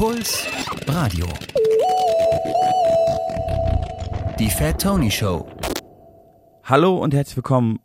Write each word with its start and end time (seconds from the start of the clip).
Puls 0.00 0.46
Radio. 0.86 1.26
Die 4.38 4.48
Fat 4.48 4.80
Tony 4.80 5.10
Show. 5.10 5.46
Hallo 6.64 6.96
und 6.96 7.12
herzlich 7.12 7.36
willkommen. 7.36 7.80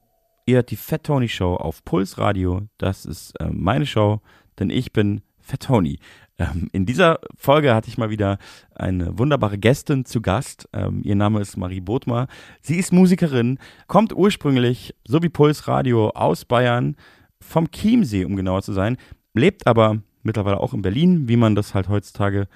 Ihr 0.46 0.55
hört 0.55 0.71
die 0.71 0.78
Fat 0.78 1.04
Tony 1.04 1.28
Show 1.28 1.55
auf 1.55 1.83
Puls 1.83 2.17
Radio. 2.17 2.70
Das 2.78 3.05
ist 3.05 3.33
äh, 3.41 3.49
meine 3.51 3.86
Show, 3.86 4.21
denn 4.57 4.70
ich 4.70 4.93
bin 4.93 5.23
Fat 5.41 5.63
Tony. 5.63 5.99
Ähm, 6.39 6.70
in 6.71 6.86
dieser 6.86 7.20
Folge 7.35 7.75
hatte 7.75 7.89
ich 7.89 7.97
mal 7.97 8.09
wieder 8.09 8.37
eine 8.73 9.19
wunderbare 9.19 9.57
Gästin 9.57 10.05
zu 10.05 10.21
Gast. 10.21 10.69
Ähm, 10.71 11.01
ihr 11.03 11.15
Name 11.15 11.41
ist 11.41 11.57
Marie 11.57 11.81
Bodmer. 11.81 12.27
Sie 12.61 12.77
ist 12.77 12.93
Musikerin, 12.93 13.59
kommt 13.87 14.15
ursprünglich, 14.15 14.95
so 15.05 15.21
wie 15.21 15.27
Puls 15.27 15.67
Radio, 15.67 16.11
aus 16.11 16.45
Bayern, 16.45 16.95
vom 17.41 17.70
Chiemsee, 17.71 18.23
um 18.23 18.38
genauer 18.38 18.61
zu 18.61 18.71
sein, 18.71 18.95
lebt 19.34 19.67
aber 19.67 19.97
mittlerweile 20.26 20.59
auch 20.59 20.73
in 20.73 20.81
Berlin, 20.81 21.27
wie 21.27 21.38
man 21.38 21.55
das 21.55 21.73
halt 21.73 21.89
heutzutage 21.89 22.48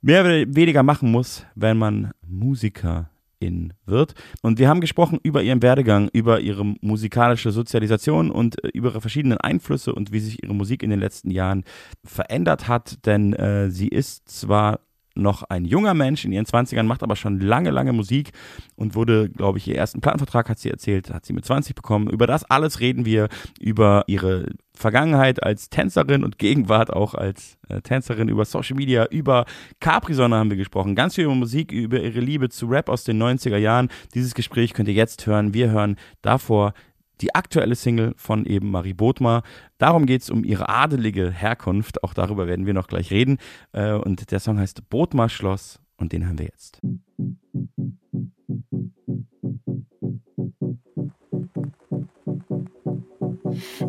mehr 0.00 0.22
oder 0.22 0.54
weniger 0.54 0.82
machen 0.82 1.10
muss, 1.10 1.44
wenn 1.54 1.76
man 1.76 2.12
Musikerin 2.26 3.72
wird. 3.86 4.14
Und 4.42 4.58
wir 4.58 4.68
haben 4.68 4.80
gesprochen 4.80 5.18
über 5.22 5.42
ihren 5.42 5.62
Werdegang, 5.62 6.08
über 6.12 6.40
ihre 6.40 6.64
musikalische 6.80 7.52
Sozialisation 7.52 8.30
und 8.30 8.62
äh, 8.64 8.68
über 8.68 8.90
ihre 8.90 9.00
verschiedenen 9.00 9.38
Einflüsse 9.38 9.94
und 9.94 10.12
wie 10.12 10.20
sich 10.20 10.42
ihre 10.42 10.54
Musik 10.54 10.82
in 10.82 10.90
den 10.90 11.00
letzten 11.00 11.30
Jahren 11.30 11.64
verändert 12.04 12.68
hat. 12.68 13.04
Denn 13.06 13.32
äh, 13.34 13.70
sie 13.70 13.88
ist 13.88 14.28
zwar 14.28 14.80
noch 15.14 15.42
ein 15.44 15.64
junger 15.64 15.94
Mensch 15.94 16.24
in 16.24 16.32
ihren 16.32 16.46
20ern, 16.46 16.84
macht 16.84 17.02
aber 17.02 17.16
schon 17.16 17.40
lange, 17.40 17.70
lange 17.70 17.92
Musik 17.92 18.30
und 18.76 18.94
wurde, 18.94 19.28
glaube 19.28 19.58
ich, 19.58 19.68
ihr 19.68 19.76
ersten 19.76 20.00
Plattenvertrag, 20.00 20.48
hat 20.48 20.58
sie 20.58 20.70
erzählt, 20.70 21.12
hat 21.12 21.26
sie 21.26 21.32
mit 21.32 21.44
20 21.44 21.74
bekommen. 21.74 22.08
Über 22.08 22.26
das 22.26 22.44
alles 22.44 22.80
reden 22.80 23.04
wir, 23.04 23.28
über 23.58 24.04
ihre 24.06 24.46
Vergangenheit 24.72 25.42
als 25.42 25.68
Tänzerin 25.68 26.24
und 26.24 26.38
Gegenwart 26.38 26.92
auch 26.92 27.14
als 27.14 27.58
äh, 27.68 27.82
Tänzerin, 27.82 28.28
über 28.28 28.44
Social 28.44 28.76
Media, 28.76 29.06
über 29.06 29.44
Capri-Sonne 29.80 30.36
haben 30.36 30.50
wir 30.50 30.56
gesprochen, 30.56 30.94
ganz 30.94 31.16
viel 31.16 31.24
über 31.24 31.34
Musik, 31.34 31.70
über 31.72 32.00
ihre 32.00 32.20
Liebe 32.20 32.48
zu 32.48 32.66
Rap 32.66 32.88
aus 32.88 33.04
den 33.04 33.22
90er 33.22 33.58
Jahren. 33.58 33.88
Dieses 34.14 34.34
Gespräch 34.34 34.72
könnt 34.72 34.88
ihr 34.88 34.94
jetzt 34.94 35.26
hören. 35.26 35.52
Wir 35.52 35.70
hören 35.70 35.96
davor 36.22 36.72
die 37.20 37.34
aktuelle 37.34 37.74
Single 37.74 38.14
von 38.16 38.46
eben 38.46 38.70
Marie 38.70 38.94
Bodmer. 38.94 39.42
Darum 39.78 40.06
geht 40.06 40.22
es 40.22 40.30
um 40.30 40.44
ihre 40.44 40.68
adelige 40.68 41.30
Herkunft. 41.30 42.02
Auch 42.02 42.14
darüber 42.14 42.46
werden 42.46 42.66
wir 42.66 42.74
noch 42.74 42.86
gleich 42.86 43.10
reden. 43.10 43.38
Äh, 43.72 43.92
und 43.92 44.30
der 44.30 44.40
Song 44.40 44.58
heißt 44.58 44.88
Bodmer 44.88 45.28
Schloss 45.28 45.80
und 45.96 46.12
den 46.12 46.24
hören 46.24 46.38
wir 46.38 46.46
jetzt. 46.46 46.80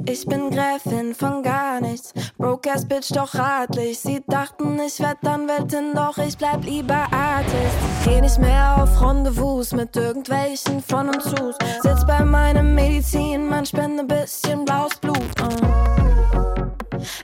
Ich 0.05 0.25
bin 0.25 0.49
Gräfin 0.49 1.13
von 1.13 1.43
gar 1.43 1.81
nichts, 1.81 2.13
broke 2.37 2.71
ass 2.71 2.87
Bitch 2.87 3.11
doch 3.11 3.33
ratlich. 3.35 3.99
Sie 3.99 4.23
dachten, 4.27 4.79
ich 4.79 4.99
werd 4.99 5.25
Anwältin, 5.25 5.93
doch 5.93 6.17
ich 6.17 6.37
bleib 6.37 6.63
lieber 6.63 7.07
Artist. 7.11 7.77
Geh 8.05 8.21
nicht 8.21 8.39
mehr 8.39 8.83
auf 8.83 9.01
Rendezvous 9.01 9.73
mit 9.73 9.95
irgendwelchen 9.95 10.81
von 10.81 11.09
und 11.09 11.21
zus. 11.21 11.55
Sitz 11.81 12.05
bei 12.05 12.23
meinem 12.23 12.75
Medizin, 12.75 13.47
man 13.47 13.65
spende 13.65 14.03
bisschen 14.03 14.65
blaues 14.65 14.95
Blut. 14.95 15.17
Uh. 15.41 15.81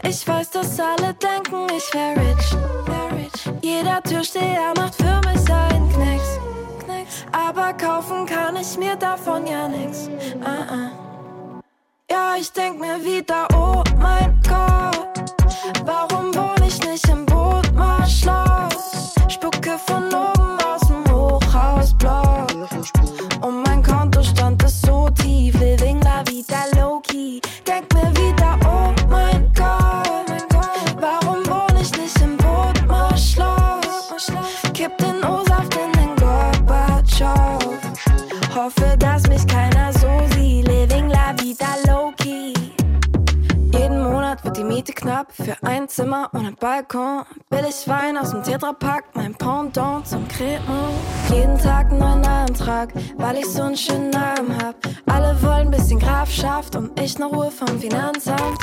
Ich 0.03 0.27
weiß, 0.27 0.51
dass 0.51 0.79
alle 0.79 1.13
denken, 1.13 1.67
ich 1.75 1.93
wär 1.93 2.15
rich. 2.15 2.57
Jeder 3.61 4.01
Türsteher 4.01 4.73
macht 4.77 4.95
für 4.95 5.21
mich 5.27 5.51
einen 5.51 5.89
Knicks. 5.91 6.39
Aber 7.31 7.73
kaufen 7.73 8.25
kann 8.25 8.55
ich 8.55 8.77
mir 8.77 8.95
davon 8.95 9.45
ja 9.45 9.67
nix. 9.67 10.09
Uh 10.39 10.73
-uh. 10.73 11.06
Ja, 12.09 12.35
ich 12.39 12.49
denk 12.53 12.79
mir 12.79 13.03
wieder, 13.03 13.49
oh 13.53 13.83
mein 13.97 14.39
Gott, 14.47 15.35
warum 15.83 16.33
wohne 16.33 16.67
ich 16.67 16.79
nicht 16.85 17.05
im 17.09 17.25
Bootmarschloss? 17.25 19.13
Spucke 19.27 19.77
von 19.77 20.05
oben 20.13 20.36
Miete 44.87 45.01
knapp 45.01 45.33
für 45.33 45.57
ein 45.63 45.89
Zimmer 45.89 46.29
ohne 46.33 46.53
Balkon. 46.53 47.23
Billig 47.49 47.87
Wein 47.87 48.17
aus 48.17 48.31
dem 48.31 48.41
Tetrapack, 48.41 49.03
mein 49.15 49.35
Pendant 49.35 50.07
zum 50.07 50.25
Cremant. 50.29 50.93
Jeden 51.29 51.57
Tag 51.57 51.91
einen 51.91 51.99
neuen 51.99 52.25
Antrag, 52.25 52.93
weil 53.17 53.37
ich 53.37 53.47
so 53.47 53.63
einen 53.63 53.75
schönen 53.75 54.11
Namen 54.11 54.55
hab. 54.57 54.75
Alle 55.07 55.41
wollen 55.41 55.71
bisschen 55.71 55.99
Grafschaft 55.99 56.77
und 56.77 56.97
ich 57.01 57.19
noch 57.19 57.33
Ruhe 57.33 57.51
vom 57.51 57.79
Finanzamt. 57.79 58.59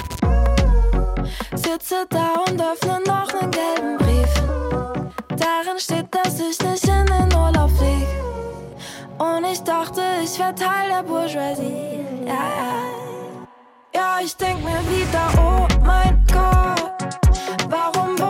Sitze 1.54 2.06
da 2.08 2.36
und 2.48 2.62
öffne 2.62 3.00
noch 3.06 3.28
einen 3.34 3.50
gelben 3.50 3.98
Brief. 3.98 4.34
Darin 5.28 5.78
steht, 5.78 6.06
dass 6.10 6.40
ich 6.40 6.58
nicht 6.58 6.88
in 6.88 7.04
den 7.04 7.36
Urlaub 7.36 7.70
flieg. 7.76 8.08
Und 9.18 9.44
ich 9.52 9.62
dachte, 9.62 10.00
ich 10.22 10.38
wär 10.38 10.54
Teil 10.54 10.88
der 10.88 11.02
Bourgeoisie. 11.02 12.00
Ja, 12.24 12.32
ja. 12.32 13.13
Ja, 13.94 14.18
ich 14.20 14.36
denk 14.36 14.58
mir 14.64 14.80
wieder, 14.90 15.28
oh 15.38 15.68
mein 15.84 16.26
Gott, 16.26 16.92
warum 17.68 18.23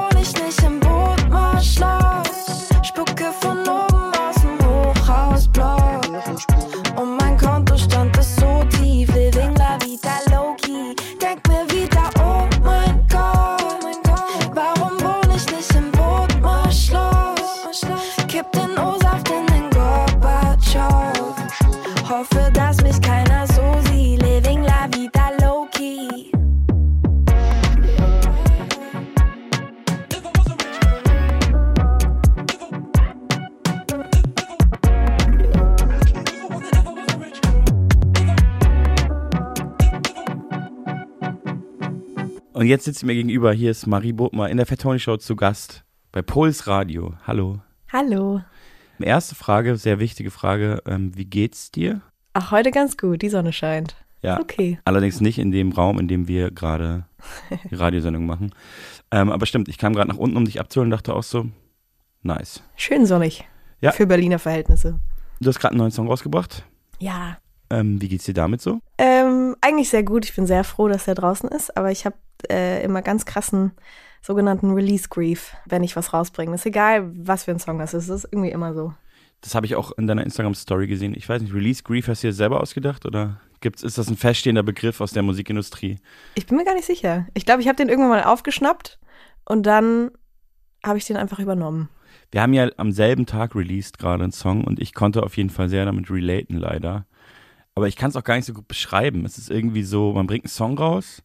Und 42.64 42.70
jetzt 42.70 42.86
sitzt 42.86 43.00
sie 43.00 43.04
mir 43.06 43.12
gegenüber. 43.12 43.52
Hier 43.52 43.70
ist 43.70 43.86
Marie 43.86 44.14
Bodmer 44.14 44.48
in 44.48 44.56
der 44.56 44.64
Fat 44.64 44.80
Tony 44.80 44.98
Show 44.98 45.18
zu 45.18 45.36
Gast 45.36 45.84
bei 46.12 46.22
Puls 46.22 46.66
Radio. 46.66 47.12
Hallo. 47.26 47.60
Hallo. 47.92 48.40
Erste 48.98 49.34
Frage, 49.34 49.76
sehr 49.76 49.98
wichtige 49.98 50.30
Frage. 50.30 50.82
Ähm, 50.86 51.14
wie 51.14 51.26
geht's 51.26 51.70
dir? 51.70 52.00
Ach, 52.32 52.52
heute 52.52 52.70
ganz 52.70 52.96
gut, 52.96 53.20
die 53.20 53.28
Sonne 53.28 53.52
scheint. 53.52 53.96
Ja. 54.22 54.40
Okay. 54.40 54.78
Allerdings 54.86 55.20
nicht 55.20 55.38
in 55.38 55.52
dem 55.52 55.72
Raum, 55.72 56.00
in 56.00 56.08
dem 56.08 56.26
wir 56.26 56.50
gerade 56.50 57.04
die 57.70 57.74
Radiosendung 57.74 58.24
machen. 58.24 58.54
Ähm, 59.10 59.30
aber 59.30 59.44
stimmt, 59.44 59.68
ich 59.68 59.76
kam 59.76 59.92
gerade 59.92 60.08
nach 60.08 60.16
unten, 60.16 60.38
um 60.38 60.46
dich 60.46 60.58
abzuholen 60.58 60.86
und 60.86 60.96
dachte 60.96 61.12
auch 61.12 61.22
so, 61.22 61.46
nice. 62.22 62.62
Schön 62.76 63.04
sonnig. 63.04 63.44
Ja. 63.82 63.92
Für 63.92 64.06
Berliner 64.06 64.38
Verhältnisse. 64.38 64.98
Du 65.38 65.50
hast 65.50 65.58
gerade 65.58 65.72
einen 65.72 65.80
neuen 65.80 65.92
Song 65.92 66.08
rausgebracht. 66.08 66.64
Ja. 66.98 67.36
Ähm, 67.70 68.00
wie 68.00 68.08
geht's 68.08 68.24
dir 68.24 68.34
damit 68.34 68.60
so? 68.60 68.80
Ähm, 68.98 69.56
eigentlich 69.60 69.88
sehr 69.88 70.02
gut. 70.02 70.24
Ich 70.24 70.34
bin 70.34 70.46
sehr 70.46 70.64
froh, 70.64 70.88
dass 70.88 71.08
er 71.08 71.14
draußen 71.14 71.48
ist, 71.48 71.76
aber 71.76 71.90
ich 71.90 72.04
habe 72.04 72.16
äh, 72.50 72.82
immer 72.84 73.02
ganz 73.02 73.24
krassen 73.24 73.72
sogenannten 74.22 74.70
Release 74.70 75.08
Grief, 75.08 75.54
wenn 75.66 75.84
ich 75.84 75.96
was 75.96 76.12
rausbringe. 76.12 76.54
Ist 76.54 76.66
egal, 76.66 77.10
was 77.14 77.44
für 77.44 77.50
ein 77.50 77.58
Song 77.58 77.78
das 77.78 77.94
ist. 77.94 78.08
Es 78.08 78.24
ist 78.24 78.32
irgendwie 78.32 78.50
immer 78.50 78.72
so. 78.74 78.94
Das 79.42 79.54
habe 79.54 79.66
ich 79.66 79.76
auch 79.76 79.92
in 79.98 80.06
deiner 80.06 80.24
Instagram-Story 80.24 80.86
gesehen. 80.86 81.14
Ich 81.14 81.28
weiß 81.28 81.42
nicht, 81.42 81.52
Release 81.52 81.82
Grief 81.82 82.08
hast 82.08 82.22
du 82.22 82.28
dir 82.28 82.32
selber 82.32 82.60
ausgedacht 82.60 83.04
oder 83.04 83.40
gibt's, 83.60 83.82
ist 83.82 83.98
das 83.98 84.08
ein 84.08 84.16
feststehender 84.16 84.62
Begriff 84.62 85.02
aus 85.02 85.12
der 85.12 85.22
Musikindustrie? 85.22 85.98
Ich 86.34 86.46
bin 86.46 86.56
mir 86.56 86.64
gar 86.64 86.74
nicht 86.74 86.86
sicher. 86.86 87.26
Ich 87.34 87.44
glaube, 87.44 87.60
ich 87.60 87.68
habe 87.68 87.76
den 87.76 87.90
irgendwann 87.90 88.10
mal 88.10 88.24
aufgeschnappt 88.24 88.98
und 89.44 89.64
dann 89.66 90.10
habe 90.82 90.96
ich 90.96 91.04
den 91.04 91.18
einfach 91.18 91.38
übernommen. 91.38 91.90
Wir 92.30 92.40
haben 92.40 92.54
ja 92.54 92.70
am 92.78 92.92
selben 92.92 93.26
Tag 93.26 93.54
released 93.54 93.98
gerade 93.98 94.24
einen 94.24 94.32
Song 94.32 94.64
und 94.64 94.80
ich 94.80 94.94
konnte 94.94 95.22
auf 95.22 95.36
jeden 95.36 95.50
Fall 95.50 95.68
sehr 95.68 95.84
damit 95.84 96.10
relaten, 96.10 96.56
leider. 96.56 97.06
Aber 97.74 97.88
ich 97.88 97.96
kann 97.96 98.10
es 98.10 98.16
auch 98.16 98.24
gar 98.24 98.36
nicht 98.36 98.46
so 98.46 98.54
gut 98.54 98.68
beschreiben. 98.68 99.24
Es 99.24 99.38
ist 99.38 99.50
irgendwie 99.50 99.82
so, 99.82 100.12
man 100.12 100.26
bringt 100.26 100.44
einen 100.44 100.50
Song 100.50 100.78
raus, 100.78 101.22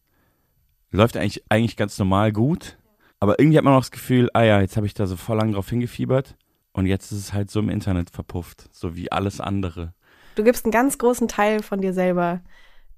läuft 0.92 1.16
eigentlich, 1.18 1.44
eigentlich 1.50 1.78
ganz 1.78 1.98
normal 2.00 2.32
gut, 2.32 2.78
aber 3.20 3.40
irgendwie 3.40 3.58
hat 3.58 3.66
man 3.66 3.74
auch 3.74 3.82
das 3.82 3.92
Gefühl, 3.92 4.30
ah 4.34 4.44
ja, 4.44 4.62
jetzt 4.62 4.78
habe 4.78 4.88
ich 4.88 4.94
da 4.94 5.06
so 5.06 5.16
voll 5.16 5.38
lang 5.38 5.52
drauf 5.52 5.70
hingefiebert 5.70 6.36
und 6.72 6.86
jetzt 6.86 7.12
ist 7.12 7.20
es 7.20 7.34
halt 7.34 7.52
so 7.52 7.60
im 7.60 7.70
Internet 7.70 8.10
verpufft, 8.10 8.70
so 8.72 8.96
wie 8.96 9.12
alles 9.12 9.42
andere. 9.42 9.94
Du 10.36 10.44
gibst 10.44 10.66
einen 10.66 10.72
ganz 10.72 10.98
großen 10.98 11.28
Teil 11.28 11.62
von 11.62 11.82
dir 11.82 11.94
selber 11.94 12.42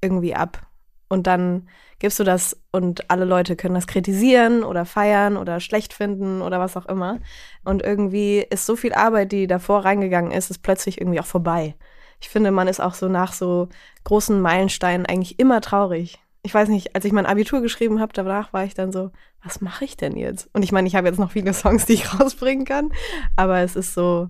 irgendwie 0.02 0.36
ab. 0.36 0.68
Und 1.10 1.28
dann 1.28 1.68
gibst 2.00 2.20
du 2.20 2.24
das 2.24 2.58
und 2.72 3.12
alle 3.12 3.26
Leute 3.26 3.58
können 3.58 3.76
das 3.76 3.86
kritisieren 3.86 4.64
oder 4.64 4.86
feiern 4.86 5.36
oder 5.36 5.60
schlecht 5.60 5.94
finden 5.94 6.42
oder 6.42 6.60
was 6.60 6.78
auch 6.78 6.86
immer. 6.86 7.20
Und 7.66 7.84
irgendwie 7.84 8.46
ist 8.50 8.66
so 8.66 8.78
viel 8.78 8.94
Arbeit, 8.94 9.34
die 9.34 9.46
davor 9.46 9.84
reingegangen 9.84 10.32
ist, 10.32 10.52
ist 10.52 10.64
plötzlich 10.64 11.02
irgendwie 11.02 11.20
auch 11.20 11.26
vorbei. 11.26 11.76
Ich 12.22 12.30
finde, 12.30 12.52
man 12.52 12.68
ist 12.68 12.80
auch 12.80 12.94
so 12.94 13.08
nach 13.08 13.34
so 13.34 13.68
großen 14.04 14.40
Meilensteinen 14.40 15.06
eigentlich 15.06 15.40
immer 15.40 15.60
traurig. 15.60 16.20
Ich 16.44 16.54
weiß 16.54 16.70
nicht, 16.70 16.96
als 16.96 17.06
ich 17.06 17.12
mein 17.12 17.26
Abitur 17.26 17.62
geschrieben 17.62 18.00
habe, 18.00 18.14
danach 18.14 18.54
war 18.54 18.64
ich 18.64 18.74
dann 18.74 18.92
so, 18.92 19.12
was 19.44 19.62
mache 19.62 19.86
ich 19.86 19.98
denn 19.98 20.16
jetzt? 20.16 20.50
Und 20.54 20.64
ich 20.64 20.72
meine, 20.72 20.88
ich 20.88 20.96
habe 20.96 21.08
jetzt 21.08 21.20
noch 21.20 21.32
viele 21.32 21.54
Songs, 21.54 21.86
die 21.86 21.94
ich 21.94 22.14
rausbringen 22.20 22.66
kann, 22.66 22.92
aber 23.36 23.60
es 23.60 23.76
ist 23.76 23.94
so, 23.94 24.30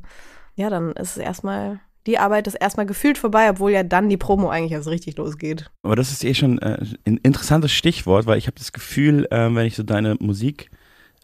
ja, 0.55 0.69
dann 0.69 0.91
ist 0.93 1.11
es 1.11 1.17
erstmal 1.17 1.79
die 2.07 2.17
Arbeit 2.17 2.47
ist 2.47 2.55
erstmal 2.55 2.85
gefühlt 2.85 3.17
vorbei, 3.17 3.49
obwohl 3.49 3.71
ja 3.71 3.83
dann 3.83 4.09
die 4.09 4.17
Promo 4.17 4.49
eigentlich 4.49 4.71
erst 4.71 4.87
richtig 4.87 5.17
losgeht. 5.17 5.69
Aber 5.83 5.95
das 5.95 6.11
ist 6.11 6.23
eh 6.23 6.33
schon 6.33 6.57
äh, 6.59 6.83
ein 7.05 7.17
interessantes 7.17 7.71
Stichwort, 7.71 8.25
weil 8.25 8.37
ich 8.37 8.47
habe 8.47 8.57
das 8.57 8.71
Gefühl, 8.71 9.27
äh, 9.29 9.53
wenn 9.53 9.67
ich 9.67 9.75
so 9.75 9.83
deine 9.83 10.15
Musik 10.19 10.71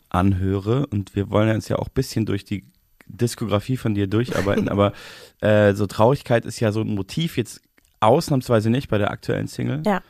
anhöre 0.09 0.85
und 0.87 1.15
wir 1.15 1.29
wollen 1.31 1.53
uns 1.53 1.67
ja 1.67 1.77
auch 1.77 1.87
ein 1.87 1.93
bisschen 1.93 2.25
durch 2.25 2.45
die 2.45 2.63
Diskografie 3.07 3.77
von 3.77 3.93
dir 3.93 4.07
durcharbeiten, 4.07 4.69
aber 4.69 4.93
äh, 5.41 5.73
so 5.73 5.87
Traurigkeit 5.87 6.45
ist 6.45 6.59
ja 6.59 6.71
so 6.71 6.81
ein 6.81 6.95
Motiv 6.95 7.37
jetzt 7.37 7.61
ausnahmsweise 7.99 8.69
nicht 8.69 8.89
bei 8.89 8.97
der 8.97 9.11
aktuellen 9.11 9.47
Single. 9.47 9.83
Ja. 9.85 10.01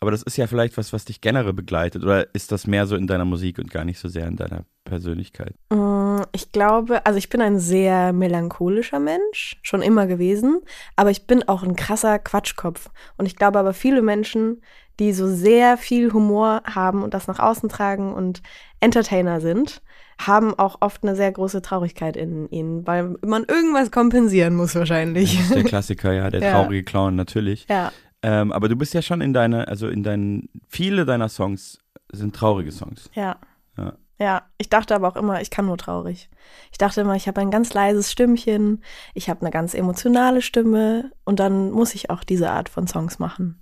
Aber 0.00 0.10
das 0.10 0.22
ist 0.22 0.36
ja 0.36 0.46
vielleicht 0.46 0.76
was, 0.76 0.92
was 0.92 1.06
dich 1.06 1.22
generell 1.22 1.54
begleitet 1.54 2.02
oder 2.02 2.34
ist 2.34 2.52
das 2.52 2.66
mehr 2.66 2.86
so 2.86 2.94
in 2.94 3.06
deiner 3.06 3.24
Musik 3.24 3.58
und 3.58 3.70
gar 3.70 3.84
nicht 3.84 3.98
so 3.98 4.08
sehr 4.08 4.26
in 4.26 4.36
deiner 4.36 4.64
Persönlichkeit? 4.84 5.54
Mm, 5.70 6.20
Ich 6.32 6.52
glaube, 6.52 7.06
also 7.06 7.16
ich 7.16 7.30
bin 7.30 7.40
ein 7.40 7.58
sehr 7.58 8.12
melancholischer 8.12 8.98
Mensch, 8.98 9.58
schon 9.62 9.80
immer 9.80 10.06
gewesen, 10.06 10.60
aber 10.96 11.10
ich 11.10 11.26
bin 11.26 11.48
auch 11.48 11.62
ein 11.62 11.74
krasser 11.76 12.18
Quatschkopf. 12.18 12.90
Und 13.16 13.26
ich 13.26 13.36
glaube 13.36 13.58
aber 13.58 13.72
viele 13.72 14.02
Menschen, 14.02 14.60
die 15.00 15.12
so 15.12 15.26
sehr 15.26 15.76
viel 15.76 16.12
Humor 16.12 16.62
haben 16.66 17.02
und 17.02 17.14
das 17.14 17.26
nach 17.26 17.38
außen 17.38 17.68
tragen 17.68 18.12
und 18.12 18.42
Entertainer 18.80 19.40
sind, 19.40 19.80
haben 20.18 20.54
auch 20.58 20.76
oft 20.80 21.02
eine 21.02 21.16
sehr 21.16 21.30
große 21.32 21.62
Traurigkeit 21.62 22.16
in 22.16 22.48
ihnen, 22.50 22.86
weil 22.86 23.16
man 23.24 23.44
irgendwas 23.44 23.90
kompensieren 23.90 24.54
muss 24.54 24.74
wahrscheinlich. 24.74 25.36
Das 25.36 25.46
ist 25.46 25.54
der 25.54 25.64
Klassiker, 25.64 26.12
ja, 26.12 26.30
der 26.30 26.40
Ja. 26.42 26.52
traurige 26.52 26.84
Clown 26.84 27.14
natürlich. 27.16 27.66
Ja, 27.68 27.92
Ähm, 28.22 28.52
aber 28.52 28.68
du 28.70 28.76
bist 28.76 28.94
ja 28.94 29.02
schon 29.02 29.20
in 29.20 29.34
deine, 29.34 29.68
also 29.68 29.88
in 29.88 30.02
deinen, 30.02 30.48
viele 30.68 31.04
deiner 31.04 31.28
Songs 31.28 31.78
sind 32.12 32.34
traurige 32.34 32.72
Songs. 32.72 33.10
ja. 33.14 33.36
Ja. 33.76 33.94
Ja, 34.20 34.42
ich 34.58 34.70
dachte 34.70 34.94
aber 34.94 35.08
auch 35.08 35.16
immer, 35.16 35.40
ich 35.42 35.50
kann 35.50 35.66
nur 35.66 35.76
traurig. 35.76 36.30
Ich 36.70 36.78
dachte 36.78 37.00
immer, 37.00 37.16
ich 37.16 37.26
habe 37.26 37.40
ein 37.40 37.50
ganz 37.50 37.74
leises 37.74 38.12
Stimmchen, 38.12 38.82
ich 39.12 39.28
habe 39.28 39.40
eine 39.40 39.50
ganz 39.50 39.74
emotionale 39.74 40.40
Stimme 40.40 41.10
und 41.24 41.40
dann 41.40 41.72
muss 41.72 41.96
ich 41.96 42.10
auch 42.10 42.22
diese 42.22 42.50
Art 42.50 42.68
von 42.68 42.86
Songs 42.86 43.18
machen. 43.18 43.60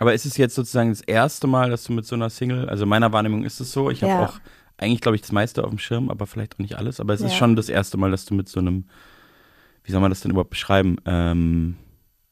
Aber 0.00 0.12
ist 0.12 0.26
es 0.26 0.36
jetzt 0.36 0.54
sozusagen 0.54 0.90
das 0.90 1.00
erste 1.00 1.46
Mal, 1.46 1.70
dass 1.70 1.84
du 1.84 1.94
mit 1.94 2.04
so 2.04 2.14
einer 2.16 2.28
Single, 2.28 2.68
also 2.68 2.84
meiner 2.84 3.12
Wahrnehmung 3.12 3.44
ist 3.44 3.60
es 3.60 3.72
so, 3.72 3.88
ich 3.90 4.02
habe 4.02 4.12
Ja. 4.12 4.24
auch 4.26 4.38
eigentlich, 4.78 5.00
glaube 5.00 5.16
ich, 5.16 5.22
das 5.22 5.32
meiste 5.32 5.62
auf 5.64 5.70
dem 5.70 5.78
Schirm, 5.78 6.10
aber 6.10 6.26
vielleicht 6.26 6.54
auch 6.54 6.58
nicht 6.58 6.76
alles, 6.76 7.00
aber 7.00 7.14
es 7.14 7.20
ist 7.20 7.32
Ja. 7.32 7.38
schon 7.38 7.56
das 7.56 7.68
erste 7.68 7.96
Mal, 7.96 8.10
dass 8.10 8.24
du 8.24 8.34
mit 8.34 8.48
so 8.48 8.60
einem, 8.60 8.84
wie 9.84 9.92
soll 9.92 10.00
man 10.00 10.10
das 10.10 10.20
denn 10.20 10.30
überhaupt 10.32 10.50
beschreiben, 10.50 10.96
ähm, 11.06 11.76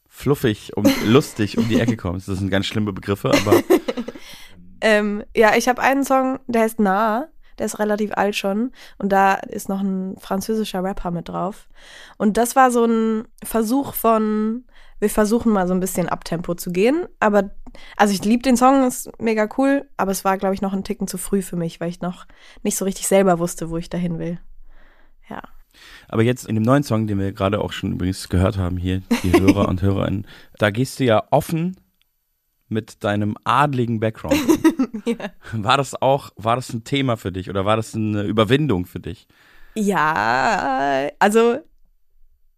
fluffig 0.09 0.77
und 0.77 0.89
lustig 1.07 1.57
um 1.59 1.69
die 1.69 1.81
Ecke 1.81 1.97
kommst. 1.97 2.29
Das 2.29 2.39
sind 2.39 2.51
ganz 2.51 2.67
schlimme 2.67 2.93
Begriffe, 2.93 3.31
aber 3.33 3.63
Ähm, 4.85 5.23
ja, 5.37 5.55
ich 5.57 5.69
habe 5.69 5.81
einen 5.81 6.05
Song, 6.05 6.41
der 6.49 6.63
heißt 6.63 6.81
Nah. 6.81 7.29
Der 7.59 7.67
ist 7.67 7.79
relativ 7.79 8.13
alt 8.15 8.35
schon. 8.35 8.73
Und 8.99 9.11
da 9.11 9.35
ist 9.35 9.69
noch 9.69 9.81
ein 9.81 10.17
französischer 10.19 10.83
Rapper 10.83 11.11
mit 11.11 11.29
drauf. 11.29 11.69
Und 12.19 12.37
das 12.37 12.57
war 12.57 12.71
so 12.73 12.85
ein 12.87 13.29
Versuch 13.45 13.93
von, 13.95 14.65
wir 15.03 15.11
versuchen 15.11 15.53
mal 15.53 15.67
so 15.67 15.75
ein 15.75 15.81
bisschen 15.81 16.09
Abtempo 16.09 16.55
zu 16.55 16.71
gehen. 16.71 17.07
Aber, 17.19 17.51
also 17.97 18.15
ich 18.15 18.25
liebe 18.25 18.45
den 18.45 18.57
Song, 18.57 18.87
ist 18.87 19.11
mega 19.21 19.49
cool. 19.59 19.85
Aber 19.97 20.13
es 20.13 20.25
war, 20.25 20.39
glaube 20.39 20.55
ich, 20.55 20.63
noch 20.63 20.73
ein 20.73 20.85
Ticken 20.85 21.09
zu 21.09 21.19
früh 21.19 21.43
für 21.43 21.57
mich, 21.57 21.81
weil 21.81 21.89
ich 21.89 22.01
noch 22.01 22.25
nicht 22.63 22.77
so 22.77 22.85
richtig 22.85 23.09
selber 23.09 23.41
wusste, 23.41 23.69
wo 23.69 23.79
ich 23.79 23.91
dahin 23.91 24.21
will. 24.21 24.39
Ja. 25.29 25.43
Aber 26.07 26.23
jetzt 26.23 26.47
in 26.47 26.55
dem 26.55 26.63
neuen 26.63 26.85
Song, 26.85 27.09
den 27.09 27.19
wir 27.19 27.33
gerade 27.33 27.61
auch 27.61 27.73
schon 27.73 27.95
übrigens 27.95 28.29
gehört 28.29 28.59
haben 28.59 28.77
hier, 28.77 29.03
die 29.25 29.33
Hörer 29.33 29.69
und 29.69 29.83
Hörerinnen, 29.83 30.25
da 30.59 30.71
gehst 30.71 31.01
du 31.01 31.05
ja 31.05 31.25
offen 31.33 31.77
mit 32.69 33.03
deinem 33.03 33.37
adligen 33.43 33.99
Background. 33.99 34.39
Ja. 35.05 35.17
War 35.53 35.79
das 35.79 36.01
auch, 36.01 36.31
war 36.37 36.55
das 36.55 36.73
ein 36.73 36.85
Thema 36.85 37.17
für 37.17 37.33
dich 37.33 37.51
oder 37.51 37.65
war 37.65 37.77
das 37.77 37.95
eine 37.95 38.23
Überwindung 38.23 38.87
für 38.87 39.01
dich? 39.01 39.27
Ja, 39.75 41.09
also 41.19 41.59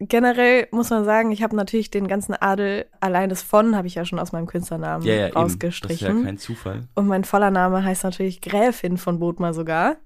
generell 0.09 0.69
muss 0.71 0.91
man 0.91 1.05
sagen, 1.05 1.31
ich 1.33 1.43
habe 1.43 1.55
natürlich 1.57 1.91
den 1.91 2.09
ganzen 2.09 2.35
Adel 2.35 2.87
allein 3.01 3.29
das 3.29 3.43
von 3.43 3.77
habe 3.77 3.87
ich 3.87 3.95
ja 3.95 4.05
schon 4.05 4.19
aus 4.19 4.33
meinem 4.33 4.47
Künstlernamen 4.47 5.05
Ja, 5.05 5.15
ja, 5.15 5.27
eben. 5.27 5.35
Das 5.35 5.43
ist 5.43 5.53
rausgestrichen. 5.55 6.19
ja 6.21 6.25
kein 6.25 6.39
Zufall. 6.39 6.83
Und 6.95 7.07
mein 7.07 7.25
voller 7.25 7.51
Name 7.51 7.85
heißt 7.85 8.05
natürlich 8.05 8.41
Gräfin 8.41 8.97
von 8.99 9.19
Bodmer 9.19 9.55
sogar. 9.55 9.97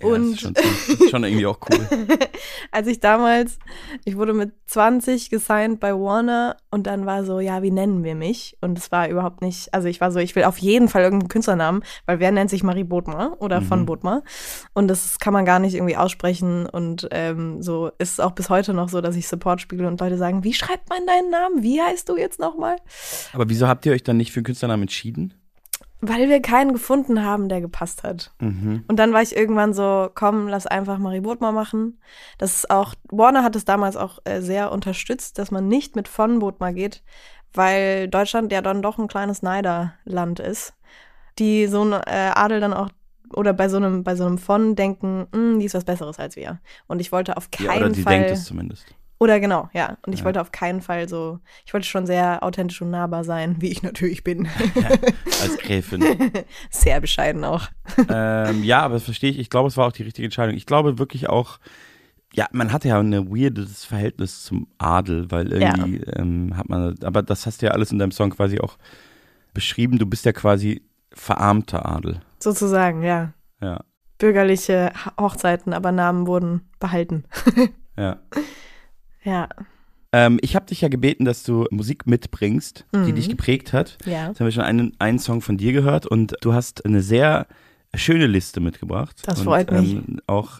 Ja, 0.00 0.08
das 0.08 0.18
Und- 0.18 0.32
ist 0.32 0.40
schon, 0.40 0.54
schon 1.10 1.24
irgendwie 1.24 1.46
auch 1.46 1.58
cool. 1.70 1.86
Als 2.72 2.86
ich 2.88 2.98
damals, 3.00 3.58
ich 4.04 4.16
wurde 4.16 4.32
mit 4.32 4.52
20 4.66 5.28
gesigned 5.30 5.78
bei 5.80 5.92
Warner 5.92 6.56
und 6.70 6.86
dann 6.86 7.04
war 7.06 7.24
so, 7.24 7.38
ja, 7.40 7.62
wie 7.62 7.70
nennen 7.70 8.02
wir 8.02 8.14
mich? 8.14 8.56
Und 8.62 8.78
es 8.78 8.90
war 8.90 9.08
überhaupt 9.08 9.42
nicht, 9.42 9.72
also 9.74 9.88
ich 9.88 10.00
war 10.00 10.10
so, 10.10 10.18
ich 10.18 10.34
will 10.34 10.44
auf 10.44 10.58
jeden 10.58 10.88
Fall 10.88 11.02
irgendeinen 11.02 11.28
Künstlernamen, 11.28 11.82
weil 12.06 12.18
wer 12.20 12.32
nennt 12.32 12.50
sich 12.50 12.62
Marie 12.64 12.84
Bodmer 12.84 13.36
oder 13.40 13.60
Mhm. 13.60 13.64
von 13.66 13.86
Bodmer? 13.86 14.22
Und 14.72 14.88
das 14.88 15.18
kann 15.18 15.32
man 15.34 15.44
gar 15.44 15.58
nicht 15.58 15.74
irgendwie 15.74 15.96
aussprechen 15.96 16.66
und 16.66 17.06
ähm, 17.12 17.62
so 17.62 17.88
ist 17.98 18.12
es 18.12 18.20
auch 18.20 18.32
bis 18.32 18.48
heute 18.50 18.72
noch 18.74 18.88
so, 18.88 19.00
dass 19.02 19.14
ich 19.14 19.28
Support 19.28 19.41
spiele 19.60 19.86
und 19.86 20.00
Leute 20.00 20.16
sagen, 20.16 20.44
wie 20.44 20.54
schreibt 20.54 20.88
man 20.88 21.06
deinen 21.06 21.30
Namen? 21.30 21.62
Wie 21.62 21.80
heißt 21.80 22.08
du 22.08 22.16
jetzt 22.16 22.38
nochmal? 22.40 22.76
Aber 23.32 23.48
wieso 23.48 23.68
habt 23.68 23.86
ihr 23.86 23.92
euch 23.92 24.02
dann 24.02 24.16
nicht 24.16 24.32
für 24.32 24.38
einen 24.38 24.44
Künstlernamen 24.44 24.82
entschieden? 24.84 25.34
Weil 26.04 26.28
wir 26.28 26.42
keinen 26.42 26.72
gefunden 26.72 27.22
haben, 27.24 27.48
der 27.48 27.60
gepasst 27.60 28.02
hat. 28.02 28.32
Mhm. 28.40 28.82
Und 28.88 28.96
dann 28.98 29.12
war 29.12 29.22
ich 29.22 29.36
irgendwann 29.36 29.72
so, 29.72 30.10
komm, 30.12 30.48
lass 30.48 30.66
einfach 30.66 30.98
Marie 30.98 31.20
Bodmer 31.20 31.52
machen. 31.52 32.00
Das 32.38 32.56
ist 32.56 32.70
auch, 32.70 32.94
Warner 33.10 33.44
hat 33.44 33.54
es 33.54 33.64
damals 33.64 33.96
auch 33.96 34.18
äh, 34.24 34.40
sehr 34.40 34.72
unterstützt, 34.72 35.38
dass 35.38 35.52
man 35.52 35.68
nicht 35.68 35.94
mit 35.94 36.08
von 36.08 36.40
Bodmer 36.40 36.72
geht, 36.72 37.04
weil 37.54 38.08
Deutschland 38.08 38.50
ja 38.50 38.62
dann 38.62 38.82
doch 38.82 38.98
ein 38.98 39.06
kleines 39.06 39.42
Neiderland 39.42 40.40
ist, 40.40 40.74
die 41.38 41.68
so 41.68 41.84
ein 41.84 41.92
äh, 41.92 42.32
Adel 42.34 42.58
dann 42.58 42.72
auch 42.74 42.88
oder 43.32 43.52
bei 43.52 43.68
so 43.68 43.76
einem 43.76 44.04
bei 44.04 44.16
so 44.16 44.26
einem 44.26 44.38
von 44.38 44.74
denken, 44.74 45.26
"Hm, 45.32 45.58
die 45.58 45.66
ist 45.66 45.74
was 45.74 45.84
Besseres 45.84 46.18
als 46.18 46.36
wir. 46.36 46.60
Und 46.86 47.00
ich 47.00 47.12
wollte 47.12 47.36
auf 47.36 47.50
keinen 47.50 47.70
Ja, 47.70 47.76
oder 47.76 47.94
sie 47.94 48.02
Fall 48.02 48.14
denkt 48.18 48.30
es 48.30 48.44
zumindest. 48.44 48.86
Oder 49.22 49.38
genau, 49.40 49.68
ja. 49.72 49.96
Und 50.04 50.12
ich 50.12 50.20
Ja. 50.20 50.24
wollte 50.26 50.40
auf 50.40 50.50
keinen 50.50 50.80
Fall 50.80 51.08
so, 51.08 51.38
ich 51.64 51.72
wollte 51.72 51.86
schon 51.86 52.06
sehr 52.06 52.42
authentisch 52.42 52.82
und 52.82 52.90
nahbar 52.90 53.22
sein, 53.22 53.56
wie 53.60 53.68
ich 53.70 53.82
natürlich 53.82 54.24
bin. 54.24 54.48
Als 55.42 55.58
Gräfin. 55.58 56.04
sehr 56.70 57.00
bescheiden 57.00 57.44
auch. 57.44 57.68
ähm, 58.08 58.64
ja, 58.64 58.80
aber 58.82 58.94
das 58.94 59.04
verstehe 59.04 59.30
ich. 59.30 59.38
Ich 59.38 59.48
glaube, 59.50 59.68
es 59.68 59.76
war 59.76 59.86
auch 59.86 59.92
die 59.92 60.02
richtige 60.02 60.26
Entscheidung. 60.26 60.56
Ich 60.56 60.66
glaube 60.66 60.98
wirklich 60.98 61.28
auch, 61.28 61.58
ja, 62.34 62.48
man 62.52 62.72
hatte 62.72 62.88
ja 62.88 62.98
ein 62.98 63.12
weirdes 63.30 63.84
Verhältnis 63.84 64.42
zum 64.42 64.66
Adel, 64.78 65.30
weil 65.30 65.52
irgendwie 65.52 65.98
ähm, 66.16 66.56
hat 66.56 66.68
man, 66.68 66.96
aber 67.04 67.22
das 67.22 67.46
hast 67.46 67.62
du 67.62 67.66
ja 67.66 67.72
alles 67.72 67.92
in 67.92 67.98
deinem 67.98 68.10
Song 68.12 68.30
quasi 68.30 68.58
auch 68.58 68.76
beschrieben. 69.54 69.98
Du 69.98 70.06
bist 70.06 70.24
ja 70.24 70.32
quasi 70.32 70.82
verarmter 71.12 71.86
Adel. 71.86 72.20
Sozusagen, 72.40 73.02
ja. 73.02 73.34
Ja, 73.60 73.84
Bürgerliche 74.18 74.92
Hochzeiten, 75.20 75.72
aber 75.72 75.92
Namen 75.92 76.26
wurden 76.26 76.62
behalten. 76.80 77.24
ja. 77.96 78.18
Ja. 79.24 79.48
Ähm, 80.12 80.38
ich 80.42 80.54
habe 80.56 80.66
dich 80.66 80.80
ja 80.82 80.88
gebeten, 80.88 81.24
dass 81.24 81.42
du 81.42 81.66
Musik 81.70 82.06
mitbringst, 82.06 82.84
die 82.92 82.98
Mhm. 82.98 83.14
dich 83.14 83.28
geprägt 83.30 83.72
hat. 83.72 83.96
Ja. 84.04 84.28
Jetzt 84.28 84.40
haben 84.40 84.46
wir 84.46 84.52
schon 84.52 84.64
einen, 84.64 84.92
einen 84.98 85.18
Song 85.18 85.40
von 85.40 85.56
dir 85.56 85.72
gehört 85.72 86.06
und 86.06 86.34
du 86.42 86.52
hast 86.52 86.84
eine 86.84 87.00
sehr 87.02 87.46
schöne 87.94 88.26
Liste 88.26 88.60
mitgebracht. 88.60 89.22
Das 89.24 89.38
und, 89.38 89.44
freut 89.44 89.70
mich. 89.70 89.92
Ähm, 89.94 90.20
auch 90.26 90.58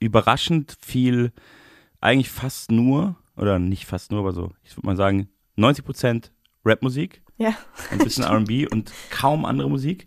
überraschend 0.00 0.76
viel, 0.80 1.32
eigentlich 2.00 2.30
fast 2.30 2.70
nur, 2.70 3.16
oder 3.36 3.58
nicht 3.58 3.86
fast 3.86 4.10
nur, 4.10 4.20
aber 4.20 4.32
so, 4.32 4.52
ich 4.62 4.76
würde 4.76 4.86
mal 4.86 4.96
sagen, 4.96 5.28
90 5.56 5.84
Prozent 5.84 6.32
Rapmusik, 6.64 7.22
Ja. 7.38 7.54
ein 7.90 7.98
bisschen 7.98 8.24
R&B 8.24 8.68
und 8.68 8.92
kaum 9.10 9.44
andere 9.44 9.68
Musik. 9.68 10.06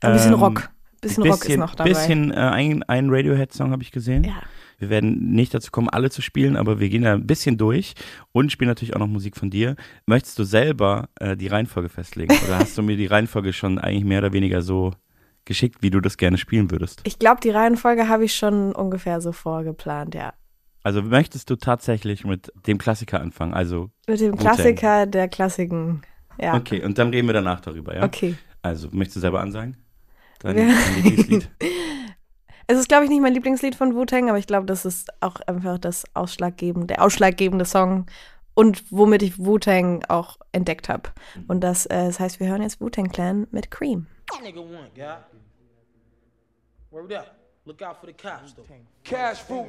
Ein 0.00 0.12
bisschen 0.12 0.34
Ähm, 0.34 0.38
Rock. 0.40 0.60
Ein 0.68 1.00
bisschen, 1.00 1.22
Rock 1.24 1.32
ist 1.34 1.40
bisschen- 1.40 1.60
noch 1.60 1.74
dabei. 1.74 1.90
Bisschen, 1.90 2.30
äh, 2.32 2.36
ein, 2.36 2.82
ein 2.84 3.10
Radiohead-Song 3.10 3.70
habe 3.72 3.82
ich 3.82 3.90
gesehen. 3.90 4.24
ja. 4.24 4.34
Wir 4.78 4.90
werden 4.90 5.32
nicht 5.32 5.52
dazu 5.54 5.70
kommen, 5.72 5.88
alle 5.88 6.08
zu 6.08 6.22
spielen, 6.22 6.56
aber 6.56 6.78
wir 6.78 6.88
gehen 6.88 7.02
da 7.02 7.14
ein 7.14 7.26
bisschen 7.26 7.58
durch 7.58 7.94
und 8.32 8.52
spielen 8.52 8.68
natürlich 8.68 8.94
auch 8.94 9.00
noch 9.00 9.08
Musik 9.08 9.36
von 9.36 9.50
dir. 9.50 9.74
Möchtest 10.06 10.38
du 10.38 10.44
selber 10.44 11.08
äh, 11.18 11.36
die 11.36 11.48
Reihenfolge 11.48 11.88
festlegen? 11.88 12.32
Oder 12.46 12.60
hast 12.60 12.78
du 12.78 12.82
mir 12.82 12.96
die 12.96 13.06
Reihenfolge 13.06 13.52
schon 13.52 13.78
eigentlich 13.78 14.04
mehr 14.04 14.20
oder 14.20 14.32
weniger 14.32 14.62
so 14.62 14.92
geschickt, 15.44 15.78
wie 15.82 15.90
du 15.90 16.00
das 16.00 16.16
gerne 16.16 16.38
spielen 16.38 16.70
würdest? 16.70 17.00
Ich 17.04 17.18
glaube, 17.18 17.40
die 17.40 17.50
Reihenfolge 17.50 18.08
habe 18.08 18.24
ich 18.24 18.34
schon 18.36 18.72
ungefähr 18.72 19.20
so 19.20 19.32
vorgeplant, 19.32 20.14
ja. 20.14 20.32
Also 20.84 21.02
möchtest 21.02 21.50
du 21.50 21.56
tatsächlich 21.56 22.24
mit 22.24 22.52
dem 22.66 22.78
Klassiker 22.78 23.20
anfangen? 23.20 23.52
Also, 23.54 23.90
Mit 24.06 24.20
dem. 24.20 24.36
Klassiker 24.36 25.06
der 25.06 25.28
Klassiken. 25.28 26.02
Ja. 26.40 26.54
okay, 26.54 26.84
und 26.84 26.96
dann 26.98 27.10
reden 27.10 27.26
wir 27.26 27.32
danach 27.34 27.60
darüber, 27.60 27.96
ja? 27.96 28.04
Okay. 28.04 28.36
Also, 28.62 28.88
möchtest 28.92 29.16
du 29.16 29.20
selber 29.20 29.40
ansagen? 29.40 29.76
Dein, 30.38 30.56
Ja. 30.56 30.64
dein 30.66 30.94
Lieblingslied? 31.02 31.50
Es 32.70 32.78
ist, 32.78 32.88
glaube 32.88 33.04
ich, 33.04 33.10
nicht 33.10 33.22
mein 33.22 33.32
Lieblingslied 33.32 33.74
von 33.74 33.94
Wu-Tang, 33.94 34.28
aber 34.28 34.38
ich 34.38 34.46
glaube, 34.46 34.66
das 34.66 34.84
ist 34.84 35.08
auch 35.22 35.40
einfach 35.46 35.78
das 35.78 36.04
ausschlaggebende, 36.14 36.86
der 36.88 37.02
ausschlaggebende 37.02 37.64
Song. 37.64 38.06
und 38.54 38.82
womit 38.90 39.22
ich 39.22 39.38
Wu-Tang 39.38 40.04
auch 40.08 40.36
entdeckt 40.50 40.88
habe. 40.88 41.10
Und 41.46 41.60
das, 41.62 41.86
äh, 41.86 42.06
das 42.06 42.18
heißt, 42.18 42.40
wir 42.40 42.48
hören 42.48 42.60
jetzt 42.60 42.80
Wu-Tang 42.80 43.08
Clan 43.08 43.46
mit 43.52 43.70
Cream. 43.70 44.06
Nigga 44.42 44.60
one, 44.60 44.90
guy. 44.96 45.18
Word 46.90 47.12
up. 47.12 47.36
Look 47.64 47.80
out 47.82 48.00
for 48.00 48.06
the 48.06 48.12
cops, 48.12 48.54
though. 48.54 48.64
Cash 49.04 49.38
fruit. 49.42 49.66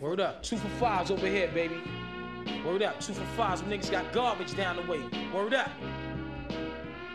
Word 0.00 0.20
up. 0.20 0.42
Two 0.42 0.56
for 0.56 0.68
fives 0.78 1.10
over 1.10 1.26
here, 1.26 1.48
baby. 1.52 1.82
Word 2.64 2.82
up. 2.82 2.98
Two 2.98 3.12
for 3.12 3.26
fives. 3.36 3.60
Them 3.60 3.70
niggas 3.70 3.90
got 3.90 4.10
garbage 4.12 4.56
down 4.56 4.76
the 4.76 4.90
way. 4.90 5.02
Word 5.34 5.52
up. 5.52 5.68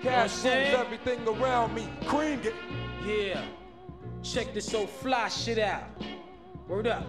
Cash 0.03 0.43
You 0.43 0.51
know 0.51 0.85
everything 0.85 1.27
around 1.27 1.73
me. 1.73 1.87
Cream 2.05 2.39
get 2.41 2.53
Yeah. 3.05 3.41
Check 4.33 4.55
this 4.55 4.73
old 4.73 4.89
fly 4.89 5.29
shit 5.29 5.59
out. 5.59 5.83
Word 6.67 6.87
up. 6.87 7.05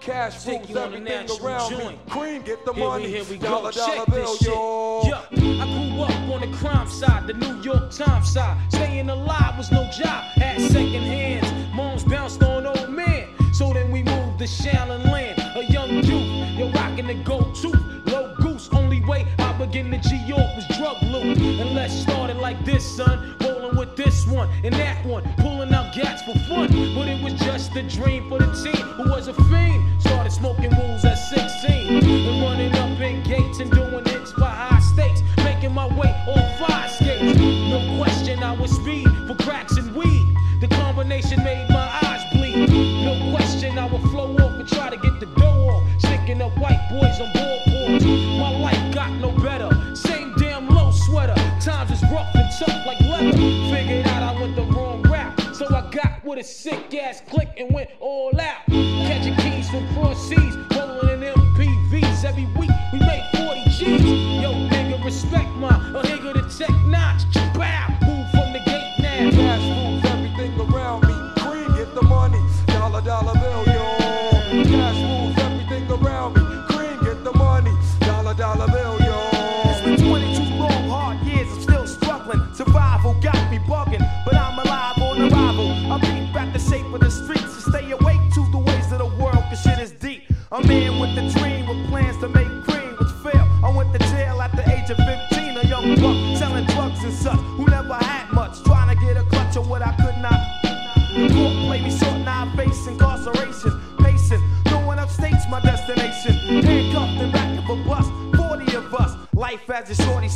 cash 0.00 0.42
Take 0.42 0.60
rules 0.60 0.70
you 0.70 0.78
on 0.78 0.94
a 0.94 0.96
everything 1.10 1.44
around 1.44 1.76
me. 1.76 1.98
Cream 2.08 2.42
get 2.42 2.64
the 2.64 2.72
Here 2.72 2.84
money. 2.84 3.04
we, 3.04 3.10
here 3.10 3.24
we 3.24 3.36
go. 3.36 3.48
dollar 3.48 3.70
dollar 3.70 3.94
Check 3.96 4.06
bill, 4.06 4.26
this 4.32 4.38
shit. 4.38 4.48
yo. 4.48 5.02
Yeah, 5.04 5.62
I 5.62 5.90
grew 5.90 6.02
up 6.02 6.34
on 6.34 6.40
the 6.40 6.56
crime 6.56 6.88
side, 6.88 7.26
the 7.26 7.34
New 7.34 7.60
York 7.60 7.90
Times 7.90 8.32
side. 8.32 8.56
Staying 8.72 9.10
alive 9.10 9.58
was 9.58 9.70
no 9.70 9.84
job, 9.90 10.24
had 10.36 10.58
second 10.58 11.02
hands. 11.02 11.52
Moms 11.74 12.02
bounced 12.04 12.42
on 12.42 12.66
old 12.66 12.88
men. 12.88 13.28
So 13.52 13.70
then 13.74 13.92
we 13.92 14.02
moved 14.02 14.38
to 14.38 14.46
Shallon 14.46 15.04
Land, 15.12 15.38
a 15.38 15.64
young 15.70 15.90
youth. 16.02 16.58
Yo, 16.58 16.70
rocking 16.70 17.08
the 17.08 17.14
gold 17.24 17.54
tooth, 17.54 17.76
low 18.06 18.34
goose. 18.36 18.70
Only 18.72 19.04
way 19.04 19.26
I 19.38 19.52
begin 19.58 19.90
to 19.90 19.98
G 19.98 20.16
York 20.26 20.48
was 20.56 20.66
drug 20.78 20.96
loot. 21.02 21.36
And 21.36 21.74
let's 21.74 21.92
start 21.94 22.30
it 22.30 22.36
like 22.38 22.64
this, 22.64 22.84
son. 22.96 23.36
This 23.96 24.26
one 24.26 24.48
and 24.64 24.74
that 24.74 25.04
one, 25.04 25.22
pulling 25.38 25.72
out 25.72 25.94
gats 25.94 26.22
for 26.22 26.38
fun. 26.48 26.68
But 26.94 27.08
it 27.08 27.22
was 27.22 27.34
just 27.34 27.74
a 27.76 27.82
dream 27.82 28.28
for 28.28 28.38
the 28.38 28.52
team 28.62 28.86
who 28.96 29.10
was 29.10 29.28
a 29.28 29.34
fiend. 29.34 30.02
Started 30.02 30.32
smoking 30.32 30.74
wools 30.76 31.04
at 31.04 31.14
16 31.14 31.96
and 31.96 32.42
running 32.42 32.74
up 32.76 33.00
in 33.00 33.22
gates 33.22 33.60
and 33.60 33.70
doing 33.70 34.04
hits 34.06 34.21
sick 56.44 56.94
ass 56.94 57.22
click 57.28 57.48
and 57.58 57.72
went 57.72 57.90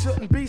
shouldn't 0.07 0.31
be 0.31 0.47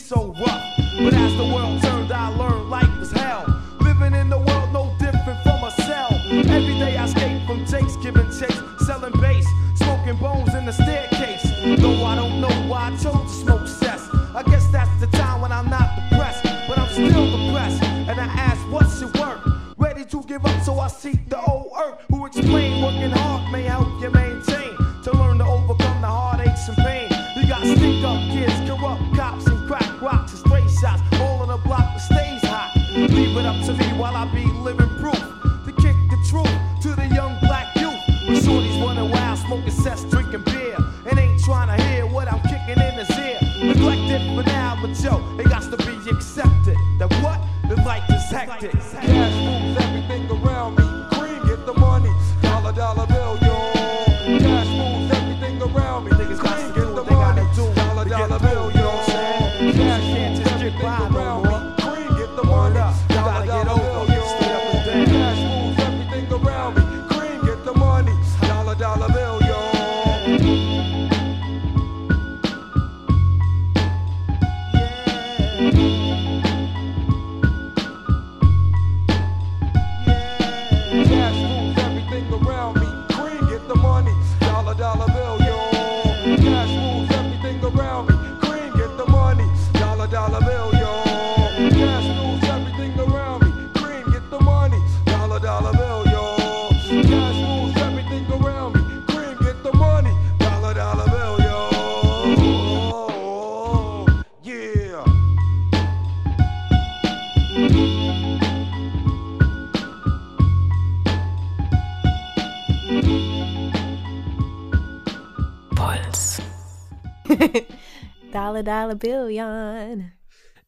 Dollar, 118.63 118.89
Dollar, 118.89 118.95
Billion. 118.97 120.13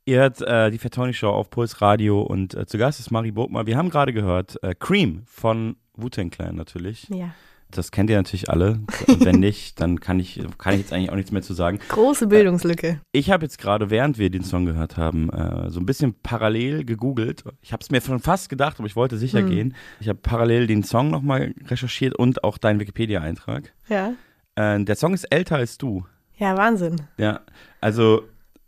Ihr 0.04 0.18
hört 0.18 0.40
äh, 0.42 0.70
die 0.70 0.78
Fat 0.78 0.94
Tony 0.94 1.12
Show 1.12 1.30
auf 1.30 1.50
Puls 1.50 1.80
Radio 1.80 2.22
und 2.22 2.54
äh, 2.54 2.66
zu 2.66 2.78
Gast 2.78 3.00
ist 3.00 3.10
Mari 3.10 3.32
Burgma. 3.32 3.66
Wir 3.66 3.76
haben 3.76 3.90
gerade 3.90 4.12
gehört 4.12 4.62
äh, 4.62 4.74
Cream 4.74 5.22
von 5.26 5.76
Wu-Tang 5.94 6.30
Clan 6.30 6.54
natürlich. 6.54 7.08
Ja. 7.08 7.34
Das 7.70 7.90
kennt 7.90 8.10
ihr 8.10 8.16
natürlich 8.16 8.48
alle. 8.48 8.80
Wenn 9.06 9.40
nicht, 9.40 9.80
dann 9.80 10.00
kann 10.00 10.18
ich, 10.20 10.40
kann 10.58 10.74
ich 10.74 10.80
jetzt 10.80 10.92
eigentlich 10.92 11.10
auch 11.10 11.16
nichts 11.16 11.32
mehr 11.32 11.42
zu 11.42 11.52
sagen. 11.52 11.78
Große 11.88 12.26
Bildungslücke. 12.26 13.00
Ich 13.12 13.30
habe 13.30 13.44
jetzt 13.44 13.58
gerade, 13.58 13.90
während 13.90 14.18
wir 14.18 14.30
den 14.30 14.42
Song 14.42 14.66
gehört 14.66 14.96
haben, 14.96 15.30
äh, 15.30 15.70
so 15.70 15.80
ein 15.80 15.86
bisschen 15.86 16.14
parallel 16.22 16.84
gegoogelt. 16.84 17.44
Ich 17.60 17.72
habe 17.72 17.82
es 17.82 17.90
mir 17.90 18.00
schon 18.00 18.20
fast 18.20 18.48
gedacht, 18.48 18.78
aber 18.78 18.86
ich 18.86 18.96
wollte 18.96 19.18
sicher 19.18 19.42
gehen. 19.42 19.74
Ich 20.00 20.08
habe 20.08 20.18
parallel 20.20 20.66
den 20.66 20.82
Song 20.82 21.10
nochmal 21.10 21.54
recherchiert 21.66 22.16
und 22.16 22.44
auch 22.44 22.58
deinen 22.58 22.80
Wikipedia-Eintrag. 22.80 23.72
Ja. 23.88 24.14
Äh, 24.54 24.84
der 24.84 24.96
Song 24.96 25.14
ist 25.14 25.24
älter 25.24 25.56
als 25.56 25.78
du. 25.78 26.04
Ja, 26.40 26.56
Wahnsinn. 26.56 26.96
Ja, 27.18 27.40
also 27.80 28.22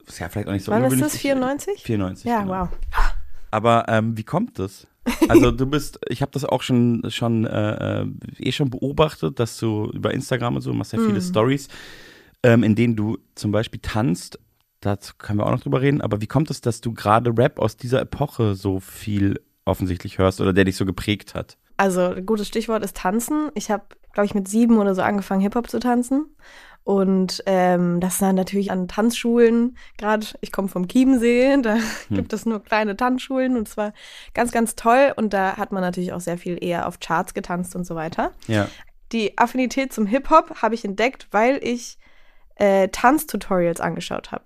ist 0.06 0.18
ja 0.18 0.28
vielleicht 0.28 0.48
auch 0.48 0.52
nicht 0.52 0.64
so 0.64 0.72
Wann 0.72 0.84
ist 0.84 1.00
das? 1.00 1.16
94? 1.16 1.82
94. 1.82 2.24
Ja, 2.24 2.40
genau. 2.42 2.62
wow. 2.62 2.68
Aber 3.50 3.84
ähm, 3.88 4.16
wie 4.16 4.24
kommt 4.24 4.58
das? 4.58 4.86
Also 5.28 5.50
du 5.50 5.66
bist, 5.66 5.98
ich 6.08 6.22
habe 6.22 6.30
das 6.32 6.44
auch 6.44 6.62
schon 6.62 7.02
schon 7.08 7.44
äh, 7.44 8.02
äh, 8.02 8.06
eh 8.38 8.52
schon 8.52 8.70
beobachtet, 8.70 9.38
dass 9.40 9.58
du 9.58 9.90
über 9.92 10.12
Instagram 10.14 10.56
und 10.56 10.62
so 10.62 10.72
machst 10.72 10.92
ja 10.92 10.98
viele 11.00 11.14
Mhm. 11.14 11.20
Stories. 11.22 11.68
ähm, 12.44 12.62
in 12.64 12.74
denen 12.74 12.96
du 12.96 13.18
zum 13.36 13.52
Beispiel 13.52 13.80
tanzt. 13.80 14.38
Dazu 14.80 15.12
können 15.16 15.38
wir 15.38 15.46
auch 15.46 15.52
noch 15.52 15.60
drüber 15.60 15.80
reden. 15.80 16.00
Aber 16.00 16.20
wie 16.20 16.26
kommt 16.26 16.50
es, 16.50 16.60
dass 16.60 16.80
du 16.80 16.92
gerade 16.92 17.32
Rap 17.38 17.60
aus 17.60 17.76
dieser 17.76 18.00
Epoche 18.00 18.56
so 18.56 18.80
viel 18.80 19.40
offensichtlich 19.64 20.18
hörst 20.18 20.40
oder 20.40 20.52
der 20.52 20.64
dich 20.64 20.74
so 20.76 20.84
geprägt 20.84 21.36
hat? 21.36 21.56
Also, 21.76 22.00
ein 22.00 22.26
gutes 22.26 22.48
Stichwort 22.48 22.84
ist 22.84 22.96
Tanzen. 22.96 23.50
Ich 23.54 23.70
habe, 23.70 23.84
glaube 24.12 24.26
ich, 24.26 24.34
mit 24.34 24.48
sieben 24.48 24.78
oder 24.78 24.94
so 24.96 25.02
angefangen, 25.02 25.40
Hip-Hop 25.40 25.70
zu 25.70 25.78
tanzen. 25.78 26.26
Und 26.84 27.42
ähm, 27.46 28.00
das 28.00 28.18
dann 28.18 28.34
natürlich 28.34 28.72
an 28.72 28.88
Tanzschulen, 28.88 29.76
gerade 29.98 30.26
ich 30.40 30.50
komme 30.50 30.68
vom 30.68 30.88
Chiemsee, 30.88 31.56
da 31.62 31.76
gibt 32.10 32.32
es 32.32 32.44
nur 32.44 32.62
kleine 32.62 32.96
Tanzschulen 32.96 33.56
und 33.56 33.68
es 33.68 33.76
war 33.76 33.92
ganz, 34.34 34.50
ganz 34.50 34.74
toll. 34.74 35.12
Und 35.14 35.32
da 35.32 35.56
hat 35.56 35.70
man 35.70 35.82
natürlich 35.82 36.12
auch 36.12 36.20
sehr 36.20 36.38
viel 36.38 36.62
eher 36.62 36.88
auf 36.88 36.98
Charts 36.98 37.34
getanzt 37.34 37.76
und 37.76 37.84
so 37.84 37.94
weiter. 37.94 38.32
Ja. 38.48 38.68
Die 39.12 39.38
Affinität 39.38 39.92
zum 39.92 40.06
Hip-Hop 40.06 40.62
habe 40.62 40.74
ich 40.74 40.84
entdeckt, 40.84 41.28
weil 41.30 41.60
ich 41.62 41.98
äh, 42.56 42.88
Tanztutorials 42.88 43.80
angeschaut 43.80 44.32
habe. 44.32 44.44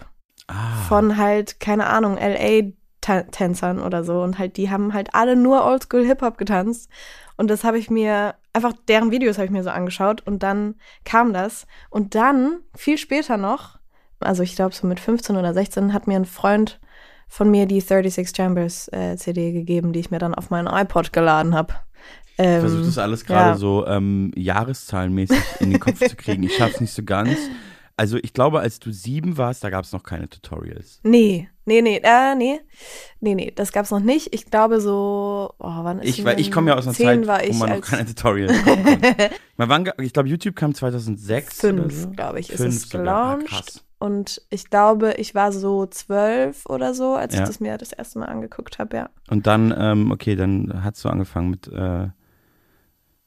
Ah. 0.49 0.76
Von 0.88 1.16
halt, 1.16 1.59
keine 1.61 1.87
Ahnung, 1.87 2.19
LA-Tänzern 2.19 3.81
oder 3.81 4.05
so. 4.05 4.23
Und 4.23 4.38
halt, 4.38 4.57
die 4.57 4.71
haben 4.71 4.93
halt 4.93 5.14
alle 5.14 5.37
nur 5.37 5.64
Oldschool-Hip-Hop 5.64 6.37
getanzt. 6.37 6.90
Und 7.37 7.49
das 7.49 7.64
habe 7.64 7.78
ich 7.78 7.90
mir, 7.90 8.35
einfach 8.56 8.72
deren 8.88 9.10
Videos 9.10 9.36
habe 9.36 9.44
ich 9.44 9.52
mir 9.52 9.62
so 9.62 9.70
angeschaut. 9.70 10.22
Und 10.26 10.42
dann 10.42 10.75
kam 11.04 11.32
das. 11.32 11.66
Und 11.90 12.14
dann, 12.14 12.60
viel 12.75 12.98
später 12.98 13.36
noch, 13.36 13.78
also 14.18 14.42
ich 14.42 14.56
glaube 14.56 14.75
so 14.75 14.86
mit 14.86 14.98
15 14.98 15.36
oder 15.36 15.52
16, 15.54 15.92
hat 15.92 16.06
mir 16.06 16.16
ein 16.16 16.25
Freund 16.25 16.80
von 17.28 17.50
mir 17.50 17.66
die 17.66 17.80
36 17.80 18.34
Chambers 18.34 18.88
äh, 18.92 19.16
CD 19.16 19.52
gegeben, 19.52 19.92
die 19.92 20.00
ich 20.00 20.10
mir 20.10 20.18
dann 20.18 20.34
auf 20.34 20.50
meinen 20.50 20.68
iPod 20.68 21.12
geladen 21.12 21.54
habe. 21.54 21.75
Ich 22.38 22.44
Ähm, 22.44 22.60
versuche 22.60 22.84
das 22.84 22.98
alles 22.98 23.25
gerade 23.25 23.50
ja. 23.50 23.56
so 23.56 23.86
ähm, 23.86 24.32
jahreszahlenmäßig 24.36 25.42
in 25.60 25.70
den 25.70 25.80
Kopf 25.80 25.98
zu 25.98 26.16
kriegen. 26.16 26.42
Ich 26.42 26.56
schaff's 26.56 26.80
nicht 26.80 26.92
so 26.92 27.02
ganz. 27.02 27.38
Also 27.99 28.19
ich 28.23 28.35
glaube, 28.35 28.61
als 28.61 28.79
du 28.79 28.93
sieben 28.93 29.38
warst, 29.38 29.65
da 29.65 29.71
gab 29.71 29.85
es 29.85 29.93
noch 29.93 30.03
keine 30.03 30.29
Tutorials. 30.29 31.00
Nee, 31.03 31.49
nee, 31.65 31.81
nee, 31.81 32.00
äh, 32.03 32.35
nee. 32.35 32.61
Nee, 33.21 33.35
nee, 33.35 33.53
das 33.55 33.73
gab's 33.73 33.91
noch 33.91 34.00
nicht. 34.00 34.35
Ich 34.35 34.45
glaube 34.50 34.83
so, 34.83 35.55
oh, 35.59 35.65
wann 35.83 36.00
ist 36.00 36.19
Ich, 36.19 36.26
ich 36.26 36.53
komme 36.53 36.71
ja 36.71 36.76
aus 36.76 36.87
einer 36.87 36.95
Zeit, 36.95 37.26
war 37.26 37.41
wo 37.49 37.53
man 37.55 37.71
noch 37.71 37.81
keine 37.81 38.05
Tutorials. 38.05 38.53
Man 39.57 39.91
ich 40.00 40.12
glaube, 40.12 40.29
YouTube 40.29 40.55
kam 40.55 40.75
2006 40.75 41.65
oder 41.65 41.83
fünf, 41.85 41.95
so. 41.95 42.11
glaube 42.11 42.41
ich, 42.41 42.50
ist 42.50 42.59
Fünf 42.61 42.75
es 42.75 42.88
sogar. 42.91 43.17
Ah, 43.17 43.35
gelauncht. 43.37 43.83
Und 43.99 44.43
ich 44.50 44.69
glaube, 44.69 45.15
ich 45.17 45.35
war 45.35 45.50
so 45.53 45.87
zwölf 45.87 46.67
oder 46.67 46.93
so, 46.93 47.15
als 47.15 47.35
Ja. 47.35 47.41
ich 47.41 47.47
das 47.47 47.61
mir 47.61 47.79
das 47.79 47.93
erste 47.93 48.19
Mal 48.19 48.26
angeguckt 48.26 48.79
habe, 48.79 48.95
ja. 48.95 49.11
Und 49.31 49.47
dann, 49.47 49.75
ähm, 49.76 50.11
okay, 50.11 50.37
dann 50.37 50.85
hast 50.85 51.03
du 51.03 51.09
angefangen 51.09 51.49
mit, 51.49 51.67
äh, 51.69 52.09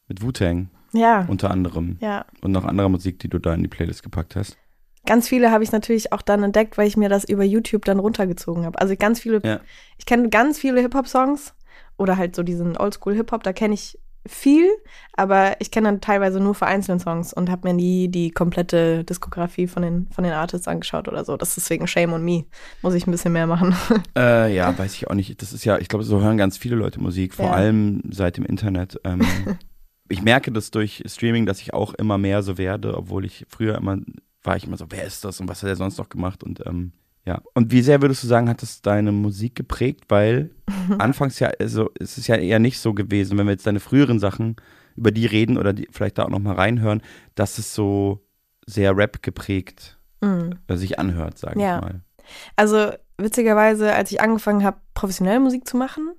mit 0.08 0.22
Wu-Tang 0.22 0.70
Ja, 0.94 1.26
unter 1.28 1.52
anderem. 1.52 1.98
ja. 2.02 2.26
Und 2.42 2.52
noch 2.52 2.66
anderer 2.66 2.90
Musik, 2.90 3.20
die 3.20 3.30
du 3.30 3.40
da 3.40 3.54
in 3.54 3.62
die 3.62 3.68
Playlist 3.68 4.04
gepackt 4.04 4.36
hast. 4.36 4.58
Ganz 5.06 5.28
viele 5.28 5.52
habe 5.52 5.64
ich 5.64 5.72
natürlich 5.72 6.12
auch 6.14 6.22
dann 6.22 6.44
entdeckt, 6.44 6.78
weil 6.78 6.88
ich 6.88 6.98
mir 6.98 7.10
das 7.10 7.24
über 7.24 7.44
YouTube 7.44 7.86
dann 7.86 8.00
runtergezogen 8.00 8.66
habe. 8.66 8.80
Also 8.80 8.96
ganz 8.98 9.20
viele, 9.22 9.42
Ja. 9.44 9.60
ich 9.98 10.06
kenne 10.06 10.30
ganz 10.30 10.60
viele 10.60 10.82
Hip-Hop-Songs 10.82 11.54
oder 11.98 12.18
halt 12.18 12.36
so 12.36 12.44
diesen 12.44 12.78
Oldschool-Hip-Hop, 12.78 13.44
da 13.44 13.54
kenne 13.54 13.74
ich 13.76 13.98
viel, 14.28 14.68
aber 15.14 15.56
ich 15.60 15.72
kenne 15.72 15.88
dann 15.88 16.02
teilweise 16.02 16.42
nur 16.42 16.54
vereinzelte 16.54 17.02
Songs 17.02 17.34
und 17.34 17.50
habe 17.50 17.68
mir 17.70 17.74
nie 17.74 18.10
die 18.10 18.30
komplette 18.32 19.06
Diskografie 19.06 19.66
von 19.68 19.82
den, 19.82 20.08
von 20.12 20.26
den 20.26 20.34
Artists 20.34 20.68
angeschaut 20.68 21.08
oder 21.08 21.24
so. 21.24 21.38
Das 21.38 21.50
ist 21.50 21.58
deswegen 21.58 21.88
Shame 21.88 22.14
on 22.14 22.24
me. 22.24 22.44
Muss 22.82 22.94
ich 22.94 23.08
ein 23.08 23.12
bisschen 23.12 23.32
mehr 23.34 23.48
machen. 23.48 23.74
Äh, 24.18 24.54
ja, 24.54 24.78
weiß 24.78 24.94
ich 24.96 25.10
auch 25.10 25.16
nicht. 25.16 25.42
Das 25.42 25.54
ist 25.54 25.64
ja, 25.64 25.78
ich 25.78 25.88
glaube, 25.88 26.04
so 26.04 26.20
hören 26.22 26.38
ganz 26.38 26.58
viele 26.58 26.76
Leute 26.76 27.00
Musik, 27.02 27.34
vor 27.34 27.46
Ja. 27.46 27.52
allem 27.54 28.02
seit 28.12 28.36
dem 28.36 28.46
Internet. 28.46 29.00
Ähm, 29.06 29.22
ich 30.10 30.22
merke 30.22 30.52
das 30.52 30.72
durch 30.72 31.04
Streaming, 31.06 31.46
dass 31.46 31.62
ich 31.62 31.74
auch 31.74 31.94
immer 31.94 32.18
mehr 32.18 32.42
so 32.44 32.58
werde, 32.58 32.98
obwohl 32.98 33.26
ich 33.26 33.46
früher 33.50 33.76
immer 33.78 33.98
war 34.44 34.56
ich 34.56 34.66
immer 34.66 34.78
so, 34.78 34.86
wer 34.90 35.04
ist 35.04 35.26
das 35.26 35.40
und 35.42 35.50
was 35.50 35.62
hat 35.62 35.70
er 35.70 35.76
sonst 35.76 35.98
noch 35.98 36.10
gemacht 36.10 36.44
und 36.44 36.66
ähm, 36.66 36.94
ja. 37.26 37.42
Und 37.54 37.72
wie 37.72 37.82
sehr 37.82 38.02
würdest 38.02 38.24
du 38.24 38.28
sagen, 38.28 38.48
hat 38.50 38.62
das 38.62 38.82
deine 38.82 39.12
Musik 39.12 39.54
geprägt? 39.56 40.06
Weil 40.08 40.52
anfangs 40.98 41.40
ja, 41.40 41.52
also 41.60 41.90
es 42.00 42.18
ist 42.18 42.28
ja 42.28 42.36
eher 42.36 42.60
nicht 42.60 42.80
so 42.80 42.94
gewesen, 42.94 43.38
wenn 43.38 43.46
wir 43.46 43.52
jetzt 43.52 43.68
deine 43.68 43.82
früheren 43.82 44.20
Sachen 44.20 44.56
über 44.96 45.12
die 45.12 45.26
reden 45.26 45.58
oder 45.58 45.74
die 45.74 45.88
vielleicht 45.92 46.18
da 46.18 46.24
auch 46.24 46.30
noch 46.30 46.40
mal 46.40 46.56
reinhören, 46.56 47.02
dass 47.36 47.58
es 47.58 47.76
so 47.76 48.26
sehr 48.66 48.96
Rap 48.96 49.22
geprägt 49.22 49.98
Mm. 50.22 50.50
äh, 50.68 50.76
sich 50.76 51.00
anhört, 51.00 51.38
sage 51.38 51.62
Ja. 51.62 51.76
ich 51.78 51.82
mal. 51.82 52.02
Also 52.58 52.92
witzigerweise, 53.18 53.94
als 53.94 54.12
ich 54.12 54.20
angefangen 54.22 54.64
habe, 54.64 54.78
professionell 54.94 55.40
Musik 55.40 55.66
zu 55.68 55.78
machen, 55.78 56.10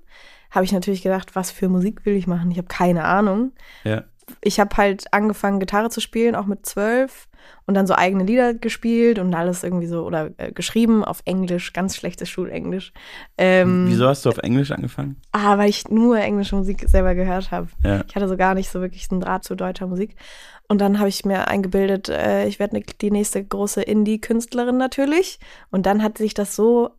habe 0.51 0.65
ich 0.65 0.71
natürlich 0.71 1.01
gedacht, 1.01 1.35
was 1.35 1.51
für 1.51 1.69
Musik 1.69 2.05
will 2.05 2.15
ich 2.15 2.27
machen? 2.27 2.51
Ich 2.51 2.57
habe 2.57 2.67
keine 2.67 3.05
Ahnung. 3.05 3.53
Ja. 3.83 4.03
Ich 4.41 4.59
habe 4.59 4.75
halt 4.77 5.13
angefangen, 5.13 5.59
Gitarre 5.59 5.89
zu 5.89 5.99
spielen, 5.99 6.35
auch 6.35 6.45
mit 6.45 6.65
zwölf 6.65 7.27
und 7.65 7.73
dann 7.73 7.87
so 7.87 7.95
eigene 7.95 8.23
Lieder 8.23 8.53
gespielt 8.53 9.19
und 9.19 9.33
alles 9.33 9.63
irgendwie 9.63 9.87
so 9.87 10.05
oder 10.05 10.31
äh, 10.37 10.51
geschrieben 10.51 11.03
auf 11.03 11.21
Englisch, 11.25 11.73
ganz 11.73 11.95
schlechtes 11.95 12.29
Schulenglisch. 12.29 12.93
Ähm, 13.37 13.85
Wieso 13.87 14.07
hast 14.07 14.25
du 14.25 14.29
auf 14.29 14.37
Englisch 14.37 14.71
angefangen? 14.71 15.17
Ah, 15.31 15.57
weil 15.57 15.69
ich 15.69 15.89
nur 15.89 16.19
englische 16.19 16.55
Musik 16.55 16.87
selber 16.87 17.15
gehört 17.15 17.51
habe. 17.51 17.67
Ja. 17.83 18.03
Ich 18.07 18.15
hatte 18.15 18.27
so 18.27 18.37
gar 18.37 18.53
nicht 18.53 18.69
so 18.69 18.81
wirklich 18.81 19.09
einen 19.11 19.21
Draht 19.21 19.43
zu 19.43 19.55
deutscher 19.55 19.87
Musik. 19.87 20.15
Und 20.67 20.79
dann 20.79 20.99
habe 20.99 21.09
ich 21.09 21.25
mir 21.25 21.47
eingebildet, 21.47 22.09
äh, 22.09 22.47
ich 22.47 22.59
werde 22.59 22.77
ne, 22.77 22.83
die 23.01 23.11
nächste 23.11 23.43
große 23.43 23.81
Indie-Künstlerin 23.81 24.77
natürlich. 24.77 25.39
Und 25.69 25.85
dann 25.85 26.01
hat 26.01 26.17
sich 26.17 26.33
das 26.33 26.55
so, 26.55 26.91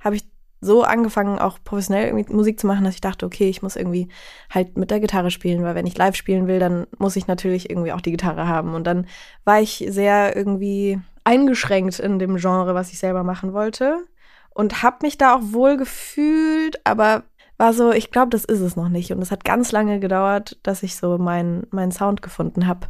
habe 0.00 0.16
ich 0.16 0.24
so 0.62 0.84
angefangen, 0.84 1.40
auch 1.40 1.58
professionell 1.62 2.14
Musik 2.28 2.58
zu 2.58 2.68
machen, 2.68 2.84
dass 2.84 2.94
ich 2.94 3.00
dachte, 3.00 3.26
okay, 3.26 3.48
ich 3.48 3.62
muss 3.62 3.74
irgendwie 3.74 4.08
halt 4.48 4.78
mit 4.78 4.92
der 4.92 5.00
Gitarre 5.00 5.32
spielen, 5.32 5.64
weil 5.64 5.74
wenn 5.74 5.88
ich 5.88 5.98
live 5.98 6.14
spielen 6.14 6.46
will, 6.46 6.60
dann 6.60 6.86
muss 6.98 7.16
ich 7.16 7.26
natürlich 7.26 7.68
irgendwie 7.68 7.92
auch 7.92 8.00
die 8.00 8.12
Gitarre 8.12 8.46
haben. 8.46 8.74
Und 8.74 8.86
dann 8.86 9.06
war 9.44 9.60
ich 9.60 9.84
sehr 9.88 10.36
irgendwie 10.36 11.00
eingeschränkt 11.24 11.98
in 11.98 12.20
dem 12.20 12.36
Genre, 12.36 12.74
was 12.74 12.92
ich 12.92 13.00
selber 13.00 13.24
machen 13.24 13.52
wollte. 13.52 14.06
Und 14.54 14.84
habe 14.84 14.98
mich 15.02 15.18
da 15.18 15.34
auch 15.34 15.40
wohl 15.42 15.76
gefühlt, 15.76 16.80
aber 16.84 17.24
war 17.56 17.72
so, 17.72 17.90
ich 17.90 18.10
glaube, 18.12 18.30
das 18.30 18.44
ist 18.44 18.60
es 18.60 18.76
noch 18.76 18.88
nicht. 18.88 19.12
Und 19.12 19.20
es 19.20 19.32
hat 19.32 19.44
ganz 19.44 19.72
lange 19.72 19.98
gedauert, 19.98 20.58
dass 20.62 20.84
ich 20.84 20.96
so 20.96 21.18
meinen 21.18 21.66
meinen 21.70 21.92
Sound 21.92 22.22
gefunden 22.22 22.68
habe. 22.68 22.86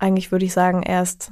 Eigentlich 0.00 0.32
würde 0.32 0.46
ich 0.46 0.52
sagen, 0.52 0.82
erst 0.82 1.30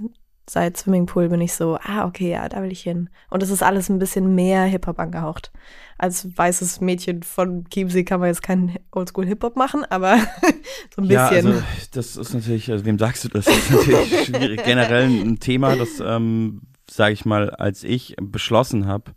seit 0.48 0.76
Swimmingpool 0.76 1.28
bin 1.28 1.40
ich 1.40 1.54
so, 1.54 1.78
ah, 1.82 2.04
okay, 2.06 2.32
ja, 2.32 2.48
da 2.48 2.62
will 2.62 2.72
ich 2.72 2.82
hin. 2.82 3.08
Und 3.30 3.42
es 3.42 3.50
ist 3.50 3.62
alles 3.62 3.88
ein 3.88 3.98
bisschen 3.98 4.34
mehr 4.34 4.64
Hip-Hop 4.64 4.98
angehaucht. 4.98 5.52
Als 5.98 6.36
weißes 6.36 6.80
Mädchen 6.80 7.22
von 7.22 7.64
Chiemsee 7.70 8.04
kann 8.04 8.20
man 8.20 8.28
jetzt 8.28 8.42
keinen 8.42 8.76
Oldschool-Hip-Hop 8.90 9.56
machen, 9.56 9.84
aber 9.88 10.16
so 10.94 11.02
ein 11.02 11.08
bisschen. 11.08 11.10
Ja, 11.10 11.28
also 11.28 11.62
das 11.92 12.16
ist 12.16 12.34
natürlich, 12.34 12.70
also 12.70 12.84
wem 12.84 12.98
sagst 12.98 13.24
du 13.24 13.28
das? 13.28 13.44
Das 13.44 13.56
ist 13.56 13.70
natürlich 13.70 14.24
schwierig. 14.26 14.64
Generell 14.64 15.06
ein 15.06 15.38
Thema, 15.38 15.76
das, 15.76 16.00
ähm, 16.04 16.62
sage 16.90 17.12
ich 17.12 17.24
mal, 17.24 17.50
als 17.50 17.84
ich 17.84 18.16
beschlossen 18.20 18.86
habe, 18.86 19.12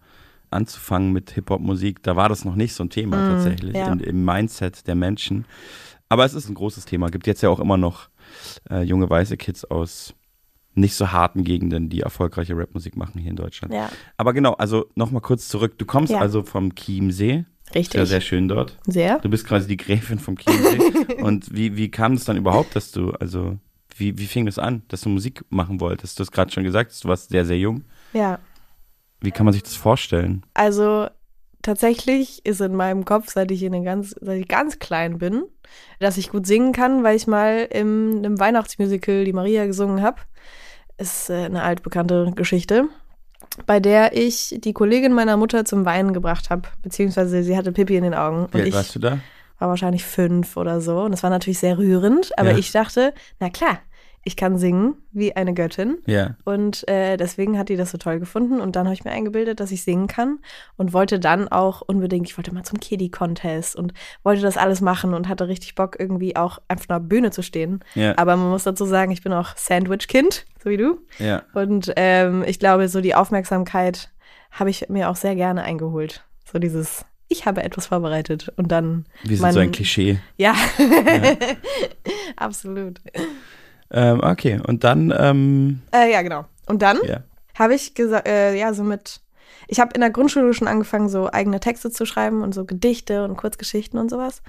anzufangen 0.51 1.11
mit 1.11 1.31
Hip-Hop-Musik, 1.31 2.03
da 2.03 2.15
war 2.15 2.29
das 2.29 2.45
noch 2.45 2.55
nicht 2.55 2.73
so 2.73 2.83
ein 2.83 2.89
Thema 2.89 3.17
Mm, 3.17 3.29
tatsächlich 3.29 3.75
ja. 3.75 3.91
in, 3.91 3.99
im 3.99 4.23
Mindset 4.23 4.87
der 4.87 4.95
Menschen. 4.95 5.45
Aber 6.07 6.23
es 6.23 6.35
ist 6.35 6.47
ein 6.47 6.53
großes 6.53 6.85
Thema. 6.85 7.09
Gibt 7.09 7.25
jetzt 7.25 7.41
ja 7.41 7.49
auch 7.49 7.59
immer 7.59 7.77
noch 7.77 8.09
äh, 8.69 8.83
junge 8.83 9.09
weiße 9.09 9.37
Kids 9.37 9.65
aus 9.65 10.13
nicht 10.75 10.95
so 10.95 11.11
harten 11.11 11.43
Gegenden, 11.43 11.89
die 11.89 12.01
erfolgreiche 12.01 12.55
Rapmusik 12.57 12.95
machen 12.97 13.19
hier 13.19 13.29
in 13.31 13.35
Deutschland. 13.37 13.73
ja, 13.73 13.89
Aber 14.17 14.33
genau, 14.33 14.53
also 14.53 14.85
nochmal 14.95 15.21
kurz 15.21 15.47
zurück. 15.47 15.77
Du 15.77 15.85
kommst 15.85 16.11
Ja. 16.11 16.19
also 16.19 16.43
vom 16.43 16.75
Chiemsee. 16.75 17.45
Richtig. 17.73 17.97
ja 17.97 18.05
sehr 18.05 18.21
schön 18.21 18.47
dort. 18.47 18.77
Sehr. 18.85 19.19
Du 19.19 19.29
bist 19.29 19.47
quasi 19.47 19.67
die 19.67 19.77
Gräfin 19.77 20.19
vom 20.19 20.37
Chiemsee. 20.37 21.15
und 21.21 21.53
wie, 21.55 21.75
wie 21.77 21.89
kam 21.89 22.13
es 22.13 22.25
dann 22.25 22.37
überhaupt, 22.37 22.75
dass 22.75 22.91
du, 22.91 23.11
also, 23.11 23.57
wie, 23.97 24.17
wie 24.17 24.27
fing 24.27 24.45
das 24.45 24.59
an, 24.59 24.83
dass 24.89 25.01
du 25.01 25.09
Musik 25.09 25.43
machen 25.49 25.79
wolltest? 25.79 26.19
Du 26.19 26.21
hast 26.21 26.31
gerade 26.31 26.51
schon 26.51 26.63
gesagt, 26.63 26.91
du 27.03 27.07
warst 27.07 27.29
sehr, 27.29 27.45
sehr 27.45 27.57
jung. 27.57 27.83
Ja. 28.13 28.39
Wie 29.21 29.31
kann 29.31 29.45
man 29.45 29.53
sich 29.53 29.63
das 29.63 29.75
vorstellen? 29.75 30.45
Also 30.53 31.07
tatsächlich 31.61 32.45
ist 32.45 32.61
in 32.61 32.75
meinem 32.75 33.05
Kopf, 33.05 33.31
seit 33.31 33.49
ich 33.51 33.63
in 33.63 33.83
ganz, 33.83 34.13
seit 34.21 34.39
ich 34.39 34.47
ganz 34.47 34.77
klein 34.79 35.17
bin, 35.17 35.43
dass 35.99 36.17
ich 36.17 36.29
gut 36.29 36.45
singen 36.45 36.73
kann, 36.73 37.03
weil 37.03 37.15
ich 37.15 37.25
mal 37.25 37.67
im, 37.71 38.23
im 38.23 38.39
Weihnachtsmusical 38.39 39.25
die 39.25 39.33
Maria 39.33 39.65
gesungen 39.65 40.01
habe. 40.03 40.17
Ist 40.97 41.29
äh, 41.29 41.45
eine 41.45 41.63
altbekannte 41.63 42.31
Geschichte, 42.35 42.85
bei 43.65 43.79
der 43.79 44.15
ich 44.15 44.55
die 44.59 44.73
Kollegin 44.73 45.13
meiner 45.13 45.37
Mutter 45.37 45.65
zum 45.65 45.85
Weinen 45.85 46.13
gebracht 46.13 46.49
habe, 46.49 46.63
beziehungsweise 46.81 47.43
sie 47.43 47.57
hatte 47.57 47.71
Pipi 47.71 47.95
in 47.97 48.03
den 48.03 48.13
Augen 48.13 48.47
Wie 48.51 48.55
und 48.57 48.61
alt 48.61 48.67
ich 48.67 48.73
warst 48.73 48.95
du 48.95 48.99
da? 48.99 49.19
war 49.59 49.69
wahrscheinlich 49.69 50.03
fünf 50.05 50.57
oder 50.57 50.81
so 50.81 51.01
und 51.01 51.13
es 51.13 51.23
war 51.23 51.29
natürlich 51.29 51.59
sehr 51.59 51.77
rührend, 51.77 52.37
aber 52.37 52.51
Ja. 52.51 52.57
ich 52.57 52.71
dachte, 52.71 53.13
na 53.39 53.49
klar, 53.49 53.79
ich 54.27 54.35
kann 54.35 54.57
singen 54.57 54.95
wie 55.11 55.35
eine 55.35 55.53
Göttin. 55.53 55.99
Ja. 56.07 56.35
Und 56.45 56.85
äh, 56.87 57.15
deswegen 57.15 57.59
hat 57.59 57.69
die 57.69 57.77
das 57.77 57.91
so 57.91 57.99
toll 57.99 58.19
gefunden. 58.19 58.59
Und 58.59 58.75
dann 58.75 58.85
habe 58.85 58.95
ich 58.95 59.05
mir 59.05 59.11
eingebildet, 59.11 59.59
dass 59.59 59.71
ich 59.71 59.83
singen 59.83 60.07
kann 60.07 60.39
und 60.77 60.93
wollte 60.93 61.19
dann 61.19 61.47
auch 61.47 61.81
unbedingt, 61.81 62.27
ich 62.27 62.35
wollte 62.35 62.51
mal 62.51 62.63
zum 62.63 62.79
Kiddie-Contest 62.79 63.75
und 63.75 63.93
wollte 64.23 64.41
das 64.41 64.57
alles 64.57 64.81
machen 64.81 65.13
und 65.13 65.29
hatte 65.29 65.47
richtig 65.47 65.75
Bock, 65.75 65.95
irgendwie 65.99 66.35
auch 66.35 66.57
auf 66.67 66.89
einer 66.89 66.99
Bühne 66.99 67.29
zu 67.29 67.43
stehen. 67.43 67.81
Ja. 67.93 68.17
Aber 68.17 68.35
man 68.35 68.49
muss 68.49 68.63
dazu 68.63 68.85
sagen, 68.85 69.11
ich 69.11 69.21
bin 69.21 69.31
auch 69.31 69.55
Sandwich-Kind, 69.55 70.47
so 70.63 70.71
wie 70.71 70.77
du. 70.77 70.97
Ja. 71.19 71.43
Und 71.53 71.93
ähm, 71.95 72.43
ich 72.47 72.57
glaube, 72.57 72.89
so 72.89 73.01
die 73.01 73.13
Aufmerksamkeit 73.13 74.09
habe 74.49 74.71
ich 74.71 74.89
mir 74.89 75.09
auch 75.09 75.17
sehr 75.17 75.35
gerne 75.35 75.61
eingeholt. 75.61 76.25
So 76.51 76.57
dieses, 76.57 77.05
ich 77.27 77.45
habe 77.45 77.61
etwas 77.61 77.85
vorbereitet 77.85 78.51
und 78.57 78.71
dann, 78.71 79.05
Wir 79.23 79.37
sind 79.37 79.53
so 79.53 79.59
ein 79.59 79.71
Klischee. 79.71 80.17
ja, 80.35 80.55
absolut. 82.37 83.01
Ähm, 83.91 84.19
okay, 84.23 84.59
und 84.65 84.83
dann, 84.83 85.13
ähm, 85.17 85.81
Äh, 85.93 86.11
ja, 86.11 86.21
genau. 86.21 86.45
Und 86.67 86.81
dann 86.81 86.97
Ja. 87.03 87.19
habe 87.57 87.75
ich 87.75 87.93
gesagt, 87.93 88.27
äh, 88.27 88.55
ja, 88.57 88.73
so 88.73 88.83
mit, 88.83 89.21
ich 89.67 89.79
habe 89.79 89.91
in 89.93 90.01
der 90.01 90.09
Grundschule 90.09 90.53
schon 90.53 90.67
angefangen, 90.67 91.07
so 91.09 91.31
eigene 91.31 91.59
Texte 91.59 91.91
zu 91.91 92.05
schreiben 92.05 92.41
und 92.41 92.53
so 92.53 92.65
Gedichte 92.65 93.23
und 93.23 93.37
Kurzgeschichten 93.37 93.99
und 93.99 94.09
sowas. 94.09 94.41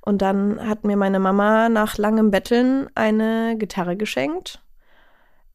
Und 0.00 0.22
dann 0.22 0.66
hat 0.68 0.84
mir 0.84 0.96
meine 0.96 1.18
Mama 1.18 1.68
nach 1.68 1.98
langem 1.98 2.30
Betteln 2.30 2.88
eine 2.94 3.56
Gitarre 3.58 3.96
geschenkt. 3.96 4.60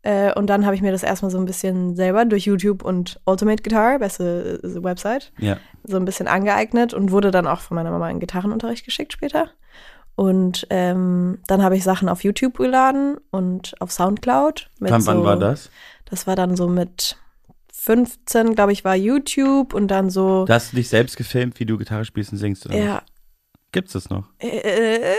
Äh, 0.02 0.34
und 0.34 0.47
dann 0.47 0.65
habe 0.65 0.75
ich 0.75 0.82
mir 0.82 0.91
das 0.93 1.04
erstmal 1.04 1.30
so 1.32 1.38
ein 1.38 1.45
bisschen 1.45 1.95
selber 1.95 2.23
durch 2.25 2.45
YouTube 2.45 2.84
und 2.86 3.19
Ultimate 3.25 3.62
Guitar, 3.63 3.99
beste 3.99 4.60
äh, 4.63 4.84
Website, 4.84 5.32
Ja. 5.39 5.58
so 5.84 5.97
ein 5.97 6.06
bisschen 6.06 6.28
angeeignet 6.28 6.93
und 6.93 7.12
wurde 7.12 7.32
dann 7.32 7.47
auch 7.47 7.60
von 7.60 7.75
meiner 7.75 7.91
Mama 7.91 8.10
in 8.10 8.19
Gitarrenunterricht 8.21 8.86
geschickt 8.86 9.12
später. 9.13 9.49
Und 10.19 10.67
ähm, 10.69 11.38
dann 11.47 11.63
habe 11.63 11.77
ich 11.77 11.84
Sachen 11.86 12.10
auf 12.10 12.25
YouTube 12.25 12.58
geladen 12.58 13.15
und 13.32 13.73
auf 13.79 13.89
Soundcloud. 13.93 14.69
Wann, 14.79 14.91
wann 14.91 15.01
so- 15.01 15.23
war 15.23 15.39
das? 15.39 15.69
Das 16.10 16.27
war 16.27 16.36
dann 16.36 16.58
so 16.58 16.67
mit 16.67 17.15
15, 17.73 18.53
glaube 18.53 18.73
ich, 18.73 18.84
war 18.84 18.97
YouTube 18.97 19.73
und 19.73 19.88
dann 19.88 20.10
so. 20.10 20.43
Da 20.43 20.55
hast 20.55 20.73
du 20.73 20.75
dich 20.75 20.89
selbst 20.89 21.15
gefilmt, 21.15 21.58
wie 21.62 21.65
du 21.65 21.77
Gitarre 21.77 22.03
spielst 22.03 22.34
und 22.34 22.38
singst, 22.38 22.65
oder? 22.65 22.75
ja. 22.77 23.01
Gibt's 23.71 23.93
das 23.93 24.10
noch? 24.10 24.25
Äh, 24.39 24.47
äh, 24.58 25.15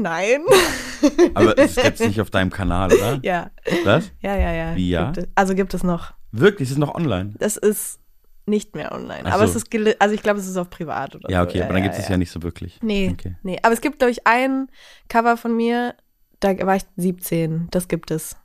nein. 0.00 0.40
Aber 1.34 1.58
es 1.58 1.74
gibt's 1.74 2.00
nicht 2.00 2.22
auf 2.22 2.30
deinem 2.30 2.48
Kanal, 2.50 2.94
oder? 2.94 3.18
ja, 3.22 3.50
Was? 3.84 4.10
ja, 4.20 4.36
ja, 4.38 4.52
ja. 4.52 4.74
Wie, 4.74 4.88
ja? 4.88 5.10
Gibt 5.10 5.18
es, 5.18 5.28
also 5.34 5.54
gibt 5.54 5.74
es 5.74 5.82
noch. 5.82 6.14
Wirklich? 6.32 6.68
Es 6.68 6.72
ist 6.72 6.78
noch 6.78 6.94
online? 6.94 7.34
Das 7.38 7.58
ist 7.58 7.98
nicht 8.46 8.74
mehr 8.74 8.92
online. 8.92 9.22
Ach 9.24 9.34
aber 9.34 9.46
so. 9.46 9.58
es 9.58 9.64
ist, 9.64 10.00
also 10.00 10.14
ich 10.14 10.22
glaube, 10.22 10.40
es 10.40 10.46
ist 10.46 10.56
auf 10.56 10.70
privat 10.70 11.14
oder 11.14 11.30
Ja, 11.30 11.42
so. 11.42 11.48
okay, 11.48 11.62
aber 11.62 11.74
dann 11.74 11.82
gibt 11.82 11.94
es 11.94 12.02
es 12.02 12.08
ja 12.08 12.16
nicht 12.16 12.30
so 12.30 12.42
wirklich. 12.42 12.78
Nee, 12.82 13.10
Okay. 13.12 13.36
nee. 13.42 13.58
Aber 13.62 13.72
es 13.72 13.80
gibt, 13.80 13.98
glaube 13.98 14.10
ich, 14.10 14.26
ein 14.26 14.68
Cover 15.08 15.36
von 15.36 15.56
mir, 15.56 15.94
da 16.40 16.56
war 16.66 16.76
ich 16.76 16.82
17. 16.96 17.68
Das 17.70 17.86
gibt 17.88 18.10
es 18.10 18.36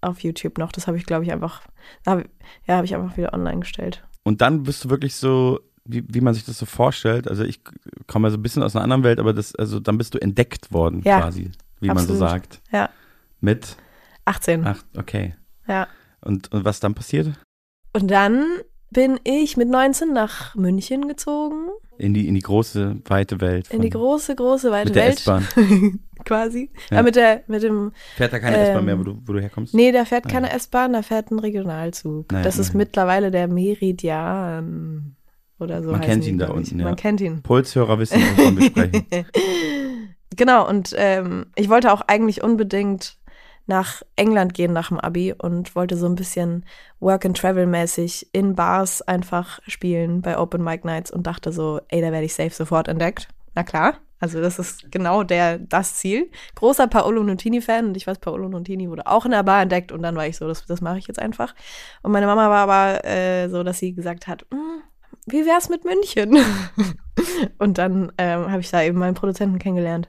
auf 0.00 0.20
YouTube 0.20 0.58
noch. 0.58 0.72
Das 0.72 0.86
habe 0.86 0.96
ich, 0.96 1.06
glaube 1.06 1.24
ich, 1.24 1.32
einfach, 1.32 1.62
hab, 2.06 2.24
ja, 2.66 2.76
habe 2.76 2.86
ich 2.86 2.94
einfach 2.94 3.16
wieder 3.16 3.32
online 3.34 3.60
gestellt. 3.60 4.02
Und 4.24 4.40
dann 4.40 4.62
bist 4.64 4.84
du 4.84 4.90
wirklich 4.90 5.14
so, 5.16 5.60
wie, 5.84 6.02
wie 6.08 6.20
man 6.20 6.34
sich 6.34 6.44
das 6.44 6.58
so 6.58 6.66
vorstellt. 6.66 7.28
Also 7.28 7.44
ich 7.44 7.60
komme 8.06 8.28
ja 8.28 8.30
so 8.32 8.38
ein 8.38 8.42
bisschen 8.42 8.62
aus 8.62 8.74
einer 8.74 8.84
anderen 8.84 9.04
Welt, 9.04 9.20
aber 9.20 9.32
das, 9.32 9.54
also 9.54 9.78
dann 9.80 9.98
bist 9.98 10.14
du 10.14 10.18
entdeckt 10.18 10.72
worden 10.72 11.02
Ja, 11.04 11.20
quasi, 11.20 11.50
wie 11.80 11.88
man 11.88 11.98
so 11.98 12.14
absolut. 12.14 12.18
sagt. 12.30 12.60
Ja, 12.72 12.88
Mit 13.40 13.76
18. 14.24 14.66
ach, 14.66 14.82
okay. 14.96 15.34
Ja. 15.68 15.86
Und, 16.20 16.50
und 16.52 16.64
was 16.64 16.80
dann 16.80 16.94
passiert? 16.94 17.32
Und 17.92 18.10
dann 18.10 18.44
bin 18.92 19.18
ich 19.24 19.56
mit 19.56 19.68
19 19.68 20.12
nach 20.12 20.54
München 20.54 21.08
gezogen, 21.08 21.68
In 21.98 22.14
die, 22.14 22.28
in 22.28 22.34
die 22.34 22.40
große, 22.40 22.96
weite 23.06 23.40
Welt. 23.40 23.70
in 23.70 23.80
die 23.82 23.90
große, 23.90 24.34
große, 24.34 24.70
weite 24.70 24.88
Mit 24.90 24.96
der 24.96 25.04
Welt. 25.06 25.18
S-Bahn. 25.18 26.00
quasi. 26.24 26.70
Ja. 26.90 26.98
Ja. 26.98 27.02
mit, 27.02 27.16
der, 27.16 27.42
mit 27.48 27.62
dem, 27.62 27.92
Fährt 28.16 28.32
da 28.32 28.38
keine 28.38 28.56
Ähm, 28.58 28.62
S-Bahn 28.64 28.84
mehr, 28.84 28.98
wo 28.98 29.02
du, 29.04 29.18
wo 29.24 29.32
du 29.32 29.40
herkommst? 29.40 29.74
nee, 29.74 29.90
da 29.92 30.04
fährt 30.04 30.26
Ah, 30.26 30.30
keine 30.30 30.48
ja. 30.48 30.54
S-Bahn, 30.54 30.92
da 30.92 31.02
fährt 31.02 31.30
ein 31.30 31.38
Regionalzug. 31.38 32.30
Naja, 32.30 32.44
das 32.44 32.58
ist 32.58 32.68
immerhin. 32.68 32.78
mittlerweile 32.78 33.30
der 33.30 33.48
Meridian 33.48 35.16
oder 35.58 35.82
so. 35.82 35.90
Man 35.92 36.00
kennt 36.00 36.26
ihn 36.26 36.38
da 36.38 36.46
ich. 36.48 36.52
unten, 36.52 36.78
ja. 36.78 36.84
Man 36.86 36.96
kennt 36.96 37.20
ihn. 37.20 37.42
Pulshörer 37.42 37.98
wissen, 37.98 38.20
wovon 38.36 38.58
wir 38.58 38.64
sprechen. 38.66 39.06
Genau, 40.36 40.68
und 40.68 40.94
ähm, 40.96 41.46
ich 41.56 41.68
wollte 41.68 41.92
auch 41.92 42.00
eigentlich 42.02 42.42
unbedingt 42.42 43.16
nach 43.66 44.02
England 44.16 44.54
gehen 44.54 44.72
nach 44.72 44.88
dem 44.88 44.98
Abi 44.98 45.32
und 45.32 45.74
wollte 45.74 45.96
so 45.96 46.06
ein 46.06 46.14
bisschen 46.14 46.64
Work-and-Travel-mäßig 47.00 48.28
in 48.32 48.54
Bars 48.54 49.02
einfach 49.02 49.60
spielen 49.66 50.22
bei 50.22 50.38
Open 50.38 50.62
Mic 50.62 50.84
Nights 50.84 51.10
und 51.10 51.26
dachte 51.26 51.52
so, 51.52 51.80
ey, 51.88 52.00
da 52.00 52.12
werde 52.12 52.24
ich 52.24 52.34
safe 52.34 52.50
sofort 52.50 52.88
entdeckt. 52.88 53.28
Na 53.54 53.62
klar, 53.62 53.98
also 54.18 54.40
das 54.40 54.58
ist 54.58 54.90
genau 54.90 55.24
der, 55.24 55.58
das 55.58 55.96
Ziel. 55.96 56.30
Großer 56.54 56.86
Paolo 56.86 57.22
Nutini-Fan 57.22 57.86
und 57.86 57.96
ich 57.96 58.06
weiß, 58.06 58.18
Paolo 58.18 58.48
Nutini 58.48 58.88
wurde 58.88 59.06
auch 59.06 59.24
in 59.24 59.32
der 59.32 59.42
Bar 59.42 59.62
entdeckt 59.62 59.92
und 59.92 60.02
dann 60.02 60.16
war 60.16 60.26
ich 60.26 60.36
so, 60.36 60.46
das, 60.46 60.64
das 60.64 60.80
mache 60.80 60.98
ich 60.98 61.06
jetzt 61.08 61.18
einfach. 61.18 61.54
Und 62.02 62.12
meine 62.12 62.26
Mama 62.26 62.48
war 62.48 62.68
aber 62.70 63.04
äh, 63.04 63.48
so, 63.48 63.62
dass 63.62 63.78
sie 63.78 63.94
gesagt 63.94 64.28
hat, 64.28 64.46
"Hm, 64.52 64.82
wie 65.26 65.44
wär's 65.46 65.68
mit 65.68 65.84
München? 65.84 66.38
und 67.58 67.78
dann 67.78 68.12
ähm, 68.18 68.50
habe 68.50 68.60
ich 68.60 68.70
da 68.70 68.82
eben 68.82 68.98
meinen 68.98 69.14
Produzenten 69.14 69.58
kennengelernt 69.58 70.08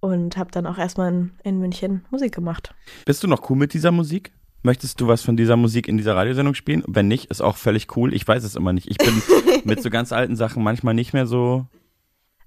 und 0.00 0.36
habe 0.36 0.50
dann 0.50 0.66
auch 0.66 0.78
erstmal 0.78 1.12
in, 1.12 1.32
in 1.42 1.58
München 1.58 2.04
Musik 2.10 2.34
gemacht. 2.34 2.74
Bist 3.04 3.22
du 3.22 3.28
noch 3.28 3.48
cool 3.50 3.56
mit 3.56 3.74
dieser 3.74 3.90
Musik? 3.92 4.32
Möchtest 4.62 4.98
du 5.00 5.08
was 5.08 5.22
von 5.22 5.36
dieser 5.36 5.56
Musik 5.56 5.88
in 5.88 5.98
dieser 5.98 6.16
Radiosendung 6.16 6.54
spielen? 6.54 6.82
Wenn 6.86 7.06
nicht, 7.08 7.26
ist 7.30 7.42
auch 7.42 7.56
völlig 7.56 7.94
cool. 7.96 8.14
Ich 8.14 8.26
weiß 8.26 8.44
es 8.44 8.54
immer 8.56 8.72
nicht. 8.72 8.90
Ich 8.90 8.96
bin 8.96 9.22
mit 9.64 9.82
so 9.82 9.90
ganz 9.90 10.10
alten 10.12 10.36
Sachen 10.36 10.62
manchmal 10.62 10.94
nicht 10.94 11.12
mehr 11.12 11.26
so 11.26 11.66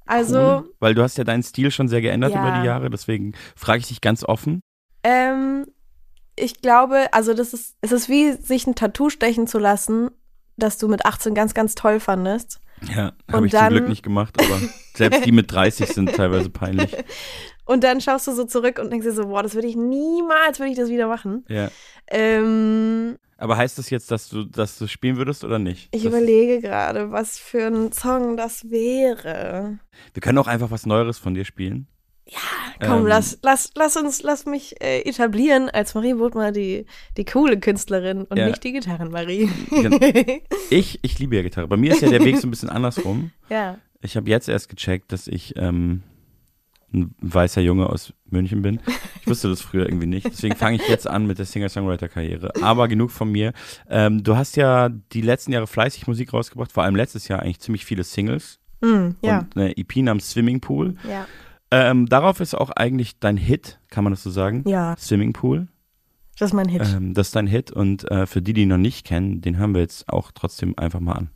Also, 0.07 0.39
cool, 0.39 0.73
weil 0.79 0.95
du 0.95 1.03
hast 1.03 1.17
ja 1.19 1.23
deinen 1.23 1.43
Stil 1.43 1.69
schon 1.69 1.87
sehr 1.87 2.01
geändert 2.01 2.33
Ja. 2.33 2.41
über 2.41 2.59
die 2.59 2.65
Jahre. 2.65 2.89
Deswegen 2.89 3.33
frage 3.55 3.79
ich 3.79 3.87
dich 3.87 4.01
ganz 4.01 4.23
offen. 4.23 4.61
ähm, 5.03 5.65
ich 6.39 6.61
glaube, 6.61 7.07
also 7.13 7.33
das 7.33 7.53
ist, 7.53 7.75
es 7.81 7.91
ist 7.91 8.09
wie 8.09 8.31
sich 8.33 8.67
ein 8.67 8.75
Tattoo 8.75 9.09
stechen 9.09 9.47
zu 9.47 9.57
lassen, 9.57 10.11
das 10.57 10.77
du 10.77 10.87
mit 10.87 11.05
18 11.05 11.33
ganz, 11.33 11.53
ganz 11.53 11.75
toll 11.75 11.99
fandest. 11.99 12.59
Ja, 12.95 13.13
habe 13.31 13.45
ich 13.47 13.51
zum 13.53 13.59
dann- 13.59 13.73
Glück 13.73 13.87
nicht 13.87 14.03
gemacht, 14.03 14.35
aber 14.39 14.59
selbst 14.95 15.25
die 15.25 15.31
mit 15.31 15.51
30 15.51 15.87
sind 15.89 16.13
teilweise 16.15 16.49
peinlich. 16.49 16.95
Und 17.65 17.83
dann 17.83 17.99
schaust 18.01 18.27
du 18.27 18.31
so 18.31 18.45
zurück 18.45 18.79
und 18.79 18.91
denkst 18.91 19.05
dir 19.05 19.11
so, 19.11 19.27
boah, 19.27 19.43
das 19.43 19.53
würde 19.53 19.67
ich 19.67 19.75
niemals, 19.75 20.57
würde 20.57 20.71
ich 20.71 20.77
das 20.77 20.87
wieder 20.87 21.09
machen. 21.09 21.43
Ja. 21.49 21.69
Ähm, 22.09 23.17
Aber 23.37 23.57
heißt 23.57 23.77
das 23.77 23.89
jetzt, 23.89 24.09
dass 24.09 24.29
du, 24.29 24.45
dass 24.45 24.77
du 24.77 24.87
spielen 24.87 25.17
würdest 25.17 25.43
oder 25.43 25.59
nicht? 25.59 25.89
ich 25.91 26.03
das, 26.03 26.09
überlege 26.13 26.61
gerade, 26.61 27.11
was 27.11 27.37
für 27.37 27.65
ein 27.67 27.91
Song 27.91 28.37
das 28.37 28.69
wäre. 28.69 29.79
Wir 30.13 30.21
können 30.21 30.37
auch 30.37 30.47
einfach 30.47 30.71
was 30.71 30.85
Neueres 30.85 31.17
von 31.17 31.33
dir 31.33 31.43
spielen. 31.43 31.87
Komm, 32.81 32.99
Ähm, 33.01 33.05
lass, 33.07 33.39
lass, 33.41 33.71
lass 33.75 33.95
uns, 33.97 34.21
lass 34.21 34.45
mich 34.45 34.81
äh, 34.81 35.01
etablieren 35.01 35.69
als 35.69 35.95
Marie 35.95 36.13
Bodmer, 36.13 36.51
die, 36.51 36.85
die 37.15 37.25
coole 37.25 37.59
Künstlerin 37.59 38.23
und 38.23 38.37
Ja. 38.37 38.47
nicht 38.47 38.63
die 38.63 38.73
Gitarren-Marie. 38.73 39.49
Ich, 40.69 40.99
ich 41.01 41.17
liebe 41.19 41.35
ja 41.37 41.41
Gitarre. 41.41 41.67
Bei 41.67 41.77
mir 41.77 41.91
ist 41.93 42.01
ja 42.01 42.09
der 42.09 42.23
Weg 42.25 42.37
so 42.37 42.47
ein 42.47 42.51
bisschen 42.51 42.69
andersrum. 42.69 43.31
ja. 43.49 43.77
Ich 44.01 44.15
habe 44.15 44.29
jetzt 44.29 44.47
erst 44.47 44.69
gecheckt, 44.69 45.11
dass 45.11 45.27
ich 45.27 45.55
ähm, 45.57 46.03
ein 46.93 47.15
weißer 47.19 47.61
Junge 47.61 47.89
aus 47.89 48.13
München 48.29 48.61
bin. 48.61 48.79
Ich 49.21 49.27
wusste 49.27 49.49
das 49.49 49.59
früher 49.61 49.87
irgendwie 49.87 50.05
nicht. 50.05 50.27
Deswegen 50.27 50.55
fange 50.55 50.75
ich 50.77 50.87
jetzt 50.87 51.07
an 51.07 51.25
mit 51.25 51.39
der 51.39 51.45
Singer-Songwriter-Karriere. 51.47 52.51
Aber 52.61 52.87
genug 52.87 53.09
von 53.09 53.31
mir. 53.31 53.53
Ähm, 53.89 54.23
du 54.23 54.37
hast 54.37 54.55
ja 54.55 54.89
die 54.89 55.21
letzten 55.21 55.51
Jahre 55.51 55.65
fleißig 55.65 56.05
Musik 56.05 56.31
rausgebracht, 56.31 56.71
vor 56.71 56.83
allem 56.83 56.95
letztes 56.95 57.27
Jahr 57.27 57.41
eigentlich 57.41 57.59
ziemlich 57.59 57.85
viele 57.85 58.03
Singles 58.03 58.59
Mm, 58.81 59.15
ja. 59.23 59.39
und 59.39 59.57
eine 59.57 59.75
EP 59.75 59.95
namens 59.97 60.29
Swimming 60.29 60.59
Pool. 60.61 60.95
ja. 61.09 61.25
Ähm, 61.71 62.05
darauf 62.07 62.39
ist 62.39 62.55
auch 62.55 62.69
eigentlich 62.69 63.19
dein 63.19 63.37
Hit, 63.37 63.79
kann 63.89 64.03
man 64.03 64.13
das 64.13 64.23
so 64.23 64.29
sagen? 64.29 64.63
Ja, 64.67 64.95
Swimming 64.97 65.33
Pool. 65.33 65.67
das 66.39 66.51
ist 66.51 66.53
mein 66.53 66.69
Hit. 66.69 66.83
Ähm, 66.95 67.13
das 67.13 67.27
ist 67.27 67.35
dein 67.35 67.47
Hit 67.47 67.71
und 67.71 68.09
äh, 68.09 68.25
für 68.25 68.41
die, 68.41 68.53
die 68.53 68.61
ihn 68.63 68.69
noch 68.69 68.77
nicht 68.77 69.05
kennen, 69.05 69.41
den 69.41 69.57
hören 69.57 69.73
wir 69.73 69.81
jetzt 69.81 70.07
auch 70.07 70.31
trotzdem 70.33 70.77
einfach 70.77 70.99
mal 71.01 71.13
an. 71.13 71.29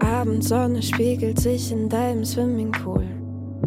Abendsonne 0.00 0.82
spiegelt 0.82 1.40
sich 1.40 1.72
in 1.72 1.88
deinem 1.88 2.24
Swimmingpool. 2.24 3.06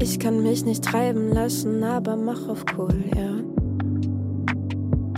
Ich 0.01 0.19
kann 0.19 0.41
mich 0.43 0.63
nicht 0.65 0.83
treiben 0.83 1.29
lassen, 1.29 1.83
aber 1.83 2.15
mach 2.15 2.47
auf 2.47 2.63
cool, 2.77 3.03
ja. 3.15 3.39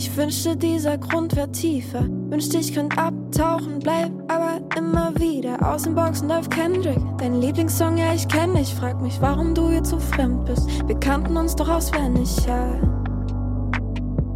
Ich 0.04 0.18
wünschte, 0.18 0.58
dieser 0.58 0.98
Grund 0.98 1.36
wär 1.36 1.52
tiefer. 1.52 2.04
Wünschte, 2.10 2.58
ich 2.58 2.74
könnt 2.74 2.98
abtauchen, 2.98 3.78
bleib 3.78 4.12
aber 4.32 4.60
immer 4.76 5.14
wieder. 5.20 5.60
Aus 5.72 5.84
den 5.84 5.94
Boxen 5.94 6.28
läuft 6.28 6.50
Kendrick. 6.50 6.98
Dein 7.20 7.40
Lieblingssong, 7.40 7.98
ja, 7.98 8.12
ich 8.12 8.28
kenn 8.28 8.56
dich. 8.56 8.74
Frag 8.74 9.00
mich, 9.00 9.22
warum 9.22 9.54
du 9.54 9.70
jetzt 9.70 9.92
so 9.92 10.00
fremd 10.00 10.46
bist. 10.46 10.68
Wir 10.88 11.00
kannten 11.00 11.38
uns 11.38 11.56
doch 11.56 11.70
auswendig, 11.70 12.36
ja. 12.48 12.82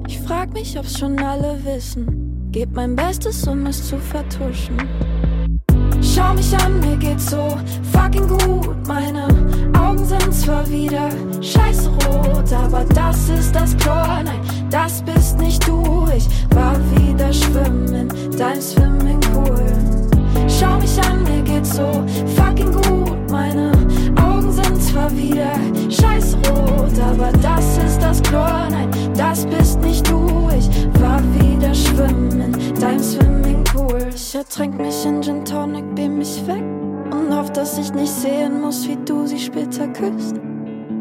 Ich 0.07 0.19
frag 0.19 0.53
mich, 0.53 0.77
ob's 0.77 0.99
schon 0.99 1.17
alle 1.17 1.57
wissen. 1.65 2.47
Geb 2.51 2.69
mein 2.75 2.95
Bestes, 2.95 3.47
um 3.47 3.65
es 3.65 3.89
zu 3.89 3.97
vertuschen. 3.97 4.77
Schau 6.15 6.33
mich 6.33 6.55
an, 6.63 6.79
mir 6.79 6.95
geht's 6.95 7.29
so 7.29 7.57
fucking 7.91 8.25
gut. 8.25 8.87
Meine 8.87 9.27
Augen 9.77 10.05
sind 10.05 10.33
zwar 10.33 10.65
wieder 10.69 11.09
scheiße 11.41 11.89
rot, 11.89 12.53
aber 12.53 12.85
das 12.85 13.27
ist 13.27 13.53
das 13.53 13.75
Chlor. 13.75 14.21
Nein, 14.23 14.39
das 14.69 15.01
bist 15.01 15.37
nicht 15.39 15.67
du. 15.67 16.07
Ich 16.15 16.25
war 16.55 16.77
wieder 16.95 17.33
schwimmen, 17.33 18.07
dein 18.37 18.61
Swimmingpool. 18.61 19.65
Schau 20.47 20.77
mich 20.79 20.97
an, 21.05 21.23
mir 21.23 21.41
geht's 21.41 21.75
so 21.75 22.05
fucking 22.37 22.71
gut. 22.71 23.29
Meine 23.29 23.73
Augen 24.15 24.53
sind 24.53 24.81
zwar 24.81 25.11
wieder 25.17 25.51
scheiße 25.89 26.37
rot, 26.47 26.97
aber 26.97 27.33
das 27.41 27.77
ist 27.79 28.01
das 28.01 28.23
Chlor. 28.23 28.67
Nein, 28.69 28.89
das 29.17 29.45
bist 29.45 29.81
nicht 29.81 30.09
du. 30.09 30.49
Ich 30.57 30.69
war 31.01 31.21
wieder 31.41 31.75
schwimmen, 31.75 32.55
dein 32.79 33.01
Swimmingpool. 33.01 33.34
Ich 34.13 34.33
ertränk 34.33 34.77
mich 34.79 35.05
in 35.05 35.21
Gin 35.21 35.45
Tonic, 35.45 35.95
beam 35.95 36.17
mich 36.17 36.45
weg 36.47 36.63
und 37.11 37.35
hoff, 37.35 37.51
dass 37.51 37.77
ich 37.77 37.93
nicht 37.93 38.11
sehen 38.11 38.61
muss, 38.61 38.87
wie 38.87 38.97
du 39.05 39.27
sie 39.27 39.37
später 39.37 39.87
küsst. 39.89 40.35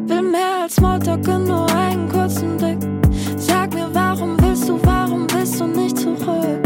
Will 0.07 0.21
mehr 0.21 0.61
als 0.63 0.75
Smalltalk 0.75 1.27
und 1.27 1.45
nur 1.45 1.67
einen 1.75 2.07
kurzen 2.07 2.57
Blick. 2.57 2.77
Sag 3.37 3.73
mir, 3.73 3.89
warum 3.91 4.39
willst 4.41 4.69
du, 4.69 4.79
warum 4.83 5.25
willst 5.31 5.59
du 5.59 5.65
nicht 5.67 5.97
zurück? 5.97 6.61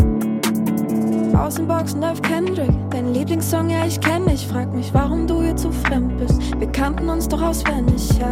Aus 1.38 1.55
den 1.55 1.67
läuft 2.01 2.23
Kendrick, 2.23 2.71
Dein 2.89 3.13
Lieblingssong, 3.13 3.69
ja, 3.69 3.86
ich 3.86 3.99
kenn 4.01 4.25
dich. 4.25 4.45
Frag 4.45 4.73
mich, 4.73 4.93
warum 4.93 5.25
du 5.25 5.41
hier 5.41 5.55
zu 5.55 5.71
fremd 5.71 6.17
bist. 6.17 6.39
Wir 6.60 6.71
kannten 6.71 7.08
uns 7.10 7.27
doch 7.27 7.41
auswendig, 7.41 8.10
ja. 8.19 8.32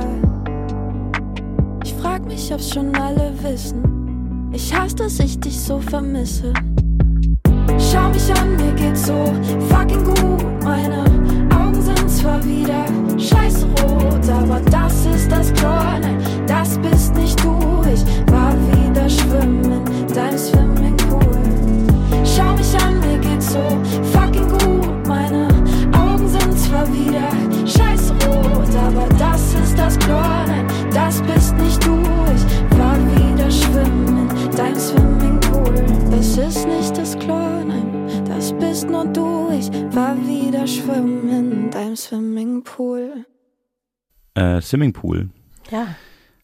Ich 1.84 1.93
frag 1.93 2.26
mich, 2.26 2.54
ob's 2.54 2.73
schon 2.73 2.93
alle 2.95 3.34
wissen. 3.41 4.52
Ich 4.52 4.78
hasse, 4.78 4.95
dass 4.95 5.19
ich 5.19 5.39
dich 5.39 5.60
so 5.60 5.80
vermisse. 5.80 6.54
Schau 7.97 8.10
mich 8.10 8.31
an, 8.39 8.55
mir 8.57 8.73
geht's 8.73 9.07
so 9.07 9.33
fucking 9.69 10.03
gut. 10.03 10.63
Meine 10.63 11.03
Augen 11.49 11.81
sind 11.81 12.10
zwar 12.12 12.43
wieder 12.45 12.66
Swimmingpool. 44.67 45.30
Ja. 45.71 45.95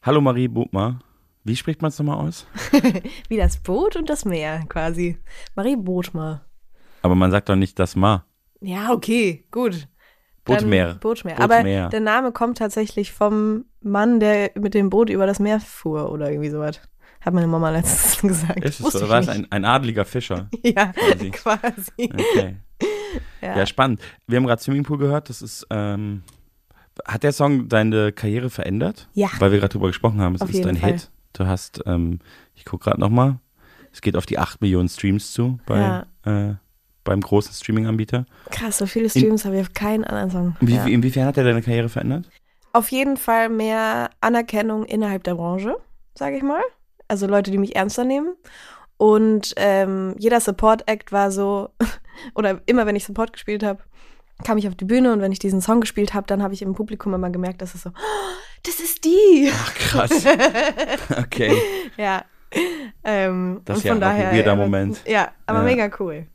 Hallo 0.02 0.22
Marie 0.22 0.48
Bobmer. 0.48 1.00
Wie 1.44 1.58
spricht 1.58 1.82
man 1.82 1.90
es 1.90 2.00
nochmal 2.00 2.26
aus? 2.26 2.48
Wie 3.28 3.36
das 3.36 3.58
Boot 3.58 3.98
und 3.98 4.10
das 4.10 4.24
Meer 4.24 4.64
quasi. 4.70 5.18
Marie 5.56 5.76
Bootmer. 5.76 6.46
Aber 7.02 7.16
man 7.16 7.32
sagt 7.32 7.50
doch 7.50 7.58
nicht 7.58 7.78
das 7.80 7.98
Ma. 7.98 8.26
Ja, 8.62 8.92
okay, 8.92 9.44
gut. 9.52 9.90
Bootmeer. 10.46 10.96
Bootmeer. 11.02 11.36
Bootmeer. 11.36 11.40
Aber 11.40 11.90
der 11.90 12.00
Name 12.00 12.32
kommt 12.32 12.60
tatsächlich 12.60 13.12
vom 13.12 13.66
Mann, 13.82 14.22
der 14.22 14.52
mit 14.56 14.74
dem 14.74 14.90
Boot 14.90 15.10
über 15.10 15.28
das 15.28 15.40
Meer 15.40 15.60
fuhr 15.60 16.10
oder 16.10 16.32
irgendwie 16.32 16.50
sowas. 16.50 16.80
Hat 17.20 17.34
meine 17.34 17.48
Mama 17.48 17.72
letztens 17.72 18.22
gesagt. 18.42 18.64
Ist 18.64 18.80
es 18.80 18.94
so? 18.94 19.10
War 19.10 19.20
es 19.20 19.28
ein, 19.28 19.48
ein 19.52 19.66
adliger 19.66 20.06
Fischer? 20.06 20.48
Ja, 20.64 20.94
quasi? 20.94 21.32
quasi. 21.32 21.92
Okay. 22.14 22.56
Ja. 23.42 23.58
Ja. 23.58 23.66
spannend. 23.66 24.00
Wir 24.28 24.38
haben 24.38 24.46
gerade 24.46 24.62
Swimmingpool 24.62 24.98
gehört. 24.98 25.28
Das 25.28 25.42
ist, 25.42 25.68
ähm, 25.70 26.24
hat 27.06 27.24
der 27.24 27.32
Song 27.32 27.68
deine 27.70 28.12
Karriere 28.12 28.50
verändert? 28.50 29.08
Ja. 29.14 29.30
Weil 29.40 29.52
wir 29.52 29.60
gerade 29.60 29.72
drüber 29.74 29.88
gesprochen 29.88 30.22
haben. 30.22 30.36
Es 30.36 30.42
Auf 30.42 30.54
ist 30.54 30.66
ein 30.66 30.78
Fall. 30.78 30.92
Hit. 30.94 31.12
Du 31.34 31.48
hast, 31.48 31.82
ähm, 31.86 32.20
ich 32.54 32.66
gucke 32.66 32.84
gerade 32.86 33.00
nochmal, 33.00 33.38
es 33.92 34.02
geht 34.02 34.16
auf 34.16 34.26
die 34.26 34.38
8 34.40 34.62
Millionen 34.62 34.90
Streams 34.90 35.32
zu 35.34 35.60
bei, 35.66 35.80
Ja. 35.80 36.06
äh, 36.52 36.56
beim 37.04 37.22
großen 37.22 37.54
Streaming-Anbieter. 37.54 38.26
Krass, 38.52 38.78
so 38.78 38.86
viele 38.86 39.10
Streams 39.10 39.44
habe 39.46 39.56
ich 39.56 39.62
auf 39.62 39.74
keinen 39.74 40.04
anderen 40.04 40.30
Song. 40.32 40.56
Wie, 40.62 40.76
Ja. 40.76 40.86
Inwiefern 40.86 41.26
hat 41.26 41.38
er 41.38 41.44
deine 41.44 41.62
Karriere 41.62 41.90
verändert? 41.90 42.30
Auf 42.72 42.90
jeden 42.90 43.18
Fall 43.18 43.50
mehr 43.50 44.10
Anerkennung 44.22 44.86
innerhalb 44.86 45.24
der 45.24 45.36
Branche, 45.36 45.76
sage 46.16 46.38
ich 46.38 46.44
mal. 46.44 46.62
Also 47.08 47.28
Leute, 47.28 47.52
die 47.52 47.58
mich 47.58 47.76
ernster 47.76 48.04
nehmen. 48.06 48.36
Und 48.98 49.54
ähm, 49.58 50.16
jeder 50.18 50.40
Support-Act 50.40 51.12
war 51.12 51.32
so, 51.32 51.70
oder 52.36 52.62
immer 52.68 52.86
wenn 52.86 52.96
ich 52.96 53.06
Support 53.06 53.34
gespielt 53.34 53.64
habe, 53.64 53.82
kam 54.44 54.58
ich 54.58 54.68
auf 54.68 54.76
die 54.76 54.86
Bühne 54.86 55.14
und 55.14 55.22
wenn 55.22 55.32
ich 55.32 55.40
diesen 55.40 55.62
Song 55.62 55.82
gespielt 55.82 56.14
habe, 56.14 56.28
dann 56.28 56.42
habe 56.44 56.54
ich 56.54 56.62
im 56.62 56.74
Publikum 56.74 57.14
immer 57.14 57.30
gemerkt, 57.30 57.62
dass 57.62 57.76
es 57.76 57.84
so, 57.84 57.90
"Oh, 57.90 58.34
das 58.64 58.80
ist 58.80 59.04
die. 59.06 59.50
Ach, 59.54 59.74
krass. 59.76 60.26
okay. 61.18 61.54
ja. 61.98 62.24
Ähm, 63.04 63.62
Das 63.66 63.80
ist 63.80 63.84
ja 63.86 63.94
von 63.94 64.04
auch 64.04 64.08
ein 64.08 64.18
daher, 64.18 64.32
weirder 64.32 64.52
ja, 64.52 64.56
Moment. 64.56 65.02
Ja, 65.08 65.32
aber 65.46 65.60
Ja. 65.60 65.66
mega 65.66 65.90
cool. 66.00 66.28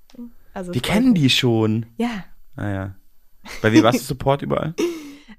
Also 0.55 0.73
freut 0.73 0.83
kennen 0.83 1.13
mich. 1.13 1.23
die 1.23 1.31
schon. 1.31 1.87
Ja. 1.97 2.25
Ah 2.57 2.69
ja. 2.71 2.95
Bei 3.63 3.73
wie 3.73 3.83
warst 3.83 4.01
du 4.01 4.05
Support 4.05 4.43
überall? 4.43 4.75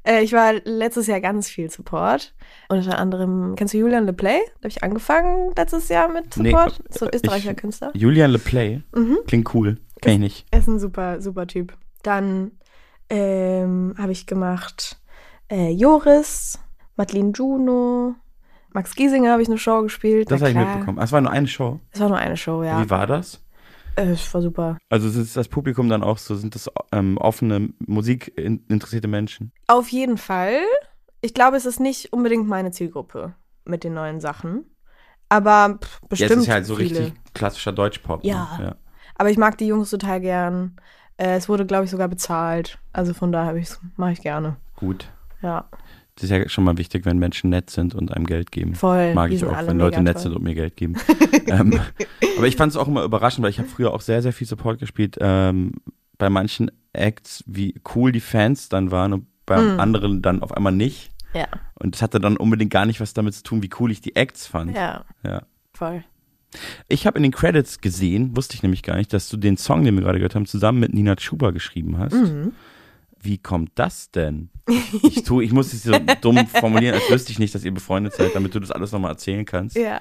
Äh, 0.03 0.23
ich 0.23 0.31
war 0.31 0.53
letztes 0.63 1.07
Jahr 1.07 1.19
ganz 1.19 1.49
viel 1.49 1.69
Support. 1.69 2.33
Unter 2.69 2.97
anderem, 2.97 3.55
kennst 3.57 3.73
du 3.73 3.77
Julian 3.77 4.05
LePlay? 4.05 4.39
Da 4.45 4.57
habe 4.59 4.67
ich 4.69 4.81
angefangen 4.83 5.51
letztes 5.57 5.89
Jahr 5.89 6.07
mit 6.07 6.37
Nee, 6.37 6.51
Support. 6.51 6.79
äh, 6.79 6.83
so 6.97 7.05
ein 7.05 7.11
Österreicher 7.13 7.51
ich- 7.51 7.57
Künstler. 7.57 7.91
Julian 7.93 8.31
LePlay. 8.31 8.81
Mhm. 8.95 9.17
Klingt 9.27 9.53
cool. 9.53 9.77
Kenn 10.01 10.13
ich 10.13 10.19
nicht. 10.19 10.45
Er 10.51 10.59
ist 10.59 10.67
ein 10.69 10.79
super, 10.79 11.21
super 11.21 11.45
Typ. 11.45 11.73
Dann 12.03 12.51
ähm, 13.09 13.95
habe 13.97 14.11
ich 14.11 14.25
gemacht 14.25 14.99
äh, 15.49 15.71
Joris, 15.71 16.59
Madeline 16.95 17.31
Juno, 17.35 18.15
Max 18.71 18.95
Giesinger 18.95 19.31
habe 19.31 19.41
ich 19.41 19.47
eine 19.47 19.57
Show 19.57 19.81
gespielt. 19.81 20.29
Das 20.29 20.41
habe 20.41 20.51
ich 20.51 20.57
mitbekommen. 20.57 20.99
Ah, 20.99 21.03
Es 21.03 21.11
war 21.11 21.21
nur 21.21 21.31
eine 21.31 21.47
Show. 21.47 21.79
Es 21.91 21.99
war 21.99 22.09
nur 22.09 22.17
eine 22.17 22.37
Show, 22.37 22.63
ja. 22.63 22.83
Wie 22.83 22.89
war 22.89 23.07
das? 23.07 23.43
Äh, 23.95 24.11
Es 24.11 24.31
war 24.33 24.41
super. 24.41 24.77
Also 24.89 25.07
ist 25.07 25.35
das 25.35 25.47
Publikum 25.47 25.89
dann 25.89 26.03
auch 26.03 26.19
so, 26.19 26.35
sind 26.35 26.53
das 26.53 26.69
ähm, 26.91 27.17
offene, 27.17 27.69
musikinteressierte 27.79 29.07
Menschen? 29.07 29.51
Auf 29.67 29.89
jeden 29.89 30.17
Fall. 30.17 30.59
Ich 31.21 31.33
glaube, 31.33 31.57
es 31.57 31.65
ist 31.65 31.79
nicht 31.79 32.13
unbedingt 32.13 32.47
meine 32.47 32.71
Zielgruppe 32.71 33.33
mit 33.65 33.83
den 33.83 33.93
neuen 33.95 34.19
Sachen. 34.19 34.65
Aber 35.29 35.79
pff, 35.83 36.01
bestimmt 36.07 36.29
ja, 36.31 36.35
es 36.37 36.43
ist 36.43 36.49
halt 36.49 36.65
so 36.65 36.75
viele. 36.75 36.99
richtig 36.99 37.13
klassischer 37.33 37.71
Deutschpop. 37.71 38.23
ne? 38.23 38.29
Ja. 38.29 38.59
ja. 38.61 38.75
Aber 39.15 39.29
ich 39.29 39.37
mag 39.37 39.57
die 39.57 39.67
Jungs 39.67 39.89
total 39.89 40.21
gern. 40.21 40.77
Äh, 41.19 41.35
es 41.35 41.49
wurde, 41.49 41.65
glaube 41.65 41.85
ich, 41.85 41.91
sogar 41.91 42.07
bezahlt. 42.07 42.77
Also 42.93 43.13
von 43.13 43.31
daher 43.31 43.61
mache 43.97 44.11
ich 44.13 44.21
gerne. 44.21 44.55
Gut. 44.77 45.09
Ja, 45.41 45.65
Das 46.15 46.23
ist 46.25 46.29
ja 46.31 46.47
schon 46.49 46.63
mal 46.63 46.77
wichtig, 46.77 47.05
wenn 47.05 47.17
Menschen 47.17 47.49
nett 47.49 47.69
sind 47.69 47.95
und 47.95 48.13
einem 48.13 48.25
Geld 48.25 48.51
geben. 48.51 48.75
voll. 48.75 49.13
Mag 49.13 49.31
ich 49.31 49.43
auch, 49.45 49.55
wenn 49.67 49.77
Leute 49.77 50.01
nett 50.01 50.15
toll. 50.15 50.23
sind 50.23 50.33
und 50.35 50.43
mir 50.43 50.55
Geld 50.55 50.75
geben. 50.75 50.95
ähm, 51.47 51.79
aber 52.37 52.47
ich 52.47 52.55
fand 52.57 52.71
es 52.71 52.77
auch 52.77 52.87
immer 52.87 53.03
überraschend, 53.03 53.43
weil 53.43 53.49
ich 53.51 53.59
habe 53.59 53.67
früher 53.69 53.93
auch 53.93 54.01
sehr, 54.01 54.21
sehr 54.21 54.33
viel 54.33 54.47
Support 54.47 54.79
gespielt. 54.79 55.17
Ähm, 55.21 55.73
bei 56.17 56.29
manchen 56.29 56.71
Acts, 56.93 57.43
wie 57.47 57.75
cool 57.95 58.11
die 58.11 58.19
Fans 58.19 58.67
dann 58.69 58.91
waren 58.91 59.13
und 59.13 59.27
bei 59.45 59.61
Mhm. 59.61 59.79
anderen 59.79 60.21
dann 60.21 60.41
auf 60.41 60.51
einmal 60.55 60.73
nicht. 60.73 61.11
Ja, 61.33 61.47
Und 61.75 61.95
das 61.95 62.01
hatte 62.01 62.19
dann 62.19 62.37
unbedingt 62.37 62.71
gar 62.71 62.85
nicht 62.85 62.99
was 62.99 63.13
damit 63.13 63.33
zu 63.35 63.43
tun, 63.43 63.61
wie 63.63 63.69
cool 63.79 63.91
ich 63.91 64.01
die 64.01 64.15
Acts 64.15 64.47
fand. 64.47 64.75
ja, 64.75 65.05
Ja. 65.23 65.43
voll. 65.73 66.03
Ich 66.87 67.05
habe 67.05 67.17
in 67.17 67.23
den 67.23 67.31
Credits 67.31 67.81
gesehen, 67.81 68.35
wusste 68.35 68.55
ich 68.55 68.63
nämlich 68.63 68.83
gar 68.83 68.97
nicht, 68.97 69.13
dass 69.13 69.29
du 69.29 69.37
den 69.37 69.57
Song, 69.57 69.83
den 69.83 69.95
wir 69.95 70.03
gerade 70.03 70.19
gehört 70.19 70.35
haben, 70.35 70.45
zusammen 70.45 70.79
mit 70.79 70.93
Nina 70.93 71.15
Chuba 71.15 71.51
geschrieben 71.51 71.97
hast. 71.97 72.13
Mhm. 72.13 72.53
Wie 73.21 73.37
kommt 73.37 73.71
das 73.75 74.11
denn? 74.11 74.49
Ich, 75.03 75.23
tu, 75.23 75.41
ich 75.41 75.51
muss 75.51 75.73
es 75.73 75.83
so 75.83 75.91
dumm 76.21 76.47
formulieren, 76.47 76.95
als 76.95 77.09
wüsste 77.09 77.31
ich 77.31 77.39
nicht, 77.39 77.53
dass 77.53 77.63
ihr 77.63 77.73
befreundet 77.73 78.13
seid, 78.13 78.33
damit 78.33 78.55
du 78.55 78.59
das 78.59 78.71
alles 78.71 78.91
nochmal 78.91 79.11
erzählen 79.11 79.45
kannst. 79.45 79.75
Ja. 79.75 79.99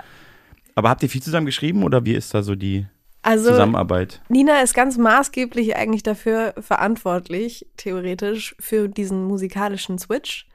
Aber 0.74 0.90
habt 0.90 1.02
ihr 1.02 1.10
viel 1.10 1.22
zusammen 1.22 1.46
geschrieben 1.46 1.82
oder 1.82 2.04
wie 2.04 2.14
ist 2.14 2.32
da 2.32 2.42
so 2.42 2.54
die 2.54 2.86
Also 3.22 3.50
Zusammenarbeit? 3.50 4.20
Nina 4.28 4.60
ist 4.62 4.74
ganz 4.74 4.96
maßgeblich 4.96 5.74
eigentlich 5.76 6.04
dafür 6.04 6.54
verantwortlich, 6.60 7.66
theoretisch, 7.76 8.54
für 8.60 8.88
diesen 8.88 9.24
musikalischen 9.24 9.98
Switch. 9.98 10.46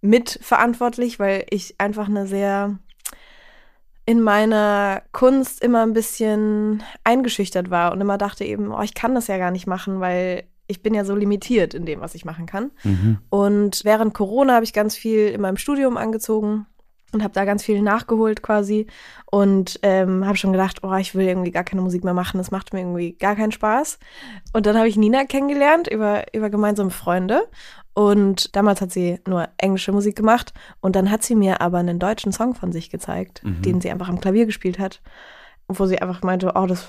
Mitverantwortlich, 0.00 1.20
weil 1.20 1.46
ich 1.50 1.76
einfach 1.78 2.08
eine 2.08 2.26
sehr 2.26 2.80
in 4.04 4.20
meiner 4.20 5.02
Kunst 5.12 5.62
immer 5.62 5.82
ein 5.82 5.92
bisschen 5.92 6.82
eingeschüchtert 7.04 7.70
war 7.70 7.92
und 7.92 8.00
immer 8.00 8.18
dachte 8.18 8.44
eben, 8.44 8.72
oh, 8.72 8.82
ich 8.82 8.94
kann 8.94 9.14
das 9.14 9.28
ja 9.28 9.38
gar 9.38 9.50
nicht 9.50 9.66
machen, 9.66 10.00
weil 10.00 10.44
ich 10.66 10.82
bin 10.82 10.94
ja 10.94 11.04
so 11.04 11.14
limitiert 11.14 11.74
in 11.74 11.86
dem, 11.86 12.00
was 12.00 12.14
ich 12.14 12.24
machen 12.24 12.46
kann. 12.46 12.70
Mhm. 12.82 13.18
Und 13.30 13.84
während 13.84 14.14
Corona 14.14 14.54
habe 14.54 14.64
ich 14.64 14.72
ganz 14.72 14.96
viel 14.96 15.28
in 15.28 15.40
meinem 15.40 15.56
Studium 15.56 15.96
angezogen 15.96 16.66
und 17.12 17.22
habe 17.22 17.34
da 17.34 17.44
ganz 17.44 17.62
viel 17.62 17.82
nachgeholt 17.82 18.42
quasi 18.42 18.86
und 19.30 19.78
ähm, 19.82 20.26
habe 20.26 20.36
schon 20.36 20.52
gedacht, 20.52 20.82
oh, 20.82 20.94
ich 20.94 21.14
will 21.14 21.26
irgendwie 21.26 21.50
gar 21.50 21.64
keine 21.64 21.82
Musik 21.82 22.04
mehr 22.04 22.14
machen, 22.14 22.38
das 22.38 22.50
macht 22.50 22.72
mir 22.72 22.80
irgendwie 22.80 23.12
gar 23.12 23.36
keinen 23.36 23.52
Spaß. 23.52 23.98
Und 24.52 24.66
dann 24.66 24.76
habe 24.76 24.88
ich 24.88 24.96
Nina 24.96 25.24
kennengelernt 25.24 25.88
über, 25.88 26.24
über 26.34 26.50
gemeinsame 26.50 26.90
Freunde 26.90 27.42
und 27.94 28.56
damals 28.56 28.80
hat 28.80 28.90
sie 28.92 29.18
nur 29.26 29.48
englische 29.58 29.92
Musik 29.92 30.16
gemacht 30.16 30.52
und 30.80 30.96
dann 30.96 31.10
hat 31.10 31.22
sie 31.22 31.34
mir 31.34 31.60
aber 31.60 31.78
einen 31.78 31.98
deutschen 31.98 32.32
Song 32.32 32.54
von 32.54 32.72
sich 32.72 32.90
gezeigt, 32.90 33.42
Mhm. 33.44 33.62
den 33.62 33.80
sie 33.80 33.90
einfach 33.90 34.08
am 34.08 34.20
Klavier 34.20 34.46
gespielt 34.46 34.78
hat. 34.78 35.00
Wo 35.78 35.86
sie 35.86 36.00
einfach 36.00 36.22
meinte, 36.22 36.52
oh, 36.54 36.66
das 36.66 36.88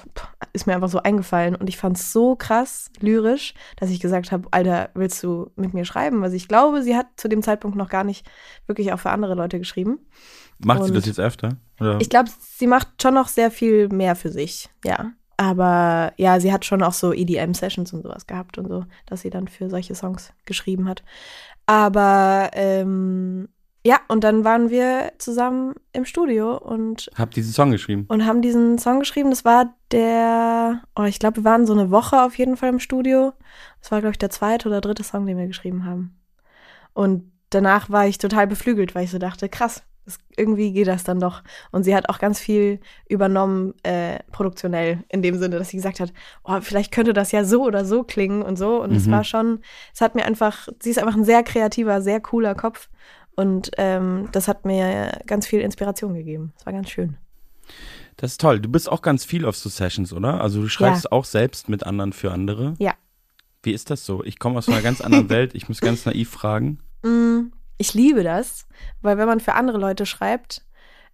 ist 0.54 0.68
mir 0.68 0.76
einfach 0.76 0.90
so 0.90 1.02
eingefallen. 1.02 1.56
Und 1.56 1.70
ich 1.70 1.78
fand 1.78 1.98
es 1.98 2.12
so 2.12 2.36
krass 2.36 2.90
lyrisch, 3.00 3.54
dass 3.78 3.90
ich 3.90 4.00
gesagt 4.00 4.32
habe, 4.32 4.48
Alter, 4.52 4.90
willst 4.94 5.22
du 5.24 5.52
mit 5.56 5.74
mir 5.74 5.86
schreiben? 5.86 6.24
Also 6.24 6.36
ich 6.36 6.48
glaube, 6.48 6.82
sie 6.84 6.96
hat 6.96 7.08
zu 7.18 7.28
dem 7.28 7.42
Zeitpunkt 7.42 7.78
noch 7.78 7.90
gar 7.90 8.04
nicht 8.04 8.26
wirklich 8.68 8.94
auch 8.94 9.00
für 9.00 9.10
andere 9.12 9.36
Leute 9.36 9.60
geschrieben. 9.60 10.00
Macht 10.60 10.84
sie 10.84 10.90
Und- 10.90 10.96
das 10.98 11.06
jetzt 11.06 11.20
öfter? 11.20 11.58
Oder? 11.80 12.00
Ich 12.00 12.10
glaube, 12.10 12.30
sie 12.40 12.68
macht 12.68 13.02
schon 13.02 13.14
noch 13.16 13.28
sehr 13.28 13.52
viel 13.52 13.90
mehr 13.90 14.16
für 14.16 14.30
sich, 14.30 14.70
ja. 14.86 15.12
Aber 15.36 16.14
ja, 16.18 16.40
sie 16.40 16.54
hat 16.54 16.64
schon 16.64 16.84
auch 16.84 16.94
so 16.94 17.12
EDM-Sessions 17.12 17.92
und 17.92 18.04
sowas 18.04 18.28
gehabt 18.28 18.58
und 18.60 18.68
so, 18.68 18.86
dass 19.08 19.22
sie 19.22 19.32
dann 19.32 19.48
für 19.48 19.68
solche 19.70 19.96
Songs 19.96 20.32
geschrieben 20.46 20.88
hat. 20.88 21.04
Aber 21.66 22.52
ähm, 22.54 23.50
ja, 23.86 24.00
und 24.08 24.24
dann 24.24 24.44
waren 24.44 24.70
wir 24.70 25.12
zusammen 25.18 25.76
im 25.92 26.06
Studio 26.06 26.58
und, 26.58 27.10
Habt 27.18 27.36
diesen 27.36 27.52
Song 27.54 27.72
geschrieben? 27.72 28.06
und 28.08 28.26
haben 28.26 28.42
diesen 28.42 28.78
Song 28.78 29.00
geschrieben. 29.00 29.30
Das 29.30 29.44
war 29.46 29.74
der, 29.92 30.82
oh, 30.96 31.04
ich 31.04 31.20
glaube, 31.20 31.38
wir 31.38 31.44
waren 31.44 31.66
so 31.68 31.74
eine 31.74 31.92
Woche 31.92 32.22
auf 32.24 32.38
jeden 32.38 32.56
Fall 32.58 32.70
im 32.70 32.80
Studio. 32.80 33.34
Das 33.82 33.92
war, 33.92 34.00
glaube 34.00 34.12
ich, 34.14 34.18
der 34.20 34.30
zweite 34.30 34.68
oder 34.70 34.82
dritte 34.82 35.04
Song, 35.04 35.26
den 35.26 35.38
wir 35.38 35.48
geschrieben 35.48 35.86
haben. 35.86 36.18
Und 36.94 37.32
danach 37.50 37.90
war 37.90 38.08
ich 38.08 38.18
total 38.18 38.48
beflügelt, 38.48 38.96
weil 38.96 39.04
ich 39.06 39.12
so 39.12 39.18
dachte, 39.20 39.50
krass, 39.50 39.84
Das, 40.06 40.18
irgendwie 40.36 40.74
geht 40.74 40.88
das 40.88 41.06
dann 41.06 41.22
doch. 41.22 41.44
Und 41.72 41.84
sie 41.84 41.96
hat 41.96 42.10
auch 42.10 42.20
ganz 42.20 42.38
viel 42.38 42.82
übernommen, 43.08 43.74
äh, 43.84 44.20
produktionell, 44.34 45.04
in 45.08 45.22
dem 45.22 45.38
Sinne, 45.38 45.58
dass 45.60 45.70
sie 45.70 45.78
gesagt 45.78 46.02
hat, 46.02 46.12
oh, 46.44 46.60
vielleicht 46.60 46.92
könnte 46.92 47.14
das 47.14 47.32
ja 47.32 47.46
so 47.46 47.64
oder 47.64 47.86
so 47.86 48.04
klingen 48.04 48.42
und 48.42 48.58
so. 48.58 48.82
Und 48.84 48.92
es 48.94 49.06
Mhm. 49.08 49.12
war 49.12 49.24
schon, 49.24 49.60
es 49.94 50.02
hat 50.02 50.14
mir 50.16 50.26
einfach, 50.26 50.68
sie 50.82 50.90
ist 50.90 51.00
einfach 51.00 51.16
ein 51.16 51.24
sehr 51.24 51.42
kreativer, 51.44 52.02
sehr 52.02 52.20
cooler 52.20 52.54
Kopf. 52.54 52.90
Und 53.36 53.72
ähm, 53.78 54.30
das 54.32 54.48
hat 54.48 54.66
mir 54.66 55.20
ganz 55.26 55.48
viel 55.48 55.62
Inspiration 55.62 56.14
gegeben. 56.14 56.54
Es 56.58 56.66
war 56.66 56.74
ganz 56.74 56.90
schön. 56.90 57.18
Das 58.18 58.32
ist 58.32 58.42
toll. 58.42 58.60
Du 58.60 58.70
bist 58.70 58.92
auch 58.92 59.02
ganz 59.02 59.26
viel 59.26 59.46
auf 59.46 59.56
so 59.58 59.70
Sessions, 59.70 60.14
oder? 60.14 60.40
Also 60.42 60.62
du 60.62 60.68
schreibst 60.68 61.12
auch 61.12 61.26
selbst 61.26 61.68
mit 61.70 61.84
anderen 61.86 62.14
für 62.14 62.32
andere. 62.32 62.76
Ja. 62.78 62.94
Wie 63.64 63.72
ist 63.72 63.90
das 63.90 64.06
so? 64.06 64.24
Ich 64.24 64.38
komme 64.40 64.58
aus 64.60 64.70
einer 64.70 64.82
ganz 64.82 65.02
anderen 65.02 65.30
Welt. 65.30 65.56
Ich 65.56 65.68
muss 65.68 65.82
ganz 65.82 66.06
naiv 66.06 66.30
fragen. 66.30 66.80
Mm, 67.04 67.52
Ich 67.78 67.94
liebe 67.96 68.24
das, 68.24 68.68
weil 69.02 69.18
wenn 69.18 69.28
man 69.28 69.40
für 69.40 69.54
andere 69.56 69.78
Leute 69.80 70.06
schreibt, 70.06 70.64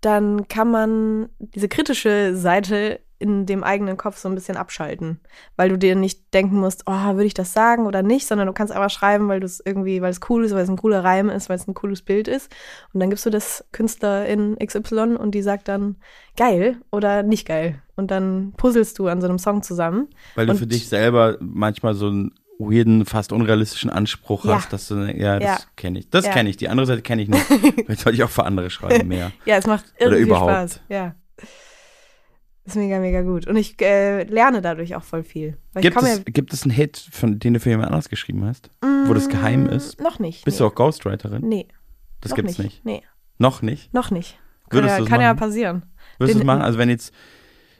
dann 0.01 0.47
kann 0.47 0.71
man 0.71 1.29
diese 1.39 1.69
kritische 1.69 2.35
Seite 2.35 2.99
in 3.19 3.45
dem 3.45 3.63
eigenen 3.63 3.97
Kopf 3.97 4.17
so 4.17 4.29
ein 4.29 4.35
bisschen 4.35 4.55
abschalten, 4.57 5.19
weil 5.57 5.69
du 5.69 5.77
dir 5.77 5.95
nicht 5.95 6.33
denken 6.33 6.57
musst, 6.57 6.83
oh, 6.85 6.91
würde 7.13 7.25
ich 7.25 7.33
das 7.33 7.51
sagen 7.53 7.85
oder 7.85 8.01
nicht, 8.01 8.25
sondern 8.27 8.47
du 8.47 8.53
kannst 8.53 8.73
einfach 8.73 8.89
schreiben, 8.89 9.27
weil 9.27 9.41
du 9.41 9.45
es 9.45 9.61
irgendwie, 9.63 10.01
weil 10.01 10.11
es 10.11 10.21
cool 10.29 10.45
ist, 10.45 10.53
weil 10.55 10.63
es 10.63 10.69
ein 10.69 10.77
cooler 10.77 11.03
Reim 11.03 11.29
ist, 11.29 11.49
weil 11.49 11.57
es 11.57 11.67
ein 11.67 11.73
cooles 11.73 12.01
Bild 12.01 12.27
ist 12.29 12.49
und 12.93 13.01
dann 13.01 13.09
gibst 13.09 13.25
du 13.25 13.29
das 13.29 13.65
Künstlerin 13.73 14.57
XY 14.65 15.17
und 15.17 15.31
die 15.35 15.41
sagt 15.41 15.67
dann 15.67 15.97
geil 16.37 16.77
oder 16.91 17.21
nicht 17.23 17.45
geil 17.47 17.81
und 17.97 18.09
dann 18.09 18.53
puzzelst 18.55 18.97
du 18.97 19.07
an 19.07 19.19
so 19.21 19.27
einem 19.27 19.37
Song 19.39 19.61
zusammen. 19.63 20.07
Weil 20.35 20.47
du 20.47 20.55
für 20.55 20.67
dich 20.67 20.87
selber 20.87 21.35
manchmal 21.41 21.93
so 21.95 22.07
einen 22.07 22.33
weirden, 22.57 23.05
fast 23.05 23.31
unrealistischen 23.31 23.89
Anspruch 23.89 24.45
Ja. 24.45 24.55
hast, 24.55 24.71
dass 24.73 24.87
du, 24.87 24.95
ja, 24.95 25.39
das 25.39 25.63
Ja. 25.63 25.65
kenne 25.75 25.99
ich. 25.99 26.09
Das 26.09 26.25
Ja. 26.25 26.31
kenne 26.31 26.49
ich. 26.49 26.57
Die 26.57 26.67
andere 26.69 26.85
Seite 26.87 27.01
kenne 27.01 27.21
ich 27.21 27.29
nicht. 27.29 27.45
Vielleicht 27.85 28.01
sollte 28.01 28.15
ich 28.17 28.23
auch 28.23 28.29
für 28.29 28.43
andere 28.45 28.69
schreiben 28.69 29.07
mehr. 29.07 29.31
Ja, 29.45 29.57
es 29.57 29.65
macht 29.65 29.85
überhaupt. 29.99 30.51
Spaß. 30.51 30.81
Ja. 30.89 31.15
Ist 32.65 32.75
mega, 32.75 32.99
mega 32.99 33.21
gut. 33.21 33.47
Und 33.47 33.55
ich 33.55 33.81
äh, 33.81 34.23
lerne 34.23 34.61
dadurch 34.61 34.95
auch 34.95 35.03
voll 35.03 35.23
viel. 35.23 35.57
Gibt 35.75 36.01
es, 36.01 36.23
gibt 36.25 36.53
es 36.53 36.63
einen 36.63 36.71
Hit, 36.71 36.97
von, 37.11 37.39
den 37.39 37.55
du 37.55 37.59
für 37.59 37.69
jemand 37.69 37.87
anderes 37.87 38.09
geschrieben 38.09 38.45
hast? 38.45 38.69
wo 39.09 39.13
das 39.13 39.27
geheim 39.27 39.65
ja, 39.65 39.73
ist? 39.73 39.99
Noch 39.99 40.19
nicht. 40.19 40.45
Bist 40.45 40.59
nee. 40.59 40.65
du 40.65 40.69
auch 40.69 40.75
Ghostwriterin? 40.75 41.47
Nee. 41.47 41.67
Das 42.21 42.35
gibt's 42.35 42.57
nicht. 42.57 42.85
Nee, 42.85 43.03
Noch 43.37 43.61
nicht? 43.61 43.93
noch 43.93 44.11
nicht. 44.11 44.37
Kann, 44.69 44.77
Würdest 44.77 44.91
ja, 44.91 44.97
du 44.99 45.03
es 45.03 45.09
kann 45.09 45.21
ja 45.21 45.33
passieren. 45.33 45.83
Würdest 46.17 46.35
du 46.35 46.39
es 46.39 46.45
machen? 46.45 46.61
Also 46.61 46.77
wenn 46.77 46.89
jetzt, 46.89 47.13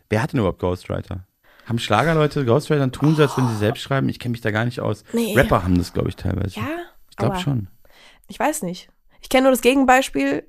wer 0.09 0.23
hat 0.23 0.33
denn 0.33 0.39
überhaupt 0.39 0.59
Ghostwriter? 0.59 1.25
Haben 1.65 1.77
Schlagerleute 1.77 2.45
Ghostwriter 2.45 2.91
tun 2.91 3.15
sie, 3.15 3.21
als 3.21 3.37
wenn 3.37 3.47
sie 3.47 3.57
selbst 3.57 3.81
schreiben? 3.81 4.09
Ich 4.09 4.17
kenne 4.17 4.31
mich 4.31 4.41
da 4.41 4.49
gar 4.49 4.65
nicht 4.65 4.79
aus. 4.79 5.03
Nee. 5.13 5.35
Rapper 5.35 5.63
haben 5.63 5.77
das, 5.77 5.93
glaube 5.93 6.09
ich, 6.09 6.15
teilweise. 6.15 6.59
Ja, 6.59 6.67
ich 7.11 7.15
glaube 7.15 7.37
schon. 7.37 7.67
ich 8.27 8.39
weiß 8.39 8.63
nicht. 8.63 8.89
Ich 9.21 9.29
kenne 9.29 9.43
nur 9.43 9.51
das 9.51 9.61
Gegenbeispiel. 9.61 10.48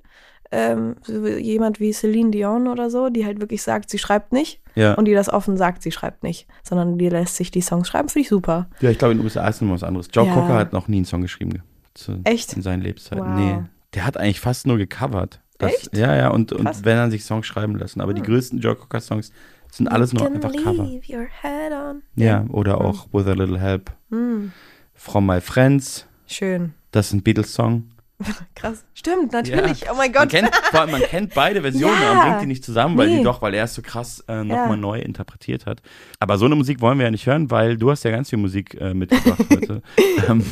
Ähm, 0.53 0.97
jemand 1.07 1.79
wie 1.79 1.93
Celine 1.93 2.31
Dion 2.33 2.67
oder 2.67 2.91
so, 2.91 3.09
die 3.09 3.25
halt 3.25 3.41
wirklich 3.41 3.63
sagt, 3.63 3.89
sie 3.89 3.99
schreibt 3.99 4.33
nicht. 4.33 4.61
Ja. 4.75 4.95
Und 4.95 5.05
die 5.05 5.13
das 5.15 5.29
offen 5.29 5.57
sagt, 5.57 5.83
sie 5.83 5.93
schreibt 5.93 6.23
nicht. 6.25 6.49
Sondern 6.65 6.99
die 6.99 7.09
lässt 7.09 7.37
sich 7.37 7.51
die 7.53 7.61
Songs 7.61 7.89
schreiben, 7.89 8.09
finde 8.09 8.23
ich 8.23 8.29
super. 8.29 8.69
ja, 8.81 8.91
ich 8.91 8.99
glaube, 8.99 9.13
in 9.13 9.19
den 9.19 9.25
USA 9.25 9.47
ist 9.47 9.63
noch 9.63 9.73
was 9.75 9.83
anderes. 9.85 10.09
Joe 10.13 10.27
Ja. 10.27 10.35
Cocker 10.35 10.55
hat 10.55 10.73
noch 10.73 10.89
nie 10.89 10.97
einen 10.97 11.05
Song 11.05 11.23
geschrieben. 11.23 11.51
ge- 11.51 11.61
Zu, 11.95 12.21
Echt? 12.25 12.53
In 12.55 12.63
seinen 12.63 12.83
Lebzeiten. 12.83 13.25
Wow. 13.25 13.37
Nee. 13.39 13.59
Der 13.95 14.05
hat 14.07 14.17
eigentlich 14.17 14.41
fast 14.41 14.67
nur 14.67 14.77
gecovert. 14.79 15.41
Das, 15.59 15.73
Echt? 15.73 15.97
Ja, 15.97 16.17
ja, 16.17 16.29
und, 16.31 16.53
und 16.53 16.65
Krass. 16.65 16.79
Hm. 16.79 16.85
wenn 16.85 16.97
er 16.97 17.11
sich 17.11 17.25
Songs 17.25 17.47
schreiben 17.47 17.77
lassen. 17.77 18.01
Aber 18.01 18.15
die 18.15 18.23
größten 18.23 18.59
Joe 18.61 18.75
Cocker-Songs 18.75 19.31
sind 19.71 19.89
alles 19.89 20.13
nur 20.13 20.27
einfach 20.27 20.53
Cover. 20.53 20.83
leave 20.85 21.03
your 21.13 21.27
head 21.43 21.73
on. 21.73 22.03
Ja, 22.17 22.45
oder 22.49 22.81
auch 22.81 23.07
With 23.13 23.27
a 23.27 23.33
Little 23.35 23.61
Help. 23.61 23.91
Hm. 24.11 24.51
From 24.95 25.27
My 25.27 25.41
Friends. 25.41 26.07
Schön. 26.27 26.75
Das 26.93 27.09
ist 27.09 27.13
ein 27.13 27.23
Beatles-Song. 27.23 27.90
Krass. 28.55 28.85
Stimmt, 28.95 29.33
natürlich. 29.33 29.85
Oh 29.91 29.95
mein 29.97 30.13
Man 30.13 30.23
Gott. 30.23 30.29
kennt, 30.31 30.55
vor 30.71 30.81
allem, 30.81 30.91
man 30.91 31.01
kennt 31.03 31.35
beide 31.35 31.61
Versionen, 31.63 32.01
Ja. 32.03 32.15
man 32.15 32.29
bringt 32.29 32.43
die 32.43 32.47
nicht 32.47 32.65
zusammen, 32.65 32.97
weil 32.99 33.09
die 33.09 33.15
Nee. 33.17 33.23
doch, 33.25 33.41
weil 33.43 33.55
er 33.55 33.65
es 33.65 33.75
so 33.75 33.83
krass 33.83 34.23
äh, 34.29 34.45
nochmal 34.45 34.71
Ja. 34.71 34.77
neu 34.77 34.99
interpretiert 35.01 35.67
hat. 35.67 35.81
Aber 36.19 36.37
so 36.39 36.45
eine 36.47 36.55
Musik 36.57 36.81
wollen 36.81 36.99
wir 36.99 37.05
ja 37.07 37.11
nicht 37.11 37.27
hören, 37.27 37.51
weil 37.51 37.77
du 37.77 37.91
hast 37.91 38.03
ja 38.05 38.11
ganz 38.11 38.31
viel 38.31 38.39
Musik 38.39 38.75
äh, 38.81 38.93
mitgebracht 38.95 39.39
heute. 39.51 39.83
ähm, 40.29 40.45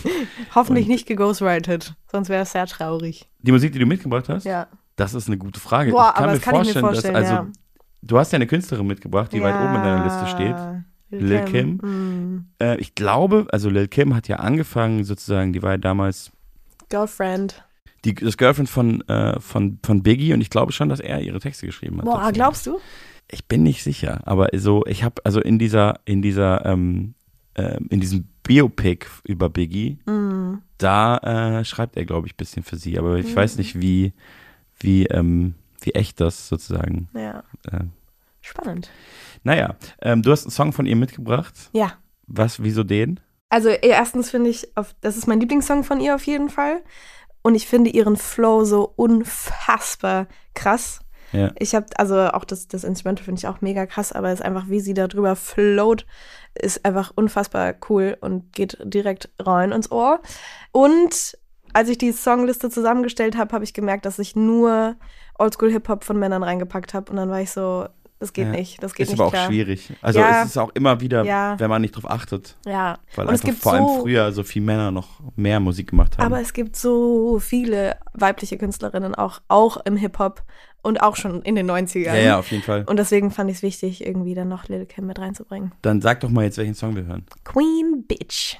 Hoffentlich 0.55 0.89
nicht 0.89 1.07
geghostwritet, 1.07 1.95
sonst 2.11 2.29
wäre 2.29 2.43
es 2.43 2.53
sehr 2.53 2.67
traurig. 2.67 3.29
die 3.41 3.53
Musik, 3.53 3.73
die 3.73 3.79
du 3.79 3.87
mitgebracht 3.87 4.29
hast, 4.29 4.45
Ja. 4.45 4.67
das 4.97 5.15
ist 5.15 5.29
eine 5.29 5.39
gute 5.39 5.61
Frage. 5.61 5.91
Boah, 5.93 6.09
ich 6.09 6.15
kann 6.15 6.25
aber 6.25 6.33
mir 6.33 6.39
das 6.39 6.45
kann 6.45 6.55
ich 6.63 6.75
mir 6.75 6.81
vorstellen, 6.81 7.15
vorstellen, 7.15 7.15
dass, 7.15 7.23
also, 7.31 7.35
ja. 7.45 7.53
du 8.03 8.19
hast 8.19 8.33
ja 8.33 8.37
eine 8.37 8.47
Künstlerin 8.47 8.87
mitgebracht, 8.87 9.33
die 9.33 9.43
weit 9.43 9.55
oben 9.55 9.75
in 9.77 9.83
deiner 9.83 10.05
Liste 10.05 10.27
steht. 10.29 10.57
Lil 11.11 11.41
Kim. 11.47 11.77
Mm. 11.77 12.49
Äh, 12.63 12.77
ich 12.81 12.95
glaube, 12.95 13.47
also 13.51 13.71
Lil 13.71 13.89
Kim 13.89 14.15
hat 14.15 14.29
ja 14.29 14.37
angefangen, 14.37 15.05
sozusagen, 15.05 15.55
die 15.55 15.63
war 15.63 15.71
ja 15.73 15.77
damals 15.79 16.31
Girlfriend. 16.89 17.65
die, 18.05 18.15
das 18.15 18.37
Girlfriend 18.37 18.69
von, 18.69 19.01
äh, 19.09 19.39
von, 19.41 19.79
von 19.85 20.03
Biggie 20.03 20.33
und 20.33 20.41
ich 20.41 20.51
glaube 20.51 20.73
schon, 20.73 20.89
dass 20.89 21.01
er 21.01 21.21
ihre 21.21 21.41
Texte 21.41 21.67
geschrieben 21.67 21.99
hat. 21.99 22.05
Boah, 22.05 22.31
glaubst 22.33 22.67
du? 22.67 22.79
Ich 23.31 23.45
bin 23.47 23.63
nicht 23.63 23.83
sicher, 23.83 24.21
aber 24.27 24.49
so, 24.55 24.87
ich 24.87 25.05
habe 25.05 25.21
also 25.25 25.41
in 25.41 25.59
dieser, 25.59 26.01
in 26.07 26.23
dieser, 26.23 26.65
ähm, 26.65 27.15
ähm, 27.57 27.87
in 27.91 28.01
diesem 28.01 28.27
Biopic 28.43 29.07
über 29.25 29.51
Biggie, 29.51 29.99
Mm. 30.07 30.63
da 30.79 31.19
äh, 31.59 31.65
schreibt 31.65 31.97
er, 31.97 32.05
glaube 32.07 32.27
ich, 32.29 32.35
ein 32.35 32.39
bisschen 32.39 32.63
für 32.63 32.77
sie, 32.77 32.99
aber 32.99 33.17
ich 33.19 33.33
Mhm. 33.33 33.37
weiß 33.37 33.59
nicht, 33.59 33.79
wie, 33.81 34.13
wie, 34.81 35.05
ähm, 35.07 35.55
wie 35.83 35.91
echt 35.95 36.21
das 36.21 36.49
sozusagen. 36.49 37.09
Ja. 37.15 37.43
Äh, 37.71 37.85
Spannend. 38.41 38.91
naja, 39.43 39.77
ähm, 40.01 40.23
du 40.23 40.31
hast 40.31 40.45
einen 40.45 40.51
Song 40.53 40.73
von 40.73 40.87
ihr 40.87 40.97
mitgebracht. 40.97 41.55
Ja. 41.73 41.93
Was, 42.27 42.63
wieso 42.63 42.85
den? 42.85 43.21
Also 43.51 43.69
erstens 43.71 44.31
finde 44.31 44.51
ich, 44.51 44.77
auf, 44.77 44.95
das 45.01 45.17
ist 45.17 45.27
mein 45.27 45.41
Lieblingssong 45.41 45.85
von 45.85 46.01
ihr 46.01 46.15
auf 46.15 46.25
jeden 46.25 46.51
Fall. 46.51 46.83
Und 47.43 47.55
ich 47.55 47.67
finde 47.67 47.91
ihren 47.91 48.17
Flow 48.17 48.65
so 48.65 48.93
unfassbar 48.97 50.27
krass. 50.55 51.01
Ja. 51.33 51.53
Ich 51.59 51.75
habe, 51.75 51.87
also 51.97 52.17
auch 52.29 52.45
das, 52.45 52.69
das 52.69 52.85
Instrumental 52.85 53.25
finde 53.25 53.39
ich 53.39 53.47
auch 53.47 53.61
mega 53.61 53.87
krass, 53.87 54.13
aber 54.13 54.29
es 54.29 54.41
ist 54.41 54.45
einfach, 54.45 54.69
wie 54.69 54.81
sie 54.81 54.95
da 54.95 55.09
drüber 55.09 55.37
float, 55.37 56.07
ist 56.55 56.85
einfach 56.85 57.13
unfassbar 57.15 57.75
cool 57.89 58.17
und 58.21 58.53
geht 58.53 58.79
direkt 58.83 59.31
rein 59.39 59.73
ins 59.73 59.91
Ohr. 59.91 60.21
Und 60.73 61.39
als 61.75 61.89
ich 61.89 61.99
die 61.99 62.13
Songliste 62.13 62.71
zusammengestellt 62.71 63.37
habe, 63.37 63.53
habe 63.53 63.65
ich 63.65 63.75
gemerkt, 63.75 64.07
dass 64.07 64.19
ich 64.19 64.37
nur 64.37 64.97
Oldschool-Hip-Hop 65.39 66.03
von 66.05 66.19
Männern 66.19 66.43
reingepackt 66.43 66.95
habe. 66.95 67.11
Und 67.11 67.17
dann 67.17 67.31
war 67.31 67.41
ich 67.41 67.51
so, 67.51 67.87
das 68.21 68.33
geht 68.33 68.47
Ja. 68.47 68.53
nicht, 68.53 68.83
das 68.83 68.95
geht 68.95 69.05
Ist 69.05 69.11
nicht 69.11 69.21
aber 69.21 69.29
auch 69.29 69.33
klar. 69.33 69.47
schwierig. 69.47 69.93
Also 70.03 70.19
Ja. 70.21 70.43
es 70.43 70.49
ist 70.51 70.57
auch 70.59 70.71
immer 70.75 71.01
wieder, 71.01 71.25
Ja. 71.25 71.59
wenn 71.59 71.71
man 71.71 71.83
nicht 71.83 71.93
drauf 71.93 72.11
achtet, 72.11 72.57
Ja, 72.67 72.99
weil 73.15 73.27
und 73.29 73.35
es 73.35 73.43
gibt 73.43 73.59
vor 73.59 73.73
allem 73.75 73.87
so, 73.87 74.01
früher 74.03 74.33
so 74.33 74.43
viele 74.43 74.65
Männer 74.67 74.91
noch 74.91 75.09
mehr 75.37 75.61
Musik 75.61 75.91
gemacht 75.91 76.19
haben. 76.19 76.27
aber 76.27 76.41
es 76.41 76.53
gibt 76.53 76.77
so 76.77 77.39
viele 77.39 77.97
weibliche 78.15 78.59
Künstlerinnen 78.59 79.15
auch, 79.15 79.41
auch 79.49 79.77
im 79.85 79.97
Hip-Hop 79.97 80.43
und 80.83 81.03
auch 81.03 81.17
schon 81.17 81.43
in 81.43 81.55
den 81.57 81.67
90ern. 81.71 82.15
ja, 82.15 82.21
ja, 82.23 82.39
auf 82.39 82.51
jeden 82.51 82.63
Fall. 82.63 82.85
Und 82.87 82.99
deswegen 82.99 83.31
fand 83.31 83.51
ich 83.51 83.57
es 83.59 83.63
wichtig, 83.63 84.05
irgendwie 84.07 84.35
dann 84.35 84.49
noch 84.49 84.69
Lil 84.69 84.87
Kim 84.87 85.07
mit 85.07 85.19
reinzubringen. 85.19 85.73
Dann 85.83 86.01
sag 86.01 86.21
doch 86.21 86.31
mal 86.31 86.45
jetzt, 86.45 86.57
welchen 86.59 86.75
Song 86.75 86.95
wir 86.97 87.05
hören. 87.05 87.25
Queen 87.45 88.05
Bitch. 88.07 88.57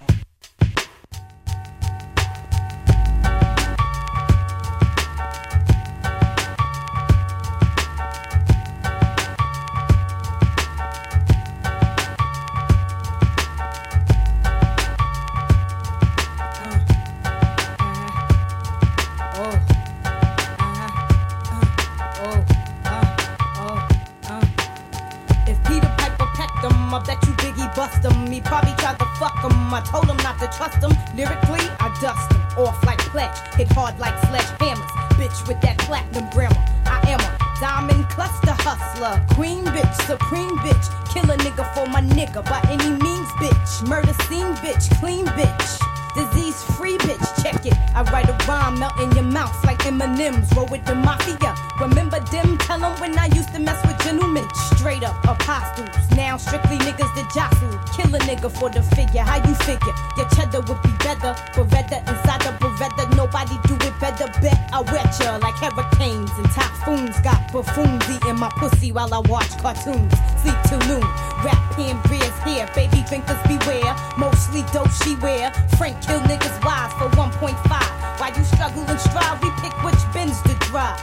He 28.39 28.41
probably 28.43 28.75
tried 28.75 28.99
to 29.01 29.05
fuck 29.19 29.35
him. 29.43 29.51
I 29.75 29.81
told 29.81 30.07
him 30.07 30.17
not 30.19 30.39
to 30.39 30.47
trust 30.57 30.79
him. 30.79 30.95
Lyrically, 31.17 31.65
I 31.81 31.91
dust 32.01 32.31
him. 32.31 32.41
Off 32.57 32.85
like 32.85 32.99
pledge, 33.11 33.37
hit 33.57 33.67
hard 33.73 33.99
like 33.99 34.15
sledgehammers. 34.31 34.89
Bitch 35.19 35.49
with 35.49 35.61
that 35.63 35.79
platinum 35.79 36.31
grammar. 36.31 36.55
I 36.87 37.01
am 37.11 37.19
a 37.19 37.39
diamond 37.61 38.09
cluster 38.11 38.55
hustler. 38.63 39.25
Queen 39.35 39.65
bitch, 39.65 39.95
supreme 40.07 40.57
bitch. 40.59 40.87
Kill 41.13 41.29
a 41.31 41.37
nigga 41.39 41.67
for 41.75 41.87
my 41.87 42.01
nigga 42.01 42.45
by 42.45 42.61
any 42.71 42.91
means, 42.91 43.29
bitch. 43.43 43.89
Murder 43.89 44.15
scene 44.29 44.55
bitch, 44.63 44.87
clean 45.01 45.27
bitch. 45.27 45.98
Disease 46.15 46.63
free 46.77 46.99
bitch, 46.99 47.43
check 47.43 47.65
it. 47.67 47.75
I 47.95 48.03
write 48.13 48.29
a 48.29 48.37
rhyme, 48.47 48.79
melt 48.79 48.99
in 49.01 49.11
your 49.13 49.25
mouth 49.25 49.57
like 49.65 49.85
M&M's. 49.87 50.53
Roll 50.55 50.67
with 50.67 50.85
the 50.85 50.95
mafia. 50.95 51.55
Remember 51.81 52.21
them? 52.33 52.59
Tell 52.59 52.85
'em 52.85 52.99
when 53.01 53.19
I 53.19 53.27
used 53.27 53.53
to 53.55 53.61
mess 53.61 53.81
with 53.87 53.99
gentlemen. 54.05 54.47
Straight 54.75 55.05
up 55.05 55.17
apostles. 55.27 55.89
Now 56.17 56.37
strictly 56.37 56.79
niggas 56.79 57.13
that 57.15 57.29
jostle. 57.35 57.79
Kill 57.95 58.15
a 58.15 58.19
nigga 58.21 58.51
for 58.51 58.69
the 58.69 58.83
figure. 58.83 59.23
How 59.23 59.37
you 59.47 59.55
figure? 59.55 59.95
Your 60.17 60.29
cheddar 60.35 60.61
would 60.63 60.83
be 60.83 60.93
better. 61.05 61.35
Beretta 61.55 61.99
inside 62.11 62.41
the 62.43 62.53
Beretta. 62.61 63.05
Nobody 63.17 63.57
do 63.69 63.75
it 63.87 63.95
better. 64.01 64.27
Bet 64.41 64.59
I 64.73 64.81
wet 64.81 65.15
ya 65.21 65.37
like 65.37 65.55
hurricanes 65.63 66.31
and 66.39 66.51
typhoons. 66.51 67.17
Got 67.21 67.53
buffoons 67.53 68.05
eating 68.11 68.39
my 68.39 68.51
pussy 68.59 68.91
while 68.91 69.13
I 69.15 69.21
watch 69.29 69.57
cartoons. 69.59 70.13
Sleep 70.43 70.59
till 70.67 70.81
noon. 70.91 71.07
Rap 71.45 71.61
pen 71.77 71.97
beers 72.09 72.39
here. 72.45 72.67
Baby 72.75 73.05
drinkers 73.09 73.39
beware. 73.47 73.95
Mostly 74.17 74.63
dope 74.73 74.91
she 75.03 75.15
wear. 75.17 75.53
Frank 75.77 75.98
kill 76.01 76.21
niggas 76.21 76.65
wives 76.65 76.95
for 76.95 77.09
1.5. 77.17 78.21
While 78.21 78.37
you 78.37 78.45
struggle 78.45 78.85
and 78.89 79.01
strive, 79.01 79.43
we 79.43 79.51
pick 79.63 79.75
which 79.83 80.03
bins 80.13 80.41
to 80.43 80.55
drive. 80.71 81.01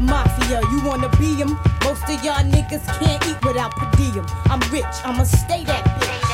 mafia. 0.00 0.60
You 0.70 0.82
wanna 0.84 1.08
be 1.18 1.34
him? 1.34 1.58
Most 1.84 2.04
of 2.04 2.22
y'all 2.24 2.44
niggas 2.44 2.84
can't 2.98 3.26
eat 3.26 3.44
without 3.44 3.72
per 3.72 3.90
diem. 3.96 4.26
I'm 4.50 4.60
rich, 4.72 4.84
I'ma 5.04 5.24
stay 5.24 5.64
that 5.64 5.84
bitch. 6.00 6.27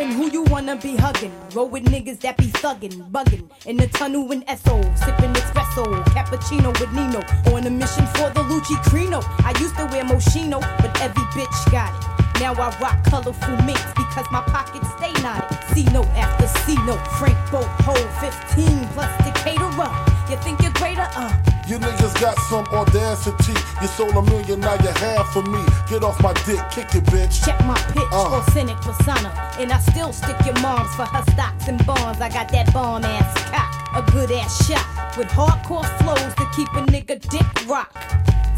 Loving, 0.00 0.16
who 0.16 0.30
you 0.30 0.42
wanna 0.44 0.76
be 0.76 0.96
hugging? 0.96 1.32
Roll 1.54 1.68
with 1.68 1.84
niggas 1.84 2.20
that 2.20 2.36
be 2.36 2.46
thuggin', 2.46 3.10
buggin'. 3.10 3.48
In 3.66 3.76
the 3.76 3.86
tunnel 3.88 4.30
in 4.32 4.42
SO, 4.48 4.80
sippin' 4.94 5.34
espresso, 5.34 5.84
cappuccino 6.14 6.72
with 6.80 6.92
Nino. 6.92 7.20
On 7.54 7.66
a 7.66 7.70
mission 7.70 8.06
for 8.14 8.30
the 8.30 8.42
Lucci 8.50 8.76
Crino. 8.84 9.22
I 9.44 9.58
used 9.60 9.76
to 9.76 9.86
wear 9.86 10.04
Moschino, 10.04 10.60
but 10.78 11.00
every 11.00 11.24
bitch 11.34 11.72
got 11.72 11.92
it. 11.94 12.40
Now 12.40 12.54
I 12.54 12.76
rock 12.80 13.04
colorful 13.04 13.56
minks 13.64 13.92
because 13.94 14.26
my 14.30 14.40
pockets 14.42 14.88
stay 14.96 15.12
knotted. 15.22 15.58
C 15.74 15.84
note 15.92 16.08
after 16.16 16.46
C 16.60 16.74
note, 16.86 17.04
Frank 17.18 17.38
Boat, 17.50 17.68
hold 17.84 18.08
15 18.20 18.88
plus 18.94 19.12
the 19.24 19.32
caterer. 19.44 19.90
You 20.30 20.36
think 20.42 20.62
you're 20.62 20.72
greater? 20.72 21.06
Uh. 21.14 21.59
You 21.70 21.78
niggas 21.78 22.20
got 22.20 22.36
some 22.50 22.66
audacity. 22.74 23.54
You 23.80 23.86
sold 23.86 24.16
a 24.16 24.22
million, 24.22 24.58
now 24.58 24.74
you 24.74 24.88
have 24.88 25.28
for 25.28 25.40
me. 25.42 25.62
Get 25.88 26.02
off 26.02 26.20
my 26.20 26.32
dick, 26.44 26.58
kick 26.72 26.92
it, 26.96 27.04
bitch. 27.04 27.44
Check 27.44 27.64
my 27.64 27.78
pitch, 27.94 28.10
Uh. 28.10 28.38
authentic 28.38 28.76
persona. 28.78 29.30
And 29.56 29.70
I 29.72 29.78
still 29.78 30.12
stick 30.12 30.34
your 30.44 30.58
moms 30.58 30.92
for 30.96 31.04
her 31.04 31.22
stocks 31.30 31.68
and 31.68 31.78
bonds. 31.86 32.20
I 32.20 32.28
got 32.28 32.48
that 32.48 32.72
bomb 32.72 33.04
ass 33.04 33.32
cock, 33.52 33.70
a 33.94 34.10
good 34.10 34.32
ass 34.32 34.66
shot. 34.66 34.84
With 35.16 35.28
hardcore 35.28 35.86
flows 36.00 36.34
to 36.40 36.46
keep 36.56 36.66
a 36.74 36.82
nigga 36.90 37.20
dick 37.30 37.68
rock. 37.68 37.94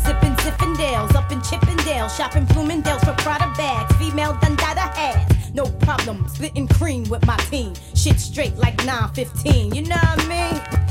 Sippin' 0.03 0.35
Zippendales 0.39 1.15
up 1.15 1.31
in 1.31 1.43
Chippendale. 1.43 2.09
Shopping 2.09 2.47
Bloomingdale's 2.47 3.05
for 3.05 3.13
Prada 3.19 3.53
bags. 3.59 3.95
Female 3.97 4.33
Dundada 4.41 4.89
has. 4.97 5.53
No 5.53 5.67
problem, 5.85 6.27
splitting 6.29 6.67
cream 6.67 7.05
with 7.11 7.27
my 7.27 7.37
team. 7.51 7.75
Shit 7.95 8.19
straight 8.19 8.57
like 8.57 8.79
915, 8.87 9.75
you 9.75 9.83
know 9.83 9.97
what 9.97 10.25
I 10.25 10.29
mean? 10.29 10.82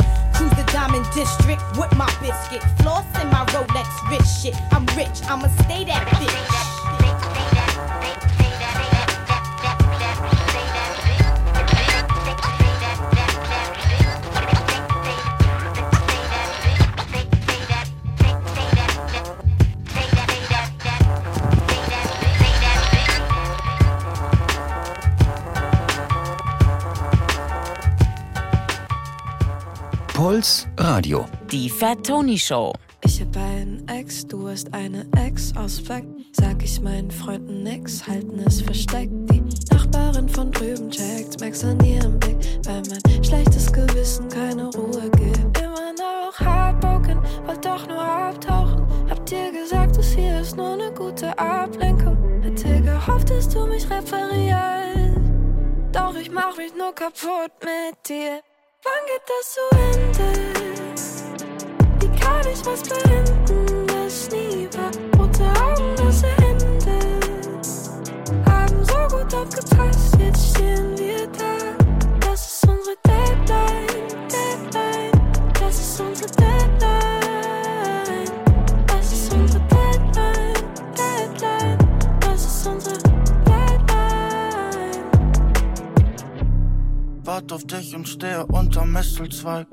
Cruise 0.41 0.55
the 0.55 0.71
Diamond 0.71 1.05
District 1.13 1.61
with 1.77 1.95
my 1.95 2.11
biscuit. 2.19 2.63
Floss 2.81 3.05
in 3.21 3.29
my 3.29 3.45
Rolex 3.53 4.09
rich 4.09 4.25
shit. 4.25 4.55
I'm 4.71 4.87
rich, 4.97 5.21
I'ma 5.29 5.47
stay 5.49 5.83
that 5.85 6.07
bitch. 6.17 6.80
Puls 30.21 30.67
Radio. 30.77 31.25
Die 31.51 31.67
Fat 31.67 32.05
Tony 32.05 32.37
Show. 32.37 32.73
Ich 33.03 33.19
hab 33.21 33.35
einen 33.37 33.87
Ex, 33.87 34.27
du 34.27 34.47
hast 34.47 34.71
eine 34.71 35.07
Ex 35.17 35.51
aus 35.57 35.79
Fleck. 35.79 36.05
Sag 36.33 36.61
ich 36.63 36.79
meinen 36.79 37.09
Freunden 37.09 37.63
nix, 37.63 38.05
halten 38.07 38.37
es 38.45 38.61
versteckt. 38.61 39.11
Die 39.31 39.41
Nachbarin 39.73 40.29
von 40.29 40.51
drüben 40.51 40.91
checkt, 40.91 41.39
merk's 41.39 41.63
an 41.63 41.83
ihrem 41.83 42.19
Blick, 42.19 42.37
weil 42.65 42.83
mein 42.87 43.23
schlechtes 43.25 43.73
Gewissen 43.73 44.29
keine 44.29 44.65
Ruhe 44.65 45.09
gibt. 45.09 45.57
Immer 45.59 45.91
noch 45.93 46.39
heartbroken, 46.39 47.17
wollt 47.47 47.65
doch 47.65 47.87
nur 47.87 48.03
abtauchen. 48.03 48.85
Hab 49.09 49.25
dir 49.25 49.51
gesagt, 49.51 49.97
das 49.97 50.11
hier 50.11 50.39
ist 50.39 50.55
nur 50.55 50.73
eine 50.73 50.91
gute 50.93 51.35
Ablenkung. 51.39 52.15
Hätte 52.43 52.79
gehofft, 52.79 53.31
dass 53.31 53.49
du 53.49 53.65
mich 53.65 53.89
referierst. 53.89 55.17
Doch 55.91 56.15
ich 56.15 56.29
mach 56.29 56.55
mich 56.57 56.75
nur 56.77 56.93
kaputt 56.93 57.53
mit 57.63 58.07
dir. 58.07 58.41
Wann 58.83 59.05
geht 59.05 59.21
das 59.27 59.53
zu 59.53 59.61
Ende? 59.77 60.27
Wie 61.99 62.19
kann 62.19 62.41
ich 62.51 62.65
was 62.65 62.81
beenden, 62.81 63.85
das 63.85 64.29
nie 64.31 64.67
war? 64.73 64.91
Rote 65.19 65.45
Augen, 65.61 65.95
das 65.97 66.23
Ende. 66.23 66.97
Haben 68.49 68.83
so 68.83 69.15
gut 69.15 69.35
aufgepasst, 69.35 70.15
jetzt 70.17 70.55
stehen 70.55 70.90
Wart 87.31 87.53
auf 87.53 87.63
dich 87.63 87.95
und 87.95 88.09
stehe 88.09 88.45
unterm 88.47 88.91
Mistelzweig. 88.91 89.65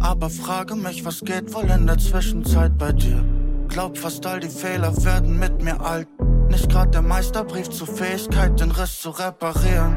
Aber 0.00 0.30
frage 0.30 0.74
mich, 0.74 1.04
was 1.04 1.20
geht 1.20 1.52
wohl 1.52 1.68
in 1.68 1.86
der 1.86 1.98
Zwischenzeit 1.98 2.78
bei 2.78 2.90
dir? 2.90 3.22
Glaub 3.68 3.98
fast 3.98 4.24
all 4.24 4.40
die 4.40 4.48
Fehler 4.48 4.96
werden 5.04 5.38
mit 5.38 5.62
mir 5.62 5.78
alt. 5.78 6.08
Nicht 6.48 6.70
grad 6.70 6.94
der 6.94 7.02
Meisterbrief 7.02 7.68
zur 7.68 7.86
Fähigkeit, 7.86 8.58
den 8.58 8.70
Riss 8.70 9.02
zu 9.02 9.10
reparieren. 9.10 9.94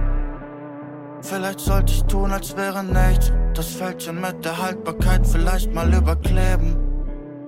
Vielleicht 1.22 1.61
sollte 1.61 1.93
ich 1.93 2.03
tun, 2.03 2.34
als 2.34 2.57
wäre 2.57 2.84
nichts. 2.84 3.32
Das 3.53 3.68
Fältchen 3.68 4.20
mit 4.20 4.43
der 4.43 4.61
Haltbarkeit 4.61 5.26
vielleicht 5.26 5.74
mal 5.74 5.93
überkleben. 5.93 6.76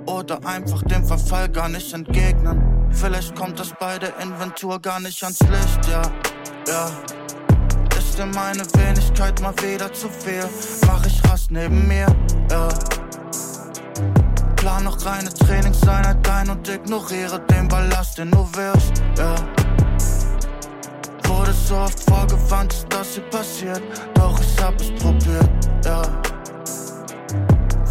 Oder 0.05 0.45
einfach 0.45 0.82
dem 0.84 1.03
Verfall 1.03 1.49
gar 1.49 1.68
nicht 1.68 1.93
entgegnen. 1.93 2.88
Vielleicht 2.91 3.36
kommt 3.36 3.59
das 3.59 3.74
bei 3.78 3.99
der 3.99 4.18
Inventur 4.22 4.80
gar 4.80 5.01
nicht 5.01 5.22
ans 5.24 5.41
Licht, 5.41 5.89
ja, 5.91 6.03
ja. 6.70 6.89
Dir 8.18 8.26
meine 8.26 8.65
Wenigkeit 8.74 9.39
mal 9.41 9.53
wieder 9.61 9.93
zu 9.93 10.09
viel? 10.09 10.43
Mach 10.88 11.05
ich 11.05 11.24
Rast 11.30 11.51
neben 11.51 11.88
mir, 11.88 12.07
ja. 12.49 12.68
Plan 14.55 14.86
noch 14.86 15.05
reine 15.05 15.32
Trainingseinheit 15.32 16.28
ein 16.28 16.49
und 16.49 16.68
ignoriere 16.68 17.39
den 17.41 17.68
Ballast, 17.68 18.18
den 18.18 18.32
du 18.32 18.39
wirst, 18.55 19.03
ja. 19.20 19.36
Wurde 21.28 21.53
so 21.53 21.76
oft 21.76 21.99
vorgewandt, 22.09 22.88
dass 22.89 23.13
sie 23.13 23.22
passiert, 23.22 23.84
doch 24.15 24.39
ich 24.39 24.63
hab 24.63 24.82
es 24.82 24.89
probiert, 24.95 25.49
ja. 25.86 26.01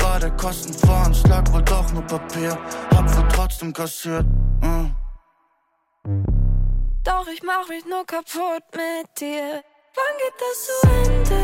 War 0.01 0.19
der 0.19 0.33
Kostenvoranschlag 0.33 1.53
wohl 1.53 1.63
doch 1.63 1.93
nur 1.93 2.03
Papier, 2.03 2.59
hab 2.97 3.17
wohl 3.17 3.29
trotzdem 3.29 3.73
kassiert, 3.73 4.27
mm. 4.61 4.87
Doch 7.05 7.29
ich 7.33 7.45
mach 7.45 7.69
mich 7.69 7.85
nur 7.85 8.05
kaputt 8.05 8.65
mit 8.75 9.21
dir. 9.21 9.63
Wann 9.97 10.17
geht 10.19 10.35
das 10.39 10.67
zu 10.67 10.75
Ende? 11.05 11.41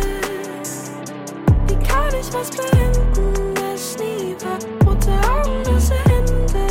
Wie 1.68 1.78
kann 1.88 2.14
ich 2.14 2.30
was 2.34 2.50
beenden, 2.50 3.54
das 3.54 3.96
nie 3.96 4.36
war? 4.44 4.58
Rote 4.86 5.12
Augen, 5.30 5.62
das 5.64 5.90
Ende. 6.04 6.66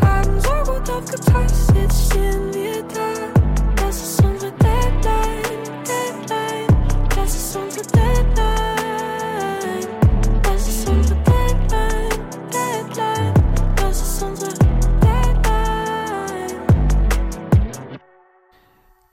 Haben 0.00 0.40
so 0.40 0.72
gut 0.72 0.88
aufgepasst, 0.88 1.72
jetzt 1.74 2.06
stehen 2.06 2.54
wir 2.54 2.82
da. 2.84 3.29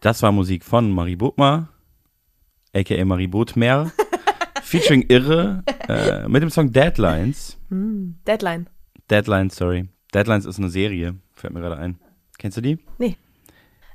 Das 0.07 0.23
war 0.23 0.31
Musik 0.31 0.63
von 0.63 0.89
Marie 0.89 1.17
Bodmer, 1.17 1.67
aka 2.73 3.03
Marie 3.03 3.27
Bodmer, 3.27 3.91
featuring 4.63 5.01
Irre, 5.09 5.65
äh, 5.89 6.29
mit 6.29 6.41
dem 6.41 6.49
Song 6.49 6.71
Deadlines. 6.71 7.57
Hm, 7.67 8.15
Deadline. 8.25 8.69
Deadlines, 9.09 9.57
sorry. 9.57 9.89
Deadlines 10.13 10.45
ist 10.45 10.59
eine 10.59 10.69
Serie, 10.69 11.17
fällt 11.35 11.53
mir 11.53 11.59
gerade 11.59 11.75
ein. 11.75 11.99
Kennst 12.37 12.55
du 12.55 12.61
die? 12.61 12.79
Nee. 12.99 13.17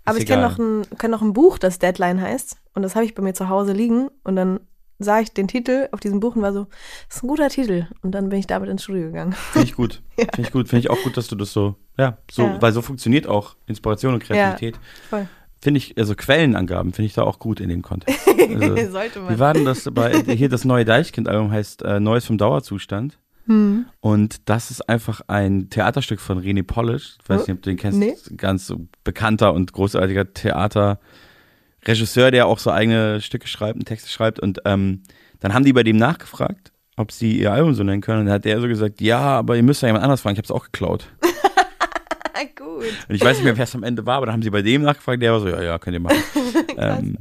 Aber 0.05 0.19
Ist 0.19 0.25
ich 0.25 0.29
kenne 0.29 0.43
noch, 0.43 0.59
ein, 0.59 0.83
kenn 0.99 1.11
noch 1.11 1.23
ein 1.23 1.33
Buch, 1.33 1.57
das 1.57 1.79
Deadline 1.79 2.21
heißt. 2.21 2.59
Und 2.75 2.83
das 2.83 2.95
habe 2.95 3.07
ich 3.07 3.15
bei 3.15 3.23
mir 3.23 3.33
zu 3.33 3.49
Hause 3.49 3.73
liegen. 3.73 4.11
Und 4.23 4.37
dann 4.37 4.61
sah 4.99 5.19
ich 5.21 5.33
den 5.33 5.49
Titel 5.49 5.89
auf 5.93 6.01
diesem 6.01 6.21
Buch 6.21 6.37
und 6.37 6.43
war 6.43 6.53
so, 6.53 6.67
das 7.09 7.17
ist 7.17 7.23
ein 7.25 7.29
guter 7.29 7.49
Titel. 7.49 7.87
Und 8.03 8.13
dann 8.13 8.29
bin 8.29 8.39
ich 8.39 8.47
damit 8.47 8.69
ins 8.69 8.83
Studio 8.83 9.07
gegangen. 9.07 9.33
Finde 9.33 9.67
ich 9.67 9.75
gut. 9.75 10.03
Finde 10.19 10.43
ich 10.43 10.53
gut. 10.53 10.69
Finde 10.69 10.81
ich 10.81 10.91
auch 10.91 11.03
gut, 11.05 11.17
dass 11.17 11.29
du 11.29 11.37
das 11.37 11.55
so, 11.55 11.77
ja, 11.97 12.19
so, 12.31 12.43
Ja. 12.43 12.61
weil 12.61 12.73
so 12.75 12.83
funktioniert 12.83 13.27
auch 13.27 13.57
Inspiration 13.67 14.13
und 14.13 14.23
Kreativität. 14.23 14.79
Voll. 15.09 15.27
Finde 15.63 15.79
ich, 15.79 15.97
also 15.97 16.15
Quellenangaben 16.17 16.93
finde 16.93 17.07
ich 17.07 17.15
da 17.15 17.23
auch 17.23 17.39
gut 17.39 17.61
in 17.61 17.69
dem 17.69 17.83
Kontext. 17.83 18.21
Also, 18.29 18.77
Sollte 18.91 19.21
man. 19.21 19.39
war 19.39 19.55
denn 19.55 19.65
das 19.65 19.89
bei, 19.95 20.13
hier 20.37 20.49
das 20.49 20.65
neue 20.65 20.85
Deichkind-Album 20.85 21.53
heißt 21.53 21.83
äh, 21.83 22.01
Neues 22.01 22.27
vom 22.27 22.37
Dauerzustand. 22.37 23.17
Hm. 23.47 23.87
Und 24.01 24.49
das 24.49 24.71
ist 24.73 24.89
einfach 24.89 25.21
ein 25.29 25.71
Theaterstück 25.71 26.21
von 26.21 26.41
René 26.43 26.65
Polish. 26.65 27.17
Ich 27.23 27.29
weiß 27.29 27.43
Oh, 27.43 27.45
nicht, 27.47 27.57
ob 27.57 27.63
du 27.63 27.71
den 27.71 27.77
kennst. 27.77 27.99
nee. 27.99 28.15
Ganz 28.37 28.73
bekannter 29.05 29.53
und 29.55 29.73
großartiger 29.73 30.33
Theater, 30.35 30.99
Regisseur, 31.87 32.31
der 32.31 32.47
auch 32.47 32.59
so 32.59 32.71
eigene 32.71 33.21
Stücke 33.21 33.47
schreibt 33.49 33.77
und 33.79 33.85
Texte 33.85 34.09
schreibt. 34.11 34.41
Und 34.41 34.61
ähm, 34.65 35.03
dann 35.41 35.55
haben 35.55 35.65
die 35.65 35.73
bei 35.73 35.83
dem 35.83 35.97
nachgefragt, 35.97 36.73
ob 36.97 37.11
sie 37.11 37.39
ihr 37.39 37.53
Album 37.53 37.75
so 37.75 37.83
nennen 37.83 38.01
können. 38.01 38.21
Und 38.21 38.27
dann 38.27 38.35
hat 38.35 38.45
der 38.45 38.61
so 38.61 38.69
gesagt, 38.69 39.01
ja, 39.01 39.21
aber 39.21 39.57
ihr 39.57 39.63
müsst 39.65 39.83
ja 39.83 39.89
jemand 39.89 40.05
anders 40.05 40.21
fragen, 40.21 40.35
ich 40.35 40.39
habe 40.39 40.47
es 40.47 40.51
auch 40.53 40.65
geklaut. 40.67 41.07
Gut. 42.83 43.07
Und 43.09 43.15
ich 43.15 43.23
weiß 43.25 43.37
nicht 43.37 43.45
mehr, 43.45 43.57
wer 43.57 43.65
es 43.65 43.75
am 43.75 43.83
Ende 43.83 44.05
war, 44.07 44.17
aber 44.17 44.27
dann 44.27 44.35
haben 44.35 44.43
sie 44.43 44.51
bei 44.51 44.63
dem 44.63 44.83
nachgefragt, 44.83 45.23
der 45.23 45.33
war 45.33 45.41
so, 45.41 45.49
ja, 45.49 45.63
ja, 45.63 45.79
könnt 45.79 45.95
ihr 45.95 46.01
machen. 46.01 46.17
ähm, 46.77 47.17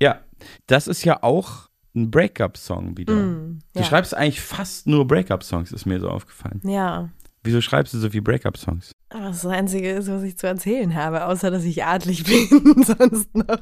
ja, 0.00 0.20
das 0.66 0.86
ist 0.86 1.04
ja 1.04 1.22
auch 1.22 1.68
ein 1.94 2.10
Breakup-Song 2.10 2.96
wieder. 2.96 3.14
Mm, 3.14 3.60
Du 3.72 3.80
ja. 3.80 3.86
schreibst 3.86 4.14
eigentlich 4.14 4.40
fast 4.40 4.86
nur 4.86 5.06
Breakup-Songs, 5.06 5.72
ist 5.72 5.86
mir 5.86 6.00
so 6.00 6.08
aufgefallen. 6.08 6.60
Ja. 6.64 7.08
Wieso 7.44 7.60
schreibst 7.60 7.92
du 7.94 7.98
so 7.98 8.10
viel 8.10 8.22
Breakup-Songs? 8.22 8.92
Aber 9.10 9.26
das 9.26 9.36
ist 9.36 9.44
das 9.44 9.52
Einzige, 9.52 9.90
ist, 9.92 10.10
was 10.10 10.22
ich 10.22 10.36
zu 10.36 10.46
erzählen 10.46 10.94
habe, 10.94 11.26
außer 11.26 11.50
dass 11.50 11.64
ich 11.64 11.84
adlig 11.84 12.24
bin. 12.50 12.82
Sonst 12.84 13.34
noch. 13.36 13.60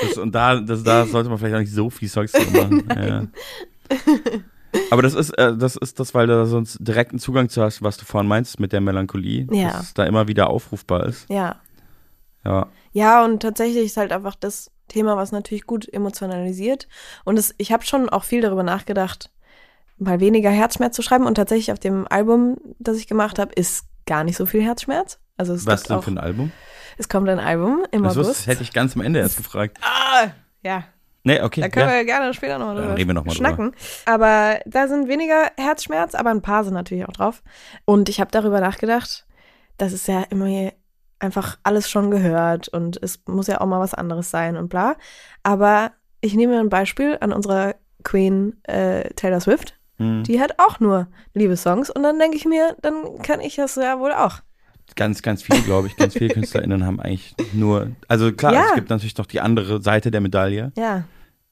Das, 0.00 0.18
und 0.18 0.34
da, 0.34 0.60
das, 0.60 0.82
da 0.82 1.04
sollte 1.06 1.28
man 1.28 1.38
vielleicht 1.38 1.54
auch 1.56 1.60
nicht 1.60 1.72
so 1.72 1.90
viel 1.90 2.08
Songs 2.08 2.32
machen. 2.52 2.84
Ja. 2.96 3.26
Aber 4.90 5.02
das 5.02 5.14
ist, 5.14 5.30
äh, 5.38 5.56
das 5.56 5.76
ist 5.76 6.00
das, 6.00 6.14
weil 6.14 6.26
du 6.26 6.34
da 6.34 6.46
sonst 6.46 6.78
direkten 6.80 7.18
Zugang 7.18 7.48
zu 7.48 7.62
hast, 7.62 7.82
was 7.82 7.96
du 7.96 8.04
vorhin 8.04 8.28
meinst 8.28 8.60
mit 8.60 8.72
der 8.72 8.80
Melancholie, 8.80 9.46
Ja. 9.50 9.72
dass 9.72 9.82
es 9.84 9.94
da 9.94 10.04
immer 10.04 10.28
wieder 10.28 10.48
aufrufbar 10.50 11.06
ist. 11.06 11.28
Ja. 11.30 11.56
Ja. 12.44 12.68
Ja, 12.92 13.24
und 13.24 13.40
tatsächlich 13.40 13.86
ist 13.86 13.96
halt 13.96 14.12
einfach 14.12 14.34
das 14.34 14.70
Thema, 14.88 15.16
was 15.16 15.32
natürlich 15.32 15.66
gut 15.66 15.88
emotionalisiert. 15.92 16.88
Und 17.24 17.38
es, 17.38 17.54
ich 17.58 17.72
habe 17.72 17.84
schon 17.84 18.08
auch 18.08 18.24
viel 18.24 18.40
darüber 18.42 18.62
nachgedacht, 18.62 19.30
mal 19.98 20.20
weniger 20.20 20.50
Herzschmerz 20.50 20.94
zu 20.94 21.02
schreiben. 21.02 21.26
Und 21.26 21.34
tatsächlich 21.36 21.72
auf 21.72 21.78
dem 21.78 22.06
Album, 22.08 22.56
das 22.78 22.96
ich 22.98 23.06
gemacht 23.06 23.38
habe, 23.38 23.52
ist 23.54 23.86
gar 24.06 24.24
nicht 24.24 24.36
so 24.36 24.44
viel 24.46 24.62
Herzschmerz. 24.62 25.18
Also 25.36 25.54
es 25.54 25.66
Was 25.66 25.84
denn 25.84 25.96
auch, 25.96 26.04
für 26.04 26.10
ein 26.12 26.18
Album? 26.18 26.52
es 26.98 27.08
kommt 27.08 27.28
ein 27.28 27.40
Album 27.40 27.84
im 27.90 28.02
Das, 28.04 28.16
August. 28.16 28.30
das 28.30 28.46
hätte 28.46 28.62
ich 28.62 28.72
ganz 28.72 28.94
am 28.94 29.02
Ende 29.02 29.18
erst 29.20 29.36
gefragt. 29.38 29.78
Ah, 29.80 30.28
ja, 30.62 30.84
Nee, 31.24 31.40
okay. 31.40 31.62
da 31.62 31.68
können 31.68 31.88
ja. 31.88 31.94
wir 31.96 32.04
gerne 32.04 32.34
später 32.34 32.58
nochmal 32.58 32.76
Dann 32.76 32.84
drüber 32.84 32.98
reden 32.98 33.08
wir 33.08 33.14
noch 33.14 33.24
mal 33.24 33.34
schnacken. 33.34 33.72
Aber 34.04 34.60
da 34.66 34.88
sind 34.88 35.08
weniger 35.08 35.50
Herzschmerz, 35.56 36.14
aber 36.14 36.30
ein 36.30 36.42
paar 36.42 36.64
sind 36.64 36.74
natürlich 36.74 37.06
auch 37.06 37.12
drauf. 37.12 37.42
Und 37.86 38.08
ich 38.10 38.20
habe 38.20 38.30
darüber 38.30 38.60
nachgedacht, 38.60 39.26
das 39.78 39.92
ist 39.92 40.06
ja 40.06 40.22
immer 40.30 40.70
einfach 41.18 41.58
alles 41.62 41.88
schon 41.88 42.10
gehört 42.10 42.68
und 42.68 43.02
es 43.02 43.20
muss 43.26 43.46
ja 43.46 43.60
auch 43.60 43.66
mal 43.66 43.80
was 43.80 43.94
anderes 43.94 44.30
sein 44.30 44.56
und 44.56 44.68
bla. 44.68 44.96
Aber 45.42 45.92
ich 46.20 46.34
nehme 46.34 46.60
ein 46.60 46.68
Beispiel 46.68 47.16
an 47.20 47.32
unserer 47.32 47.74
Queen 48.02 48.62
äh, 48.64 49.08
Taylor 49.14 49.40
Swift. 49.40 49.74
Hm. 49.96 50.24
Die 50.24 50.40
hat 50.40 50.58
auch 50.58 50.80
nur 50.80 51.08
Liebessongs 51.32 51.88
und 51.88 52.02
dann 52.02 52.18
denke 52.18 52.36
ich 52.36 52.44
mir, 52.44 52.76
dann 52.82 53.22
kann 53.22 53.40
ich 53.40 53.56
das 53.56 53.76
ja 53.76 53.98
wohl 53.98 54.12
auch. 54.12 54.40
Ganz, 54.96 55.22
ganz 55.22 55.42
viele, 55.42 55.60
glaube 55.62 55.86
ich, 55.86 55.96
ganz 55.96 56.12
viele 56.12 56.28
KünstlerInnen 56.34 56.84
haben 56.84 57.00
eigentlich 57.00 57.34
nur, 57.52 57.92
also 58.06 58.32
klar, 58.32 58.52
Ja. 58.52 58.66
es 58.68 58.74
gibt 58.74 58.90
natürlich 58.90 59.16
noch 59.16 59.26
die 59.26 59.40
andere 59.40 59.80
Seite 59.80 60.10
der 60.10 60.20
Medaille, 60.20 60.72
Ja. 60.76 61.04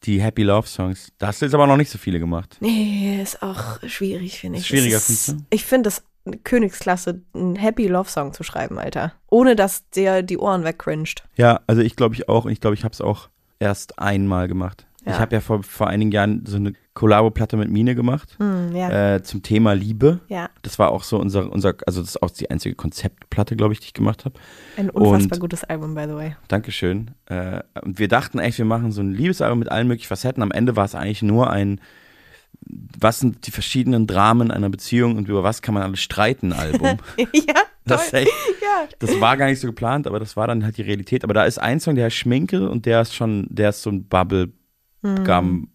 Die 0.05 0.21
Happy 0.21 0.43
Love 0.43 0.67
Songs. 0.67 1.13
Da 1.19 1.29
hast 1.29 1.41
du 1.41 1.47
jetzt 1.47 1.55
aber 1.55 1.67
noch 1.67 1.77
nicht 1.77 1.91
so 1.91 1.99
viele 1.99 2.19
gemacht. 2.19 2.57
Nee, 2.61 3.21
ist 3.23 3.43
auch 3.43 3.83
schwierig, 3.87 4.39
finde 4.39 4.59
ich. 4.59 4.67
Schwieriger, 4.67 5.01
findest 5.01 5.37
Ich 5.51 5.65
finde 5.65 5.89
es 5.89 6.03
eine 6.25 6.39
Königsklasse, 6.39 7.23
einen 7.35 7.57
Happy 7.57 7.87
Love 7.87 8.09
Song 8.09 8.33
zu 8.33 8.43
schreiben, 8.43 8.79
Alter. 8.79 9.13
Ohne 9.29 9.57
dass 9.57 9.89
der 9.91 10.23
die 10.23 10.39
Ohren 10.39 10.65
wegcringed. 10.65 11.25
Ja, 11.37 11.61
also 11.67 11.83
ich 11.83 11.97
glaube 11.97 12.15
ich 12.15 12.29
auch 12.29 12.45
und 12.45 12.53
ich 12.53 12.61
glaube, 12.61 12.75
ich 12.75 12.85
habe 12.85 12.93
es 12.93 13.01
auch 13.01 13.29
erst 13.59 13.99
einmal 13.99 14.49
gemacht. 14.49 14.87
Ja. 15.05 15.13
Ich 15.13 15.19
habe 15.19 15.35
ja 15.35 15.41
vor, 15.41 15.63
vor 15.63 15.89
einigen 15.89 16.13
Jahren 16.13 16.45
so 16.47 16.57
eine 16.57 16.75
Kollabo-Platte 16.95 17.57
mit 17.57 17.71
Mine 17.71 17.95
gemacht 17.95 18.37
Hm, 18.39 18.77
ja. 18.77 19.15
äh, 19.15 19.23
zum 19.23 19.43
Thema 19.43 19.73
Liebe. 19.75 20.21
ja. 20.29 20.51
Das 20.63 20.79
war 20.79 20.91
auch 20.93 21.03
so 21.05 21.19
unser, 21.19 21.51
unser, 21.51 21.75
also 21.87 22.01
das 22.01 22.11
ist 22.11 22.23
auch 22.23 22.31
die 22.31 22.51
einzige 22.51 22.75
Konzeptplatte, 22.75 23.57
glaube 23.57 23.73
ich, 23.73 23.81
die 23.81 23.87
ich 23.87 23.95
gemacht 23.95 24.25
habe. 24.25 24.39
Ein 24.77 24.91
unfassbar 24.91 25.37
und- 25.37 25.41
gutes 25.41 25.65
Album, 25.65 25.95
by 25.95 26.05
the 26.09 26.15
way. 26.15 26.37
Dankeschön. 26.49 27.13
Äh, 27.27 27.61
und 27.83 27.99
wir 27.99 28.09
dachten 28.09 28.39
echt, 28.39 28.59
wir 28.59 28.65
machen 28.67 28.93
so 28.93 29.01
ein 29.01 29.13
Liebesalbum 29.13 29.59
mit 29.59 29.71
allen 29.71 29.89
möglichen 29.89 30.09
Facetten. 30.09 30.43
Am 30.43 30.51
Ende 30.51 30.77
war 30.77 30.85
es 30.85 30.95
eigentlich 30.95 31.23
nur 31.23 31.51
ein, 31.51 31.81
was 33.01 33.19
sind 33.21 33.47
die 33.47 33.51
verschiedenen 33.51 34.07
Dramen 34.07 34.51
einer 34.51 34.69
Beziehung 34.69 35.17
und 35.17 35.29
über 35.29 35.43
was 35.43 35.63
kann 35.63 35.75
man 35.75 35.83
alles 35.83 36.01
streiten, 36.01 36.53
Album. 36.53 36.99
ja, 37.19 37.55
Das, 37.85 38.13
echt, 38.13 38.29
ja. 38.61 38.87
das 39.01 39.21
war 39.21 39.37
gar 39.37 39.47
nicht 39.47 39.59
so 39.59 39.67
geplant, 39.67 40.07
aber 40.07 40.21
das 40.21 40.37
war 40.37 40.47
dann 40.47 40.63
halt 40.65 40.77
die 40.77 40.83
Realität. 40.83 41.25
Aber 41.25 41.35
da 41.35 41.45
ist 41.45 41.59
ein 41.59 41.81
Song, 41.81 41.97
der 41.97 42.05
heißt 42.05 42.15
Schminke 42.17 42.71
und 42.71 42.87
der 42.87 43.01
ist 43.01 43.13
schon, 43.13 43.47
der 43.51 43.71
ist 43.71 43.83
so 43.83 43.91
ein 43.91 44.05
Bubblegum 44.05 45.69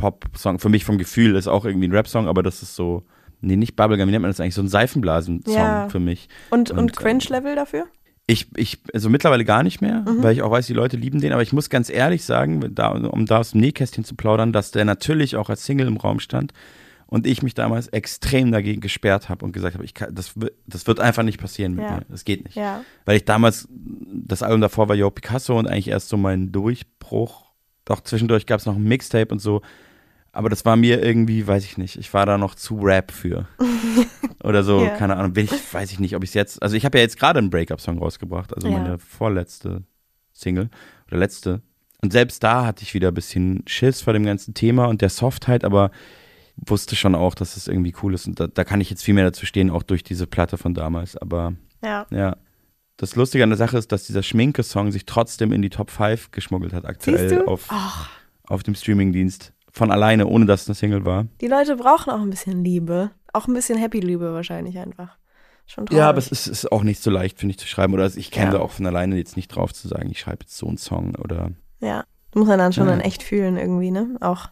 Pop-Song. 0.00 0.58
Für 0.58 0.68
mich 0.68 0.84
vom 0.84 0.98
Gefühl 0.98 1.36
ist 1.36 1.46
auch 1.46 1.64
irgendwie 1.64 1.88
ein 1.88 1.92
Rap-Song, 1.92 2.26
aber 2.28 2.42
das 2.42 2.62
ist 2.62 2.74
so, 2.74 3.04
nee, 3.40 3.56
nicht 3.56 3.76
Bubblegum, 3.76 4.06
wie 4.08 4.12
nennt 4.12 4.22
man 4.22 4.30
das 4.30 4.40
eigentlich? 4.40 4.54
So 4.54 4.62
ein 4.62 4.68
Seifenblasen-Song 4.68 5.54
Ja. 5.54 5.88
für 5.88 6.00
mich. 6.00 6.28
Und, 6.50 6.70
und, 6.70 6.78
Und, 6.78 6.96
Cringe-Level 6.96 7.54
dafür? 7.54 7.86
Ich, 8.26 8.46
ich, 8.56 8.78
also 8.94 9.10
mittlerweile 9.10 9.44
gar 9.44 9.62
nicht 9.62 9.80
mehr, 9.80 10.00
Mhm. 10.08 10.22
weil 10.22 10.32
ich 10.32 10.42
auch 10.42 10.50
weiß, 10.50 10.66
die 10.66 10.72
Leute 10.72 10.96
lieben 10.96 11.20
den, 11.20 11.32
aber 11.32 11.42
ich 11.42 11.52
muss 11.52 11.68
ganz 11.68 11.90
ehrlich 11.90 12.24
sagen, 12.24 12.74
da, 12.74 12.90
um 12.90 13.26
da 13.26 13.38
aus 13.38 13.50
dem 13.52 13.60
Nähkästchen 13.60 14.04
zu 14.04 14.14
plaudern, 14.14 14.52
dass 14.52 14.70
der 14.70 14.84
natürlich 14.84 15.36
auch 15.36 15.50
als 15.50 15.64
Single 15.66 15.88
im 15.88 15.96
Raum 15.96 16.20
stand 16.20 16.52
und 17.08 17.26
ich 17.26 17.42
mich 17.42 17.54
damals 17.54 17.88
extrem 17.88 18.52
dagegen 18.52 18.80
gesperrt 18.80 19.28
habe 19.28 19.44
und 19.44 19.50
gesagt 19.52 19.74
habe, 19.74 19.84
ich 19.84 19.94
kann, 19.94 20.14
das, 20.14 20.34
das 20.66 20.86
wird 20.86 21.00
einfach 21.00 21.24
nicht 21.24 21.40
passieren 21.40 21.74
mit 21.74 21.84
Ja. 21.84 21.96
mir. 21.96 22.02
Das 22.08 22.24
geht 22.24 22.44
nicht. 22.44 22.54
Ja. 22.56 22.82
Weil 23.04 23.16
ich 23.16 23.24
damals, 23.24 23.66
das 23.70 24.44
Album 24.44 24.60
davor 24.60 24.88
war 24.88 24.94
Yo 24.94 25.10
Picasso 25.10 25.58
und 25.58 25.66
eigentlich 25.66 25.88
erst 25.88 26.08
so 26.08 26.16
mein 26.16 26.52
Durchbruch. 26.52 27.46
Doch 27.84 28.00
zwischendurch 28.02 28.46
gab 28.46 28.60
es 28.60 28.66
noch 28.66 28.76
ein 28.76 28.84
Mixtape 28.84 29.32
und 29.32 29.40
so. 29.40 29.60
Aber 30.32 30.48
das 30.48 30.64
war 30.64 30.76
mir 30.76 31.02
irgendwie, 31.02 31.46
weiß 31.46 31.64
ich 31.64 31.76
nicht, 31.78 31.96
ich 31.96 32.12
war 32.14 32.24
da 32.26 32.38
noch 32.38 32.54
zu 32.54 32.78
Rap 32.80 33.10
für. 33.10 33.48
Oder 34.44 34.62
so, 34.62 34.84
Ja. 34.84 34.90
keine 34.90 35.16
Ahnung, 35.16 35.32
ich, 35.36 35.50
weiß 35.72 35.90
ich 35.92 35.98
nicht, 36.00 36.14
ob 36.16 36.22
ich 36.22 36.30
es 36.30 36.34
jetzt, 36.34 36.62
also 36.62 36.76
ich 36.76 36.84
habe 36.84 36.98
ja 36.98 37.02
jetzt 37.02 37.18
gerade 37.18 37.38
einen 37.38 37.50
Breakup-Song 37.50 37.98
rausgebracht, 37.98 38.54
also 38.54 38.68
Ja. 38.68 38.78
meine 38.78 38.98
vorletzte 38.98 39.82
Single 40.32 40.70
oder 41.08 41.18
letzte. 41.18 41.62
Und 42.02 42.12
selbst 42.12 42.42
da 42.42 42.64
hatte 42.64 42.82
ich 42.82 42.94
wieder 42.94 43.08
ein 43.08 43.14
bisschen 43.14 43.62
Schiss 43.66 44.00
vor 44.02 44.12
dem 44.12 44.24
ganzen 44.24 44.54
Thema 44.54 44.86
und 44.86 45.02
der 45.02 45.10
Softheit, 45.10 45.64
aber 45.64 45.90
wusste 46.56 46.96
schon 46.96 47.14
auch, 47.14 47.34
dass 47.34 47.56
es 47.56 47.68
irgendwie 47.68 47.94
cool 48.02 48.14
ist. 48.14 48.26
Und 48.26 48.38
da, 48.40 48.46
da 48.46 48.64
kann 48.64 48.80
ich 48.80 48.88
jetzt 48.90 49.02
viel 49.04 49.14
mehr 49.14 49.24
dazu 49.24 49.44
stehen, 49.46 49.68
auch 49.70 49.82
durch 49.82 50.02
diese 50.02 50.26
Platte 50.26 50.56
von 50.58 50.74
damals. 50.74 51.16
Aber 51.16 51.54
Ja. 51.82 52.06
ja. 52.10 52.36
Das 52.96 53.16
Lustige 53.16 53.42
an 53.44 53.50
der 53.50 53.56
Sache 53.56 53.78
ist, 53.78 53.92
dass 53.92 54.06
dieser 54.06 54.22
Schminke-Song 54.22 54.92
sich 54.92 55.06
trotzdem 55.06 55.52
in 55.52 55.62
die 55.62 55.70
Top 55.70 55.90
5 55.90 56.30
geschmuggelt 56.32 56.72
hat, 56.74 56.84
aktuell 56.84 57.44
auf, 57.46 57.64
Ach, 57.68 58.10
auf 58.46 58.62
dem 58.62 58.74
Streamingdienst. 58.74 59.52
Von 59.72 59.90
alleine, 59.92 60.26
ohne 60.26 60.46
dass 60.46 60.62
es 60.62 60.68
eine 60.68 60.74
Single 60.74 61.04
war. 61.04 61.26
die 61.40 61.46
Leute 61.46 61.76
brauchen 61.76 62.10
auch 62.10 62.20
ein 62.20 62.30
bisschen 62.30 62.64
Liebe. 62.64 63.10
Auch 63.32 63.46
ein 63.46 63.54
bisschen 63.54 63.78
Happy-Liebe 63.78 64.32
wahrscheinlich 64.34 64.78
einfach. 64.78 65.16
Schon 65.66 65.86
traurig. 65.86 65.98
Ja, 65.98 66.08
aber 66.08 66.18
es 66.18 66.28
ist, 66.32 66.48
ist 66.48 66.72
auch 66.72 66.82
nicht 66.82 67.00
so 67.00 67.10
leicht, 67.10 67.38
finde 67.38 67.52
ich, 67.52 67.58
zu 67.58 67.68
schreiben. 67.68 67.94
Oder 67.94 68.06
ich 68.06 68.30
käme 68.32 68.46
Ja. 68.46 68.52
da 68.52 68.58
auch 68.60 68.72
von 68.72 68.86
alleine 68.86 69.16
jetzt 69.16 69.36
nicht 69.36 69.48
drauf 69.48 69.72
zu 69.72 69.86
sagen, 69.86 70.10
ich 70.10 70.18
schreibe 70.20 70.38
jetzt 70.42 70.56
so 70.56 70.66
einen 70.66 70.78
Song 70.78 71.14
oder. 71.16 71.52
Ja. 71.80 72.04
Muss 72.34 72.48
man 72.48 72.58
dann 72.58 72.72
schon 72.72 72.88
Ja. 72.88 72.94
in 72.94 73.00
echt 73.00 73.22
fühlen 73.22 73.56
irgendwie, 73.56 73.90
ne? 73.92 74.16
Auch. 74.20 74.48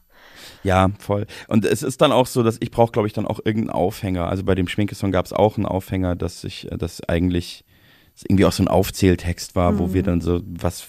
Ja, 0.62 0.90
voll. 0.98 1.26
Und 1.48 1.64
es 1.64 1.82
ist 1.82 2.00
dann 2.00 2.12
auch 2.12 2.26
so, 2.26 2.42
dass 2.42 2.56
ich 2.60 2.70
brauche, 2.70 2.92
glaube 2.92 3.06
ich, 3.08 3.14
dann 3.14 3.26
auch 3.26 3.38
irgendeinen 3.44 3.70
Aufhänger. 3.70 4.28
Also 4.28 4.44
bei 4.44 4.54
dem 4.54 4.68
Schminke-Song 4.68 5.10
gab 5.12 5.26
es 5.26 5.32
auch 5.32 5.56
einen 5.56 5.66
Aufhänger, 5.66 6.14
dass 6.16 6.44
ich, 6.44 6.70
äh, 6.70 6.76
dass 6.78 7.02
eigentlich 7.08 7.64
irgendwie 8.28 8.44
auch 8.44 8.52
so 8.52 8.62
ein 8.64 8.68
Aufzähltext 8.68 9.54
war, 9.56 9.78
wo 9.78 9.86
Mhm. 9.88 9.94
wir 9.94 10.02
dann 10.02 10.20
so, 10.20 10.40
was, 10.44 10.88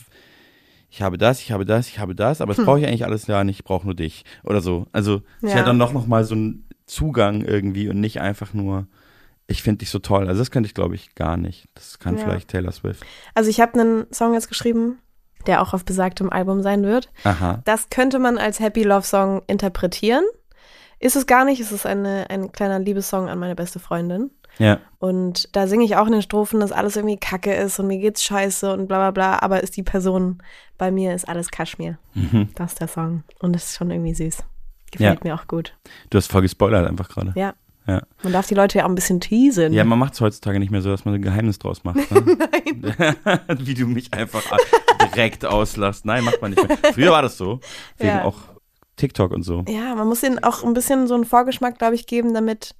ich 0.90 1.02
habe 1.02 1.18
das, 1.18 1.40
ich 1.42 1.52
habe 1.52 1.66
das, 1.66 1.88
ich 1.88 2.00
habe 2.00 2.16
das, 2.16 2.42
aber 2.42 2.52
das 2.52 2.58
Hm. 2.60 2.66
brauche 2.66 2.80
ich 2.80 2.88
eigentlich 2.88 3.06
alles 3.06 3.28
ja 3.28 3.44
nicht, 3.44 3.60
ich 3.60 3.64
brauche 3.64 3.86
nur 3.86 3.96
dich. 3.96 4.26
Oder 4.44 4.62
so. 4.62 4.88
Also 4.92 5.22
ich 5.42 5.50
Ja. 5.50 5.56
hatte 5.56 5.66
dann 5.66 5.80
doch 5.80 5.94
nochmal 5.94 6.24
so 6.24 6.36
einen 6.36 6.68
Zugang 6.86 7.42
irgendwie 7.42 7.90
und 7.90 8.00
nicht 8.00 8.20
einfach 8.22 8.54
nur, 8.54 8.88
ich 9.48 9.62
finde 9.64 9.80
dich 9.80 9.90
so 9.92 10.00
toll. 10.00 10.28
Also 10.28 10.40
das 10.40 10.52
könnte 10.52 10.68
ich, 10.68 10.74
glaube 10.74 10.96
ich, 10.96 11.14
gar 11.16 11.38
nicht. 11.38 11.68
Das 11.76 12.00
kann 12.00 12.18
Ja. 12.18 12.24
vielleicht 12.24 12.50
Taylor 12.50 12.72
Swift. 12.72 13.04
Also 13.36 13.50
ich 13.50 13.60
habe 13.62 13.80
einen 13.80 14.06
Song 14.14 14.34
jetzt 14.34 14.48
geschrieben, 14.48 14.98
der 15.48 15.62
auch 15.62 15.74
auf 15.74 15.86
besagtem 15.86 16.30
Album 16.32 16.62
sein 16.64 16.84
wird. 16.84 17.10
Aha. 17.24 17.62
Das 17.66 17.90
könnte 17.90 18.20
man 18.20 18.38
als 18.38 18.60
Happy 18.60 18.84
Love 18.84 19.06
Song 19.06 19.42
interpretieren. 19.48 20.24
Ist 21.00 21.16
es 21.16 21.28
gar 21.28 21.46
nicht. 21.46 21.62
Es 21.62 21.72
ist 21.72 21.86
eine, 21.86 22.30
ein 22.30 22.52
kleiner 22.52 22.78
Liebessong 22.80 23.30
an 23.30 23.40
meine 23.40 23.56
beste 23.56 23.80
Freundin. 23.80 24.32
Ja. 24.60 24.80
Und 25.00 25.56
da 25.56 25.68
singe 25.68 25.86
ich 25.86 25.96
auch 25.96 26.06
in 26.06 26.12
den 26.12 26.22
Strophen, 26.22 26.60
dass 26.60 26.72
alles 26.72 26.96
irgendwie 26.98 27.18
kacke 27.18 27.54
ist 27.54 27.80
und 27.80 27.88
mir 27.88 27.98
geht's 27.98 28.24
scheiße 28.24 28.72
und 28.72 28.88
bla 28.88 28.98
bla 28.98 29.12
bla. 29.12 29.42
Aber 29.42 29.64
ist 29.64 29.76
die 29.78 29.84
Person 29.84 30.44
bei 30.78 30.92
mir, 30.92 31.16
ist 31.16 31.28
alles 31.28 31.50
Kaschmir. 31.50 31.98
Mhm. 32.14 32.50
Das 32.56 32.74
ist 32.74 32.82
der 32.82 32.88
Song. 32.90 33.24
Und 33.40 33.54
das 33.54 33.66
ist 33.66 33.78
schon 33.78 33.90
irgendwie 33.90 34.14
süß. 34.14 34.44
Gefällt 34.92 35.24
mir 35.24 35.34
auch 35.36 35.48
gut. 35.48 35.76
Du 36.10 36.18
hast 36.18 36.32
voll 36.32 36.42
gespoilert 36.42 36.88
einfach 36.88 37.10
gerade. 37.10 37.32
Ja. 37.36 37.54
Ja. 37.88 38.04
Man 38.22 38.34
darf 38.34 38.46
die 38.48 38.54
Leute 38.54 38.78
ja 38.78 38.86
auch 38.86 38.90
ein 38.90 38.94
bisschen 38.96 39.20
teasen. 39.20 39.74
Ja, 39.74 39.84
man 39.84 39.98
macht 39.98 40.14
es 40.14 40.22
heutzutage 40.22 40.60
nicht 40.60 40.70
mehr 40.72 40.82
so, 40.84 40.90
dass 40.92 41.06
man 41.06 41.16
ein 41.16 41.22
Geheimnis 41.24 41.58
draus 41.58 41.84
macht. 41.84 41.96
Ne? 42.12 42.38
Wie 43.60 43.74
du 43.74 43.88
mich 43.88 44.14
einfach 44.14 44.44
direkt 45.16 45.44
auslachst. 45.46 46.06
Nein, 46.06 46.24
macht 46.24 46.42
man 46.42 46.52
nicht 46.52 46.68
mehr. 46.68 46.78
Früher 46.94 47.12
war 47.12 47.22
das 47.24 47.38
so. 47.38 47.60
Wegen 47.98 48.10
Ja. 48.10 48.26
auch 48.26 48.38
TikTok 48.98 49.32
und 49.32 49.44
so. 49.44 49.64
Ja, 49.68 49.96
man 49.96 50.08
muss 50.08 50.22
ihnen 50.24 50.44
auch 50.44 50.64
ein 50.64 50.74
bisschen 50.74 51.08
so 51.08 51.16
einen 51.16 51.26
Vorgeschmack, 51.26 51.80
glaube 51.80 51.96
ich, 51.96 52.06
geben, 52.06 52.34
damit 52.34 52.76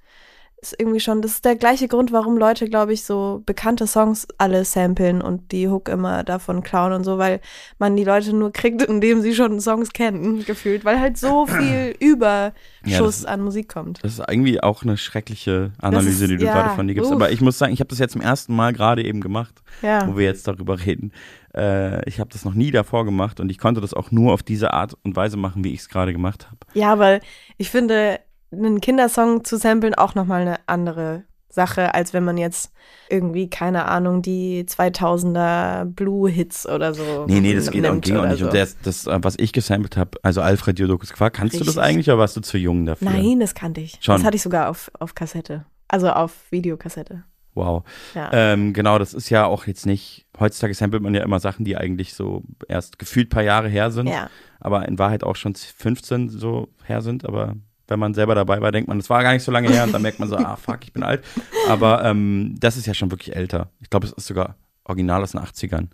ist 0.62 0.74
irgendwie 0.78 1.00
schon, 1.00 1.22
das 1.22 1.32
ist 1.32 1.44
der 1.44 1.56
gleiche 1.56 1.88
Grund, 1.88 2.12
warum 2.12 2.36
Leute, 2.36 2.68
glaube 2.68 2.92
ich, 2.92 3.04
so 3.04 3.42
bekannte 3.46 3.86
Songs 3.86 4.28
alle 4.38 4.64
samplen 4.64 5.22
und 5.22 5.52
die 5.52 5.68
Hook 5.68 5.88
immer 5.88 6.22
davon 6.22 6.62
klauen 6.62 6.92
und 6.92 7.04
so, 7.04 7.16
weil 7.18 7.40
man 7.78 7.96
die 7.96 8.04
Leute 8.04 8.34
nur 8.34 8.52
kriegt, 8.52 8.82
indem 8.82 9.22
sie 9.22 9.34
schon 9.34 9.58
Songs 9.60 9.92
kennen, 9.92 10.44
gefühlt, 10.46 10.84
weil 10.84 11.00
halt 11.00 11.16
so 11.16 11.46
viel 11.46 11.94
Überschuss 11.98 13.22
Ja, 13.22 13.28
an 13.28 13.40
Musik 13.42 13.68
kommt. 13.72 14.00
Das 14.04 14.12
ist 14.12 14.24
irgendwie 14.28 14.62
auch 14.62 14.82
eine 14.82 14.96
schreckliche 14.96 15.72
Analyse, 15.78 16.24
ist- 16.24 16.30
die 16.30 16.36
du 16.36 16.44
ja, 16.44 16.52
gerade 16.54 16.74
von 16.76 16.86
dir 16.88 16.94
gibst. 16.94 17.10
uff. 17.10 17.16
Aber 17.16 17.30
ich 17.30 17.40
muss 17.40 17.58
sagen, 17.58 17.72
ich 17.72 17.80
habe 17.80 17.88
das 17.88 17.98
jetzt 17.98 18.12
zum 18.12 18.20
ersten 18.20 18.54
Mal 18.54 18.72
gerade 18.72 19.04
eben 19.04 19.20
gemacht, 19.20 19.62
Ja. 19.82 20.06
wo 20.08 20.16
wir 20.16 20.24
jetzt 20.26 20.46
darüber 20.46 20.84
reden. 20.84 21.12
Äh, 21.54 22.08
ich 22.08 22.20
habe 22.20 22.30
das 22.30 22.44
noch 22.44 22.54
nie 22.54 22.70
davor 22.70 23.04
gemacht 23.04 23.40
und 23.40 23.50
ich 23.50 23.58
konnte 23.58 23.80
das 23.80 23.94
auch 23.94 24.10
nur 24.10 24.32
auf 24.32 24.42
diese 24.42 24.72
Art 24.72 24.96
und 25.02 25.16
Weise 25.16 25.36
machen, 25.36 25.64
wie 25.64 25.72
ich 25.72 25.80
es 25.80 25.88
gerade 25.88 26.12
gemacht 26.12 26.46
habe. 26.46 26.58
Ja, 26.74 26.98
weil 26.98 27.20
ich 27.56 27.70
finde, 27.70 28.20
einen 28.52 28.80
Kindersong 28.80 29.44
zu 29.44 29.56
samplen 29.56 29.94
auch 29.94 30.14
nochmal 30.14 30.42
eine 30.42 30.56
andere 30.66 31.24
Sache, 31.48 31.94
als 31.94 32.12
wenn 32.12 32.24
man 32.24 32.38
jetzt 32.38 32.72
irgendwie, 33.08 33.50
keine 33.50 33.86
Ahnung, 33.86 34.22
die 34.22 34.64
2000er 34.64 35.84
Blue-Hits 35.84 36.68
oder 36.68 36.94
so 36.94 37.24
Nee, 37.26 37.40
nee, 37.40 37.54
das 37.54 37.70
geht 37.70 37.84
auch, 37.86 38.00
ging 38.00 38.16
auch 38.16 38.26
nicht. 38.26 38.38
so. 38.38 38.46
Und 38.46 38.54
das, 38.54 38.76
das, 38.82 39.06
was 39.06 39.34
ich 39.38 39.52
gesampelt 39.52 39.96
habe, 39.96 40.18
also 40.22 40.40
Alfred 40.42 40.78
Jodokus 40.78 41.12
Quark, 41.12 41.34
kannst 41.34 41.54
du 41.54 41.58
das 41.58 41.68
Richtig. 41.68 41.82
eigentlich 41.82 42.08
oder 42.08 42.18
warst 42.18 42.36
du 42.36 42.40
zu 42.40 42.56
jung 42.56 42.86
dafür? 42.86 43.10
Nein, 43.10 43.40
das 43.40 43.54
kannte 43.54 43.80
ich. 43.80 43.98
Schon. 44.00 44.16
Das 44.16 44.24
hatte 44.24 44.36
ich 44.36 44.42
sogar 44.42 44.68
auf, 44.68 44.90
auf 44.98 45.14
Kassette. 45.14 45.64
Also 45.88 46.08
auf 46.10 46.32
Videokassette. 46.50 47.24
Wow. 47.54 47.82
Ja. 48.14 48.30
Ähm, 48.32 48.72
genau, 48.72 48.98
das 49.00 49.12
ist 49.12 49.28
ja 49.28 49.44
auch 49.46 49.66
jetzt 49.66 49.84
nicht, 49.86 50.26
heutzutage 50.38 50.72
samplet 50.74 51.02
man 51.02 51.14
ja 51.14 51.24
immer 51.24 51.40
Sachen, 51.40 51.64
die 51.64 51.76
eigentlich 51.76 52.14
so 52.14 52.44
erst 52.68 53.00
gefühlt 53.00 53.28
paar 53.28 53.42
Jahre 53.42 53.68
her 53.68 53.90
sind, 53.90 54.06
Ja. 54.06 54.30
aber 54.60 54.86
in 54.86 55.00
Wahrheit 55.00 55.24
auch 55.24 55.34
schon 55.34 55.56
15 55.56 56.28
so 56.28 56.68
her 56.84 57.02
sind, 57.02 57.24
aber 57.24 57.56
wenn 57.90 57.98
man 57.98 58.14
selber 58.14 58.34
dabei 58.34 58.60
war, 58.62 58.72
denkt 58.72 58.88
man, 58.88 58.98
das 58.98 59.10
war 59.10 59.22
gar 59.22 59.32
nicht 59.32 59.42
so 59.42 59.52
lange 59.52 59.68
her 59.68 59.84
und 59.84 59.92
dann 59.92 60.02
merkt 60.02 60.18
man 60.20 60.28
so, 60.28 60.36
ah 60.36 60.56
fuck, 60.56 60.78
ich 60.82 60.92
bin 60.92 61.02
alt. 61.02 61.22
Aber 61.68 62.04
ähm, 62.04 62.54
das 62.58 62.76
ist 62.76 62.86
ja 62.86 62.94
schon 62.94 63.10
wirklich 63.10 63.34
älter. 63.36 63.70
Ich 63.80 63.90
glaube, 63.90 64.06
es 64.06 64.12
ist 64.12 64.26
sogar 64.26 64.56
original 64.84 65.22
aus 65.22 65.32
den 65.32 65.40
80ern. 65.40 65.88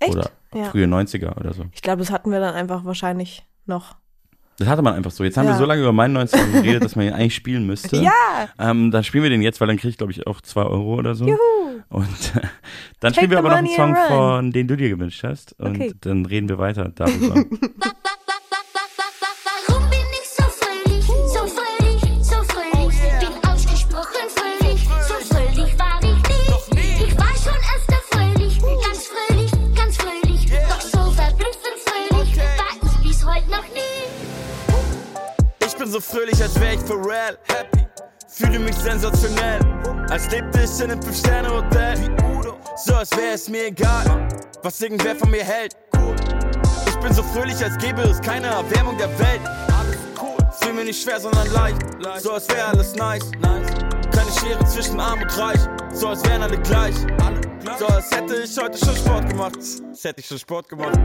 Echt? 0.00 0.10
Oder 0.12 0.30
Ja. 0.54 0.64
frühe 0.64 0.86
90er 0.86 1.36
oder 1.38 1.52
so. 1.54 1.66
Ich 1.72 1.82
glaube, 1.82 1.98
das 2.00 2.10
hatten 2.10 2.30
wir 2.32 2.40
dann 2.40 2.54
einfach 2.54 2.84
wahrscheinlich 2.84 3.44
noch. 3.66 3.96
Das 4.58 4.68
hatte 4.68 4.82
man 4.82 4.94
einfach 4.94 5.10
so. 5.10 5.24
Jetzt 5.24 5.36
haben 5.38 5.46
wir 5.46 5.52
Ja. 5.52 5.58
so 5.58 5.64
lange 5.64 5.80
über 5.82 5.92
meinen 5.92 6.16
90er 6.16 6.52
geredet, 6.52 6.84
dass 6.84 6.94
man 6.96 7.06
ihn 7.06 7.12
eigentlich 7.14 7.34
spielen 7.34 7.66
müsste. 7.66 7.96
Ja! 8.02 8.10
Ähm, 8.58 8.90
dann 8.90 9.02
spielen 9.04 9.22
wir 9.22 9.30
den 9.30 9.40
jetzt, 9.42 9.60
weil 9.60 9.68
dann 9.68 9.76
kriege 9.76 9.88
ich, 9.88 9.96
glaube 9.98 10.12
ich, 10.12 10.26
auch 10.26 10.40
2 10.40 10.62
Euro 10.62 10.94
oder 10.96 11.14
so. 11.14 11.26
Juhu! 11.26 11.38
Und 11.88 12.06
äh, 12.36 12.40
dann 13.00 13.12
Take 13.12 13.14
spielen 13.14 13.30
wir 13.30 13.38
aber 13.38 13.48
noch 13.50 13.56
einen 13.58 13.68
Song 13.68 13.96
von, 14.08 14.50
den 14.52 14.68
du 14.68 14.76
dir 14.76 14.88
gewünscht 14.90 15.22
hast. 15.24 15.58
Und 15.58 15.76
Okay. 15.76 15.92
dann 16.00 16.26
reden 16.26 16.48
wir 16.48 16.58
weiter 16.58 16.90
darüber. 16.94 17.44
bin 35.82 35.90
so 35.90 36.00
fröhlich, 36.00 36.40
als 36.40 36.58
wär 36.60 36.74
ich 36.74 36.80
for 36.80 36.96
real. 37.04 37.36
Happy, 37.48 37.84
fühle 38.28 38.58
mich 38.60 38.76
sensationell. 38.76 39.58
Als 40.10 40.30
lebte 40.30 40.62
ich 40.62 40.80
in 40.80 40.92
einem 40.92 41.02
Fünf-Sterne-Hotel. 41.02 41.96
So, 42.76 42.94
als 42.94 43.10
wäre 43.16 43.34
es 43.34 43.48
mir 43.48 43.66
egal, 43.66 44.28
was 44.62 44.80
irgendwer 44.80 45.16
von 45.16 45.30
mir 45.30 45.42
hält. 45.42 45.76
Ich 46.86 46.96
bin 46.96 47.12
so 47.12 47.22
fröhlich, 47.24 47.56
als 47.64 47.76
gäbe 47.78 48.02
es 48.02 48.20
keine 48.20 48.46
Erwärmung 48.46 48.96
der 48.96 49.08
Welt. 49.18 49.40
Fühl 50.60 50.72
mir 50.72 50.84
nicht 50.84 51.02
schwer, 51.02 51.18
sondern 51.18 51.52
leicht. 51.52 51.78
So, 52.20 52.32
als 52.32 52.48
wäre 52.48 52.66
alles 52.66 52.94
nice. 52.94 53.28
Keine 53.40 54.30
Schere 54.38 54.64
zwischen 54.66 55.00
arm 55.00 55.20
und 55.20 55.38
reich. 55.38 55.60
So, 55.92 56.08
als 56.08 56.24
wären 56.24 56.42
alle 56.42 56.58
gleich. 56.58 56.94
So, 57.78 57.86
als 57.86 58.08
hätte 58.12 58.36
ich 58.36 58.56
heute 58.56 58.78
schon 58.78 58.94
Sport 58.94 59.28
gemacht. 59.28 59.56
Als 59.56 60.04
hätte 60.04 60.20
ich 60.20 60.26
schon 60.26 60.38
Sport 60.38 60.68
gemacht. 60.68 60.96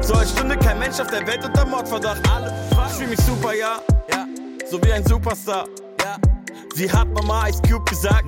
So, 0.00 0.14
als 0.14 0.30
stünde 0.30 0.56
kein 0.56 0.78
Mensch 0.78 0.98
auf 1.00 1.08
der 1.08 1.26
Welt 1.26 1.44
unter 1.44 1.66
Mordverdacht. 1.66 2.22
Ich 2.86 2.92
fühl 2.94 3.08
mich 3.08 3.20
super, 3.20 3.52
ja. 3.52 3.78
So 4.72 4.82
wie 4.84 4.92
ein 4.94 5.04
Superstar. 5.04 5.68
Wie 6.76 6.90
hat 6.90 7.06
Mama 7.08 7.46
Ice 7.46 7.60
Cube 7.60 7.84
gesagt? 7.90 8.24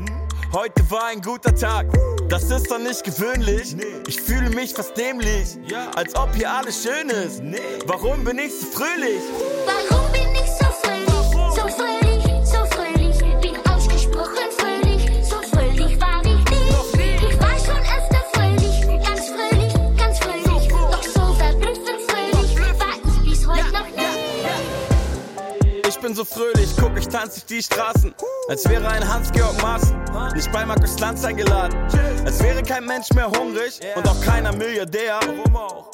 Heute 0.53 0.91
war 0.91 1.07
ein 1.07 1.23
guter 1.23 1.55
Tag. 1.55 1.87
Das 2.29 2.51
ist 2.51 2.71
doch 2.71 2.79
nicht 2.79 3.03
gewöhnlich. 3.03 3.75
Ich 4.07 4.21
fühle 4.21 4.51
mich 4.51 4.75
fast 4.75 4.95
dämlich. 4.95 5.57
Als 5.97 6.15
ob 6.15 6.35
hier 6.35 6.53
alles 6.53 6.83
schön 6.83 7.09
ist. 7.09 7.43
Warum 7.87 8.25
bin 8.25 8.39
ich 8.39 8.53
so 8.61 8.67
fröhlich? 8.67 9.23
Warum 9.65 10.04
bin 26.15 26.25
so 26.25 26.25
fröhlich, 26.25 26.71
guck, 26.79 26.97
ich 26.97 27.09
tanze 27.09 27.41
durch 27.41 27.47
die 27.47 27.62
Straßen. 27.62 28.15
Als 28.49 28.69
wäre 28.69 28.87
ein 28.89 29.07
Hans-Georg 29.07 29.61
Maaßen 29.61 29.97
nicht 30.35 30.51
bei 30.53 30.65
Markus 30.65 30.99
Lanz 31.01 31.25
eingeladen. 31.25 31.77
Als 32.25 32.43
wäre 32.43 32.62
kein 32.62 32.85
Mensch 32.87 33.11
mehr 33.15 33.27
hungrig 33.27 33.81
und 33.97 34.09
auch 34.09 34.21
keiner 34.21 34.55
Milliardär. 34.55 35.19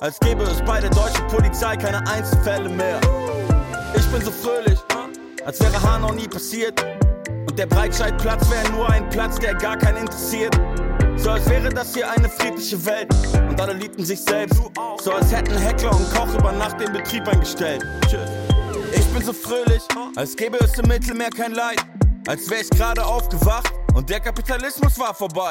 Als 0.01 0.19
gäbe 0.21 0.43
es 0.43 0.61
bei 0.63 0.81
der 0.81 0.91
deutschen 0.91 1.27
Polizei 1.29 1.77
keine 1.77 2.07
Einzelfälle 2.07 2.69
mehr. 2.69 3.01
Ich 3.97 4.07
bin 4.09 4.23
so 4.23 4.31
fröhlich, 4.31 4.79
als 5.45 5.61
wäre 5.61 5.83
Hanau 5.83 6.13
nie 6.13 6.29
passiert. 6.29 6.85
Und 7.49 7.59
der 7.59 7.67
Breitscheidplatz 7.67 8.51
wäre 8.51 8.71
nur 8.73 8.91
ein 8.91 9.09
Platz, 9.09 9.39
der 9.39 9.55
gar 9.55 9.79
keinen 9.79 9.99
interessiert. 9.99 10.59
So 11.17 11.31
als 11.31 11.49
wäre 11.49 11.71
das 11.71 11.95
hier 11.95 12.11
eine 12.11 12.29
friedliche 12.29 12.85
Welt 12.85 13.09
und 13.49 13.61
alle 13.61 13.73
liebten 13.73 14.05
sich 14.05 14.21
selbst. 14.21 14.61
So 15.03 15.13
als 15.13 15.33
hätten 15.33 15.57
Heckler 15.57 15.95
und 15.95 16.15
Koch 16.15 16.35
über 16.35 16.53
Nacht 16.53 16.79
den 16.81 16.93
Betrieb 16.93 17.27
eingestellt. 17.27 17.87
Ich 19.11 19.17
bin 19.17 19.25
so 19.27 19.33
fröhlich, 19.33 19.83
als 20.15 20.37
gäbe 20.37 20.57
es 20.61 20.79
im 20.79 20.87
Mittelmeer 20.87 21.31
kein 21.31 21.53
Leid. 21.53 21.85
Als 22.29 22.49
wäre 22.49 22.61
ich 22.61 22.71
gerade 22.71 23.05
aufgewacht 23.05 23.73
und 23.93 24.09
der 24.09 24.21
Kapitalismus 24.21 24.97
war 25.01 25.13
vorbei. 25.13 25.51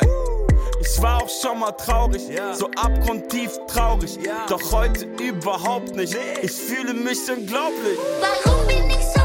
Ich 0.80 1.02
war 1.02 1.22
auch 1.22 1.30
schon 1.30 1.60
mal 1.60 1.74
traurig, 1.74 2.22
so 2.54 2.72
abgrundtief 2.78 3.52
traurig. 3.68 4.18
Doch 4.48 4.72
heute 4.72 5.08
überhaupt 5.22 5.94
nicht. 5.94 6.16
Ich 6.42 6.54
fühle 6.54 6.94
mich 6.94 7.20
unglaublich. 7.30 8.00
Warum 8.22 8.66
bin 8.66 8.92
ich 8.92 9.06
so 9.14 9.19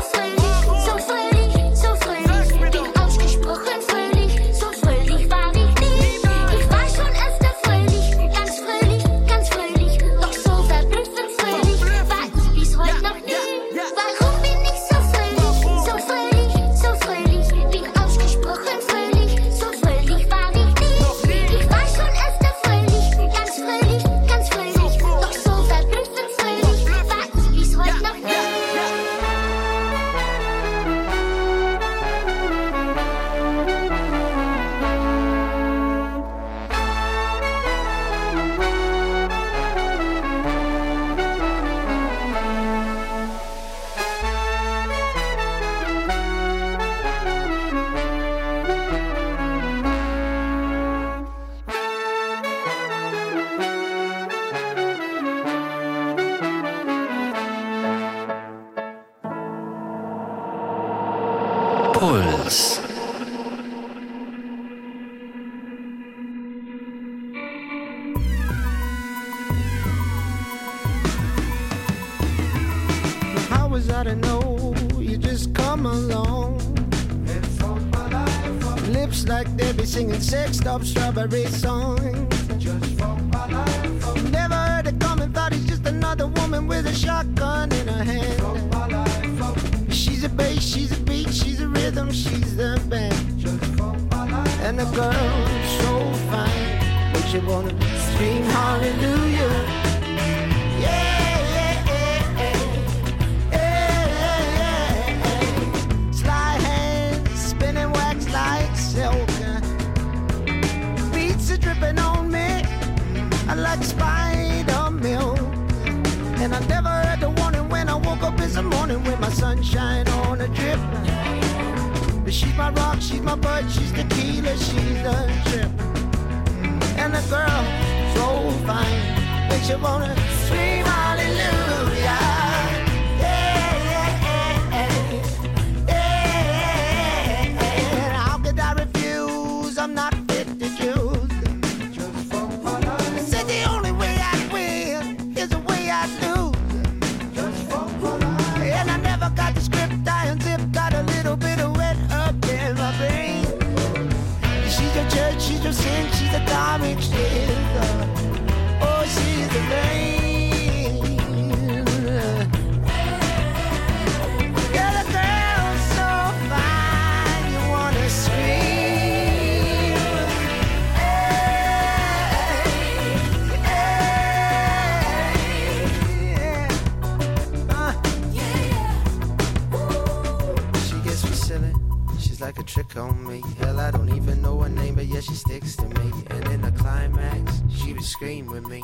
scream 188.25 188.47
with 188.47 188.66
me. 188.66 188.83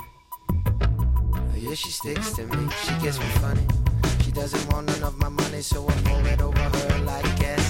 Yeah, 1.57 1.72
she 1.74 1.91
sticks 1.91 2.32
to 2.32 2.45
me. 2.45 2.68
She 2.84 2.93
gets 3.03 3.18
me 3.18 3.24
funny. 3.41 3.66
She 4.22 4.30
doesn't 4.32 4.70
want 4.70 4.88
none 4.88 5.03
of 5.03 5.18
my 5.18 5.30
money, 5.30 5.62
so 5.62 5.88
I 5.88 5.93
pour 6.05 6.26
it 6.28 6.43
over 6.43 6.59
her 6.59 6.99
like 7.05 7.24
gasoline. 7.41 7.69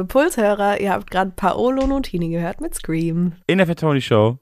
Liebe 0.00 0.06
Pulshörer, 0.06 0.80
ihr 0.80 0.92
habt 0.92 1.10
gerade 1.10 1.32
Paolo 1.36 1.86
Nutini 1.86 2.30
gehört 2.30 2.60
mit 2.62 2.74
Scream. 2.74 3.32
In 3.46 3.58
der 3.58 3.66
Fat 3.66 3.80
Tony 3.80 4.00
Show. 4.00 4.38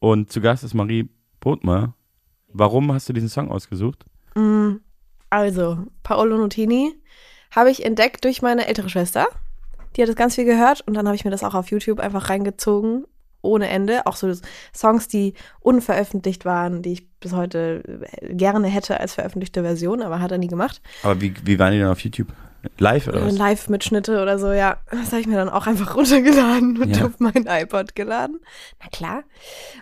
Und 0.00 0.30
zu 0.30 0.42
Gast 0.42 0.64
ist 0.64 0.74
Marie 0.74 1.08
Bodmer. 1.40 1.94
Warum 2.48 2.92
hast 2.92 3.08
du 3.08 3.14
diesen 3.14 3.30
Song 3.30 3.50
ausgesucht? 3.50 4.04
Mm, 4.34 4.74
Also, 5.30 5.86
Paolo 6.02 6.36
Nutini 6.36 6.92
habe 7.52 7.70
ich 7.70 7.86
entdeckt 7.86 8.24
durch 8.24 8.42
meine 8.42 8.66
ältere 8.66 8.90
Schwester. 8.90 9.26
Die 9.96 10.02
hat 10.02 10.10
das 10.10 10.16
ganz 10.16 10.34
viel 10.34 10.44
gehört 10.44 10.82
und 10.82 10.92
dann 10.94 11.06
habe 11.06 11.16
ich 11.16 11.24
mir 11.24 11.30
das 11.30 11.44
auch 11.44 11.54
auf 11.54 11.70
YouTube 11.70 11.98
einfach 12.00 12.28
reingezogen, 12.28 13.06
ohne 13.40 13.68
Ende. 13.68 14.04
Auch 14.06 14.16
so 14.16 14.30
Songs, 14.74 15.08
die 15.08 15.32
unveröffentlicht 15.60 16.44
waren, 16.44 16.82
die 16.82 16.92
ich 16.92 17.10
bis 17.18 17.32
heute 17.32 18.04
gerne 18.28 18.68
hätte 18.68 19.00
als 19.00 19.14
veröffentlichte 19.14 19.62
Version, 19.62 20.02
aber 20.02 20.20
hat 20.20 20.32
er 20.32 20.38
nie 20.38 20.48
gemacht. 20.48 20.82
Aber 21.02 21.18
wie, 21.22 21.32
wie 21.44 21.58
waren 21.58 21.72
die 21.72 21.78
dann 21.78 21.92
auf 21.92 22.00
YouTube? 22.00 22.28
Live 22.78 23.08
oder 23.08 23.24
was? 23.26 23.36
Live-Mitschnitte 23.36 24.22
oder 24.22 24.38
so, 24.38 24.52
ja. 24.52 24.78
Das 24.90 25.10
habe 25.12 25.20
ich 25.20 25.26
mir 25.26 25.36
dann 25.36 25.48
auch 25.48 25.66
einfach 25.66 25.96
runtergeladen 25.96 26.80
und 26.80 26.96
Ja. 26.96 27.06
auf 27.06 27.18
mein 27.18 27.46
iPod 27.48 27.94
geladen. 27.94 28.40
Na 28.82 28.88
klar. 28.90 29.24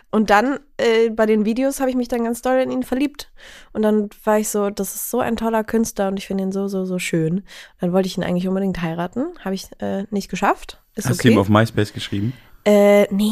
Und 0.09 0.29
dann 0.29 0.59
äh, 0.77 1.09
bei 1.09 1.25
den 1.25 1.45
Videos 1.45 1.79
habe 1.79 1.89
ich 1.89 1.95
mich 1.95 2.07
dann 2.07 2.23
ganz 2.23 2.41
doll 2.41 2.57
in 2.59 2.71
ihn 2.71 2.83
verliebt. 2.83 3.31
Und 3.73 3.81
dann 3.83 4.09
war 4.23 4.39
ich 4.39 4.49
so, 4.49 4.69
das 4.69 4.95
ist 4.95 5.09
so 5.11 5.19
ein 5.19 5.35
toller 5.37 5.63
Künstler 5.63 6.07
und 6.07 6.17
ich 6.17 6.27
finde 6.27 6.43
ihn 6.43 6.51
so, 6.51 6.67
so, 6.67 6.85
so 6.85 6.97
schön. 6.99 7.37
Und 7.37 7.43
dann 7.79 7.93
wollte 7.93 8.07
ich 8.07 8.17
ihn 8.17 8.23
eigentlich 8.23 8.47
unbedingt 8.47 8.81
heiraten. 8.81 9.27
Habe 9.43 9.55
ich 9.55 9.67
äh, 9.79 10.05
nicht 10.11 10.29
geschafft. 10.29 10.81
Ist 10.95 11.07
Hast 11.09 11.19
okay. 11.19 11.29
du 11.29 11.33
ihm 11.35 11.39
auf 11.39 11.49
MySpace 11.49 11.93
geschrieben? 11.93 12.33
äh, 12.65 13.07
nee, 13.13 13.31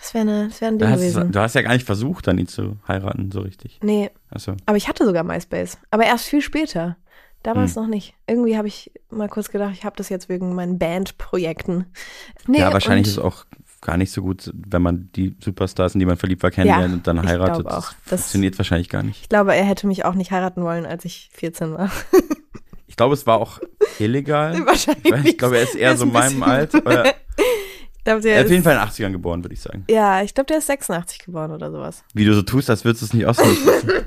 das 0.00 0.14
wäre 0.14 0.24
ne, 0.24 0.48
das 0.48 0.60
wär 0.60 0.68
ein 0.68 0.78
Du 0.78 0.84
Ding 0.86 0.94
hast, 0.94 1.00
gewesen. 1.00 1.32
du 1.32 1.40
hast 1.40 1.54
ja 1.54 1.60
gar 1.62 1.72
nicht 1.74 1.84
versucht, 1.84 2.26
dann 2.26 2.38
ihn 2.38 2.46
zu 2.46 2.76
heiraten, 2.88 3.30
so 3.30 3.40
richtig. 3.40 3.78
Nee, 3.82 4.10
Achso. 4.30 4.54
aber 4.64 4.76
ich 4.78 4.88
hatte 4.88 5.04
sogar 5.04 5.24
MySpace. 5.24 5.76
Aber 5.90 6.04
erst 6.04 6.24
viel 6.26 6.40
später. 6.40 6.96
Damals 7.42 7.74
Hm. 7.74 7.82
noch 7.82 7.88
nicht. 7.88 8.14
Irgendwie 8.26 8.56
habe 8.56 8.68
ich 8.68 8.92
mal 9.10 9.28
kurz 9.28 9.50
gedacht, 9.50 9.72
ich 9.74 9.84
habe 9.84 9.96
das 9.96 10.08
jetzt 10.08 10.28
wegen 10.28 10.54
meinen 10.54 10.78
Bandprojekten. 10.78 11.86
Nee, 12.46 12.60
ja, 12.60 12.72
wahrscheinlich 12.72 13.06
ist 13.08 13.14
es 13.14 13.18
auch 13.18 13.44
gar 13.80 13.96
nicht 13.96 14.12
so 14.12 14.22
gut, 14.22 14.50
wenn 14.54 14.80
man 14.82 15.10
die 15.16 15.34
Superstars, 15.42 15.94
in 15.94 15.98
die 16.00 16.06
man 16.06 16.16
verliebt 16.16 16.42
war, 16.44 16.52
kennenlernt 16.52 16.88
Ja, 16.88 16.94
und 16.94 17.06
dann 17.06 17.26
heiratet. 17.26 17.66
glaub 17.66 17.72
auch. 17.78 17.86
Das, 17.88 17.96
Das- 18.10 18.20
funktioniert 18.20 18.56
wahrscheinlich 18.58 18.88
gar 18.88 19.02
nicht. 19.02 19.22
Ich 19.22 19.28
glaube, 19.28 19.54
er 19.56 19.64
hätte 19.64 19.88
mich 19.88 20.04
auch 20.04 20.14
nicht 20.14 20.30
heiraten 20.30 20.62
wollen, 20.62 20.86
als 20.86 21.04
ich 21.04 21.30
14 21.32 21.72
war. 21.74 21.90
Ich 22.86 22.96
glaube, 22.96 23.14
es 23.14 23.26
war 23.26 23.38
auch 23.40 23.58
illegal. 23.98 24.52
Wahrscheinlich 24.66 25.06
Ich, 25.06 25.10
weiß, 25.12 25.24
ich 25.24 25.38
glaube, 25.38 25.56
er 25.56 25.62
ist 25.62 25.74
eher 25.76 25.92
Ist 25.94 26.00
so 26.00 26.04
ein 26.04 26.12
meinem 26.12 26.42
Alter. 26.42 26.76
Ich 27.96 28.04
glaube, 28.04 28.20
der 28.20 28.34
er 28.34 28.40
ist 28.40 28.44
auf 28.44 28.50
jeden 28.50 28.62
Fall 28.62 28.74
in 28.76 28.80
den 28.80 28.88
80ern 28.88 29.12
geboren, 29.12 29.42
würde 29.42 29.54
ich 29.54 29.62
sagen. 29.62 29.84
ja, 29.88 30.22
ich 30.22 30.34
glaube, 30.34 30.48
der 30.48 30.58
ist 30.58 30.66
86 30.66 31.20
geboren 31.20 31.52
oder 31.52 31.70
sowas. 31.70 32.04
Wie 32.12 32.26
du 32.26 32.34
so 32.34 32.42
tust, 32.42 32.68
als 32.68 32.84
würdest 32.84 33.00
du 33.00 33.06
es 33.06 33.14
nicht 33.14 33.26
wissen. 33.26 34.04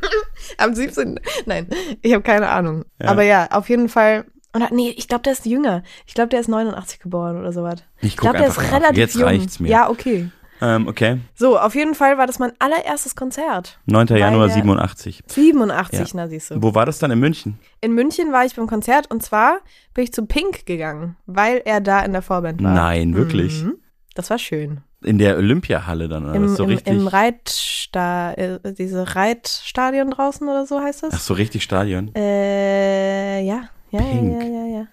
Am 0.57 0.73
17. 0.73 1.19
Nein, 1.45 1.67
ich 2.01 2.13
habe 2.13 2.23
keine 2.23 2.49
Ahnung. 2.49 2.85
Ja. 3.01 3.09
Aber 3.09 3.23
ja, 3.23 3.47
auf 3.51 3.69
jeden 3.69 3.89
Fall. 3.89 4.25
Und 4.53 4.71
nee, 4.71 4.93
ich 4.95 5.07
glaube, 5.07 5.23
der 5.23 5.33
ist 5.33 5.45
jünger. 5.45 5.83
Ich 6.07 6.13
glaube, 6.13 6.29
der 6.29 6.39
ist 6.39 6.47
89 6.47 6.99
geboren 6.99 7.37
oder 7.37 7.51
sowas. 7.51 7.83
Ich 8.01 8.15
guck 8.15 8.21
glaube, 8.21 8.37
der 8.37 8.47
ist 8.47 8.57
nach. 8.57 8.71
relativ 8.71 8.97
Jetzt 8.97 9.15
jung. 9.15 9.23
reicht's 9.23 9.59
mir. 9.59 9.67
Ja, 9.69 9.89
okay. 9.89 10.29
Ähm, 10.61 10.87
okay. 10.87 11.19
So, 11.33 11.59
auf 11.59 11.75
jeden 11.75 11.95
Fall 11.95 12.17
war 12.17 12.27
das 12.27 12.39
mein 12.39 12.53
allererstes 12.59 13.17
Konzert. 13.17 13.77
9. 13.87 14.09
Weil 14.09 14.19
Januar 14.19 14.47
der- 14.47 14.55
87. 14.55 15.21
87, 15.27 15.99
Ja. 15.99 16.05
na 16.13 16.27
siehst 16.29 16.51
du. 16.51 16.63
Wo 16.63 16.73
war 16.73 16.85
das 16.85 16.97
dann 16.99 17.11
in 17.11 17.19
München? 17.19 17.59
In 17.81 17.93
München 17.93 18.31
war 18.31 18.45
ich 18.45 18.55
beim 18.55 18.65
Konzert 18.67 19.11
und 19.11 19.21
zwar 19.21 19.59
bin 19.93 20.05
ich 20.05 20.13
zu 20.13 20.25
Pink 20.25 20.65
gegangen, 20.65 21.17
weil 21.25 21.61
er 21.65 21.81
da 21.81 21.99
in 22.05 22.13
der 22.13 22.21
Vorband 22.21 22.63
war. 22.63 22.73
Nein, 22.73 23.15
wirklich. 23.15 23.63
Mhm. 23.63 23.75
Das 24.13 24.29
war 24.29 24.39
schön. 24.39 24.79
In 25.05 25.17
der 25.19 25.37
Olympiahalle 25.37 26.07
dann, 26.09 26.25
oder 26.25 26.35
Im? 26.35 26.47
So 26.49 26.63
im, 26.63 26.69
richtig. 26.69 26.93
im 26.93 27.07
Reitsta 27.07 28.33
äh, 28.33 28.59
diese 28.73 29.15
Reitstadion 29.15 30.09
draußen 30.11 30.47
oder 30.47 30.65
so 30.65 30.79
heißt 30.81 31.03
das? 31.03 31.13
Ach 31.13 31.19
so, 31.19 31.33
richtig 31.35 31.63
Stadion. 31.63 32.11
Äh, 32.15 33.41
ja. 33.43 33.69
Ja, 33.91 34.01
Pink. 34.01 34.33
ja, 34.33 34.47
ja, 34.47 34.65
ja, 34.65 34.65
ja. 34.79 34.87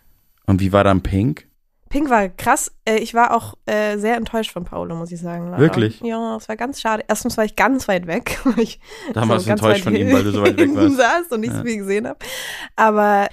Und 0.47 0.61
wie 0.61 0.73
war 0.73 0.85
dann 0.85 1.03
Pink? 1.03 1.47
Pink 1.89 2.09
war 2.11 2.29
krass. 2.29 2.73
Äh, 2.85 2.97
ich 2.99 3.15
war 3.15 3.35
auch 3.37 3.55
äh, 3.67 3.99
sehr 3.99 4.17
enttäuscht 4.17 4.53
von 4.53 4.65
Paolo, 4.65 4.95
muss 4.95 5.13
ich 5.13 5.21
sagen. 5.21 5.47
leider. 5.51 5.59
Wirklich? 5.63 6.01
Ja, 6.03 6.37
es 6.37 6.49
war 6.49 6.57
ganz 6.57 6.81
schade. 6.81 7.05
Erstens 7.09 7.37
war 7.37 7.45
ich 7.45 7.57
ganz 7.57 7.89
weit 7.89 8.07
weg. 8.07 8.39
ich 8.57 8.81
Da 9.15 9.29
warst 9.29 9.47
du 9.47 9.49
ganz 9.51 9.61
enttäuscht 9.61 9.85
von 9.85 9.95
ihm, 9.97 10.13
weil 10.13 10.25
du 10.25 10.31
so 10.31 10.43
weit 10.43 10.57
weg 10.59 10.71
warst. 10.75 10.97
saß 10.97 11.27
und 11.33 11.41
nicht 11.41 11.53
Ja. 11.53 11.59
so 11.59 11.65
viel 11.65 11.77
gesehen 11.79 12.07
habe. 12.07 12.19
Aber 12.77 13.29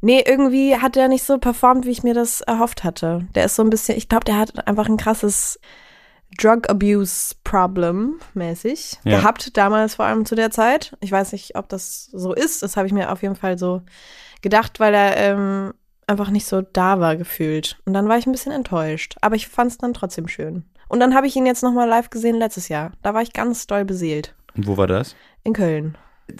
nee, 0.00 0.22
irgendwie 0.26 0.76
hat 0.76 0.96
er 0.96 1.08
nicht 1.08 1.24
so 1.24 1.38
performt, 1.38 1.84
wie 1.86 1.90
ich 1.90 2.02
mir 2.02 2.14
das 2.14 2.40
erhofft 2.42 2.84
hatte. 2.84 3.26
Der 3.34 3.44
ist 3.46 3.56
so 3.56 3.62
ein 3.62 3.70
bisschen, 3.70 3.96
ich 3.98 4.08
glaube, 4.08 4.24
der 4.24 4.38
hat 4.38 4.66
einfach 4.66 4.88
ein 4.88 4.96
krasses 4.96 5.58
Drug 6.36 6.68
Abuse 6.68 7.34
Problem 7.42 8.20
mäßig 8.34 8.98
Ja. 9.04 9.18
gehabt, 9.18 9.56
damals 9.56 9.94
vor 9.94 10.04
allem 10.04 10.24
zu 10.26 10.34
der 10.34 10.50
Zeit. 10.50 10.96
Ich 11.00 11.10
weiß 11.10 11.32
nicht, 11.32 11.56
ob 11.56 11.68
das 11.68 12.06
so 12.12 12.32
ist. 12.34 12.62
Das 12.62 12.76
habe 12.76 12.86
ich 12.86 12.92
mir 12.92 13.10
auf 13.12 13.22
jeden 13.22 13.34
Fall 13.36 13.58
so 13.58 13.82
gedacht, 14.42 14.78
weil 14.78 14.94
er 14.94 15.16
ähm, 15.16 15.72
einfach 16.06 16.30
nicht 16.30 16.46
so 16.46 16.60
da 16.62 17.00
war 17.00 17.16
gefühlt. 17.16 17.78
Und 17.86 17.92
dann 17.94 18.08
war 18.08 18.18
ich 18.18 18.26
ein 18.26 18.32
bisschen 18.32 18.52
enttäuscht. 18.52 19.16
Aber 19.20 19.36
ich 19.36 19.48
fand 19.48 19.70
es 19.72 19.78
dann 19.78 19.94
trotzdem 19.94 20.28
schön. 20.28 20.64
Und 20.88 21.00
dann 21.00 21.14
habe 21.14 21.26
ich 21.26 21.34
ihn 21.36 21.46
jetzt 21.46 21.62
nochmal 21.62 21.88
live 21.88 22.10
gesehen 22.10 22.36
letztes 22.36 22.68
Jahr. 22.68 22.92
Da 23.02 23.14
war 23.14 23.22
ich 23.22 23.32
ganz 23.32 23.66
doll 23.66 23.84
beseelt. 23.84 24.34
Und 24.56 24.66
wo 24.66 24.76
war 24.76 24.86
das? 24.86 25.16
In 25.44 25.52
Köln. 25.54 25.96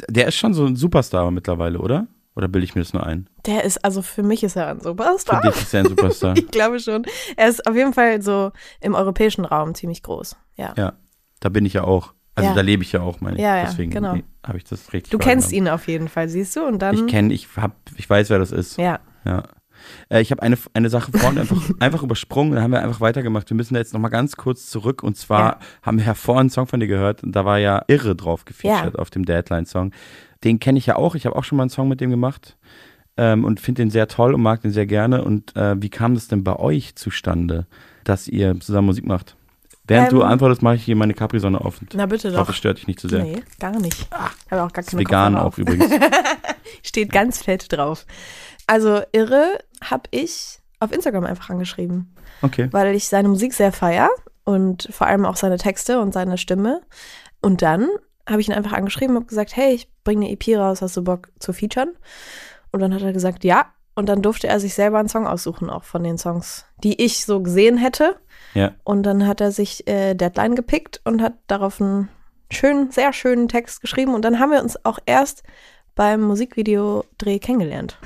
Der 0.09 0.29
ist 0.29 0.37
schon 0.37 0.55
so 0.55 0.65
ein 0.67 0.77
Superstar 0.77 1.31
mittlerweile, 1.31 1.79
oder? 1.79 2.07
Oder 2.39 2.47
bilde 2.47 2.65
ich 2.65 2.77
mir 2.77 2.83
das 2.83 2.93
nur 2.93 3.05
ein? 3.05 3.29
Der 3.47 3.65
ist, 3.65 3.85
also 3.85 4.01
für 4.01 4.23
mich 4.23 4.45
ist 4.45 4.55
er 4.55 4.69
ein 4.69 4.79
Superstar. 4.81 5.43
Für 5.43 5.49
dich 5.51 5.61
ist 5.61 5.75
er 5.75 5.81
ein 5.81 5.87
Superstar. 5.89 6.37
ich 6.37 6.47
glaube 6.53 6.79
schon. 6.79 7.05
Er 7.37 7.49
ist 7.49 7.67
auf 7.67 7.75
jeden 7.75 7.93
Fall 7.93 8.23
so 8.23 8.53
im 8.81 8.95
europäischen 8.95 9.45
Raum 9.45 9.75
ziemlich 9.75 10.05
groß. 10.05 10.37
Ja. 10.55 10.73
Ja, 10.77 10.93
da 11.41 11.49
bin 11.49 11.67
ich 11.67 11.73
ja 11.73 11.83
auch. 11.83 12.15
Also 12.37 12.51
Ja. 12.51 12.55
da 12.55 12.61
lebe 12.61 12.85
ich 12.85 12.93
ja 12.93 13.01
auch, 13.01 13.21
meine 13.21 13.37
ich. 13.37 13.43
Ja, 13.43 13.57
ja, 13.57 13.65
Deswegen 13.65 13.91
genau. 13.91 14.15
habe 14.47 14.57
ich 14.57 14.63
das 14.63 14.93
richtig 14.93 15.11
Du 15.11 15.19
kennst 15.19 15.51
ihn 15.51 15.67
auf 15.67 15.89
jeden 15.89 16.07
Fall, 16.09 16.29
siehst 16.29 16.55
du? 16.55 16.65
Und 16.65 16.79
dann. 16.81 16.95
Ich 16.95 17.07
kenne, 17.09 17.35
ich 17.35 17.49
hab, 17.57 17.73
ich 17.97 18.09
weiß, 18.09 18.31
wer 18.31 18.39
das 18.39 18.53
ist. 18.53 18.79
Ja. 18.79 19.01
Ja. 19.25 19.43
Äh, 20.09 20.21
ich 20.21 20.31
habe 20.31 20.43
eine, 20.43 20.57
eine 20.75 20.91
Sache 20.91 21.11
vorhin 21.11 21.39
einfach, 21.39 21.61
einfach 21.81 22.03
übersprungen, 22.05 22.53
dann 22.55 22.63
haben 22.63 22.71
wir 22.73 22.83
einfach 22.83 23.01
weitergemacht. 23.01 23.51
Wir 23.51 23.57
müssen 23.57 23.75
da 23.75 23.81
jetzt 23.81 23.93
nochmal 23.95 24.11
ganz 24.13 24.37
kurz 24.37 24.71
zurück 24.71 25.03
und 25.03 25.17
zwar 25.17 25.41
Ja. 25.41 25.59
haben 25.83 25.99
wir 25.99 26.07
ja 26.07 26.15
vorhin 26.15 26.43
einen 26.43 26.51
Song 26.51 26.67
von 26.69 26.79
dir 26.79 26.87
gehört 26.87 27.25
und 27.25 27.33
da 27.33 27.45
war 27.45 27.59
ja 27.59 27.83
Irre 27.89 28.15
drauf 28.15 28.45
gefeatured 28.45 28.97
auf 28.99 29.11
dem 29.11 29.25
Deadline-Song. 29.25 29.93
Den 30.45 30.61
kenne 30.61 30.79
ich 30.79 30.87
ja 30.87 30.97
auch, 30.97 31.15
ich 31.15 31.27
habe 31.27 31.37
auch 31.37 31.45
schon 31.45 31.57
mal 31.57 31.65
einen 31.65 31.71
Song 31.71 31.89
mit 31.89 32.01
dem 32.01 32.11
gemacht 32.11 32.57
ähm, 33.17 33.45
und 33.45 33.61
finde 33.61 33.83
den 33.83 33.91
sehr 33.91 34.07
toll 34.09 34.35
und 34.35 34.43
mag 34.43 34.63
den 34.63 34.71
sehr 34.71 34.87
gerne. 34.87 35.25
Und 35.25 35.57
äh, 35.57 35.81
wie 35.83 35.89
kam 35.91 36.15
das 36.15 36.29
denn 36.29 36.45
bei 36.45 36.57
euch 36.57 36.95
zustande, 36.95 37.67
dass 38.05 38.29
ihr 38.29 38.59
zusammen 38.61 38.87
Musik 38.87 39.05
macht? 39.07 39.35
Während 39.87 40.13
du 40.13 40.21
Ähm, 40.21 40.29
antwortest, 40.29 40.61
mache 40.63 40.75
ich 40.77 40.85
hier 40.85 40.97
meine 40.97 41.15
Capri-Sonne 41.15 41.61
auf. 41.63 41.81
Und 41.81 41.95
Na 41.95 42.05
bitte 42.07 42.29
ich 42.29 42.35
doch. 42.35 42.41
hoffe, 42.41 42.51
es 42.53 42.59
stört 42.59 42.77
dich 42.79 42.87
nicht 42.87 43.01
zu 43.01 43.09
sehr. 43.09 43.25
Nee, 43.25 43.43
gar 43.59 43.79
nicht. 43.81 43.99
Ich 44.03 44.51
habe 44.53 44.63
auch 44.63 44.73
gar 44.73 44.85
keine 44.85 45.01
vegan 45.01 45.33
Kopfhörer 45.33 45.43
auch 45.43 45.47
auf. 45.49 45.59
übrigens. 45.59 45.91
Steht 46.83 47.11
ganz 47.11 47.43
fett 47.43 47.73
drauf. 47.73 48.05
Also 48.67 49.01
Irre 49.13 49.59
habe 49.83 50.03
ich 50.11 50.59
auf 50.79 50.93
Instagram 50.93 51.25
einfach 51.25 51.49
angeschrieben. 51.51 52.15
Okay. 52.43 52.69
Weil 52.71 52.95
ich 52.95 53.07
seine 53.09 53.29
Musik 53.29 53.55
sehr 53.55 53.73
feier 53.73 54.11
und 54.45 54.89
vor 54.93 55.07
allem 55.07 55.25
auch 55.25 55.37
seine 55.37 55.57
Texte 55.57 56.01
und 56.01 56.13
seine 56.13 56.37
Stimme. 56.39 56.83
Und 57.41 57.63
dann 57.63 57.89
habe 58.29 58.41
ich 58.41 58.49
ihn 58.49 58.55
einfach 58.55 58.73
angeschrieben 58.73 59.17
und 59.17 59.23
habe 59.23 59.29
gesagt, 59.29 59.57
hey, 59.57 59.73
ich 59.75 59.89
bringe 60.05 60.27
eine 60.27 60.33
EP 60.33 60.57
raus, 60.57 60.83
hast 60.83 60.97
du 60.97 61.03
Bock 61.03 61.31
zu 61.39 61.53
featuren? 61.53 61.91
Und 62.71 62.81
dann 62.81 62.95
hat 62.95 63.03
er 63.03 63.13
gesagt, 63.13 63.45
ja. 63.45 63.67
Und 63.95 64.09
dann 64.09 64.23
durfte 64.23 64.47
er 64.47 64.61
sich 64.61 64.75
selber 64.75 64.99
einen 64.99 65.09
Song 65.09 65.27
aussuchen, 65.27 65.71
auch 65.71 65.83
von 65.83 66.05
den 66.05 66.19
Songs, 66.19 66.67
die 66.85 67.03
ich 67.03 67.25
so 67.25 67.43
gesehen 67.43 67.79
hätte. 67.79 68.17
Ja. 68.55 68.73
Und 68.85 69.03
dann 69.03 69.27
hat 69.27 69.41
er 69.41 69.51
sich 69.51 69.89
äh, 69.89 70.15
Deadline 70.15 70.55
gepickt 70.55 71.01
und 71.05 71.21
hat 71.21 71.35
darauf 71.49 71.81
einen 71.81 72.09
schönen, 72.51 72.93
sehr 72.93 73.13
schönen 73.13 73.49
Text 73.49 73.81
geschrieben. 73.81 74.15
Und 74.15 74.25
dann 74.25 74.39
haben 74.39 74.53
wir 74.53 74.63
uns 74.63 74.85
auch 74.85 74.99
erst 75.05 75.43
beim 75.97 76.21
Musikvideodreh 76.21 77.41
kennengelernt. 77.41 77.99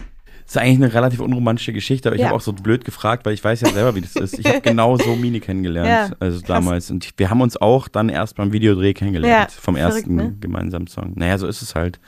Das 0.53 0.57
ist 0.62 0.68
eigentlich 0.68 0.84
eine 0.84 0.92
relativ 0.94 1.20
unromantische 1.20 1.72
Geschichte, 1.72 2.11
aber 2.11 2.16
ich 2.16 2.20
Ja. 2.20 2.26
habe 2.28 2.36
auch 2.36 2.42
so 2.42 2.53
blöd 2.53 2.84
gefragt, 2.84 3.24
weil 3.24 3.32
ich 3.32 3.42
weiß 3.42 3.62
ja 3.62 3.70
selber, 3.70 3.94
wie 3.94 4.03
das 4.03 4.16
ist. 4.16 4.38
Ich 4.38 4.44
habe 4.46 4.61
genau 4.62 4.98
so 4.98 5.16
Mini 5.16 5.40
kennengelernt, 5.40 5.88
Ja, 6.11 6.16
also 6.20 6.40
krass. 6.40 6.46
damals. 6.46 6.90
Und 6.90 7.09
wir 7.16 7.30
haben 7.30 7.40
uns 7.40 7.57
auch 7.57 7.88
dann 7.88 8.11
erst 8.11 8.36
beim 8.36 8.53
Videodreh 8.53 8.92
kennengelernt, 8.92 9.50
Ja, 9.53 9.61
vom 9.61 9.76
verrückt, 9.76 9.94
ersten 9.96 10.14
ne? 10.14 10.36
gemeinsamen 10.40 10.88
Song. 10.88 11.12
Naja, 11.14 11.38
so 11.38 11.46
ist 11.46 11.62
es 11.62 11.74
halt. 11.74 12.00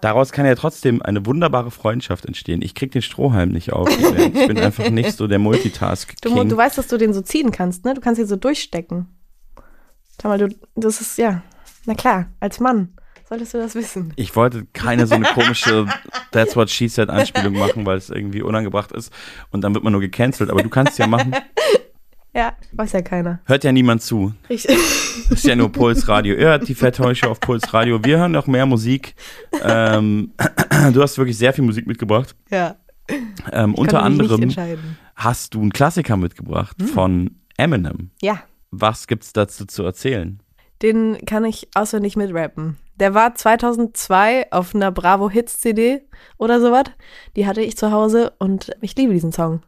Daraus 0.00 0.30
kann 0.30 0.46
ja 0.46 0.54
trotzdem 0.54 1.02
eine 1.02 1.26
wunderbare 1.26 1.72
Freundschaft 1.72 2.24
entstehen. 2.26 2.62
Ich 2.62 2.74
krieg 2.76 2.92
den 2.92 3.02
Strohhalm 3.02 3.50
nicht 3.50 3.72
auf. 3.72 3.88
Ich 3.90 4.46
bin 4.46 4.58
einfach 4.60 4.88
nicht 4.90 5.16
so 5.16 5.26
der 5.26 5.40
multitask 5.40 6.14
Du, 6.22 6.30
mu- 6.30 6.44
du 6.44 6.56
weißt, 6.56 6.78
dass 6.78 6.86
du 6.86 6.98
den 6.98 7.12
so 7.12 7.20
ziehen 7.20 7.50
kannst, 7.50 7.84
ne? 7.84 7.94
Du 7.94 8.00
kannst 8.00 8.20
ihn 8.20 8.26
so 8.28 8.36
durchstecken. 8.36 9.06
Schau 10.20 10.28
mal, 10.28 10.38
du, 10.38 10.54
das 10.76 11.00
ist, 11.00 11.18
ja, 11.18 11.42
na 11.86 11.94
klar, 11.94 12.26
als 12.38 12.60
Mann 12.60 12.90
solltest 13.32 13.54
du 13.54 13.58
das 13.58 13.74
wissen. 13.74 14.12
Ich 14.16 14.36
wollte 14.36 14.66
keine 14.74 15.06
so 15.06 15.14
eine 15.14 15.24
komische 15.24 15.86
That's 16.32 16.54
What 16.54 16.68
She 16.68 16.86
Said 16.86 17.08
Anspielung 17.08 17.54
machen, 17.54 17.86
weil 17.86 17.96
es 17.96 18.10
irgendwie 18.10 18.42
unangebracht 18.42 18.92
ist. 18.92 19.10
Und 19.50 19.62
dann 19.64 19.72
wird 19.72 19.82
man 19.82 19.92
nur 19.92 20.02
gecancelt. 20.02 20.50
Aber 20.50 20.62
du 20.62 20.68
kannst 20.68 20.92
es 20.92 20.98
ja 20.98 21.06
machen. 21.06 21.34
Ja, 22.34 22.54
weiß 22.72 22.92
ja 22.92 23.02
keiner. 23.02 23.40
Hört 23.44 23.62
ja 23.62 23.72
niemand 23.72 24.00
zu. 24.00 24.32
Richtig. 24.48 24.74
Ist 25.30 25.44
ja 25.44 25.54
nur 25.54 25.70
Puls 25.70 26.08
Radio. 26.08 26.34
Ihr 26.34 26.46
hört 26.46 26.66
die 26.66 26.74
Show 26.74 27.28
auf 27.28 27.40
Puls 27.40 27.74
Radio. 27.74 28.02
Wir 28.02 28.16
hören 28.16 28.32
noch 28.32 28.46
mehr 28.46 28.64
Musik. 28.64 29.14
Ähm, 29.62 30.32
du 30.94 31.02
hast 31.02 31.18
wirklich 31.18 31.36
sehr 31.36 31.52
viel 31.52 31.62
Musik 31.62 31.86
mitgebracht. 31.86 32.34
Ja. 32.50 32.76
Ähm, 33.52 33.74
unter 33.74 34.02
anderem 34.02 34.50
hast 35.14 35.52
du 35.52 35.60
einen 35.60 35.74
Klassiker 35.74 36.16
mitgebracht 36.16 36.74
Hm. 36.80 36.88
von 36.88 37.30
Eminem. 37.58 38.12
Ja. 38.22 38.42
Was 38.70 39.08
gibt's 39.08 39.34
dazu 39.34 39.66
zu 39.66 39.82
erzählen? 39.82 40.40
Den 40.80 41.18
kann 41.26 41.44
ich 41.44 41.68
auswendig 41.74 42.16
mitrappen. 42.16 42.78
Der 42.96 43.14
war 43.14 43.34
2002 43.34 44.52
auf 44.52 44.74
einer 44.74 44.92
Bravo 44.92 45.30
Hits 45.30 45.58
CD 45.58 46.02
oder 46.38 46.60
sowas. 46.60 46.84
Die 47.36 47.46
hatte 47.46 47.62
ich 47.62 47.76
zu 47.76 47.90
Hause 47.90 48.32
und 48.38 48.70
ich 48.80 48.94
liebe 48.96 49.12
diesen 49.12 49.32
Song. 49.32 49.62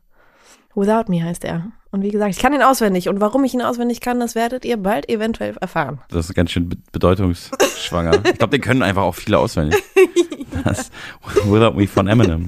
Without 0.75 1.05
Me 1.09 1.23
heißt 1.23 1.45
er. 1.45 1.73
Und 1.91 2.03
wie 2.03 2.11
gesagt, 2.11 2.33
ich 2.35 2.41
kann 2.41 2.53
ihn 2.53 2.63
auswendig. 2.63 3.09
Und 3.09 3.21
warum 3.21 3.45
ich 3.45 3.55
ihn 3.55 3.63
auswendig 3.63 4.01
kann, 4.01 4.19
das 4.19 4.35
werdet 4.35 4.65
ihr 4.65 4.77
bald 4.77 5.09
eventuell 5.09 5.57
erfahren. 5.61 6.01
Das 6.09 6.29
ist 6.29 6.35
ganz 6.35 6.51
schön 6.51 6.69
be 6.69 6.77
bedeutungsschwanger. 6.91 8.21
ich 8.25 8.39
glaube, 8.39 8.51
den 8.51 8.61
können 8.61 8.83
einfach 8.83 9.03
auch 9.03 9.15
viele 9.15 9.39
auswendig. 9.39 9.83
Das 10.63 10.91
Without 11.45 11.77
Me 11.77 11.89
von 11.89 12.07
Eminem. 12.07 12.47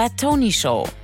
Fat 0.00 0.16
Tony 0.16 0.50
Show. 0.50 0.99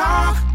Talk, 0.00 0.49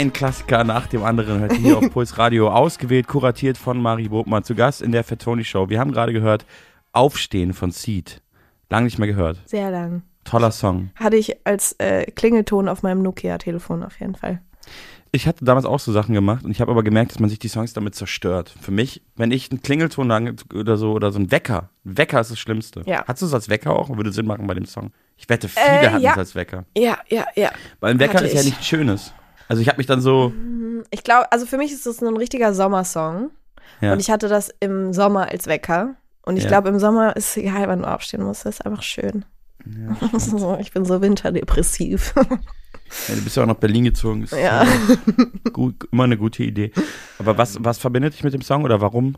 Ein 0.00 0.14
Klassiker 0.14 0.64
nach 0.64 0.86
dem 0.86 1.02
anderen 1.04 1.40
hört 1.40 1.52
ihr 1.52 1.58
hier 1.58 1.76
auf 1.76 1.90
Puls 1.92 2.16
Radio 2.16 2.50
ausgewählt, 2.50 3.06
kuratiert 3.06 3.58
von 3.58 3.82
Marie 3.82 4.08
Bobmann 4.08 4.42
zu 4.44 4.54
Gast 4.54 4.80
in 4.80 4.92
der 4.92 5.04
Fettoni 5.04 5.44
Show. 5.44 5.68
Wir 5.68 5.78
haben 5.78 5.92
gerade 5.92 6.14
gehört 6.14 6.46
Aufstehen 6.92 7.52
von 7.52 7.70
Seed. 7.70 8.22
Lang 8.70 8.84
nicht 8.84 8.98
mehr 8.98 9.08
gehört. 9.08 9.42
Sehr 9.44 9.70
lang. 9.70 10.00
Toller 10.24 10.52
Song. 10.52 10.88
Hatte 10.94 11.16
ich 11.16 11.46
als 11.46 11.72
äh, 11.72 12.06
Klingelton 12.12 12.66
auf 12.70 12.82
meinem 12.82 13.02
Nokia-Telefon 13.02 13.82
auf 13.82 14.00
jeden 14.00 14.14
Fall. 14.14 14.40
Ich 15.12 15.26
hatte 15.26 15.44
damals 15.44 15.66
auch 15.66 15.80
so 15.80 15.92
Sachen 15.92 16.14
gemacht 16.14 16.46
und 16.46 16.50
ich 16.50 16.62
habe 16.62 16.70
aber 16.70 16.82
gemerkt, 16.82 17.10
dass 17.10 17.18
man 17.18 17.28
sich 17.28 17.38
die 17.38 17.48
Songs 17.48 17.74
damit 17.74 17.94
zerstört. 17.94 18.54
Für 18.58 18.70
mich, 18.70 19.02
wenn 19.16 19.30
ich 19.32 19.50
einen 19.50 19.60
Klingelton 19.60 20.08
lang- 20.08 20.34
oder 20.54 20.78
so 20.78 20.92
oder 20.92 21.12
so 21.12 21.18
ein 21.18 21.30
Wecker, 21.30 21.68
ein 21.84 21.98
Wecker 21.98 22.22
ist 22.22 22.30
das 22.30 22.38
Schlimmste. 22.38 22.84
Ja. 22.86 23.00
Hattest 23.06 23.20
du 23.20 23.26
es 23.26 23.34
als 23.34 23.50
Wecker 23.50 23.76
auch? 23.76 23.94
Würde 23.94 24.12
Sinn 24.12 24.24
machen 24.24 24.46
bei 24.46 24.54
dem 24.54 24.64
Song. 24.64 24.92
Ich 25.18 25.28
wette, 25.28 25.46
viele 25.46 25.66
Äh, 25.66 25.88
hatten 25.90 26.02
ja. 26.02 26.12
es 26.12 26.16
als 26.18 26.34
Wecker. 26.34 26.64
Ja, 26.74 26.96
ja, 27.10 27.26
ja. 27.36 27.50
Weil 27.80 27.90
ein 27.92 27.98
Wecker 27.98 28.14
Hatte 28.14 28.28
ist 28.28 28.32
ja 28.32 28.40
ich. 28.40 28.46
nichts 28.46 28.66
Schönes. 28.66 29.12
Also 29.50 29.62
ich 29.62 29.68
habe 29.68 29.78
mich 29.78 29.86
dann 29.88 30.00
so, 30.00 30.32
Ich 30.92 31.02
glaube, 31.02 31.30
also 31.32 31.44
für 31.44 31.56
mich 31.58 31.72
ist 31.72 31.84
das 31.84 32.00
ein 32.02 32.16
richtiger 32.16 32.54
Sommersong. 32.54 33.30
Ja. 33.80 33.92
Und 33.92 34.00
ich 34.00 34.08
hatte 34.10 34.28
das 34.28 34.50
im 34.60 34.92
Sommer 34.92 35.28
als 35.30 35.46
Wecker. 35.48 35.96
Und 36.22 36.36
ich 36.36 36.44
Ja. 36.44 36.48
glaube, 36.50 36.68
im 36.68 36.78
Sommer 36.78 37.16
ist 37.16 37.30
es 37.30 37.36
egal, 37.36 37.66
wann 37.66 37.80
du 37.82 37.92
aufstehen 37.92 38.22
musst. 38.22 38.46
Das 38.46 38.56
ist 38.60 38.66
einfach 38.66 38.82
schön. 38.82 39.24
so, 40.18 40.56
ich 40.60 40.70
bin 40.72 40.84
so 40.84 41.02
winterdepressiv. 41.02 42.14
ja, 43.08 43.14
du 43.14 43.22
bist 43.24 43.36
ja 43.36 43.42
auch 43.42 43.46
nach 43.48 43.56
Berlin 43.56 43.84
gezogen. 43.84 44.22
Ist 44.22 44.32
Ja. 44.34 44.64
gut, 45.52 45.88
immer 45.90 46.04
eine 46.04 46.16
gute 46.16 46.44
Idee. 46.44 46.70
Aber 47.18 47.36
was, 47.36 47.56
was 47.64 47.78
verbindet 47.78 48.14
dich 48.14 48.22
mit 48.22 48.32
dem 48.32 48.42
Song 48.42 48.62
oder 48.64 48.80
warum? 48.80 49.16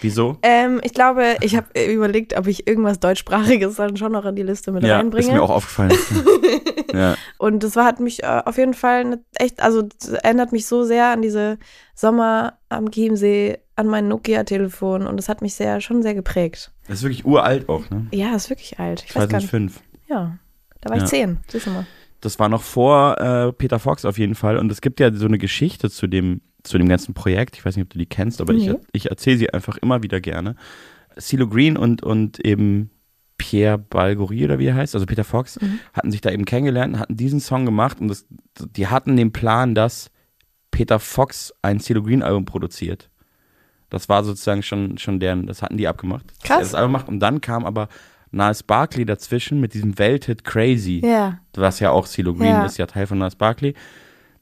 Wieso? 0.00 0.36
ähm, 0.42 0.80
ich 0.82 0.94
glaube, 0.94 1.36
ich 1.40 1.56
habe 1.56 1.68
überlegt, 1.92 2.36
ob 2.38 2.46
ich 2.46 2.66
irgendwas 2.66 3.00
deutschsprachiges 3.00 3.76
dann 3.76 3.96
schon 3.96 4.12
noch 4.12 4.24
in 4.24 4.36
die 4.36 4.42
Liste 4.42 4.72
mit 4.72 4.82
ja, 4.84 4.96
reinbringe. 4.96 5.26
ist 5.26 5.32
mir 5.32 5.42
auch 5.42 5.50
aufgefallen. 5.50 5.92
ja. 6.92 7.16
Und 7.38 7.62
das 7.62 7.76
war, 7.76 7.84
hat 7.84 8.00
mich 8.00 8.22
äh, 8.22 8.42
auf 8.44 8.56
jeden 8.58 8.74
Fall 8.74 9.20
echt, 9.36 9.62
also 9.62 9.88
erinnert 10.22 10.52
mich 10.52 10.66
so 10.66 10.84
sehr 10.84 11.08
an 11.10 11.22
diese 11.22 11.58
Sommer 11.94 12.58
am 12.68 12.90
Chiemsee, 12.90 13.58
an 13.76 13.86
mein 13.86 14.08
Nokia-Telefon 14.08 15.06
und 15.06 15.16
das 15.16 15.28
hat 15.28 15.42
mich 15.42 15.54
sehr, 15.54 15.80
schon 15.80 16.02
sehr 16.02 16.14
geprägt. 16.14 16.72
Das 16.88 16.98
ist 16.98 17.02
wirklich 17.02 17.24
uralt 17.24 17.68
auch, 17.68 17.88
ne? 17.90 18.06
Ja, 18.12 18.34
ist 18.34 18.50
wirklich 18.50 18.78
alt. 18.78 19.04
Ich 19.06 19.14
weiß 19.14 19.28
gar 19.28 19.38
nicht. 19.38 19.50
2005. 19.50 19.80
Ja, 20.08 20.38
da 20.80 20.90
war 20.90 20.96
ich 20.96 21.02
Ja. 21.02 21.08
zehn, 21.08 21.38
siehst 21.48 21.66
du 21.66 21.70
mal. 21.70 21.86
Das 22.20 22.38
war 22.38 22.48
noch 22.50 22.62
vor 22.62 23.18
äh, 23.18 23.52
Peter 23.52 23.78
Fox 23.78 24.04
auf 24.04 24.18
jeden 24.18 24.34
Fall. 24.34 24.58
Und 24.58 24.70
es 24.70 24.80
gibt 24.82 25.00
ja 25.00 25.10
so 25.12 25.24
eine 25.26 25.38
Geschichte 25.38 25.88
zu 25.88 26.06
dem, 26.06 26.42
zu 26.62 26.78
dem 26.78 26.88
ganzen 26.88 27.14
Projekt. 27.14 27.56
Ich 27.56 27.64
weiß 27.64 27.76
nicht, 27.76 27.84
ob 27.84 27.90
du 27.90 27.98
die 27.98 28.06
kennst, 28.06 28.40
aber 28.40 28.52
ich, 28.54 28.66
Nee. 28.66 28.76
ich 28.92 29.10
erzähle 29.10 29.38
sie 29.38 29.50
einfach 29.52 29.76
immer 29.78 30.02
wieder 30.02 30.20
gerne. 30.20 30.56
CeeLo 31.18 31.48
Green 31.48 31.76
und, 31.76 32.02
und 32.02 32.38
eben 32.44 32.90
Pierre 33.36 33.78
Balgouri 33.78 34.44
oder 34.44 34.58
wie 34.58 34.66
er 34.66 34.74
heißt, 34.74 34.94
also 34.94 35.06
Peter 35.06 35.24
Fox, 35.24 35.58
hatten 35.94 36.10
sich 36.10 36.20
da 36.20 36.30
eben 36.30 36.44
kennengelernt, 36.44 36.98
hatten 36.98 37.16
diesen 37.16 37.40
Song 37.40 37.64
gemacht 37.64 38.00
und 38.00 38.08
das, 38.08 38.26
die 38.76 38.86
hatten 38.86 39.16
den 39.16 39.32
Plan, 39.32 39.74
dass 39.74 40.10
Peter 40.70 40.98
Fox 40.98 41.52
ein 41.62 41.80
CeeLo 41.80 42.02
Green 42.02 42.22
Album 42.22 42.44
produziert. 42.44 43.10
Das 43.88 44.08
war 44.08 44.22
sozusagen 44.24 44.62
schon, 44.62 44.98
schon 44.98 45.18
deren, 45.18 45.46
das 45.46 45.62
hatten 45.62 45.76
die 45.76 45.88
abgemacht. 45.88 46.26
Krass. 46.44 46.60
Das 46.60 46.74
Album 46.74 46.92
macht. 46.92 47.08
Und 47.08 47.18
dann 47.20 47.40
kam 47.40 47.64
aber 47.66 47.88
Niles 48.30 48.62
Barkley 48.62 49.04
dazwischen 49.04 49.58
mit 49.60 49.74
diesem 49.74 49.98
Welthit 49.98 50.44
Crazy 50.44 51.00
Ja. 51.04 51.40
was 51.54 51.80
ja 51.80 51.90
auch 51.90 52.06
CeeLo 52.06 52.34
Green 52.34 52.46
Ja. 52.46 52.64
ist, 52.66 52.78
ja 52.78 52.86
Teil 52.86 53.06
von 53.08 53.18
Niles 53.18 53.34
Barkley. 53.34 53.74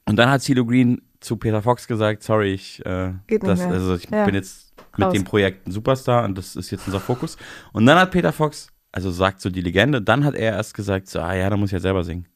Und 0.05 0.17
dann 0.17 0.29
hat 0.29 0.43
CeeLo 0.43 0.67
Green 0.67 1.01
zu 1.21 1.37
Peter 1.37 1.63
Fox 1.63 1.87
gesagt, 1.87 2.23
sorry, 2.23 2.53
ich, 2.53 2.85
äh, 2.87 3.13
das, 3.41 3.61
also 3.61 3.95
ich 3.95 4.09
Ja. 4.11 4.25
bin 4.25 4.35
jetzt 4.35 4.73
mit 4.97 5.07
Raus. 5.07 5.13
dem 5.13 5.25
Projekt 5.25 5.67
ein 5.67 5.73
Superstar 5.73 6.25
und 6.25 6.37
das 6.37 6.57
ist 6.57 6.71
jetzt 6.71 6.87
unser 6.87 7.01
Fokus. 7.01 7.37
Und 7.73 7.87
dann 7.87 7.99
hat 7.99 8.11
Peter 8.11 8.33
Fox, 8.33 8.69
also 8.93 9.11
sagt 9.11 9.41
so 9.41 9.51
die 9.51 9.61
Legende, 9.61 10.01
dann 10.03 10.25
hat 10.25 10.35
er 10.35 10.53
erst 10.55 10.75
gesagt, 10.75 11.09
so, 11.09 11.21
ah 11.21 11.35
ja, 11.35 11.49
dann 11.51 11.59
muss 11.61 11.69
ich 11.69 11.73
ja 11.75 11.81
selber 11.81 12.05
singen. 12.05 12.27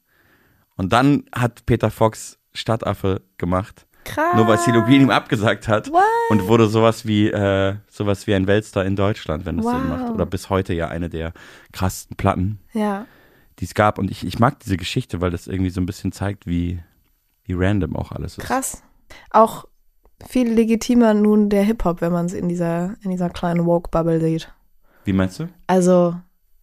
Und 0.77 0.93
dann 0.93 1.25
hat 1.35 1.67
Peter 1.67 1.91
Fox 1.91 2.39
Stadtaffe 2.55 3.23
gemacht. 3.39 3.87
Krass. 4.05 4.35
Nur 4.37 4.49
weil 4.49 4.59
CeeLo 4.59 4.83
Green 4.83 5.03
ihm 5.03 5.11
abgesagt 5.11 5.69
hat 5.69 5.89
What? 5.93 6.03
und 6.31 6.49
wurde 6.49 6.67
sowas 6.67 7.07
wie 7.07 7.29
äh, 7.29 7.77
sowas 7.89 8.27
wie 8.27 8.35
ein 8.35 8.47
Weltstar 8.49 8.85
in 8.85 8.97
Deutschland, 8.97 9.45
wenn 9.47 9.59
es 9.61 9.65
Sinn 9.67 9.89
Wow. 9.89 9.89
macht. 10.01 10.11
Oder 10.15 10.27
bis 10.27 10.51
heute 10.51 10.75
ja 10.75 10.89
eine 10.89 11.09
der 11.09 11.33
krassesten 11.73 12.17
Platten 12.17 12.59
Ja. 12.73 13.07
die 13.61 13.65
es 13.65 13.75
gab. 13.75 13.99
Und 13.99 14.11
ich, 14.11 14.27
ich 14.27 14.39
mag 14.41 14.59
diese 14.61 14.77
Geschichte, 14.77 15.21
weil 15.21 15.31
das 15.31 15.47
irgendwie 15.47 15.71
so 15.71 15.81
ein 15.81 15.87
bisschen 15.87 16.11
zeigt, 16.11 16.47
wie, 16.49 16.81
wie 17.45 17.55
random 17.55 17.97
auch 17.97 18.13
alles 18.13 18.39
ist. 18.39 18.45
Krass. 18.45 18.83
Auch 19.31 19.67
viel 20.27 20.49
legitimer 20.53 21.15
nun 21.15 21.49
der 21.49 21.65
Hip-Hop, 21.65 22.01
wenn 22.01 22.13
man 22.13 22.27
es 22.27 22.33
in 22.33 22.49
dieser, 22.49 22.95
in 23.03 23.11
dieser 23.11 23.31
kleinen 23.31 23.67
Woke-Bubble 23.67 24.21
sieht. 24.21 24.53
Wie 25.05 25.13
meinst 25.13 25.41
du? 25.41 25.49
Also, 25.67 26.15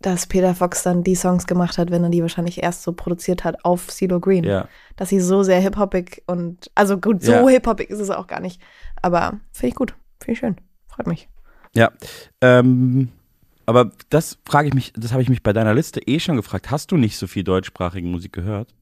dass 0.02 0.28
Peter 0.28 0.56
Fox 0.56 0.84
dann 0.84 1.04
die 1.04 1.16
Songs 1.16 1.46
gemacht 1.46 1.78
hat, 1.78 1.92
wenn 1.92 2.04
er 2.04 2.10
die 2.10 2.22
wahrscheinlich 2.22 2.64
erst 2.64 2.84
so 2.84 2.94
produziert 2.94 3.44
hat 3.44 3.66
auf 3.66 3.90
CeeLo 3.90 4.22
Green. 4.22 4.46
Ja. 4.46 4.68
Dass 4.96 5.10
sie 5.10 5.20
so 5.20 5.44
sehr 5.44 5.60
hip-hopig 5.60 6.24
und, 6.26 6.72
also 6.74 6.98
gut, 6.98 7.22
so 7.22 7.34
Ja. 7.34 7.48
hip-hopig 7.50 7.90
ist 7.90 8.00
es 8.00 8.10
auch 8.10 8.28
gar 8.28 8.40
nicht. 8.40 8.62
Aber 9.02 9.40
finde 9.52 9.68
ich 9.68 9.76
gut, 9.76 9.94
finde 10.22 10.34
ich 10.34 10.40
schön, 10.40 10.56
freut 10.88 11.08
mich. 11.08 11.28
Ja. 11.76 11.92
Ähm, 12.40 13.10
aber 13.66 13.92
das 14.10 14.40
frage 14.46 14.70
ich 14.70 14.74
mich, 14.74 14.94
das 14.96 15.12
habe 15.12 15.22
ich 15.22 15.30
mich 15.30 15.44
bei 15.44 15.54
deiner 15.54 15.74
Liste 15.74 16.00
eh 16.08 16.20
schon 16.20 16.38
gefragt. 16.38 16.72
Hast 16.72 16.92
du 16.92 16.98
nicht 16.98 17.18
so 17.18 17.28
viel 17.28 17.44
deutschsprachige 17.44 18.08
Musik 18.08 18.34
gehört? 18.34 18.74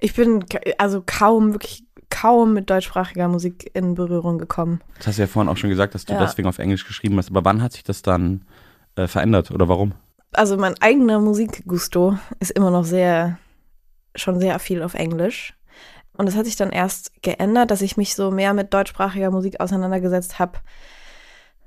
Ich 0.00 0.14
bin 0.14 0.44
also 0.78 1.02
kaum, 1.04 1.52
wirklich 1.54 1.84
kaum 2.10 2.54
mit 2.54 2.70
deutschsprachiger 2.70 3.28
Musik 3.28 3.70
in 3.74 3.94
Berührung 3.94 4.38
gekommen. 4.38 4.80
Das 4.98 5.08
hast 5.08 5.18
du 5.18 5.22
ja 5.22 5.28
vorhin 5.28 5.50
auch 5.50 5.56
schon 5.56 5.70
gesagt, 5.70 5.94
dass 5.94 6.04
du 6.04 6.12
Ja. 6.12 6.20
deswegen 6.20 6.48
auf 6.48 6.58
Englisch 6.58 6.86
geschrieben 6.86 7.16
hast. 7.18 7.30
Aber 7.30 7.44
wann 7.44 7.62
hat 7.62 7.72
sich 7.72 7.82
das 7.82 8.02
dann 8.02 8.44
äh, 8.96 9.06
verändert 9.06 9.50
oder 9.50 9.68
warum? 9.68 9.94
Also 10.32 10.56
mein 10.56 10.74
eigener 10.80 11.20
Musikgusto 11.20 12.18
ist 12.40 12.50
immer 12.52 12.70
noch 12.70 12.84
sehr, 12.84 13.38
schon 14.14 14.40
sehr 14.40 14.58
viel 14.58 14.82
auf 14.82 14.94
Englisch. 14.94 15.54
Und 16.16 16.28
es 16.28 16.36
hat 16.36 16.44
sich 16.44 16.54
dann 16.56 16.70
erst 16.70 17.10
geändert, 17.22 17.70
dass 17.72 17.82
ich 17.82 17.96
mich 17.96 18.14
so 18.14 18.30
mehr 18.30 18.54
mit 18.54 18.72
deutschsprachiger 18.72 19.30
Musik 19.32 19.60
auseinandergesetzt 19.60 20.38
habe, 20.38 20.58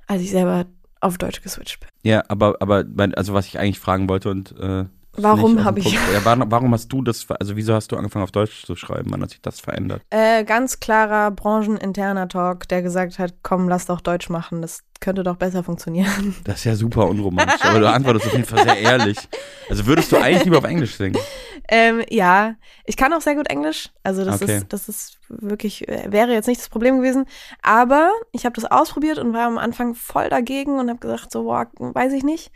als 0.07 0.22
ich 0.22 0.32
selber 0.32 0.65
auf 1.02 1.18
Deutsch 1.18 1.41
geswitcht 1.41 1.82
bin. 1.82 1.90
Ja, 2.03 2.24
aber, 2.30 2.56
aber 2.61 2.86
also 3.15 3.34
was 3.34 3.45
ich 3.45 3.60
eigentlich 3.60 3.80
fragen 3.80 4.07
wollte 4.07 4.30
und 4.32 4.57
äh, 4.57 4.86
Warum 5.18 5.52
nicht 5.56 5.60
auf 5.61 5.65
hab 5.65 5.76
den 5.76 5.84
ich- 5.85 5.94
Ja, 5.94 6.23
warum, 6.23 6.44
warum 6.52 6.73
hast 6.73 6.88
du 6.89 7.02
das, 7.02 7.26
also 7.30 7.56
wieso 7.56 7.73
hast 7.73 7.91
du 7.91 7.98
angefangen 7.98 8.23
auf 8.23 8.31
Deutsch 8.31 8.65
zu 8.65 8.76
schreiben? 8.76 9.11
Wann 9.11 9.22
hat 9.22 9.31
sich 9.31 9.41
das 9.41 9.60
verändert? 9.60 10.02
Äh, 10.10 10.44
ganz 10.44 10.80
klarer 10.80 11.31
brancheninterner 11.31 12.27
Talk, 12.27 12.68
der 12.68 12.81
gesagt 12.81 13.19
hat, 13.19 13.34
komm, 13.44 13.68
lass 13.68 13.85
doch 13.88 14.02
Deutsch 14.02 14.30
machen, 14.30 14.61
das 14.61 14.81
könnte 14.99 15.23
doch 15.23 15.35
besser 15.35 15.64
funktionieren. 15.64 16.35
Das 16.44 16.57
ist 16.57 16.64
ja 16.64 16.76
super 16.76 17.07
unromantisch, 17.07 17.61
aber 17.64 17.80
du 17.80 17.89
antwortest 17.91 18.26
auf 18.27 18.34
jeden 18.34 18.45
Fall 18.45 18.64
sehr 18.64 18.80
ehrlich. 18.80 19.18
Also 19.69 19.85
würdest 19.85 20.11
du 20.11 20.18
eigentlich 20.18 20.44
lieber 20.45 20.57
auf 20.60 20.64
Englisch 20.64 20.95
singen? 20.95 21.18
Ähm, 21.69 22.02
ja, 22.10 22.53
ich 22.85 22.95
kann 22.95 23.11
auch 23.11 23.19
sehr 23.19 23.35
gut 23.35 23.49
Englisch. 23.49 23.89
Also 24.02 24.23
das 24.23 24.41
Okay. 24.41 24.57
ist, 24.60 24.65
das 24.72 24.88
ist 24.88 25.18
wirklich, 25.27 25.81
wäre 25.88 26.31
jetzt 26.31 26.48
nicht 26.48 26.61
das 26.61 26.69
Problem 26.69 26.98
gewesen. 26.98 27.26
Aber 27.61 28.11
ich 28.31 28.45
habe 28.45 28.53
das 28.56 28.64
ausprobiert 28.64 29.18
und 29.18 29.34
war 29.34 29.48
am 29.48 29.57
Anfang 29.57 29.94
voll 29.94 30.30
dagegen 30.30 30.80
und 30.80 30.88
habe 30.89 30.99
gesagt, 30.99 31.30
so, 31.31 31.44
boah, 31.44 31.65
weiß 31.77 32.14
ich 32.14 32.23
nicht. 32.23 32.52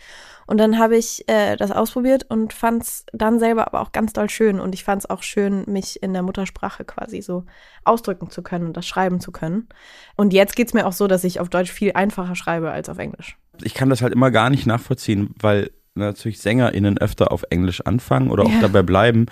Und 0.51 0.57
dann 0.57 0.77
habe 0.77 0.97
ich 0.97 1.23
äh, 1.29 1.55
das 1.55 1.71
ausprobiert 1.71 2.25
und 2.27 2.51
fand 2.51 2.83
es 2.83 3.05
dann 3.13 3.39
selber 3.39 3.67
aber 3.67 3.79
auch 3.79 3.93
ganz 3.93 4.11
doll 4.11 4.29
schön. 4.29 4.59
Und 4.59 4.73
ich 4.75 4.83
fand 4.83 5.01
es 5.03 5.09
auch 5.09 5.23
schön, 5.23 5.63
mich 5.65 6.03
in 6.03 6.11
der 6.11 6.23
Muttersprache 6.23 6.83
quasi 6.83 7.21
so 7.21 7.45
ausdrücken 7.85 8.29
zu 8.29 8.41
können 8.43 8.65
und 8.65 8.75
das 8.75 8.85
schreiben 8.85 9.21
zu 9.21 9.31
können. 9.31 9.69
Und 10.17 10.33
jetzt 10.33 10.57
geht's 10.57 10.73
mir 10.73 10.85
auch 10.87 10.91
so, 10.91 11.07
dass 11.07 11.23
ich 11.23 11.39
auf 11.39 11.47
Deutsch 11.47 11.71
viel 11.71 11.93
einfacher 11.93 12.35
schreibe 12.35 12.69
als 12.69 12.89
auf 12.89 12.97
Englisch. 12.97 13.37
Ich 13.63 13.73
kann 13.73 13.89
das 13.89 14.01
halt 14.01 14.11
immer 14.11 14.29
gar 14.29 14.49
nicht 14.49 14.65
nachvollziehen, 14.67 15.33
weil 15.39 15.71
natürlich 15.95 16.41
SängerInnen 16.41 16.97
öfter 16.97 17.31
auf 17.31 17.43
Englisch 17.49 17.79
anfangen 17.85 18.29
oder 18.29 18.43
auch 18.43 18.51
Ja. 18.51 18.59
dabei 18.59 18.83
bleiben. 18.83 19.27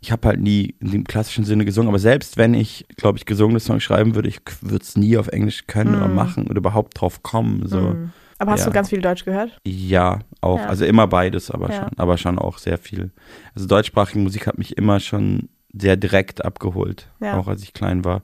Ich 0.00 0.10
habe 0.10 0.26
halt 0.26 0.40
nie 0.40 0.74
in 0.80 0.90
dem 0.90 1.04
klassischen 1.04 1.44
Sinne 1.44 1.64
gesungen, 1.64 1.88
aber 1.88 2.00
selbst 2.00 2.36
wenn 2.36 2.52
ich, 2.52 2.84
glaube 2.96 3.16
ich, 3.18 3.26
gesungene 3.26 3.60
Songs 3.60 3.84
schreiben 3.84 4.16
würde, 4.16 4.28
ich 4.28 4.40
würde 4.60 4.82
es 4.82 4.96
nie 4.96 5.16
auf 5.18 5.28
Englisch 5.28 5.68
können 5.68 5.94
oder 5.94 6.08
Mm. 6.08 6.14
machen 6.16 6.46
oder 6.48 6.56
überhaupt 6.58 7.00
drauf 7.00 7.22
kommen. 7.22 7.62
So. 7.68 7.80
Mm. 7.80 8.12
Aber 8.38 8.52
hast 8.52 8.60
ja. 8.60 8.66
du 8.66 8.72
ganz 8.72 8.88
viel 8.90 9.00
Deutsch 9.00 9.24
gehört? 9.24 9.58
Ja, 9.64 10.20
auch. 10.40 10.58
Ja. 10.58 10.66
Also 10.66 10.84
immer 10.84 11.06
beides, 11.06 11.50
aber 11.50 11.70
Ja. 11.70 11.80
schon, 11.80 11.98
aber 11.98 12.18
schon 12.18 12.38
auch 12.38 12.58
sehr 12.58 12.78
viel. 12.78 13.10
Also 13.54 13.66
deutschsprachige 13.66 14.18
Musik 14.18 14.46
hat 14.46 14.58
mich 14.58 14.76
immer 14.76 15.00
schon 15.00 15.48
sehr 15.72 15.96
direkt 15.96 16.44
abgeholt, 16.44 17.10
auch 17.20 17.48
als 17.48 17.62
ich 17.62 17.72
klein 17.72 18.04
war, 18.04 18.22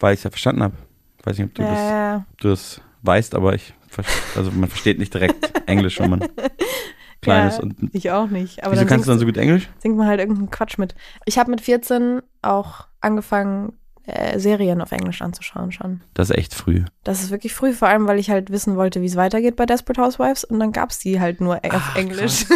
weil 0.00 0.14
ich 0.14 0.20
es 0.20 0.24
ja 0.24 0.30
verstanden 0.30 0.62
habe. 0.64 0.74
Weiß 1.22 1.38
nicht, 1.38 1.48
ob 1.48 1.54
du, 1.54 1.62
das, 1.62 2.22
ob 2.30 2.38
du 2.40 2.48
das 2.48 2.80
weißt, 3.02 3.34
aber 3.34 3.54
ich, 3.54 3.74
also 4.34 4.50
man 4.50 4.68
versteht 4.68 4.98
nicht 4.98 5.12
direkt 5.12 5.52
Englisch, 5.68 6.00
wenn 6.00 6.10
man 6.10 6.24
klein 7.20 7.48
ist. 7.48 7.60
Und 7.60 7.76
ich 7.92 8.10
auch 8.10 8.28
nicht. 8.28 8.64
Aber 8.64 8.74
wieso 8.74 8.86
kannst 8.86 9.06
du 9.06 9.10
dann 9.10 9.18
so 9.18 9.26
gut 9.26 9.36
Englisch? 9.36 9.68
Singt 9.78 9.96
man 9.96 10.06
halt 10.06 10.20
irgendeinen 10.20 10.50
Quatsch 10.50 10.78
mit. 10.78 10.94
Ich 11.26 11.38
habe 11.38 11.50
mit 11.50 11.60
14 11.60 12.22
auch 12.42 12.86
angefangen, 13.00 13.74
äh, 14.06 14.38
Serien 14.38 14.80
auf 14.80 14.92
Englisch 14.92 15.22
anzuschauen 15.22 15.72
schon. 15.72 16.00
Das 16.14 16.30
ist 16.30 16.36
echt 16.36 16.54
früh. 16.54 16.84
Das 17.04 17.22
ist 17.22 17.30
wirklich 17.30 17.54
früh, 17.54 17.72
vor 17.72 17.88
allem, 17.88 18.06
weil 18.06 18.18
ich 18.18 18.30
halt 18.30 18.50
wissen 18.50 18.76
wollte, 18.76 19.00
wie 19.02 19.06
es 19.06 19.16
weitergeht 19.16 19.56
bei 19.56 19.66
Desperate 19.66 20.00
Housewives 20.00 20.44
und 20.44 20.58
dann 20.60 20.72
gab 20.72 20.90
es 20.90 20.98
die 20.98 21.20
halt 21.20 21.40
nur 21.40 21.60
auf 21.64 21.96
Englisch. 21.96 22.44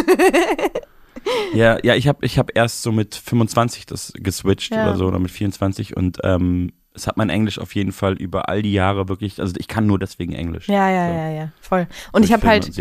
Ja, 1.53 1.77
ja, 1.83 1.95
ich 1.95 2.07
habe 2.07 2.23
ich 2.25 2.37
hab 2.37 2.55
erst 2.55 2.83
so 2.83 2.91
mit 2.91 3.15
25 3.15 3.85
das 3.85 4.13
geswitcht 4.15 4.73
Ja. 4.73 4.83
oder 4.83 4.95
so 4.97 5.07
oder 5.07 5.19
mit 5.19 5.31
24 5.31 5.97
und 5.97 6.19
ähm, 6.23 6.71
es 6.93 7.07
hat 7.07 7.17
mein 7.17 7.29
Englisch 7.29 7.59
auf 7.59 7.75
jeden 7.75 7.91
Fall 7.91 8.13
über 8.13 8.47
all 8.47 8.61
die 8.61 8.71
Jahre 8.71 9.09
wirklich, 9.09 9.39
also 9.41 9.53
ich 9.57 9.67
kann 9.67 9.85
nur 9.85 9.99
deswegen 9.99 10.33
Englisch. 10.33 10.69
Ja, 10.69 10.89
ja, 10.89 11.11
ja, 11.11 11.29
ja, 11.29 11.51
voll. 11.59 11.87
Und 12.13 12.21
Durch 12.21 12.29
ich 12.29 12.33
habe 12.33 12.47
halt, 12.47 12.71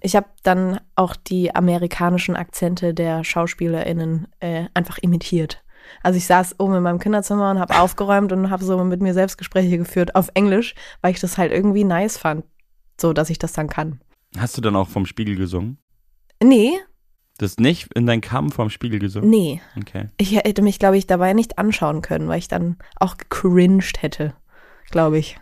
ich 0.00 0.16
habe 0.16 0.26
dann 0.42 0.80
auch 0.96 1.14
die 1.14 1.54
amerikanischen 1.54 2.36
Akzente 2.36 2.94
der 2.94 3.22
SchauspielerInnen 3.22 4.26
äh, 4.40 4.64
einfach 4.74 4.98
imitiert. 4.98 5.62
Also 6.02 6.16
ich 6.16 6.26
saß 6.26 6.56
oben 6.58 6.74
in 6.74 6.82
meinem 6.82 6.98
Kinderzimmer 6.98 7.50
und 7.50 7.58
habe 7.58 7.78
aufgeräumt 7.80 8.32
und 8.32 8.50
habe 8.50 8.64
so 8.64 8.82
mit 8.84 9.00
mir 9.02 9.14
selbst 9.14 9.38
Gespräche 9.38 9.78
geführt 9.78 10.14
auf 10.14 10.28
Englisch, 10.34 10.74
weil 11.02 11.12
ich 11.12 11.20
das 11.20 11.38
halt 11.38 11.52
irgendwie 11.52 11.84
nice 11.84 12.16
fand, 12.18 12.44
so 13.00 13.12
dass 13.12 13.30
ich 13.30 13.38
das 13.38 13.52
dann 13.52 13.68
kann. 13.68 14.00
Hast 14.38 14.56
du 14.56 14.60
dann 14.60 14.76
auch 14.76 14.88
vom 14.88 15.06
Spiegel 15.06 15.36
gesungen? 15.36 15.78
Nee, 16.42 16.72
Das 17.38 17.56
nicht 17.58 17.88
in 17.94 18.06
deinen 18.06 18.20
Kamm 18.20 18.50
vom 18.50 18.70
Spiegel 18.70 18.98
gesungen? 18.98 19.28
nee. 19.30 19.60
Okay. 19.78 20.08
Ich 20.18 20.36
hätte 20.36 20.62
mich, 20.62 20.78
glaube 20.78 20.96
ich, 20.98 21.06
dabei 21.06 21.32
nicht 21.32 21.58
anschauen 21.58 22.02
können, 22.02 22.28
weil 22.28 22.38
ich 22.38 22.48
dann 22.48 22.76
auch 22.96 23.16
gecringed 23.16 24.02
hätte, 24.02 24.34
glaube 24.90 25.18
ich. 25.18 25.38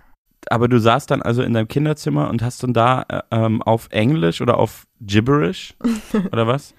Aber 0.50 0.68
du 0.68 0.78
saßt 0.78 1.10
dann 1.10 1.20
also 1.20 1.42
in 1.42 1.52
deinem 1.52 1.68
Kinderzimmer 1.68 2.30
und 2.30 2.42
hast 2.42 2.62
dann 2.62 2.72
da 2.72 3.02
äh, 3.08 3.20
ähm, 3.32 3.60
auf 3.62 3.88
Englisch 3.90 4.40
oder 4.40 4.56
auf 4.58 4.86
Gibberish 5.00 5.74
oder 6.32 6.46
was? 6.46 6.74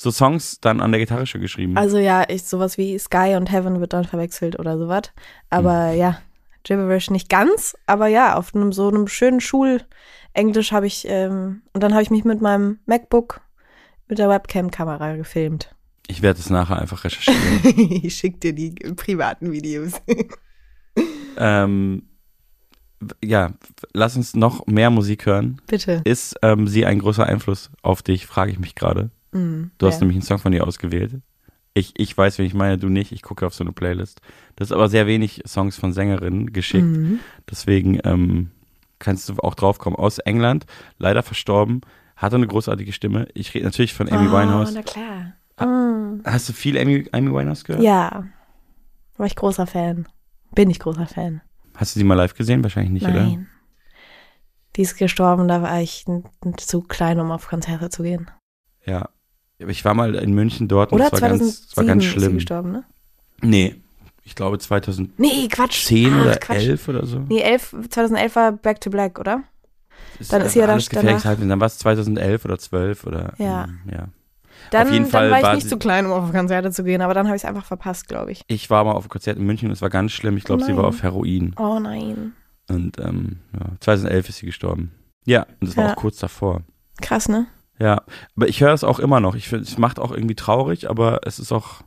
So 0.00 0.12
Songs 0.12 0.60
dann 0.60 0.80
an 0.80 0.92
der 0.92 1.00
Gitarre 1.00 1.26
schon 1.26 1.40
geschrieben. 1.40 1.76
Also 1.76 1.98
ja, 1.98 2.24
ich, 2.28 2.44
sowas 2.44 2.78
wie 2.78 2.96
Sky 3.00 3.34
und 3.36 3.50
Heaven 3.50 3.80
wird 3.80 3.92
dann 3.92 4.04
verwechselt 4.04 4.56
oder 4.56 4.78
sowas. 4.78 5.10
Aber 5.50 5.90
Hm. 5.90 5.98
ja, 5.98 6.20
Gibberish 6.62 7.10
nicht 7.10 7.28
ganz, 7.28 7.76
aber 7.86 8.06
ja, 8.06 8.36
auf 8.36 8.54
einem 8.54 8.72
so 8.72 8.86
einem 8.86 9.08
schönen 9.08 9.40
Schulenglisch 9.40 10.70
habe 10.70 10.86
ich, 10.86 11.04
ähm, 11.08 11.62
und 11.72 11.82
dann 11.82 11.94
habe 11.94 12.02
ich 12.04 12.10
mich 12.10 12.24
mit 12.24 12.40
meinem 12.40 12.78
MacBook 12.86 13.40
mit 14.06 14.20
der 14.20 14.28
Webcam-Kamera 14.28 15.16
gefilmt. 15.16 15.74
ich 16.06 16.22
werde 16.22 16.38
es 16.38 16.48
nachher 16.48 16.78
einfach 16.78 17.02
recherchieren. 17.02 17.60
ich 18.04 18.14
schick 18.14 18.40
dir 18.40 18.52
die 18.52 18.70
privaten 18.94 19.50
Videos. 19.50 19.94
ähm, 21.36 22.04
ja, 23.20 23.52
lass 23.92 24.14
uns 24.16 24.36
noch 24.36 24.64
mehr 24.68 24.90
Musik 24.90 25.26
hören. 25.26 25.60
Bitte. 25.66 26.02
Ist 26.04 26.36
ähm, 26.42 26.68
sie 26.68 26.86
ein 26.86 27.00
großer 27.00 27.26
Einfluss 27.26 27.70
auf 27.82 28.02
dich, 28.02 28.26
frage 28.26 28.52
ich 28.52 28.60
mich 28.60 28.76
gerade. 28.76 29.10
Mm, 29.32 29.64
Du 29.78 29.86
hast 29.86 29.94
ja. 29.94 30.00
nämlich 30.00 30.16
einen 30.16 30.22
Song 30.22 30.38
von 30.38 30.52
ihr 30.52 30.66
ausgewählt. 30.66 31.20
Ich, 31.74 31.92
ich 31.96 32.16
weiß, 32.16 32.38
wen 32.38 32.46
ich 32.46 32.54
meine, 32.54 32.78
du 32.78 32.88
nicht. 32.88 33.12
Ich 33.12 33.22
gucke 33.22 33.46
auf 33.46 33.54
so 33.54 33.62
eine 33.62 33.72
Playlist. 33.72 34.20
Das 34.56 34.68
ist 34.68 34.72
aber 34.72 34.88
sehr 34.88 35.06
wenig 35.06 35.42
Songs 35.46 35.76
von 35.76 35.92
Sängerinnen 35.92 36.52
geschickt. 36.52 36.84
Mhm. 36.86 37.20
Deswegen 37.48 38.00
ähm, 38.04 38.50
kannst 38.98 39.28
du 39.28 39.34
auch 39.38 39.54
draufkommen. 39.54 39.98
Aus 39.98 40.18
England, 40.18 40.66
leider 40.98 41.22
verstorben, 41.22 41.82
hatte 42.16 42.36
eine 42.36 42.46
großartige 42.48 42.92
Stimme. 42.92 43.28
Ich 43.34 43.54
rede 43.54 43.64
natürlich 43.66 43.94
von 43.94 44.10
Amy 44.10 44.28
oh, 44.28 44.32
Winehouse. 44.32 44.74
na 44.74 44.82
klar. 44.82 45.34
Mm. 45.60 46.22
Hast 46.24 46.48
du 46.48 46.52
viel 46.52 46.78
Amy, 46.78 47.08
Amy 47.12 47.32
Winehouse 47.32 47.64
gehört? 47.64 47.82
Ja, 47.82 48.26
war 49.16 49.26
ich 49.26 49.36
großer 49.36 49.66
Fan. 49.66 50.08
Bin 50.54 50.70
ich 50.70 50.80
großer 50.80 51.06
Fan. 51.06 51.42
Hast 51.74 51.94
du 51.94 52.00
sie 52.00 52.04
mal 52.04 52.14
live 52.14 52.34
gesehen? 52.34 52.62
Wahrscheinlich 52.62 52.92
nicht, 52.92 53.06
oder? 53.06 53.22
Nein. 53.24 53.46
Die 54.76 54.82
ist 54.82 54.96
gestorben, 54.96 55.48
da 55.48 55.62
war 55.62 55.80
ich 55.80 56.04
zu 56.56 56.82
klein, 56.82 57.20
um 57.20 57.30
auf 57.30 57.48
Konzerte 57.48 57.90
zu 57.90 58.02
gehen. 58.02 58.30
Ja. 58.84 59.08
Ich 59.58 59.84
war 59.84 59.94
mal 59.94 60.14
in 60.14 60.32
München 60.34 60.68
dort 60.68 60.92
und 60.92 61.00
Oder 61.00 61.06
es 61.12 61.20
war, 61.20 61.28
ganz, 61.30 61.42
es 61.42 61.76
war 61.76 61.84
2007 61.84 61.86
ganz 61.86 62.04
ist 62.04 62.10
sie 62.12 62.18
schlimm. 62.20 62.34
gestorben, 62.34 62.72
ne? 62.72 62.84
Nee, 63.42 63.74
ich 64.24 64.34
glaube 64.34 64.58
2010 64.58 65.14
Nee, 65.16 65.48
Quatsch. 65.48 65.90
oder 65.92 66.32
Ach, 66.34 66.40
Quatsch. 66.40 66.56
11 66.58 66.88
oder 66.88 67.06
so. 67.06 67.18
Nee, 67.28 67.40
11, 67.40 67.74
2011 67.90 68.36
war 68.36 68.52
Back 68.52 68.80
to 68.80 68.90
Black, 68.90 69.18
oder? 69.18 69.42
dann 70.30 70.42
ist 70.42 70.52
sie 70.52 70.58
ja 70.60 70.66
dann 70.66 70.78
gefährliches. 70.78 71.24
Halbwissen. 71.24 71.48
Dann 71.48 71.60
war 71.60 71.66
es 71.66 71.78
2011 71.78 72.44
oder 72.44 72.58
12 72.58 73.06
oder 73.06 73.32
Ja. 73.38 73.68
ja. 73.90 74.08
Dann, 74.72 74.86
Auf 74.88 74.92
jeden 74.92 75.04
dann 75.04 75.10
Fall 75.12 75.30
war 75.30 75.38
ich 75.38 75.44
war 75.44 75.54
nicht 75.54 75.68
zu 75.68 75.76
klein, 75.78 76.06
um 76.06 76.12
auf 76.12 76.32
Konzerte 76.32 76.72
zu 76.72 76.82
gehen, 76.82 77.00
aber 77.00 77.14
dann 77.14 77.26
habe 77.26 77.36
ich 77.36 77.42
es 77.42 77.48
einfach 77.48 77.64
verpasst, 77.64 78.08
glaube 78.08 78.32
ich. 78.32 78.42
Ich 78.48 78.68
war 78.70 78.82
mal 78.84 78.92
auf 78.92 79.04
einem 79.04 79.08
Konzert 79.10 79.38
in 79.38 79.46
München 79.46 79.68
und 79.68 79.72
es 79.72 79.82
war 79.82 79.90
ganz 79.90 80.10
schlimm. 80.12 80.36
Ich 80.36 80.44
glaube, 80.44 80.64
sie 80.64 80.76
war 80.76 80.84
auf 80.84 81.02
Heroin. 81.02 81.54
Oh 81.56 81.78
nein. 81.78 82.32
Und 82.68 82.98
ähm, 82.98 83.38
ja, 83.54 83.66
2011 83.80 84.28
ist 84.28 84.36
sie 84.38 84.46
gestorben. 84.46 84.90
Ja, 85.24 85.46
und 85.60 85.68
das 85.68 85.76
war 85.76 85.84
Ja. 85.84 85.92
auch 85.92 85.96
kurz 85.96 86.18
davor. 86.18 86.62
Krass, 87.00 87.28
ne? 87.28 87.46
Ja, 87.78 88.02
aber 88.36 88.48
ich 88.48 88.60
höre 88.60 88.72
es 88.72 88.84
auch 88.84 88.98
immer 88.98 89.20
noch. 89.20 89.34
Ich 89.34 89.48
finde, 89.48 89.64
es 89.64 89.78
macht 89.78 89.98
auch 89.98 90.10
irgendwie 90.10 90.34
traurig, 90.34 90.90
aber 90.90 91.20
es 91.24 91.38
ist 91.38 91.52
auch 91.52 91.82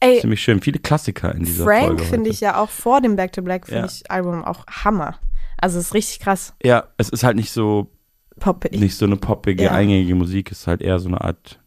Ey, 0.00 0.18
ziemlich 0.20 0.42
schön. 0.42 0.60
Viele 0.62 0.78
Klassiker 0.78 1.34
in 1.34 1.44
dieser 1.44 1.64
Folge. 1.64 1.84
Frank 1.98 2.00
finde 2.04 2.30
ich 2.30 2.40
ja 2.40 2.56
auch 2.58 2.70
vor 2.70 3.00
dem 3.02 3.16
Back 3.16 3.32
to 3.32 3.42
Black, 3.42 3.66
finde 3.66 3.80
Ja. 3.82 3.86
ich 3.86 4.10
Album 4.10 4.42
auch 4.44 4.66
Hammer. 4.66 5.18
Also 5.58 5.78
es 5.78 5.86
ist 5.88 5.94
richtig 5.94 6.20
krass. 6.20 6.54
Ja, 6.62 6.84
es 6.96 7.10
ist 7.10 7.22
halt 7.22 7.36
nicht 7.36 7.52
so 7.52 7.90
Poppig. 8.38 8.72
nicht 8.72 8.96
so 8.96 9.04
eine 9.04 9.16
poppige, 9.16 9.64
Ja. 9.64 9.72
eingängige 9.72 10.14
Musik. 10.14 10.50
Es 10.50 10.60
ist 10.60 10.66
halt 10.66 10.80
eher 10.80 10.98
so 10.98 11.08
eine 11.08 11.20
Art 11.20 11.58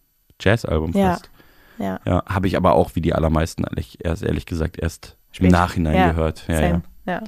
Jazzalbum 0.41 0.93
Ja. 0.93 1.11
fast. 1.13 1.29
Ja. 1.77 1.99
Ja, 2.05 2.23
habe 2.25 2.47
ich 2.47 2.57
aber 2.57 2.73
auch, 2.73 2.95
wie 2.95 3.01
die 3.01 3.13
allermeisten, 3.13 3.63
ehrlich, 3.65 3.99
erst 4.03 4.23
ehrlich 4.23 4.47
gesagt, 4.47 4.79
erst 4.79 5.15
Spät. 5.31 5.45
im 5.47 5.51
Nachhinein 5.51 5.95
Ja, 5.95 6.09
gehört. 6.11 6.45
Ja, 6.47 6.53
ja. 6.59 6.69
Same. 6.69 6.81
Ja. 7.05 7.21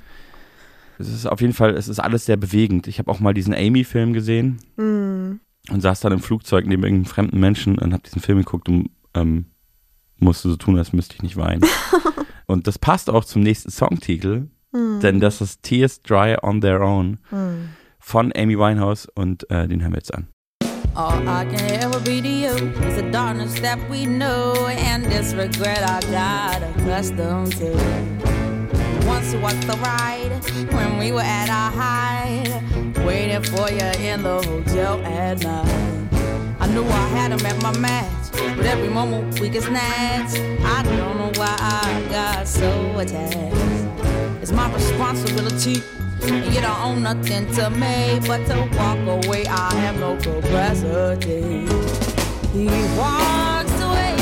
Es 0.97 1.09
ist 1.09 1.25
auf 1.27 1.41
jeden 1.41 1.53
Fall, 1.53 1.75
es 1.75 1.87
ist 1.87 1.99
alles 1.99 2.25
sehr 2.25 2.37
bewegend. 2.37 2.87
Ich 2.87 2.97
habe 2.99 3.11
auch 3.11 3.19
mal 3.19 3.33
diesen 3.33 3.53
Amy-Film 3.53 4.13
gesehen 4.13 4.59
Mm. 4.77 5.39
Und 5.69 5.81
saß 5.81 5.99
dann 6.01 6.13
im 6.13 6.19
Flugzeug 6.19 6.65
neben 6.67 6.83
irgendeinem 6.83 7.05
fremden 7.05 7.39
Menschen 7.39 7.77
und 7.77 7.93
habe 7.93 8.03
diesen 8.03 8.21
Film 8.21 8.39
geguckt 8.39 8.69
und 8.69 8.89
ähm, 9.13 9.45
musste 10.17 10.49
so 10.49 10.55
tun, 10.55 10.77
als 10.77 10.93
müsste 10.93 11.15
ich 11.15 11.23
nicht 11.23 11.37
weinen. 11.37 11.63
und 12.47 12.67
das 12.67 12.79
passt 12.79 13.09
auch 13.09 13.25
zum 13.25 13.41
nächsten 13.41 13.71
Songtitel, 13.71 14.47
Mm. 14.71 14.99
denn 14.99 15.19
das 15.21 15.39
ist 15.39 15.63
Tears 15.63 16.01
Dry 16.01 16.35
on 16.41 16.59
Their 16.59 16.81
Own 16.81 17.17
Mm. 17.31 17.69
von 17.99 18.33
Amy 18.35 18.57
Winehouse 18.59 19.07
und 19.15 19.49
äh, 19.49 19.69
den 19.69 19.81
hören 19.81 19.93
wir 19.93 19.99
jetzt 19.99 20.13
an. 20.13 20.27
All 20.95 21.21
I 21.23 21.45
can 21.45 21.69
ever 21.81 21.99
be 22.01 22.21
to 22.21 22.27
you 22.27 22.53
is 22.87 22.95
the 22.97 23.09
darkness 23.11 23.53
that 23.61 23.77
we 23.89 24.05
know 24.05 24.53
and 24.67 25.05
this 25.09 25.33
regret 25.33 25.79
I 25.81 26.01
got 26.11 26.61
accustomed 26.77 27.51
to. 27.57 27.71
Once 29.07 29.33
walked 29.41 29.61
the 29.61 29.77
ride 29.79 30.31
when 30.73 30.99
we 30.99 31.11
were 31.13 31.21
at 31.23 31.49
our 31.49 31.71
height, 31.71 32.49
waiting 33.05 33.43
for 33.43 33.69
you 33.69 33.91
in 34.09 34.23
the 34.23 34.41
hotel 34.41 34.99
at 35.05 35.43
night. 35.43 36.07
I 36.59 36.67
knew 36.67 36.83
I 36.83 37.07
had 37.09 37.31
him 37.31 37.45
at 37.45 37.61
my 37.61 37.77
match, 37.77 38.31
but 38.57 38.65
every 38.65 38.89
moment 38.89 39.39
we 39.39 39.49
get 39.49 39.63
snatched. 39.63 40.39
I 40.65 40.81
don't 40.83 41.17
know 41.17 41.31
why 41.35 41.55
I 41.59 42.07
got 42.09 42.47
so 42.47 42.97
attached. 42.97 44.41
It's 44.41 44.51
my 44.51 44.73
responsibility. 44.73 45.83
And 46.23 46.53
you 46.53 46.61
don't 46.61 46.81
own 46.81 47.03
nothing 47.03 47.45
to 47.53 47.69
me 47.69 48.19
but 48.25 48.45
to 48.47 48.57
walk 48.77 49.25
away. 49.25 49.45
I 49.45 49.73
have 49.75 49.99
no 49.99 50.15
capacity. 50.17 51.67
He 52.51 52.65
walks 52.97 53.75
away, 53.81 54.15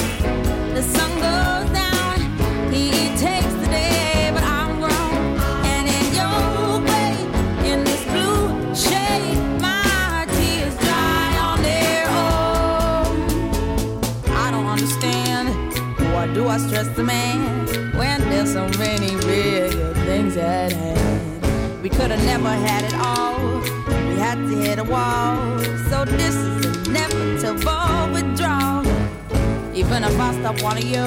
the 0.74 0.82
sun 0.82 1.12
goes 1.22 1.70
down. 1.72 2.74
He 2.74 3.13
do 16.34 16.48
I 16.48 16.58
stress 16.58 16.88
the 16.90 17.04
man 17.04 17.68
when 17.96 18.20
there's 18.22 18.54
so 18.54 18.68
many 18.80 19.16
bigger 19.26 19.94
things 20.06 20.36
at 20.36 20.72
hand? 20.72 21.82
We 21.84 21.90
could 21.90 22.10
have 22.10 22.26
never 22.26 22.50
had 22.50 22.84
it 22.86 22.96
all. 22.96 23.60
We 24.10 24.16
had 24.18 24.36
to 24.36 24.56
hit 24.58 24.80
a 24.80 24.84
wall. 24.84 25.60
So 25.90 26.06
this 26.06 26.36
is 26.36 26.88
inevitable 26.88 28.14
withdrawal. 28.14 28.86
Even 29.76 30.04
if 30.04 30.20
I 30.20 30.34
stop 30.40 30.62
wanting 30.64 30.88
you 30.88 31.06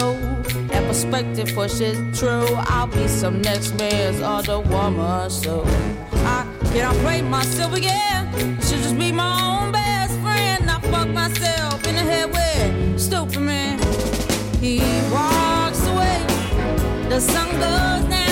and 0.73 0.87
perspective 0.87 1.53
pushes 1.55 1.97
true, 2.19 2.47
I'll 2.75 2.87
be 2.87 3.09
some 3.09 3.43
next 3.43 3.77
man's 3.79 4.21
other 4.21 4.61
woman. 4.61 5.31
So 5.31 5.65
I 5.67 6.47
cannot 6.73 6.95
play 6.97 7.23
myself 7.23 7.75
again. 7.75 8.33
Should 8.61 8.83
just 8.83 8.99
be 8.99 9.11
my 9.11 9.33
own 9.43 9.73
best 9.73 10.13
friend. 10.21 10.71
I 10.71 10.81
fuck 10.81 11.09
myself 11.09 11.87
in 11.87 11.97
The 11.97 13.86
he 14.67 14.81
walks 15.13 15.87
away. 15.87 16.27
The 17.09 17.21
sun 17.21 17.49
goes 17.53 18.11
down. 18.11 18.26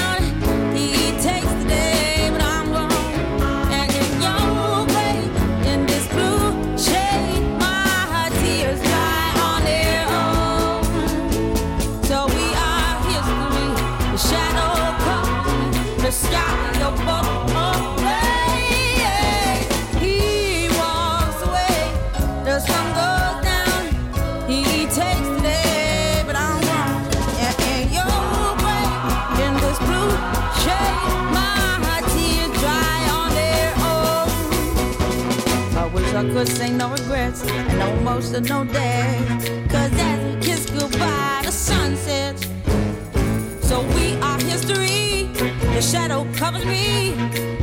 Could 36.32 36.48
say 36.48 36.70
no 36.70 36.90
regrets 36.90 37.42
and 37.46 37.78
no 37.78 38.40
no 38.40 38.64
day. 38.64 39.24
Cause 39.68 39.92
as 39.92 40.18
we 40.24 40.40
kiss 40.40 40.70
goodbye, 40.70 41.42
the 41.44 41.52
sun 41.52 41.96
sets. 41.96 42.46
So 43.60 43.82
we 43.96 44.16
are 44.20 44.38
history. 44.40 45.28
The 45.74 45.82
shadow 45.82 46.26
covers 46.34 46.64
me. 46.64 47.14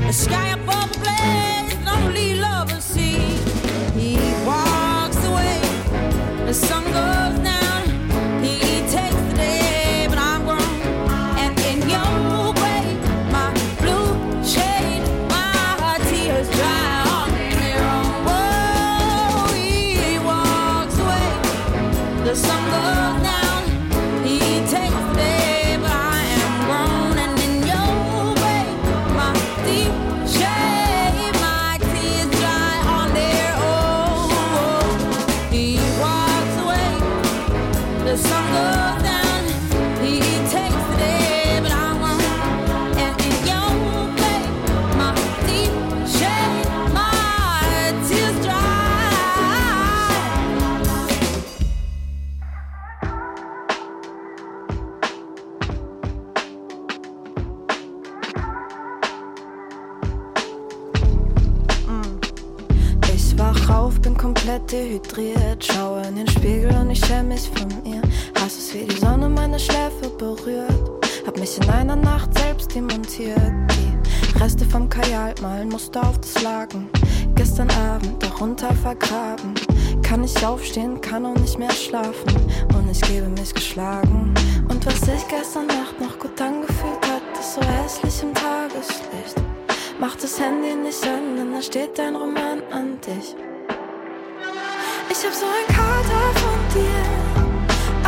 The 0.07 0.13
sky 0.13 0.49
above 0.49 0.91
blaze, 1.03 1.75
only 1.87 2.35
lovers 2.35 2.83
see. 2.83 3.19
He 3.99 4.17
walks 4.45 5.23
away. 5.25 5.61
The 6.45 6.53
sun 6.53 6.83
goes 6.85 7.40
komplett 65.21 65.61
dehydriert. 65.61 65.63
Schaue 65.63 66.01
in 66.07 66.15
den 66.15 66.27
Spiegel 66.27 66.75
und 66.75 66.91
ich 66.91 67.05
schäme 67.05 67.29
mich 67.29 67.49
von 67.49 67.69
ihr. 67.85 68.01
Hass 68.39 68.57
es, 68.57 68.73
wie 68.73 68.85
die 68.85 68.97
Sonne 68.97 69.29
meine 69.29 69.59
Schläfe 69.59 70.09
berührt. 70.17 71.05
Hab 71.25 71.39
mich 71.39 71.57
in 71.57 71.69
einer 71.69 71.95
Nacht 71.95 72.37
selbst 72.37 72.73
demontiert. 72.73 73.37
Die 73.69 74.39
Reste 74.39 74.65
vom 74.65 74.89
Kajal 74.89 75.35
malen 75.41 75.69
Muster 75.69 76.01
auf 76.01 76.19
das 76.19 76.41
Laken. 76.41 76.89
Gestern 77.35 77.69
Abend 77.71 78.21
darunter 78.23 78.73
vergraben. 78.73 79.53
Kann 80.01 80.21
nicht 80.21 80.43
aufstehen, 80.43 80.99
kann 80.99 81.25
auch 81.25 81.37
nicht 81.37 81.59
mehr 81.59 81.71
schlafen. 81.71 82.35
Und 82.75 82.89
ich 82.89 83.01
gebe 83.01 83.27
mich 83.27 83.53
geschlagen. 83.53 84.33
Und 84.69 84.85
was 84.85 85.01
sich 85.01 85.27
gestern 85.27 85.67
Nacht 85.67 85.99
noch 85.99 86.17
gut 86.17 86.39
angefühlt 86.41 87.07
hat, 87.07 87.39
ist 87.39 87.53
so 87.53 87.61
hässlich 87.61 88.23
im 88.23 88.33
Tageslicht. 88.33 89.35
Mach 89.99 90.15
das 90.15 90.39
Handy 90.39 90.75
nicht 90.75 91.03
an, 91.05 91.35
denn 91.37 91.53
da 91.53 91.61
steht 91.61 91.99
dein 91.99 92.15
Roman 92.15 92.63
an 92.71 92.97
dich. 93.01 93.35
Ich 95.13 95.25
hab 95.25 95.33
so 95.33 95.45
ein 95.45 95.67
Kater 95.75 96.31
von 96.39 96.59
dir, 96.73 97.03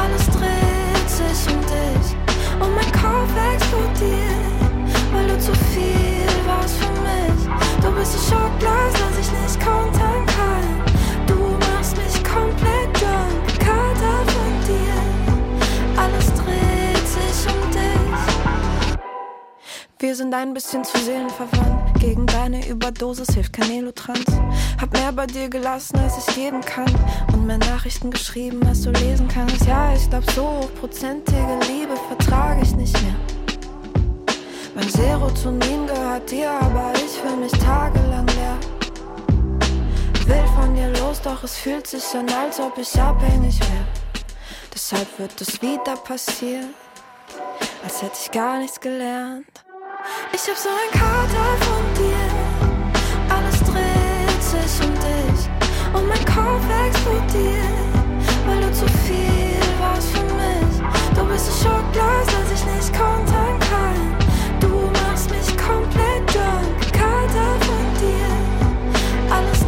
alles 0.02 0.26
dreht 0.28 1.10
sich 1.10 1.54
um 1.54 1.60
dich. 1.60 2.16
Und 2.62 2.74
mein 2.76 2.90
Kopf 2.94 3.30
explodiert, 3.54 4.64
weil 5.12 5.28
du 5.28 5.38
zu 5.38 5.54
viel 5.54 6.26
warst 6.48 6.78
für 6.78 6.94
mich. 7.02 7.44
Du 7.82 7.92
bist 7.92 8.16
ein 8.16 8.22
Schockglas, 8.32 8.94
das 8.94 9.20
ich 9.20 9.30
nicht 9.34 9.60
kontern 9.60 10.26
kann. 10.28 10.82
Du 11.28 11.58
machst 11.74 11.98
mich 11.98 12.24
komplett 12.24 12.90
drunk, 12.94 13.60
Kater 13.60 14.24
von 14.32 14.54
dir, 14.66 14.96
alles 16.02 16.28
dreht 16.36 17.06
sich 17.06 17.54
um 17.54 17.70
dich. 17.70 18.98
Wir 20.00 20.16
sind 20.16 20.34
ein 20.34 20.54
bisschen 20.54 20.86
zu 20.86 20.98
seelenverwandt. 21.00 21.83
Gegen 22.04 22.28
deine 22.28 22.68
Überdosis 22.68 23.34
hilft 23.34 23.54
kein 23.54 23.72
Elotrans. 23.72 24.26
Hab 24.82 24.92
mehr 24.92 25.14
bei 25.14 25.26
dir 25.26 25.48
gelassen, 25.48 25.98
als 26.00 26.18
ich 26.18 26.36
geben 26.36 26.60
kann. 26.60 26.94
Und 27.32 27.48
mehr 27.48 27.60
Nachrichten 27.60 28.12
geschrieben, 28.12 28.60
als 28.68 28.82
du 28.82 28.92
lesen 28.92 29.30
kannst. 29.30 29.66
Ja, 29.66 29.94
ich 29.96 30.10
glaub, 30.10 30.30
so 30.32 30.44
hochprozentige 30.46 31.60
Liebe 31.66 31.96
vertrage 32.10 32.62
ich 32.62 32.76
nicht 32.76 32.94
mehr. 33.04 33.16
Mein 34.76 34.90
Serotonin 34.90 35.88
gehört 35.88 36.30
dir, 36.30 36.52
aber 36.52 36.92
ich 36.96 37.12
fühl 37.22 37.38
mich 37.38 37.54
tagelang 37.54 38.28
leer. 38.28 38.60
Will 40.26 40.44
von 40.58 40.76
dir 40.76 40.90
los, 41.00 41.22
doch 41.22 41.42
es 41.46 41.56
fühlt 41.56 41.88
sich 41.88 42.04
an, 42.16 42.28
als 42.30 42.60
ob 42.60 42.78
ich 42.78 43.00
abhängig 43.00 43.62
wär. 43.62 43.88
Deshalb 44.74 45.08
wird 45.20 45.40
es 45.40 45.62
wieder 45.62 45.96
passieren, 45.96 46.74
als 47.82 48.02
hätte 48.02 48.18
ich 48.22 48.30
gar 48.30 48.60
nichts 48.60 48.82
gelernt. 48.82 49.64
Ich 50.34 50.50
hab 50.50 50.58
so 50.58 50.68
ein 50.68 50.92
Kater 51.00 51.56
von 51.62 51.84
dir, 51.96 52.28
alles 53.30 53.60
dreht 53.60 54.44
sich 54.44 54.86
um 54.86 54.94
dich 54.96 55.50
und 55.94 56.08
mein 56.08 56.26
Kopf 56.26 56.66
explodiert, 56.88 57.64
weil 58.46 58.60
du 58.60 58.72
zu 58.74 58.86
viel 59.06 59.60
warst 59.80 60.10
für 60.10 60.24
mich. 60.24 60.82
Du 61.16 61.26
bist 61.26 61.48
ein 61.48 61.56
Schockglas, 61.64 62.28
das 62.28 62.60
ich 62.60 62.66
nicht 62.66 62.92
kontern 62.92 63.58
kann. 63.60 64.18
Du 64.60 64.92
machst 65.06 65.30
mich 65.30 65.48
komplett 65.58 66.36
drunk, 66.36 66.92
Kater 66.92 67.56
von 67.62 67.86
dir, 68.02 69.34
alles 69.34 69.63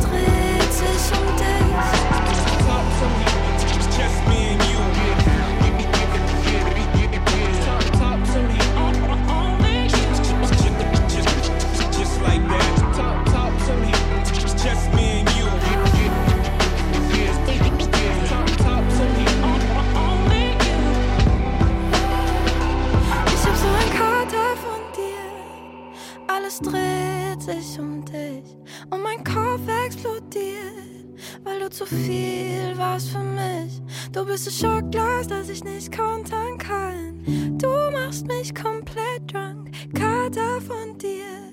Alles 26.46 26.60
dreht 26.60 27.42
sich 27.42 27.80
um 27.80 28.06
dich 28.06 28.56
und 28.92 29.02
mein 29.02 29.24
Kopf 29.24 29.62
explodiert, 29.88 31.18
weil 31.44 31.60
du 31.60 31.72
zu 31.72 31.88
viel 31.88 32.78
warst 32.78 33.10
für 33.10 33.18
mich. 33.18 33.82
Du 34.12 34.24
bist 34.24 34.48
ein 34.48 34.54
Schockglas, 34.54 35.26
das 35.26 35.50
ich 35.50 35.64
nicht 35.64 35.92
kontern 35.92 36.60
kann. 36.60 37.58
Du 37.58 37.68
machst 37.92 38.28
mich 38.28 38.54
komplett 38.54 39.34
drunk. 39.34 39.72
Kater 39.96 40.62
von 40.62 40.96
dir. 41.00 41.52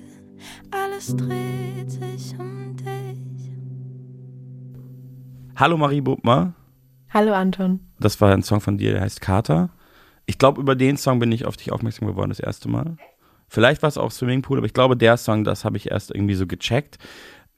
Alles 0.69 1.15
dreht 1.15 1.89
sich 1.89 2.37
um 2.37 2.75
dich. 2.75 3.51
Hallo 5.55 5.75
Marie 5.75 6.01
Bubmer. 6.01 6.53
Hallo 7.09 7.33
Anton. 7.33 7.79
Das 7.99 8.21
war 8.21 8.31
ein 8.31 8.43
Song 8.43 8.61
von 8.61 8.77
dir, 8.77 8.91
der 8.91 9.01
heißt 9.01 9.21
Kater. 9.21 9.71
Ich 10.27 10.37
glaube, 10.37 10.61
über 10.61 10.75
den 10.75 10.97
Song 10.97 11.17
bin 11.17 11.31
ich 11.31 11.45
auf 11.45 11.57
dich 11.57 11.71
aufmerksam 11.71 12.07
geworden 12.07 12.29
das 12.29 12.39
erste 12.39 12.69
Mal. 12.69 12.97
Vielleicht 13.53 13.83
war 13.83 13.87
es 13.87 13.99
auch 13.99 14.09
Swimmingpool, 14.09 14.57
aber 14.57 14.65
ich 14.65 14.73
glaube, 14.73 14.97
der 14.97 15.15
Song, 15.15 15.43
das 15.43 15.63
habe 15.63 15.77
ich 15.77 15.91
erst 15.91 16.09
irgendwie 16.09 16.33
so 16.33 16.47
gecheckt. 16.47 16.97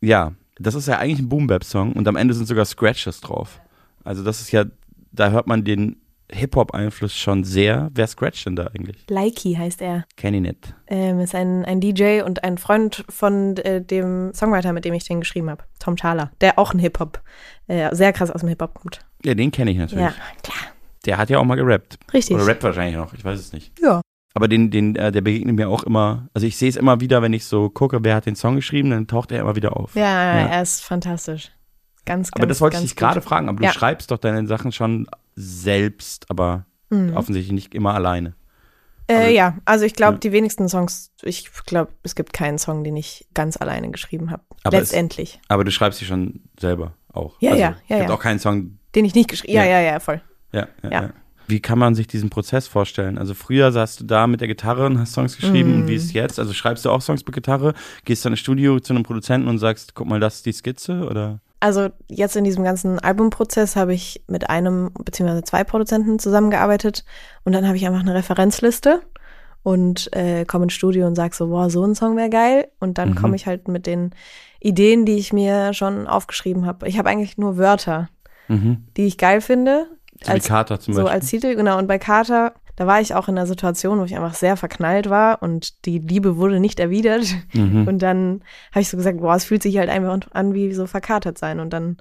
Ja, 0.02 0.34
das 0.60 0.76
ist 0.76 0.90
ja 0.90 0.98
eigentlich 0.98 1.20
ein 1.20 1.30
Boom-Bap-Song 1.30 1.94
und 1.94 2.06
am 2.10 2.18
Ende 2.18 2.34
sind 2.34 2.48
sogar 2.48 2.66
Scratches 2.66 3.22
drauf. 3.22 3.62
Also 4.04 4.22
das 4.22 4.42
ist 4.42 4.52
ja, 4.52 4.66
da 5.14 5.30
hört 5.30 5.48
man 5.48 5.64
den 5.64 5.96
Hip-Hop-Einfluss 6.30 7.16
schon 7.16 7.46
sehr. 7.46 7.92
Wer 7.94 8.08
scratcht 8.08 8.46
denn 8.46 8.58
da 8.58 8.68
eigentlich? 8.68 9.06
Likey 9.10 9.54
heißt 9.54 9.82
er. 9.82 10.04
Kenn 10.18 10.34
ich 10.34 10.42
nicht. 10.42 10.76
Ähm, 10.88 11.22
ist 11.22 11.34
ein, 11.34 11.64
ein 11.64 11.80
DJ 11.80 12.24
und 12.24 12.44
ein 12.44 12.58
Freund 12.58 13.06
von 13.08 13.56
äh, 13.56 13.82
dem 13.82 14.34
Songwriter, 14.34 14.74
mit 14.74 14.84
dem 14.84 14.94
ich 14.94 15.06
den 15.06 15.22
geschrieben 15.22 15.50
habe, 15.50 15.64
Tom 15.80 15.96
Thaler, 15.96 16.30
der 16.42 16.60
auch 16.60 16.74
ein 16.74 16.80
Hip-Hop, 16.80 17.22
äh, 17.68 17.96
sehr 17.96 18.12
krass 18.12 18.32
aus 18.32 18.42
dem 18.42 18.50
Hip-Hop 18.50 18.74
kommt. 18.74 19.00
Ja, 19.24 19.34
den 19.34 19.50
kenne 19.50 19.72
ich 19.72 19.78
natürlich. 19.78 20.04
Ja, 20.04 20.14
klar. 20.44 20.74
Der 21.06 21.18
hat 21.18 21.30
ja 21.30 21.40
auch 21.40 21.46
mal 21.46 21.56
gerappt. 21.56 22.00
Richtig. 22.12 22.36
Oder 22.36 22.48
rappt 22.48 22.64
wahrscheinlich 22.64 22.98
noch, 22.98 23.14
ich 23.14 23.24
weiß 23.24 23.40
es 23.40 23.54
nicht. 23.54 23.72
Ja. 23.80 24.02
Aber 24.38 24.48
den, 24.50 24.70
den, 24.70 24.96
äh, 24.98 25.12
der 25.12 25.22
begegnet 25.22 25.56
mir 25.56 25.70
auch 25.70 25.84
immer, 25.84 26.28
also 26.34 26.46
ich 26.46 26.58
sehe 26.58 26.70
es 26.70 26.76
immer 26.76 27.00
wieder, 27.00 27.22
wenn 27.22 27.32
ich 27.34 27.46
so 27.46 27.70
gucke, 27.70 28.04
wer 28.04 28.16
hat 28.16 28.26
den 28.26 28.36
Song 28.36 28.58
geschrieben, 28.58 28.90
dann 28.92 29.08
taucht 29.08 29.32
er 29.32 29.40
immer 29.40 29.56
wieder 29.56 29.76
auf. 29.78 29.96
Ja, 29.96 30.02
ja, 30.42 30.48
er 30.48 30.62
ist 30.62 30.82
fantastisch. 30.84 31.52
Ganz, 32.06 32.30
ganz 32.32 32.34
Aber 32.42 32.46
das 32.48 32.60
wollte 32.62 32.76
ich 32.78 32.84
dich 32.84 32.96
gerade 32.98 33.22
fragen, 33.22 33.48
aber 33.50 33.60
du 33.60 33.64
ja. 33.64 33.72
schreibst 33.72 34.12
doch 34.12 34.18
deine 34.20 34.46
Sachen 34.46 34.72
schon 34.72 35.08
selbst, 35.36 36.30
aber 36.30 36.66
Mhm. 36.90 37.16
offensichtlich 37.16 37.52
nicht 37.54 37.74
immer 37.74 37.94
alleine. 37.96 38.36
Äh, 39.10 39.34
ja, 39.34 39.58
also 39.66 39.86
ich 39.86 39.94
glaube, 39.94 40.14
Ja. 40.16 40.20
die 40.20 40.32
wenigsten 40.32 40.68
Songs, 40.68 41.12
ich 41.24 41.50
glaube, 41.66 41.92
es 42.04 42.14
gibt 42.16 42.34
keinen 42.34 42.58
Song, 42.58 42.84
den 42.84 42.96
ich 42.98 43.28
ganz 43.34 43.58
alleine 43.58 43.90
geschrieben 43.90 44.32
habe. 44.32 44.44
Letztendlich. 44.70 45.40
Es, 45.44 45.50
aber 45.50 45.64
du 45.64 45.72
schreibst 45.72 46.00
sie 46.00 46.06
schon 46.06 46.42
selber 46.60 46.94
auch. 47.14 47.36
Ja, 47.40 47.52
also, 47.52 47.62
ja, 47.62 47.70
ja, 47.88 47.96
Es 47.96 48.00
gibt 48.00 48.12
auch 48.12 48.20
keinen 48.20 48.40
Song. 48.40 48.80
Den 48.96 49.06
ich 49.06 49.16
nicht 49.16 49.30
geschrieben 49.30 49.54
Ja, 49.54 49.64
Ja. 49.64 49.80
ja, 49.80 49.92
ja, 49.94 50.00
voll. 50.00 50.22
Ja. 50.52 50.68
ja. 50.84 51.10
Wie 51.48 51.60
kann 51.60 51.78
man 51.80 51.96
sich 51.96 52.08
diesen 52.08 52.30
Prozess 52.30 52.68
vorstellen? 52.68 53.18
Also 53.18 53.34
früher 53.34 53.72
saßt 53.72 54.00
du 54.02 54.04
da 54.06 54.28
mit 54.28 54.42
der 54.42 54.48
Gitarre 54.48 54.86
und 54.86 55.00
hast 55.00 55.14
Songs 55.14 55.36
geschrieben 55.38 55.72
Mhm. 55.72 55.76
und 55.82 55.88
wie 55.88 55.96
ist 55.96 56.06
es 56.06 56.14
jetzt? 56.14 56.40
Also 56.40 56.54
schreibst 56.54 56.86
du 56.86 56.90
auch 56.90 57.02
Songs 57.02 57.26
mit 57.26 57.34
Gitarre, 57.36 57.74
gehst 58.06 58.26
dann 58.26 58.34
ins 58.34 58.40
Studio 58.40 58.80
zu 58.80 58.94
einem 58.94 59.04
Produzenten 59.04 59.48
und 59.48 59.60
sagst, 59.60 59.96
guck 59.96 60.08
mal, 60.08 60.20
das 60.20 60.36
ist 60.36 60.46
die 60.46 60.54
Skizze 60.54 61.08
oder? 61.10 61.40
Also 61.60 61.90
jetzt 62.10 62.36
in 62.36 62.44
diesem 62.44 62.64
ganzen 62.64 63.00
Albumprozess 63.00 63.76
habe 63.76 63.94
ich 63.94 64.24
mit 64.28 64.50
einem 64.50 64.92
beziehungsweise 65.04 65.44
zwei 65.44 65.64
Produzenten 65.64 66.20
zusammengearbeitet 66.20 67.06
und 67.44 67.54
dann 67.54 67.66
habe 67.68 67.78
ich 67.78 67.86
einfach 67.88 68.02
eine 68.02 68.14
Referenzliste 68.14 69.02
und 69.64 70.14
äh, 70.16 70.46
komme 70.46 70.66
ins 70.66 70.74
Studio 70.74 71.08
und 71.08 71.16
sage 71.16 71.36
so, 71.36 71.48
boah, 71.48 71.70
so 71.70 71.84
ein 71.84 71.96
Song 71.96 72.18
wäre 72.18 72.30
geil 72.30 72.68
und 72.80 72.98
dann 72.98 73.12
Mhm. 73.12 73.16
komme 73.16 73.36
ich 73.36 73.48
halt 73.48 73.68
mit 73.68 73.88
den 73.88 74.12
Ideen, 74.60 75.06
die 75.06 75.16
ich 75.18 75.34
mir 75.34 75.74
schon 75.74 76.08
aufgeschrieben 76.08 76.66
habe. 76.66 76.88
Ich 76.88 76.98
habe 77.00 77.10
eigentlich 77.10 77.38
nur 77.38 77.58
Wörter, 77.58 78.10
Mhm. 78.48 78.84
die 78.98 79.06
ich 79.08 79.18
geil 79.18 79.42
finde. 79.42 79.88
So 80.24 80.34
wie 80.34 80.40
Carter 80.40 80.80
zum 80.80 80.94
so 80.94 81.02
Beispiel. 81.04 81.16
als 81.16 81.28
Titel, 81.28 81.56
genau. 81.56 81.78
Und 81.78 81.88
bei 81.88 81.98
Carter, 82.00 82.54
da 82.78 82.88
war 82.88 83.00
ich 83.02 83.14
auch 83.16 83.28
in 83.28 83.38
einer 83.38 83.48
Situation, 83.48 84.00
wo 84.00 84.04
ich 84.06 84.16
einfach 84.16 84.34
sehr 84.34 84.58
verknallt 84.58 85.10
war 85.10 85.42
und 85.42 85.86
die 85.86 86.00
Liebe 86.00 86.38
wurde 86.38 86.60
nicht 86.60 86.80
erwidert. 86.80 87.26
Mhm. 87.54 87.88
Und 87.88 88.00
dann 88.00 88.42
habe 88.72 88.82
ich 88.82 88.90
so 88.90 88.98
gesagt, 88.98 89.20
boah, 89.20 89.36
es 89.36 89.46
fühlt 89.46 89.64
sich 89.64 89.78
halt 89.78 89.90
einfach 89.90 90.20
an 90.32 90.54
wie 90.54 90.74
so 90.74 90.86
verkatert 90.88 91.38
sein. 91.38 91.60
Und 91.60 91.72
dann 91.72 91.98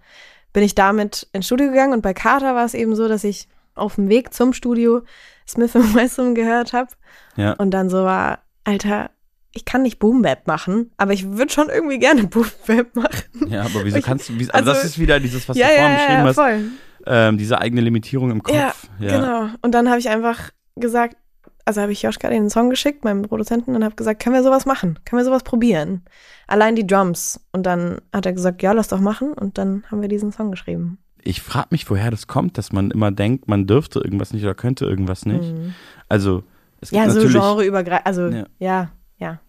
bin 0.53 0.63
ich 0.63 0.75
damit 0.75 1.27
ins 1.33 1.47
Studio 1.47 1.69
gegangen 1.69 1.93
und 1.93 2.03
bei 2.03 2.15
Carter 2.15 2.55
war 2.55 2.65
es 2.65 2.75
eben 2.75 2.95
so, 2.97 3.09
dass 3.09 3.25
ich 3.25 3.49
auf 3.75 3.97
dem 3.97 4.09
Weg 4.09 4.33
zum 4.33 4.53
Studio 4.53 5.03
Smith 5.49 5.75
Wesson 5.75 6.35
gehört 6.37 6.73
habe 6.73 6.91
Ja. 7.37 7.53
und 7.55 7.73
dann 7.73 7.91
so 7.91 8.05
war, 8.05 8.39
Alter, 8.63 9.11
ich 9.53 9.65
kann 9.65 9.83
nicht 9.83 9.99
Boom 9.99 10.23
Bap 10.23 10.47
machen, 10.47 10.91
aber 10.97 11.13
ich 11.13 11.33
würde 11.33 11.53
schon 11.53 11.69
irgendwie 11.69 11.99
gerne 11.99 12.25
Boom 12.29 12.47
Bap 12.67 12.95
machen. 12.97 13.49
Ja, 13.49 13.63
aber 13.63 13.85
wieso 13.85 13.99
Ich- 13.99 14.05
kannst 14.05 14.29
du, 14.29 14.35
wie, 14.39 14.49
also, 14.51 14.67
das 14.67 14.77
also- 14.79 14.87
ist 14.89 14.99
wieder 14.99 15.19
dieses, 15.21 15.49
was 15.49 15.57
Ja, 15.57 15.67
du 15.67 15.73
vorhin 15.75 15.91
ja, 15.93 15.97
beschrieben 15.97 16.19
ja, 16.21 16.25
hast, 16.27 16.35
voll. 16.37 16.65
Ähm, 17.07 17.39
diese 17.39 17.61
eigene 17.61 17.81
Limitierung 17.81 18.31
im 18.31 18.43
Kopf. 18.43 18.55
Ja, 18.55 18.75
genau. 18.99 19.49
Und 19.63 19.73
dann 19.73 19.89
habe 19.89 19.99
ich 19.99 20.09
einfach 20.09 20.51
gesagt, 20.77 21.17
also 21.65 21.81
habe 21.81 21.93
ich 21.93 22.03
Joschka 22.03 22.29
den 22.29 22.51
Song 22.51 22.69
geschickt, 22.71 23.05
meinem 23.05 23.23
Produzenten, 23.23 23.75
und 23.75 23.85
habe 23.85 23.95
gesagt, 23.95 24.23
können 24.23 24.35
wir 24.35 24.43
sowas 24.43 24.67
machen? 24.67 24.99
Können 25.05 25.21
wir 25.21 25.25
sowas 25.25 25.43
probieren? 25.43 26.03
Allein 26.47 26.77
die 26.77 26.87
Drums. 26.87 27.41
Und 27.53 27.65
dann 27.65 27.99
hat 28.13 28.27
er 28.27 28.33
gesagt, 28.33 28.63
ja, 28.63 28.73
lass 28.73 28.89
doch 28.89 29.01
machen. 29.01 29.33
Und 29.33 29.57
dann 29.57 29.85
haben 29.91 30.03
wir 30.03 30.09
diesen 30.09 30.31
Song 30.33 30.51
geschrieben. 30.51 30.99
Ich 31.23 31.41
frage 31.41 31.69
mich, 31.71 31.89
woher 31.89 32.11
das 32.11 32.27
kommt, 32.27 32.59
dass 32.59 32.73
man 32.73 32.91
immer 32.91 33.11
denkt, 33.11 33.49
man 33.49 33.67
dürfte 33.67 34.01
irgendwas 34.01 34.35
nicht 34.35 34.45
oder 34.45 34.55
könnte 34.55 34.85
irgendwas 34.85 35.25
nicht. 35.25 35.55
Mhm. 35.55 35.75
Also 36.09 36.45
es 36.83 36.91
gibt 36.91 37.03
Ja, 37.03 37.09
so 37.09 37.17
natürlich, 37.21 37.41
genreübergreifend. 37.41 38.07
Also, 38.07 38.27
Ja. 38.29 38.47
ja, 38.59 38.91
ja. 39.19 39.41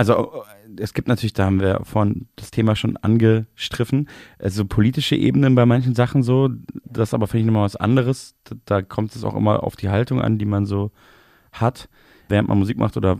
Also 0.00 0.14
äh, 0.14 0.82
es 0.82 0.94
gibt 0.94 1.08
natürlich, 1.08 1.34
da 1.34 1.44
haben 1.44 1.60
wir 1.60 1.82
vorhin 1.84 2.26
das 2.36 2.50
Thema 2.50 2.74
schon 2.74 2.96
angestriffen, 2.96 4.08
also 4.38 4.64
politische 4.64 5.14
Ebenen 5.14 5.54
bei 5.54 5.66
manchen 5.66 5.94
Sachen 5.94 6.22
so, 6.22 6.48
das 6.86 7.12
aber 7.12 7.26
finde 7.26 7.40
ich 7.40 7.46
nochmal 7.46 7.64
was 7.64 7.76
anderes. 7.76 8.34
Da, 8.44 8.56
da 8.64 8.82
kommt 8.82 9.14
es 9.14 9.24
auch 9.24 9.36
immer 9.36 9.62
auf 9.62 9.76
die 9.76 9.90
Haltung 9.90 10.22
an, 10.22 10.38
die 10.38 10.46
man 10.46 10.64
so 10.64 10.90
hat, 11.52 11.90
während 12.30 12.48
man 12.48 12.58
Musik 12.58 12.78
macht 12.78 12.96
oder 12.96 13.18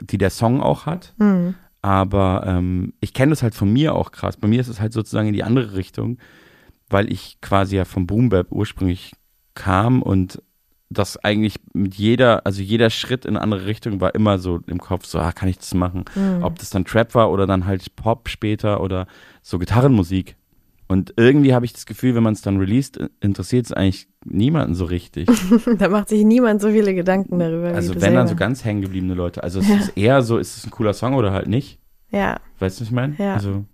die 0.00 0.18
der 0.18 0.30
Song 0.30 0.60
auch 0.60 0.84
hat. 0.84 1.14
Mhm. 1.18 1.54
Aber 1.80 2.42
ähm, 2.44 2.94
ich 2.98 3.14
kenne 3.14 3.30
das 3.30 3.44
halt 3.44 3.54
von 3.54 3.72
mir 3.72 3.94
auch 3.94 4.10
krass. 4.10 4.36
Bei 4.36 4.48
mir 4.48 4.60
ist 4.60 4.66
es 4.66 4.80
halt 4.80 4.92
sozusagen 4.92 5.28
in 5.28 5.34
die 5.34 5.44
andere 5.44 5.76
Richtung, 5.76 6.18
weil 6.90 7.08
ich 7.12 7.40
quasi 7.40 7.76
ja 7.76 7.84
vom 7.84 8.08
Boom 8.08 8.30
Bap 8.30 8.50
ursprünglich 8.50 9.12
kam 9.54 10.02
und 10.02 10.42
das 10.88 11.16
eigentlich 11.24 11.56
mit 11.72 11.94
jeder, 11.96 12.46
also 12.46 12.62
jeder 12.62 12.90
Schritt 12.90 13.24
in 13.24 13.30
eine 13.36 13.42
andere 13.42 13.66
Richtung 13.66 14.00
war 14.00 14.14
immer 14.14 14.38
so 14.38 14.60
im 14.66 14.78
Kopf, 14.78 15.04
so, 15.04 15.18
ah, 15.18 15.32
kann 15.32 15.48
ich 15.48 15.58
das 15.58 15.74
machen? 15.74 16.04
Mhm. 16.14 16.42
Ob 16.42 16.58
das 16.58 16.70
dann 16.70 16.84
Trap 16.84 17.14
war 17.14 17.30
oder 17.30 17.46
dann 17.46 17.66
halt 17.66 17.96
Pop 17.96 18.28
später 18.28 18.80
oder 18.80 19.06
so 19.42 19.58
Gitarrenmusik. 19.58 20.36
Und 20.88 21.14
irgendwie 21.16 21.52
habe 21.52 21.64
ich 21.64 21.72
das 21.72 21.84
Gefühl, 21.86 22.14
wenn 22.14 22.22
man 22.22 22.34
es 22.34 22.42
dann 22.42 22.58
released, 22.58 23.00
interessiert 23.20 23.66
es 23.66 23.72
eigentlich 23.72 24.06
niemanden 24.24 24.76
so 24.76 24.84
richtig. 24.84 25.28
da 25.78 25.88
macht 25.88 26.08
sich 26.08 26.24
niemand 26.24 26.60
so 26.60 26.70
viele 26.70 26.94
Gedanken 26.94 27.40
darüber. 27.40 27.68
Also 27.74 27.94
wenn 28.00 28.14
dann 28.14 28.26
so 28.28 28.30
selber. 28.30 28.38
ganz 28.38 28.64
hängengebliebene 28.64 29.14
Leute. 29.14 29.42
Also 29.42 29.58
es 29.58 29.68
Ja. 29.68 29.76
ist 29.78 29.96
eher 29.96 30.22
so, 30.22 30.38
ist 30.38 30.56
es 30.56 30.64
ein 30.64 30.70
cooler 30.70 30.92
Song 30.94 31.14
oder 31.14 31.32
halt 31.32 31.48
nicht? 31.48 31.80
Ja. 32.12 32.36
Weißt 32.60 32.78
du, 32.78 32.82
was 32.82 32.88
ich 32.88 32.94
meine? 32.94 33.16
Ja. 33.18 33.34
Also, 33.34 33.64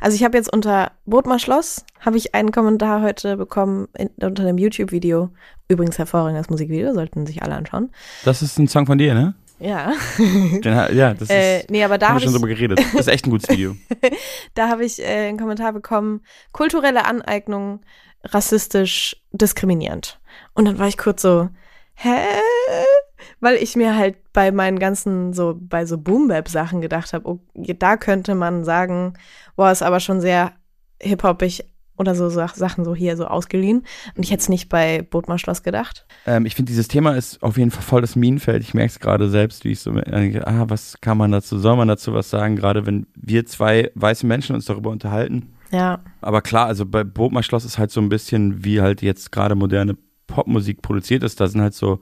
Also 0.00 0.14
ich 0.16 0.24
habe 0.24 0.36
jetzt 0.36 0.52
unter 0.52 0.92
Bodmer 1.06 1.38
Schloss, 1.38 1.84
habe 2.00 2.16
ich 2.16 2.34
einen 2.34 2.52
Kommentar 2.52 3.02
heute 3.02 3.36
bekommen 3.36 3.88
in, 3.96 4.10
unter 4.22 4.44
dem 4.44 4.58
YouTube-Video. 4.58 5.30
Übrigens 5.68 5.98
hervorragendes 5.98 6.50
Musikvideo, 6.50 6.92
sollten 6.94 7.26
sich 7.26 7.42
alle 7.42 7.54
anschauen. 7.54 7.90
das 8.24 8.42
ist 8.42 8.58
ein 8.58 8.68
Song 8.68 8.86
von 8.86 8.98
dir, 8.98 9.14
ne? 9.14 9.34
Ja. 9.60 9.92
Den, 10.18 10.96
ja, 10.96 11.14
das 11.14 11.30
Äh, 11.30 11.60
ist. 11.60 11.70
nee, 11.70 11.82
aber 11.84 11.96
da 11.96 12.08
haben 12.08 12.14
hab 12.16 12.20
wir 12.22 12.26
schon 12.26 12.34
ich- 12.34 12.40
drüber 12.40 12.48
geredet. 12.54 12.80
Das 12.92 13.02
ist 13.02 13.08
echt 13.08 13.26
ein 13.26 13.30
gutes 13.30 13.48
Video. 13.48 13.76
da 14.54 14.68
habe 14.68 14.84
ich 14.84 15.00
äh, 15.00 15.28
einen 15.28 15.38
Kommentar 15.38 15.72
bekommen, 15.72 16.20
kulturelle 16.52 17.04
Aneignung 17.06 17.80
rassistisch 18.24 19.16
diskriminierend. 19.32 20.18
Und 20.54 20.64
dann 20.66 20.78
war 20.78 20.88
ich 20.88 20.98
kurz 20.98 21.22
so, 21.22 21.48
hä? 21.94 22.10
Weil 23.40 23.56
ich 23.56 23.76
mir 23.76 23.96
halt 23.96 24.16
bei 24.32 24.52
meinen 24.52 24.78
ganzen, 24.78 25.32
so 25.32 25.56
bei 25.58 25.86
so 25.86 25.98
Boom-Bap-Sachen 25.98 26.80
gedacht 26.80 27.12
habe, 27.12 27.28
oh, 27.28 27.40
da 27.54 27.96
könnte 27.96 28.34
man 28.34 28.64
sagen, 28.64 29.14
boah, 29.56 29.70
ist 29.70 29.82
aber 29.82 30.00
schon 30.00 30.20
sehr 30.20 30.52
hip-hopig 31.00 31.64
oder 31.96 32.14
so 32.14 32.28
Sach- 32.28 32.56
Sachen 32.56 32.84
so 32.84 32.94
hier 32.94 33.16
so 33.16 33.26
ausgeliehen. 33.26 33.84
Und 34.16 34.22
ich 34.24 34.30
hätte 34.32 34.40
es 34.40 34.48
nicht 34.48 34.68
bei 34.68 35.02
Bodmer 35.02 35.38
Schloss 35.38 35.62
gedacht. 35.62 36.06
Ähm, 36.26 36.44
ich 36.44 36.54
finde, 36.56 36.70
dieses 36.70 36.88
Thema 36.88 37.14
ist 37.16 37.40
auf 37.42 37.56
jeden 37.56 37.70
Fall 37.70 37.82
voll 37.82 38.00
das 38.00 38.16
Minenfeld. 38.16 38.62
Ich 38.62 38.74
merke 38.74 38.90
es 38.90 38.98
gerade 38.98 39.28
selbst, 39.28 39.64
wie 39.64 39.72
ich 39.72 39.80
so 39.80 39.92
denke, 39.92 40.46
ah, 40.46 40.64
was 40.68 41.00
kann 41.00 41.18
man 41.18 41.30
dazu, 41.30 41.58
soll 41.58 41.76
man 41.76 41.88
dazu 41.88 42.12
was 42.12 42.30
sagen, 42.30 42.56
gerade 42.56 42.86
wenn 42.86 43.06
wir 43.14 43.46
zwei 43.46 43.92
weiße 43.94 44.26
Menschen 44.26 44.56
uns 44.56 44.64
darüber 44.64 44.90
unterhalten. 44.90 45.54
Ja. 45.70 46.00
Aber 46.20 46.42
klar, 46.42 46.66
also 46.66 46.84
bei 46.84 47.04
Bodmer 47.04 47.42
Schloss 47.42 47.64
ist 47.64 47.78
halt 47.78 47.90
so 47.90 48.00
ein 48.00 48.08
bisschen, 48.08 48.64
wie 48.64 48.80
halt 48.80 49.02
jetzt 49.02 49.30
gerade 49.30 49.54
moderne 49.54 49.96
Popmusik 50.26 50.82
produziert 50.82 51.22
ist. 51.22 51.40
Da 51.40 51.46
sind 51.46 51.60
halt 51.60 51.74
so 51.74 52.00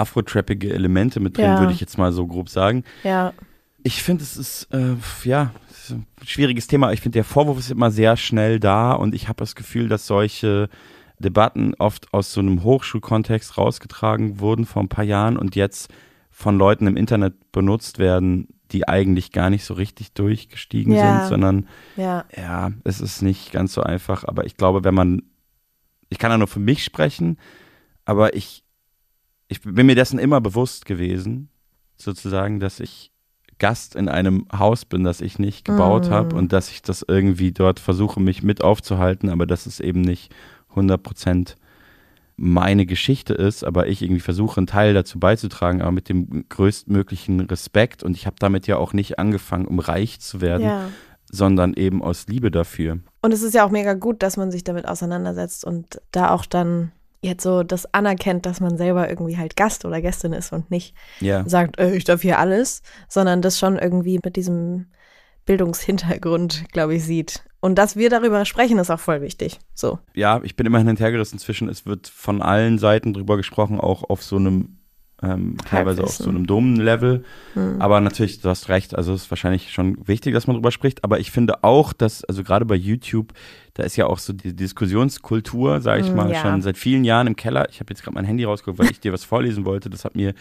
afro-trappige 0.00 0.72
Elemente 0.72 1.20
mit 1.20 1.36
drin, 1.36 1.44
Ja. 1.46 1.60
würde 1.60 1.72
ich 1.72 1.80
jetzt 1.80 1.98
mal 1.98 2.12
so 2.12 2.26
grob 2.26 2.48
sagen. 2.48 2.84
Ja. 3.04 3.32
Ich 3.82 4.02
finde, 4.02 4.22
es 4.24 4.36
ist, 4.36 4.68
äh, 4.74 4.94
ja, 5.24 5.52
ist 5.70 5.90
ein 5.92 6.06
schwieriges 6.24 6.66
Thema. 6.66 6.92
Ich 6.92 7.00
finde, 7.00 7.16
der 7.16 7.24
Vorwurf 7.24 7.58
ist 7.58 7.70
immer 7.70 7.90
sehr 7.90 8.16
schnell 8.16 8.60
da 8.60 8.92
und 8.92 9.14
ich 9.14 9.28
habe 9.28 9.38
das 9.38 9.54
Gefühl, 9.54 9.88
dass 9.88 10.06
solche 10.06 10.68
Debatten 11.18 11.74
oft 11.78 12.12
aus 12.12 12.32
so 12.32 12.40
einem 12.40 12.62
Hochschulkontext 12.62 13.56
rausgetragen 13.58 14.40
wurden 14.40 14.64
vor 14.66 14.82
ein 14.82 14.88
paar 14.88 15.04
Jahren 15.04 15.36
und 15.38 15.56
jetzt 15.56 15.90
von 16.30 16.56
Leuten 16.58 16.86
im 16.86 16.96
Internet 16.96 17.52
benutzt 17.52 17.98
werden, 17.98 18.48
die 18.70 18.86
eigentlich 18.88 19.32
gar 19.32 19.50
nicht 19.50 19.64
so 19.64 19.74
richtig 19.74 20.12
durchgestiegen 20.12 20.94
Ja. 20.94 21.20
sind, 21.20 21.28
sondern 21.28 21.68
Ja. 21.96 22.24
ja, 22.36 22.70
es 22.84 23.00
ist 23.00 23.20
nicht 23.22 23.50
ganz 23.52 23.72
so 23.72 23.82
einfach. 23.82 24.24
Aber 24.24 24.44
ich 24.46 24.56
glaube, 24.56 24.84
wenn 24.84 24.94
man, 24.94 25.22
ich 26.10 26.18
kann 26.18 26.30
ja 26.30 26.38
nur 26.38 26.46
für 26.48 26.60
mich 26.60 26.84
sprechen, 26.84 27.38
aber 28.04 28.34
ich, 28.34 28.62
ich 29.50 29.60
bin 29.62 29.86
mir 29.86 29.94
dessen 29.96 30.18
immer 30.18 30.40
bewusst 30.40 30.86
gewesen, 30.86 31.48
sozusagen, 31.96 32.60
dass 32.60 32.80
ich 32.80 33.10
Gast 33.58 33.94
in 33.94 34.08
einem 34.08 34.46
Haus 34.56 34.84
bin, 34.86 35.04
das 35.04 35.20
ich 35.20 35.38
nicht 35.38 35.66
gebaut 35.66 36.08
Mm. 36.08 36.12
habe 36.12 36.36
und 36.36 36.52
dass 36.52 36.70
ich 36.70 36.80
das 36.80 37.04
irgendwie 37.06 37.52
dort 37.52 37.78
versuche, 37.78 38.18
mich 38.20 38.42
mit 38.42 38.62
aufzuhalten, 38.64 39.28
aber 39.28 39.44
dass 39.46 39.66
es 39.66 39.80
eben 39.80 40.00
nicht 40.00 40.32
100% 40.74 41.56
meine 42.36 42.86
Geschichte 42.86 43.34
ist, 43.34 43.64
aber 43.64 43.86
ich 43.88 44.00
irgendwie 44.00 44.20
versuche, 44.22 44.56
einen 44.58 44.66
Teil 44.66 44.94
dazu 44.94 45.18
beizutragen, 45.20 45.82
aber 45.82 45.92
mit 45.92 46.08
dem 46.08 46.48
größtmöglichen 46.48 47.40
Respekt. 47.40 48.02
Und 48.02 48.16
ich 48.16 48.24
habe 48.24 48.36
damit 48.38 48.66
ja 48.66 48.78
auch 48.78 48.94
nicht 48.94 49.18
angefangen, 49.18 49.66
um 49.66 49.78
reich 49.78 50.20
zu 50.20 50.40
werden, 50.40 50.64
Ja. 50.64 50.88
sondern 51.30 51.74
eben 51.74 52.02
aus 52.02 52.28
Liebe 52.28 52.50
dafür. 52.50 53.00
Und 53.20 53.32
es 53.34 53.42
ist 53.42 53.52
ja 53.54 53.66
auch 53.66 53.70
mega 53.70 53.92
gut, 53.92 54.22
dass 54.22 54.38
man 54.38 54.50
sich 54.50 54.64
damit 54.64 54.88
auseinandersetzt 54.88 55.66
und 55.66 56.00
da 56.12 56.30
auch 56.30 56.46
dann 56.46 56.92
jetzt 57.22 57.42
so 57.42 57.62
das 57.62 57.92
anerkennt, 57.92 58.46
dass 58.46 58.60
man 58.60 58.76
selber 58.78 59.08
irgendwie 59.08 59.36
halt 59.36 59.56
Gast 59.56 59.84
oder 59.84 60.00
Gästin 60.00 60.32
ist 60.32 60.52
und 60.52 60.70
nicht 60.70 60.94
Ja. 61.20 61.46
sagt, 61.46 61.78
äh, 61.78 61.94
ich 61.94 62.04
darf 62.04 62.22
hier 62.22 62.38
alles, 62.38 62.82
sondern 63.08 63.42
das 63.42 63.58
schon 63.58 63.78
irgendwie 63.78 64.18
mit 64.24 64.36
diesem 64.36 64.86
Bildungshintergrund, 65.46 66.64
glaube 66.72 66.94
ich, 66.94 67.04
sieht. 67.04 67.44
Und 67.60 67.76
dass 67.76 67.96
wir 67.96 68.08
darüber 68.08 68.44
sprechen, 68.46 68.78
ist 68.78 68.90
auch 68.90 69.00
voll 69.00 69.20
wichtig. 69.20 69.58
So. 69.74 69.98
ja, 70.14 70.40
ich 70.42 70.56
bin 70.56 70.66
immer 70.66 70.78
hin 70.78 70.88
und 70.88 71.00
her 71.00 71.12
gerissen 71.12 71.38
zwischen, 71.38 71.68
es 71.68 71.84
wird 71.84 72.08
von 72.08 72.40
allen 72.40 72.78
Seiten 72.78 73.12
drüber 73.12 73.36
gesprochen, 73.36 73.78
auch 73.80 74.08
auf 74.08 74.22
so 74.22 74.36
einem, 74.36 74.78
ähm, 75.22 75.56
teilweise 75.68 76.02
auf 76.02 76.12
so 76.12 76.28
einem 76.28 76.46
dummen 76.46 76.76
Level. 76.76 77.24
Hm. 77.54 77.80
Aber 77.80 78.00
natürlich, 78.00 78.40
du 78.40 78.48
hast 78.48 78.68
recht, 78.68 78.94
also 78.94 79.12
es 79.12 79.22
ist 79.22 79.30
wahrscheinlich 79.30 79.72
schon 79.72 79.96
wichtig, 80.06 80.34
dass 80.34 80.46
man 80.46 80.56
drüber 80.56 80.70
spricht. 80.70 81.04
Aber 81.04 81.20
ich 81.20 81.30
finde 81.30 81.62
auch, 81.64 81.92
dass, 81.92 82.24
also 82.24 82.42
gerade 82.42 82.64
bei 82.64 82.74
YouTube, 82.74 83.32
da 83.74 83.82
ist 83.82 83.96
ja 83.96 84.06
auch 84.06 84.18
so 84.18 84.32
die 84.32 84.54
Diskussionskultur, 84.54 85.80
sage 85.80 86.02
ich 86.02 86.08
Hm, 86.08 86.16
mal, 86.16 86.30
ja. 86.32 86.40
schon 86.40 86.62
seit 86.62 86.78
vielen 86.78 87.04
Jahren 87.04 87.26
im 87.26 87.36
Keller. 87.36 87.68
Ich 87.70 87.80
habe 87.80 87.90
jetzt 87.92 88.02
gerade 88.02 88.14
mein 88.14 88.24
Handy 88.24 88.44
rausgeholt, 88.44 88.78
weil 88.78 88.90
ich 88.90 89.00
dir 89.00 89.12
was 89.12 89.24
vorlesen 89.24 89.64
wollte. 89.64 89.90
Das 89.90 90.04
hat 90.04 90.16
mir 90.16 90.34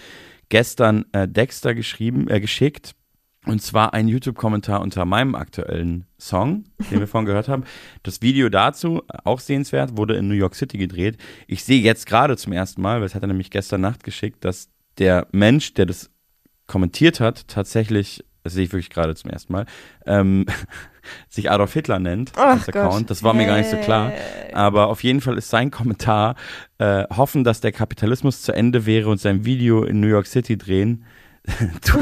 gestern 0.50 1.06
äh, 1.12 1.28
Dexter 1.28 1.76
geschrieben, 1.76 2.28
äh, 2.30 2.40
geschickt. 2.40 2.96
Und 3.46 3.62
zwar 3.62 3.94
ein 3.94 4.08
YouTube-Kommentar 4.08 4.82
unter 4.82 5.06
meinem 5.06 5.34
aktuellen 5.34 6.06
Song, 6.20 6.66
den 6.92 7.00
wir 7.00 7.08
vorhin 7.08 7.26
gehört 7.26 7.48
haben. 7.48 7.64
Das 8.04 8.22
Video 8.22 8.50
dazu, 8.50 9.02
auch 9.24 9.40
sehenswert, 9.40 9.96
wurde 9.96 10.16
in 10.16 10.28
New 10.28 10.36
York 10.36 10.56
City 10.56 10.78
gedreht. 10.78 11.18
Ich 11.48 11.64
sehe 11.64 11.82
jetzt 11.82 12.06
gerade 12.06 12.36
zum 12.36 12.52
ersten 12.52 12.82
Mal, 12.82 13.00
weil 13.00 13.08
es 13.08 13.16
hat 13.16 13.24
er 13.24 13.28
nämlich 13.28 13.50
gestern 13.50 13.82
Nacht 13.82 14.04
geschickt, 14.04 14.44
dass 14.44 14.70
der 14.98 15.28
Mensch, 15.32 15.74
der 15.74 15.86
das 15.86 16.10
kommentiert 16.68 17.22
hat, 17.22 17.48
tatsächlich, 17.48 18.26
das 18.44 18.54
sehe 18.54 18.66
ich 18.66 18.74
wirklich 18.74 18.90
gerade 18.90 19.16
zum 19.16 19.32
ersten 19.32 19.54
Mal, 19.54 19.66
ähm, 20.06 20.46
sich 21.30 21.50
Adolf 21.50 21.74
Hitler 21.74 22.00
nennt 22.00 22.34
Ach 22.36 22.60
als 22.60 22.68
Account. 22.68 22.94
Gott. 22.94 23.10
Das 23.10 23.24
war 23.24 23.34
mir 23.34 23.46
gar 23.46 23.58
nicht 23.58 23.70
so 23.70 23.78
klar. 23.78 24.12
Aber 24.54 24.88
auf 24.88 25.02
jeden 25.02 25.22
Fall 25.22 25.38
ist 25.38 25.50
sein 25.50 25.72
Kommentar, 25.72 26.36
äh, 26.78 27.06
hoffen, 27.16 27.46
dass 27.46 27.62
der 27.62 27.72
Kapitalismus 27.72 28.42
zu 28.42 28.52
Ende 28.52 28.86
wäre 28.86 29.10
und 29.10 29.20
sein 29.20 29.46
Video 29.46 29.84
in 29.84 30.02
New 30.02 30.08
York 30.08 30.28
City 30.28 30.58
drehen. 30.58 31.06
du, 31.86 32.00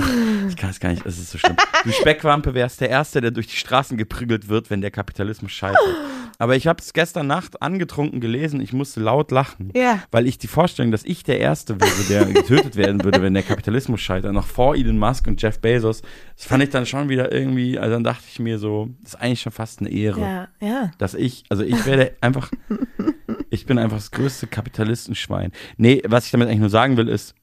ich 0.50 0.58
kann 0.58 0.72
es 0.72 0.80
gar 0.80 0.90
nicht, 0.90 1.06
es 1.06 1.18
ist 1.20 1.32
so 1.32 1.38
schlimm. 1.38 1.56
Du 1.84 1.92
Speckwampe 1.92 2.54
wärst 2.54 2.82
der 2.82 2.90
Erste, 2.90 3.22
der 3.22 3.32
durch 3.32 3.48
die 3.48 3.56
Straßen 3.56 3.98
geprügelt 3.98 4.50
wird, 4.50 4.70
wenn 4.70 4.82
der 4.82 4.92
Kapitalismus 4.92 5.52
scheitert. 5.52 5.80
Aber 6.40 6.56
ich 6.56 6.68
habe 6.68 6.82
es 6.82 6.94
gestern 6.94 7.28
Nacht 7.28 7.62
angetrunken 7.62 8.20
gelesen, 8.20 8.62
ich 8.62 8.74
musste 8.74 9.00
laut 9.00 9.32
lachen, 9.32 9.72
Ja. 9.76 10.04
weil 10.12 10.28
ich 10.28 10.38
die 10.38 10.48
Vorstellung, 10.48 10.92
dass 10.92 11.04
ich 11.06 11.24
der 11.24 11.40
Erste 11.40 11.80
wäre, 11.80 12.04
der 12.10 12.26
getötet 12.34 12.76
werden 12.76 13.04
würde, 13.04 13.22
wenn 13.22 13.34
der 13.34 13.44
Kapitalismus 13.44 14.02
scheitert, 14.02 14.34
noch 14.34 14.46
vor 14.48 14.76
Elon 14.76 15.00
Musk 15.00 15.28
und 15.28 15.42
Jeff 15.42 15.60
Bezos, 15.60 16.02
das 16.36 16.46
fand 16.46 16.64
ich 16.64 16.70
dann 16.70 16.86
schon 16.86 17.10
wieder 17.10 17.32
irgendwie, 17.32 17.80
also 17.80 17.94
dann 17.94 18.04
dachte 18.04 18.24
ich 18.30 18.40
mir 18.40 18.60
so, 18.60 18.90
das 19.02 19.14
ist 19.14 19.22
eigentlich 19.22 19.42
schon 19.42 19.52
fast 19.54 19.80
eine 19.80 19.90
Ehre. 19.90 20.20
Ja, 20.22 20.48
ja. 20.60 20.92
Dass 20.98 21.14
ich, 21.14 21.46
also 21.50 21.64
ich 21.64 21.86
werde 21.86 22.14
einfach, 22.22 22.52
ich 23.50 23.66
bin 23.66 23.78
einfach 23.80 23.98
das 23.98 24.12
größte 24.12 24.48
Kapitalistenschwein. 24.48 25.52
Nee, 25.78 26.02
was 26.08 26.26
ich 26.26 26.32
damit 26.32 26.48
eigentlich 26.48 26.60
nur 26.60 26.70
sagen 26.70 26.98
will, 26.98 27.08
ist, 27.08 27.34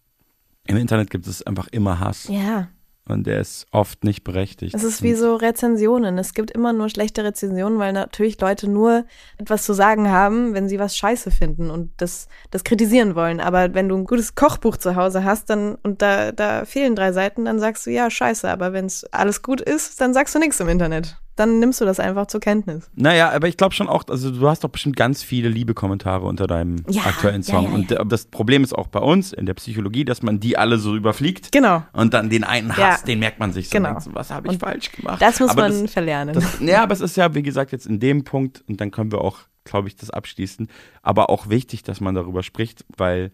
im 0.66 0.77
Internet 0.77 1.11
gibt 1.11 1.27
es 1.27 1.43
einfach 1.43 1.69
immer 1.69 2.01
Hass. 2.01 2.28
Ja. 2.28 2.69
Und 3.07 3.27
der 3.27 3.41
ist 3.41 3.66
oft 3.70 4.03
nicht 4.03 4.24
berechtigt. 4.24 4.74
Es 4.74 4.82
ist 4.82 5.03
wie 5.03 5.12
so 5.12 5.36
Rezensionen. 5.36 6.16
Es 6.16 6.32
gibt 6.32 6.51
immer 6.51 6.73
nur 6.73 6.89
schlechte 6.89 7.23
Rezensionen, 7.23 7.78
weil 7.78 7.93
natürlich 7.93 8.41
Leute 8.41 8.66
nur 8.66 9.05
etwas 9.36 9.65
zu 9.65 9.74
sagen 9.74 10.09
haben, 10.09 10.55
wenn 10.55 10.70
sie 10.70 10.78
was 10.78 10.97
scheiße 10.97 11.31
finden 11.31 11.70
und 11.70 11.91
das, 11.99 12.28
das 12.51 12.65
kritisieren 12.65 13.15
wollen. 13.15 13.41
Aber 13.41 13.74
wenn 13.74 13.91
du 13.91 13.97
ein 13.97 14.07
gutes 14.07 14.36
Kochbuch 14.36 14.78
zu 14.78 14.97
Hause 14.97 15.23
hast 15.23 15.51
dann, 15.51 15.74
und 15.82 16.01
da, 16.01 16.32
da 16.32 16.65
fehlen 16.65 16.97
drei 16.97 17.12
Seiten, 17.12 17.45
dann 17.45 17.61
sagst 17.61 17.85
du, 17.85 17.91
ja, 17.91 18.09
scheiße. 18.09 18.49
Aber 18.49 18.73
wenn 18.73 18.86
es 18.86 19.05
alles 19.12 19.43
gut 19.43 19.61
ist, 19.61 20.01
dann 20.01 20.15
sagst 20.15 20.35
du 20.35 20.39
nichts 20.39 20.61
im 20.61 20.70
Internet. 20.70 21.19
Dann 21.36 21.59
nimmst 21.59 21.81
du 21.81 21.85
das 21.85 21.98
einfach 21.98 22.27
zur 22.27 22.40
Kenntnis. 22.40 22.90
Naja, 22.94 23.31
aber 23.31 23.48
ich 23.48 23.56
glaube 23.56 23.74
schon 23.74 23.89
auch, 23.89 24.05
also 24.09 24.31
du 24.31 24.48
hast 24.48 24.62
doch 24.62 24.69
bestimmt 24.69 24.97
ganz 24.97 25.23
viele 25.23 25.48
liebe 25.48 25.74
Kommentare 25.74 26.24
unter 26.27 26.47
deinem 26.47 26.77
Ja, 26.89 27.02
aktuellen 27.02 27.43
Song. 27.43 27.65
ja, 27.65 27.70
ja. 27.70 28.01
Und 28.01 28.12
das 28.12 28.27
Problem 28.27 28.62
ist 28.62 28.73
auch 28.73 28.86
bei 28.86 29.01
uns 29.01 29.32
in 29.32 29.47
der 29.47 29.55
Psychologie, 29.55 30.05
dass 30.05 30.23
man 30.23 30.39
die 30.39 30.56
alle 30.56 30.78
so 30.78 30.94
überfliegt. 30.94 31.51
Genau. 31.51 31.82
Und 31.93 32.15
dann 32.15 32.31
den 32.31 32.44
einen. 32.44 32.77
Hass, 32.77 33.02
den 33.02 33.19
merkt 33.19 33.40
man 33.40 33.52
sich 33.52 33.69
so. 33.69 33.77
Genau. 33.77 33.90
Denkt 33.90 34.15
was 34.15 34.31
habe 34.31 34.47
ich 34.47 34.52
Und 34.55 34.61
falsch 34.61 34.93
gemacht? 34.93 35.20
Das 35.20 35.40
muss 35.40 35.51
aber 35.51 35.69
man 35.69 35.89
verlernen. 35.89 36.35
Das, 36.35 36.61
ja, 36.61 36.82
aber 36.82 36.93
es 36.93 37.01
ist 37.01 37.16
ja, 37.16 37.35
wie 37.35 37.43
gesagt, 37.43 37.73
jetzt 37.73 37.86
in 37.86 37.98
dem 37.98 38.23
Punkt, 38.24 38.62
und 38.69 38.81
dann 38.81 38.90
können 38.90 39.11
wir 39.11 39.20
auch, 39.20 39.39
glaube 39.65 39.89
ich, 39.89 39.97
das 39.97 40.11
abschließen, 40.11 40.69
aber 41.02 41.31
auch 41.31 41.48
wichtig, 41.48 41.82
dass 41.82 42.01
man 42.01 42.15
darüber 42.15 42.43
spricht, 42.43 42.85
weil 42.97 43.32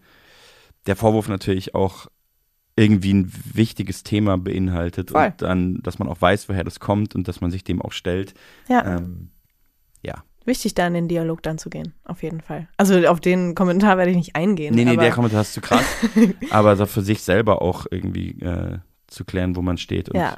der 0.87 0.95
Vorwurf 0.95 1.27
natürlich 1.27 1.75
auch 1.75 2.07
irgendwie 2.81 3.13
ein 3.13 3.31
wichtiges 3.53 4.03
Thema 4.03 4.37
beinhaltet 4.37 5.11
Voll. 5.11 5.25
und 5.25 5.41
dann, 5.41 5.79
dass 5.83 5.99
man 5.99 6.07
auch 6.07 6.19
weiß, 6.19 6.49
woher 6.49 6.63
das 6.63 6.79
kommt 6.79 7.15
und 7.15 7.27
dass 7.27 7.41
man 7.41 7.51
sich 7.51 7.63
dem 7.63 7.81
auch 7.81 7.91
stellt. 7.91 8.33
Ja. 8.67 8.97
Ähm, 8.97 9.29
ja. 10.01 10.23
Wichtig, 10.45 10.73
da 10.73 10.87
in 10.87 10.95
den 10.95 11.07
Dialog 11.07 11.43
dann 11.43 11.59
zu 11.59 11.69
gehen, 11.69 11.93
auf 12.03 12.23
jeden 12.23 12.41
Fall. 12.41 12.67
Also 12.77 12.95
auf 13.07 13.19
den 13.19 13.53
Kommentar 13.53 13.97
werde 13.97 14.09
ich 14.09 14.17
nicht 14.17 14.35
eingehen. 14.35 14.73
Nee, 14.73 14.85
nee, 14.85 14.97
der 14.97 15.11
Kommentar 15.11 15.41
ist 15.41 15.53
zu 15.53 15.61
krass. 15.61 15.85
aber 16.49 16.75
so 16.75 16.87
für 16.87 17.03
sich 17.03 17.21
selber 17.21 17.61
auch 17.61 17.85
irgendwie 17.91 18.31
äh, 18.41 18.79
zu 19.05 19.23
klären, 19.23 19.55
wo 19.55 19.61
man 19.61 19.77
steht. 19.77 20.09
Und 20.09 20.19
Ja, 20.19 20.37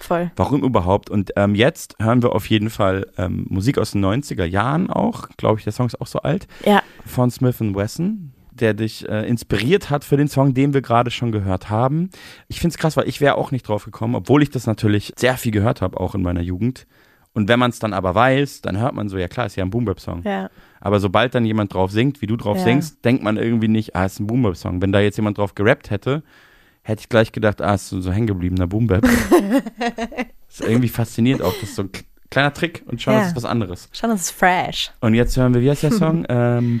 voll. 0.00 0.30
Warum 0.36 0.64
überhaupt? 0.64 1.10
Und 1.10 1.32
ähm, 1.36 1.54
jetzt 1.54 1.96
hören 2.00 2.22
wir 2.22 2.32
auf 2.32 2.48
jeden 2.48 2.70
Fall 2.70 3.12
ähm, 3.18 3.44
Musik 3.50 3.76
aus 3.76 3.90
den 3.90 4.02
90er 4.02 4.44
Jahren 4.44 4.88
auch. 4.88 5.28
Glaube 5.36 5.58
ich, 5.58 5.64
der 5.64 5.74
Song 5.74 5.86
ist 5.86 6.00
auch 6.00 6.06
so 6.06 6.20
alt. 6.20 6.48
Ja. 6.64 6.82
Von 7.04 7.30
Smith 7.30 7.60
Wesson, 7.60 8.32
der 8.60 8.74
dich 8.74 9.08
äh, 9.08 9.26
inspiriert 9.28 9.90
hat 9.90 10.04
für 10.04 10.16
den 10.16 10.28
Song, 10.28 10.54
den 10.54 10.74
wir 10.74 10.82
gerade 10.82 11.10
schon 11.10 11.32
gehört 11.32 11.70
haben. 11.70 12.10
Ich 12.48 12.60
finde 12.60 12.74
es 12.74 12.78
krass, 12.78 12.96
weil 12.96 13.08
ich 13.08 13.20
wäre 13.20 13.36
auch 13.36 13.50
nicht 13.50 13.68
drauf 13.68 13.84
gekommen, 13.84 14.14
obwohl 14.14 14.42
ich 14.42 14.50
das 14.50 14.66
natürlich 14.66 15.12
sehr 15.16 15.36
viel 15.36 15.52
gehört 15.52 15.80
habe, 15.82 15.98
auch 16.00 16.14
in 16.14 16.22
meiner 16.22 16.40
Jugend. 16.42 16.86
Und 17.32 17.48
wenn 17.48 17.58
man 17.58 17.70
es 17.70 17.78
dann 17.78 17.92
aber 17.92 18.14
weiß, 18.14 18.62
dann 18.62 18.78
hört 18.78 18.94
man 18.94 19.08
so, 19.10 19.18
ja 19.18 19.28
klar, 19.28 19.44
ist 19.46 19.56
ja 19.56 19.64
ein 19.64 19.68
Boom-Bap-Song. 19.70 20.22
Ja. 20.24 20.48
Aber 20.80 21.00
sobald 21.00 21.34
dann 21.34 21.44
jemand 21.44 21.74
drauf 21.74 21.90
singt, 21.90 22.22
wie 22.22 22.26
du 22.26 22.36
drauf 22.36 22.56
Ja. 22.56 22.64
singst, 22.64 23.04
denkt 23.04 23.22
man 23.22 23.36
irgendwie 23.36 23.68
nicht, 23.68 23.94
ah, 23.94 24.06
ist 24.06 24.20
ein 24.20 24.26
Boom-Bap-Song. 24.26 24.80
Wenn 24.80 24.90
da 24.92 25.00
jetzt 25.00 25.16
jemand 25.16 25.36
drauf 25.36 25.54
gerappt 25.54 25.90
hätte, 25.90 26.22
hätte 26.82 27.00
ich 27.00 27.08
gleich 27.10 27.32
gedacht, 27.32 27.60
ah, 27.60 27.74
ist 27.74 27.88
so, 27.90 28.00
so 28.00 28.10
hängen 28.10 28.26
gebliebener 28.26 28.66
Boom-Bap. 28.66 29.04
ist 30.48 30.60
irgendwie 30.62 30.88
faszinierend 30.88 31.42
auch, 31.42 31.52
das 31.60 31.70
ist 31.70 31.76
so 31.76 31.82
ein 31.82 31.90
kleiner 32.30 32.52
Trick 32.54 32.82
und 32.86 33.02
schon 33.02 33.12
Ja. 33.14 33.20
ist 33.22 33.28
es 33.30 33.36
was 33.36 33.44
anderes. 33.44 33.88
Schon 33.92 34.10
ist 34.10 34.22
es 34.22 34.30
fresh. 34.30 34.90
Und 35.00 35.14
jetzt 35.14 35.36
hören 35.36 35.52
wir, 35.54 35.60
wie 35.60 35.70
heißt 35.70 35.82
der 35.82 35.92
Song? 35.92 36.24
ähm, 36.28 36.80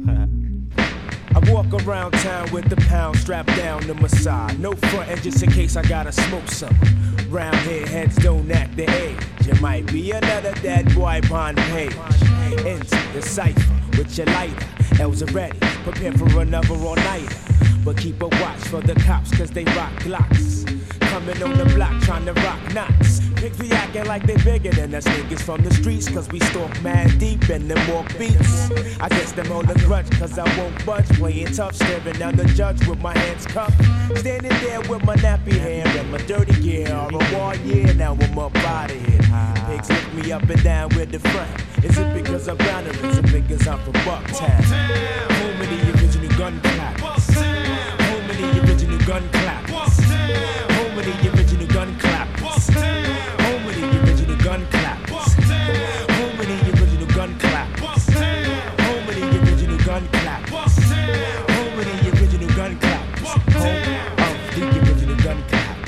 I 1.33 1.39
walk 1.51 1.73
around 1.85 2.11
town 2.11 2.51
with 2.51 2.69
the 2.69 2.75
pound 2.75 3.17
strapped 3.17 3.55
down 3.55 3.81
to 3.83 3.93
my 3.93 4.07
side. 4.07 4.59
No 4.59 4.73
frontin' 4.73 5.21
just 5.21 5.41
in 5.41 5.51
case 5.51 5.77
I 5.77 5.81
gotta 5.83 6.11
smoke 6.11 6.47
some. 6.49 6.75
Round 7.29 7.55
here, 7.59 7.85
heads 7.87 8.17
don't 8.17 8.51
act 8.51 8.75
the 8.75 8.89
age. 8.89 9.17
You 9.45 9.53
might 9.61 9.85
be 9.87 10.11
another 10.11 10.53
dead 10.55 10.93
boy 10.93 11.21
on 11.31 11.55
page. 11.55 11.95
Into 12.65 12.99
the 13.13 13.21
cipher 13.21 13.61
with 13.97 14.17
your 14.17 14.27
lighter. 14.27 14.67
L's 14.99 15.23
ready, 15.31 15.57
prepare 15.83 16.11
for 16.11 16.41
another 16.41 16.75
all 16.75 16.95
nighter. 16.95 17.35
But 17.85 17.97
keep 17.97 18.21
a 18.21 18.27
watch 18.27 18.59
for 18.67 18.81
the 18.81 18.95
cops, 18.95 19.35
cause 19.35 19.49
they 19.51 19.63
rock 19.63 19.93
glocks. 19.99 20.80
Coming 21.11 21.43
on 21.43 21.57
the 21.57 21.65
block 21.75 22.01
trying 22.03 22.25
to 22.25 22.31
rock 22.31 22.73
knots. 22.73 23.19
Pigs 23.35 23.57
be 23.57 23.69
acting 23.73 24.05
like 24.05 24.25
they 24.25 24.37
bigger 24.37 24.71
than 24.71 24.95
us 24.95 25.03
niggas 25.03 25.41
from 25.41 25.61
the 25.61 25.73
streets, 25.73 26.07
cause 26.07 26.29
we 26.31 26.39
stalk 26.39 26.81
mad 26.81 27.19
deep 27.19 27.49
and 27.49 27.69
them 27.69 27.93
walk 27.93 28.07
beats. 28.17 28.71
I 29.01 29.09
guess 29.09 29.33
them 29.33 29.47
hold 29.47 29.69
a 29.69 29.73
grudge, 29.79 30.09
cause 30.11 30.39
I 30.39 30.45
won't 30.57 30.85
budge. 30.85 31.09
Playing 31.19 31.47
tough, 31.47 31.75
staring 31.75 32.17
down 32.17 32.37
the 32.37 32.45
judge 32.45 32.87
with 32.87 33.01
my 33.01 33.13
hands 33.17 33.45
cupped. 33.45 33.73
Standing 34.19 34.57
there 34.61 34.79
with 34.87 35.03
my 35.03 35.17
nappy 35.17 35.51
hair 35.51 35.85
and 35.85 36.11
my 36.13 36.17
dirty 36.19 36.57
gear. 36.61 36.95
All 36.95 37.09
the 37.09 37.17
war, 37.35 37.55
yeah, 37.65 37.91
now 37.91 38.13
I'm 38.13 38.39
up 38.39 38.55
out 38.55 38.91
of 38.91 39.05
here. 39.05 39.19
Pigs 39.67 39.89
lift 39.89 40.13
me 40.13 40.31
up 40.31 40.49
and 40.49 40.63
down 40.63 40.95
with 40.95 41.11
the 41.11 41.19
front. 41.19 41.51
Is 41.83 41.97
it 41.97 42.13
because 42.13 42.47
I'm 42.47 42.55
down 42.55 42.87
or 42.87 43.05
is 43.07 43.17
it 43.17 43.31
because 43.33 43.67
I'm 43.67 43.79
from 43.79 43.93
Bucktown? 44.07 44.63
Home 44.63 45.59
of 45.59 45.69
the 45.69 45.91
original 45.91 46.37
gun 46.37 46.61
clappers. 46.61 47.35
Home 47.35 48.29
of 48.29 48.37
the 48.37 48.61
original 48.63 48.99
gun 49.05 49.29
clappers. 49.33 49.60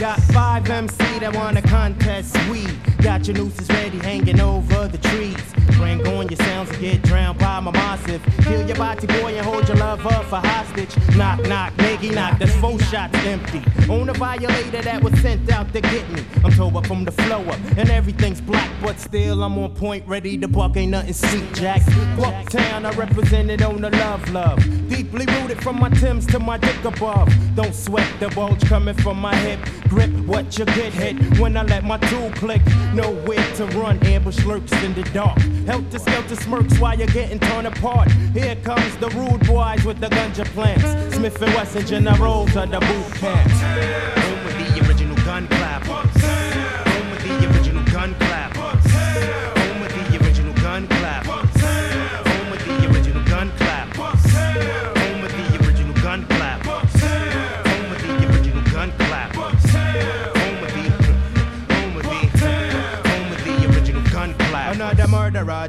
Got 0.03 0.19
five 0.33 0.69
MC 0.69 0.97
that 1.19 1.33
wanna 1.33 1.61
contest 1.61 2.35
we 2.49 2.65
Got 3.01 3.25
your 3.25 3.37
nooses 3.37 3.69
ready 3.69 3.99
hanging 3.99 4.41
over 4.41 4.89
the 4.89 4.97
trees. 4.97 5.62
Bring 5.83 6.07
on 6.07 6.29
your 6.29 6.37
sounds 6.37 6.69
and 6.69 6.79
get 6.79 7.01
drowned 7.01 7.39
by 7.39 7.59
my 7.59 7.71
massive. 7.71 8.23
Kill 8.43 8.65
your 8.65 8.77
body 8.77 9.05
boy 9.05 9.35
and 9.35 9.45
hold 9.45 9.67
your 9.67 9.75
lover 9.75 10.09
for 10.29 10.37
hostage. 10.37 10.95
Knock, 11.17 11.45
knock, 11.45 11.73
nigga, 11.73 12.15
knock, 12.15 12.39
that's 12.39 12.55
four 12.55 12.79
shots 12.79 13.17
empty. 13.25 13.61
On 13.89 14.07
a 14.07 14.13
violator 14.13 14.81
that 14.81 15.03
was 15.03 15.13
sent 15.19 15.51
out 15.51 15.73
to 15.73 15.81
get 15.81 16.09
me. 16.11 16.23
I'm 16.45 16.53
told 16.53 16.77
up 16.77 16.87
from 16.87 17.03
the 17.03 17.11
flow 17.11 17.41
up 17.41 17.59
and 17.77 17.89
everything's 17.89 18.39
black, 18.39 18.71
but 18.81 18.97
still 18.97 19.43
I'm 19.43 19.57
on 19.57 19.75
point, 19.75 20.07
ready 20.07 20.37
to 20.37 20.47
buck. 20.47 20.77
Ain't 20.77 20.91
nothing 20.91 21.11
sweet, 21.11 21.53
Jack. 21.53 21.81
Bucktown, 22.15 22.85
I 22.85 22.91
represented 22.91 23.61
on 23.61 23.81
the 23.81 23.89
love, 23.89 24.29
love. 24.31 24.59
Deeply 24.87 25.25
rooted 25.25 25.61
from 25.61 25.81
my 25.81 25.89
Timbs 25.89 26.25
to 26.27 26.39
my 26.39 26.57
dick 26.57 26.81
above. 26.85 27.29
Don't 27.55 27.75
sweat 27.75 28.09
the 28.21 28.29
bulge 28.29 28.63
coming 28.69 28.95
from 28.95 29.19
my 29.19 29.35
hip. 29.35 29.59
Grip 29.89 30.11
what 30.25 30.57
you 30.57 30.65
get 30.65 30.93
hit 30.93 31.39
when 31.39 31.57
I 31.57 31.63
let 31.63 31.83
my 31.83 31.97
tool 31.97 32.31
click. 32.31 32.61
Nowhere 32.93 33.53
to 33.55 33.65
run, 33.77 34.01
ambush 34.05 34.43
lurks 34.45 34.71
in 34.83 34.93
the 34.93 35.03
dark. 35.13 35.37
Helter 35.73 35.97
skelter 35.97 36.35
smirks 36.35 36.77
while 36.77 36.95
you're 36.95 37.07
getting 37.07 37.39
torn 37.39 37.65
apart. 37.65 38.11
Here 38.31 38.55
comes 38.57 38.95
the 38.97 39.09
rude 39.09 39.43
boys 39.47 39.83
with 39.83 39.99
the 39.99 40.05
ganja 40.05 40.45
plants. 40.53 41.15
Smith 41.15 41.41
and 41.41 41.51
Wesson 41.55 41.83
generals 41.87 42.53
the 42.53 42.67
boot 42.67 43.15
camp. 43.15 44.22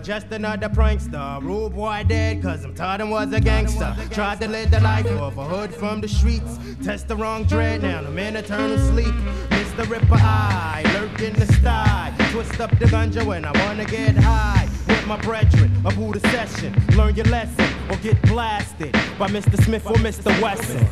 Just 0.05 0.31
another 0.32 0.68
prankster. 0.68 1.43
Rude 1.43 1.74
boy 1.74 2.05
dead, 2.06 2.43
cause 2.43 2.62
I'm 2.62 2.74
taught 2.74 3.01
him 3.01 3.09
was 3.09 3.32
a 3.32 3.40
gangster. 3.40 3.97
Tried 4.10 4.40
to 4.43 4.48
live 4.48 4.70
the 4.70 4.81
life 4.81 5.06
of 5.06 5.39
a 5.39 5.44
hood 5.44 5.74
from 5.74 6.02
the 6.02 6.09
streets. 6.09 6.59
Test 6.85 7.09
the 7.09 7.16
wrong 7.16 7.44
dread, 7.44 7.82
now 7.82 8.01
I'm 8.01 8.18
in 8.18 8.36
eternal 8.36 8.76
sleep. 8.78 9.14
Mr. 9.48 9.89
Ripper 9.89 10.16
Eye, 10.16 10.82
lurk 10.94 11.20
in 11.22 11.32
the 11.32 11.51
sty. 11.55 12.14
Twist 12.31 12.60
up 12.60 12.70
the 12.78 12.85
ganja 12.85 13.24
when 13.24 13.47
I 13.47 13.52
wanna 13.64 13.86
get 13.86 14.14
high. 14.16 14.68
With 14.86 15.06
my 15.06 15.16
brethren, 15.22 15.72
a 15.86 15.90
the 15.90 16.20
session. 16.31 16.74
Learn 16.97 17.14
your 17.14 17.26
lesson 17.26 17.66
or 17.90 17.97
get 17.97 18.20
blasted 18.22 18.93
by 19.18 19.28
Mr. 19.28 19.62
Smith 19.64 19.86
or 19.86 19.94
Mr. 19.94 20.31
Wesson. 20.43 20.85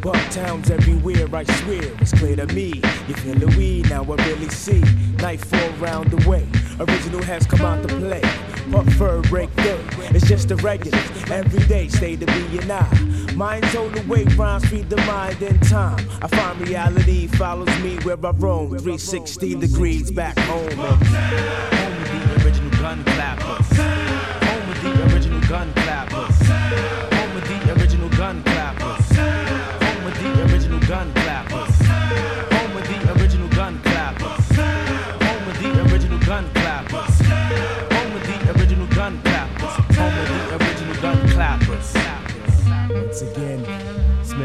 Bucktowns 0.00 0.70
everywhere, 0.70 1.26
I 1.34 1.44
swear, 1.44 1.90
it's 2.00 2.12
clear 2.12 2.36
to 2.36 2.46
me. 2.48 2.82
You 3.08 3.14
feel 3.14 3.34
the 3.34 3.46
weed, 3.56 3.90
now 3.90 4.04
I 4.04 4.14
really 4.26 4.50
see. 4.50 4.82
Nightfall 5.18 5.70
round 5.80 6.10
the 6.10 6.28
way, 6.28 6.46
original 6.80 7.22
has 7.22 7.46
come 7.46 7.62
out 7.62 7.86
to 7.86 7.94
play. 7.96 8.22
But 8.68 8.84
fur 8.94 9.20
break 9.22 9.50
through, 9.50 9.84
it's 10.14 10.26
just 10.26 10.48
the 10.48 10.56
regulars. 10.56 11.30
Every 11.30 11.64
day, 11.66 11.88
stay 11.88 12.16
to 12.16 12.26
be 12.26 12.58
and 12.58 12.70
I. 12.70 13.34
Mind 13.34 13.64
told 13.64 13.96
away, 13.98 14.24
rhymes 14.36 14.64
feed 14.66 14.88
the 14.88 14.96
mind 14.98 15.42
in 15.42 15.58
time. 15.60 15.98
I 16.22 16.28
find 16.28 16.60
reality 16.66 17.26
follows 17.26 17.68
me 17.82 17.96
where 17.98 18.16
I 18.24 18.30
roam. 18.30 18.70
360 18.70 19.56
degrees 19.56 20.10
back 20.10 20.38
home. 20.40 20.70
Home 20.72 20.90
of 20.90 21.00
the 21.00 22.44
original 22.44 22.70
gun 22.70 23.04
clappers. 23.04 23.76
Home 23.76 24.70
of 24.70 24.82
the 24.82 25.14
original 25.14 25.40
gun. 25.48 25.83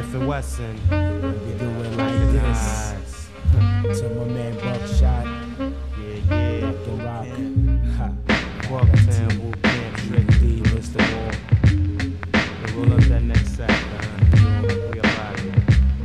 Smith 0.09 0.21
and 0.21 0.29
Wesson, 0.29 0.75
we 1.45 1.53
do 1.59 1.69
it 1.81 1.95
like 1.95 2.31
this. 2.31 2.95
To 3.99 4.09
my 4.09 4.25
man 4.25 4.53
Buckshot, 4.55 5.25
yeah, 5.97 6.19
yeah, 6.29 6.65
rock 6.65 6.87
and 6.87 7.03
rock. 7.03 7.27
Ha. 7.97 8.07
Bucktown, 8.67 9.39
Wu 9.39 9.51
Camp, 9.61 9.97
Trick 9.97 10.27
D, 10.39 10.61
Mr. 10.73 10.99
Wall. 11.13 11.31
We'll 12.75 12.85
roll 12.85 12.93
up 12.93 13.03
that 13.05 13.23
next 13.23 13.55
sack, 13.55 13.69
man. 13.69 14.61
We 14.91 14.99
up 14.99 15.05
out 15.05 15.39
here. 15.39 15.53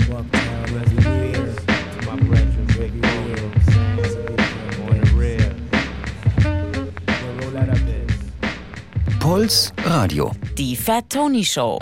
Bucktown, 0.09 0.63
Rest 0.75 0.93
in 0.93 0.99
peace 1.33 1.57
to 1.65 2.07
my 2.07 2.17
brethren, 2.25 2.67
Vic 2.69 2.93
Moore, 2.95 3.29
you 3.29 3.37
know 3.37 3.49
what 3.49 3.57
I'm 3.57 3.63
saying? 3.73 4.81
On 4.83 4.95
the 5.01 5.07
rear. 5.15 5.47
Roll 7.41 7.51
that 7.53 7.69
up 7.71 7.83
there. 7.87 9.19
Puls 9.21 9.73
Radio. 9.87 10.33
Die 10.55 10.75
Fat 10.75 11.09
Tony 11.09 11.43
Show. 11.43 11.79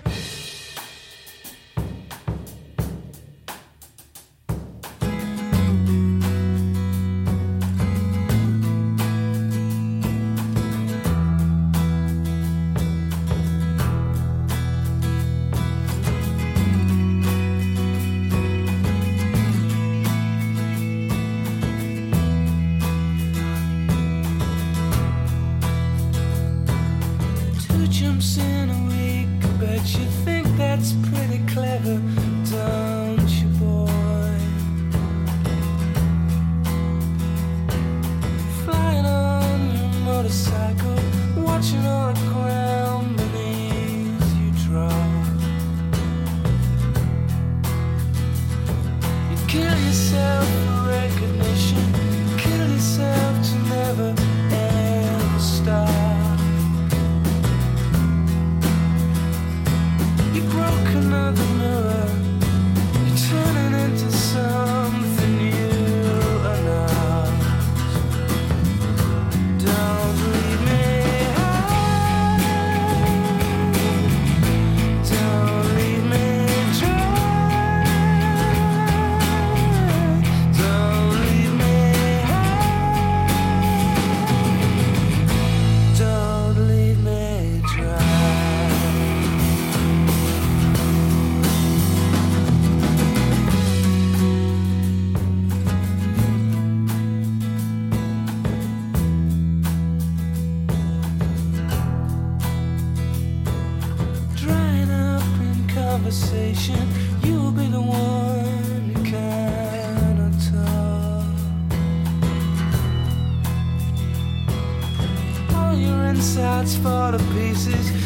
For 116.80 117.12
the 117.12 117.18
pieces. 117.34 118.01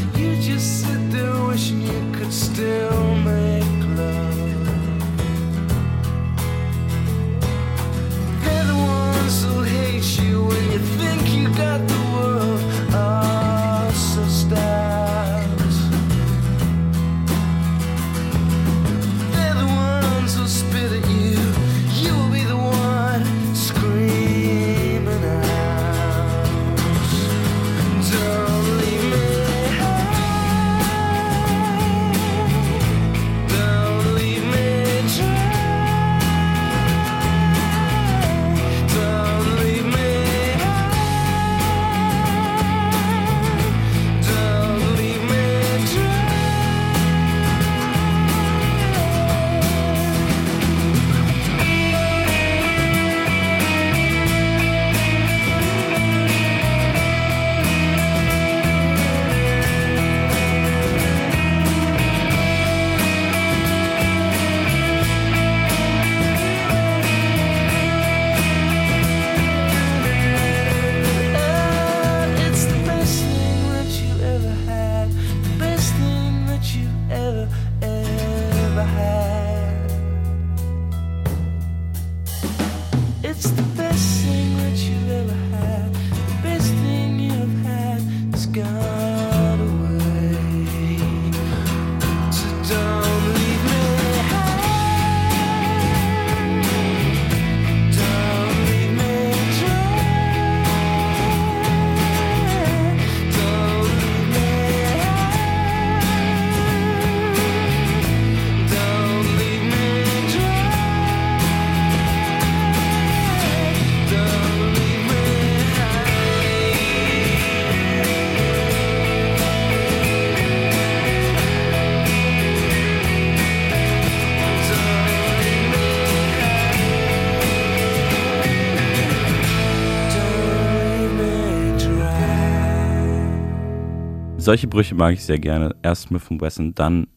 Solche 134.46 134.68
Brüche 134.68 134.94
mag 134.94 135.12
ich 135.12 135.24
sehr 135.24 135.38
gerne. 135.38 135.74
Erst 135.82 136.04
Smith 136.04 136.22
Wesson, 136.30 136.74
dann 136.74 137.08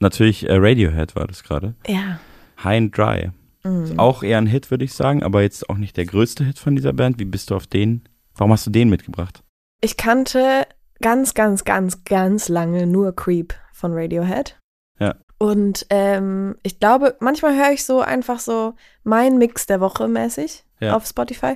natürlich 0.00 0.48
äh, 0.48 0.54
Radiohead 0.54 1.14
war 1.14 1.26
das 1.26 1.42
gerade. 1.42 1.74
Ja. 1.86 2.18
High 2.64 2.78
and 2.78 2.96
Dry. 2.96 3.30
Mhm. 3.64 3.98
Auch 3.98 4.22
eher 4.22 4.38
ein 4.38 4.46
Hit, 4.46 4.70
würde 4.70 4.84
ich 4.84 4.94
sagen, 4.94 5.22
aber 5.22 5.42
jetzt 5.42 5.68
auch 5.68 5.76
nicht 5.76 5.96
der 5.96 6.06
größte 6.06 6.44
Hit 6.44 6.58
von 6.58 6.74
dieser 6.74 6.92
Band. 6.92 7.18
Wie 7.18 7.24
bist 7.24 7.50
du 7.50 7.56
auf 7.56 7.66
den? 7.66 8.08
Warum 8.34 8.52
hast 8.52 8.66
du 8.66 8.70
den 8.70 8.88
mitgebracht? 8.88 9.42
Ich 9.82 9.96
kannte 9.96 10.66
ganz, 11.00 11.34
ganz, 11.34 11.64
ganz, 11.64 12.04
ganz 12.04 12.48
lange 12.48 12.86
nur 12.86 13.14
Creep 13.14 13.54
von 13.72 13.92
Radiohead. 13.92 14.58
Ja. 15.42 15.48
Und 15.48 15.86
ähm, 15.90 16.56
ich 16.62 16.78
glaube, 16.80 17.16
manchmal 17.20 17.56
höre 17.56 17.72
ich 17.72 17.84
so 17.84 18.00
einfach 18.00 18.38
so 18.38 18.74
mein 19.04 19.38
Mix 19.38 19.66
der 19.66 19.80
Woche 19.80 20.06
mäßig 20.08 20.64
Ja. 20.80 20.94
auf 20.96 21.06
Spotify. 21.06 21.54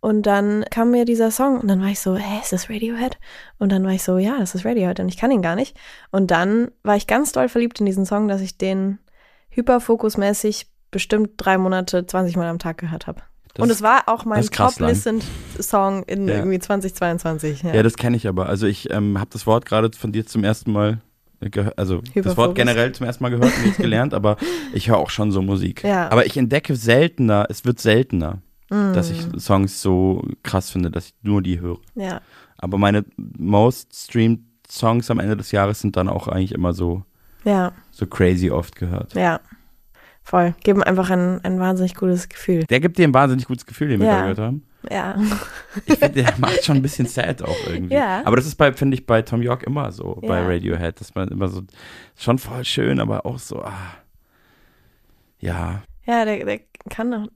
Und 0.00 0.22
dann 0.22 0.64
kam 0.70 0.90
mir 0.92 1.04
dieser 1.04 1.30
Song 1.30 1.60
und 1.60 1.68
dann 1.68 1.80
war 1.80 1.88
ich 1.88 2.00
so, 2.00 2.16
hä, 2.16 2.40
ist 2.42 2.52
das 2.52 2.70
Radiohead? 2.70 3.18
Und 3.58 3.72
dann 3.72 3.84
war 3.84 3.92
ich 3.92 4.02
so, 4.02 4.18
ja, 4.18 4.36
das 4.38 4.54
ist 4.54 4.64
Radiohead 4.64 5.00
und 5.00 5.08
ich 5.08 5.16
kann 5.16 5.30
ihn 5.30 5.42
gar 5.42 5.56
nicht. 5.56 5.76
Und 6.10 6.30
dann 6.30 6.70
war 6.82 6.96
ich 6.96 7.06
ganz 7.06 7.32
doll 7.32 7.48
verliebt 7.48 7.80
in 7.80 7.86
diesen 7.86 8.06
Song, 8.06 8.28
dass 8.28 8.40
ich 8.40 8.56
den 8.58 8.98
hyperfokusmäßig 9.50 10.66
bestimmt 10.90 11.30
drei 11.36 11.58
Monate 11.58 12.06
20 12.06 12.36
Mal 12.36 12.48
am 12.48 12.58
Tag 12.58 12.78
gehört 12.78 13.06
habe. 13.06 13.22
Das 13.54 13.62
Und 13.62 13.70
es 13.70 13.82
war 13.82 14.08
auch 14.08 14.24
mein. 14.24 14.44
Top-Listened-Song 14.44 16.02
in 16.04 16.28
Ja. 16.28 16.34
irgendwie 16.36 16.58
2022. 16.58 17.62
Ja, 17.62 17.82
das 17.82 17.96
kenne 17.96 18.16
ich 18.16 18.26
aber. 18.28 18.48
Also 18.48 18.66
ich 18.66 18.90
ähm, 18.92 19.18
habe 19.18 19.30
das 19.32 19.46
Wort 19.46 19.64
gerade 19.64 19.90
von 19.96 20.12
dir 20.12 20.26
zum 20.26 20.42
ersten 20.44 20.72
Mal 20.72 21.00
also 21.76 22.00
das. 22.14 22.36
Wort 22.36 22.54
generell 22.54 22.92
zum 22.92 23.06
ersten 23.06 23.22
Mal 23.24 23.30
gehört 23.30 23.52
und 23.58 23.66
jetzt 23.66 23.78
gelernt, 23.78 24.14
aber 24.14 24.36
ich 24.74 24.88
höre 24.88 24.98
auch 24.98 25.10
schon 25.10 25.30
so 25.32 25.42
Musik. 25.42 25.82
Ja. 25.84 26.10
Aber 26.10 26.26
ich 26.26 26.36
entdecke 26.36 26.74
seltener, 26.76 27.46
es 27.48 27.64
wird 27.64 27.80
seltener, 27.80 28.38
Mm. 28.70 28.94
dass 28.94 29.10
ich 29.10 29.20
Songs 29.38 29.82
so 29.82 30.26
krass 30.42 30.70
finde, 30.70 30.90
dass 30.90 31.08
ich 31.08 31.14
nur 31.20 31.42
die 31.42 31.60
höre. 31.60 31.76
Ja. 31.96 32.22
Aber 32.56 32.78
meine 32.78 33.04
most 33.16 33.94
streamed 33.94 34.40
Songs 34.70 35.10
am 35.10 35.18
Ende 35.20 35.36
des 35.36 35.52
Jahres 35.52 35.80
sind 35.80 35.96
dann 35.98 36.08
auch 36.08 36.28
eigentlich 36.28 36.52
immer 36.52 36.72
so, 36.72 37.02
Ja, 37.44 37.72
so 37.90 38.06
crazy 38.06 38.50
oft 38.50 38.74
gehört. 38.74 39.12
ja. 39.14 39.40
Voll. 40.22 40.54
Geben 40.64 40.82
einfach 40.82 41.10
ein, 41.10 41.44
ein 41.44 41.60
wahnsinnig 41.60 41.94
gutes 41.94 42.30
Gefühl. 42.30 42.64
Der 42.70 42.80
gibt 42.80 42.96
dir 42.96 43.06
ein 43.06 43.12
wahnsinnig 43.12 43.44
gutes 43.46 43.66
Gefühl, 43.66 43.88
den 43.88 44.00
wir 44.00 44.06
da 44.06 44.22
gehört 44.22 44.38
haben. 44.38 44.62
Ja. 44.90 45.16
Ich 45.86 45.98
finde, 45.98 46.22
der 46.22 46.34
macht 46.38 46.64
schon 46.64 46.76
ein 46.76 46.82
bisschen 46.82 47.06
sad 47.06 47.42
auch 47.42 47.56
irgendwie. 47.68 47.94
Ja. 47.94 48.22
Aber 48.24 48.36
das 48.36 48.46
ist 48.46 48.54
bei, 48.54 48.72
finde 48.72 48.94
ich, 48.96 49.06
bei 49.06 49.22
Tom 49.22 49.42
York 49.42 49.64
immer 49.64 49.90
so, 49.90 50.20
bei 50.22 50.38
Ja. 50.40 50.46
Radiohead, 50.46 51.00
dass 51.00 51.14
man 51.16 51.28
immer 51.28 51.48
so, 51.48 51.62
schon 52.16 52.38
voll 52.38 52.64
schön, 52.64 53.00
aber 53.00 53.26
auch 53.26 53.38
so, 53.40 53.60
ah, 53.62 53.96
ja. 55.40 55.82
Ja, 56.06 56.24
der, 56.24 56.44
der 56.44 56.60
kann 56.90 57.10
doch. 57.10 57.26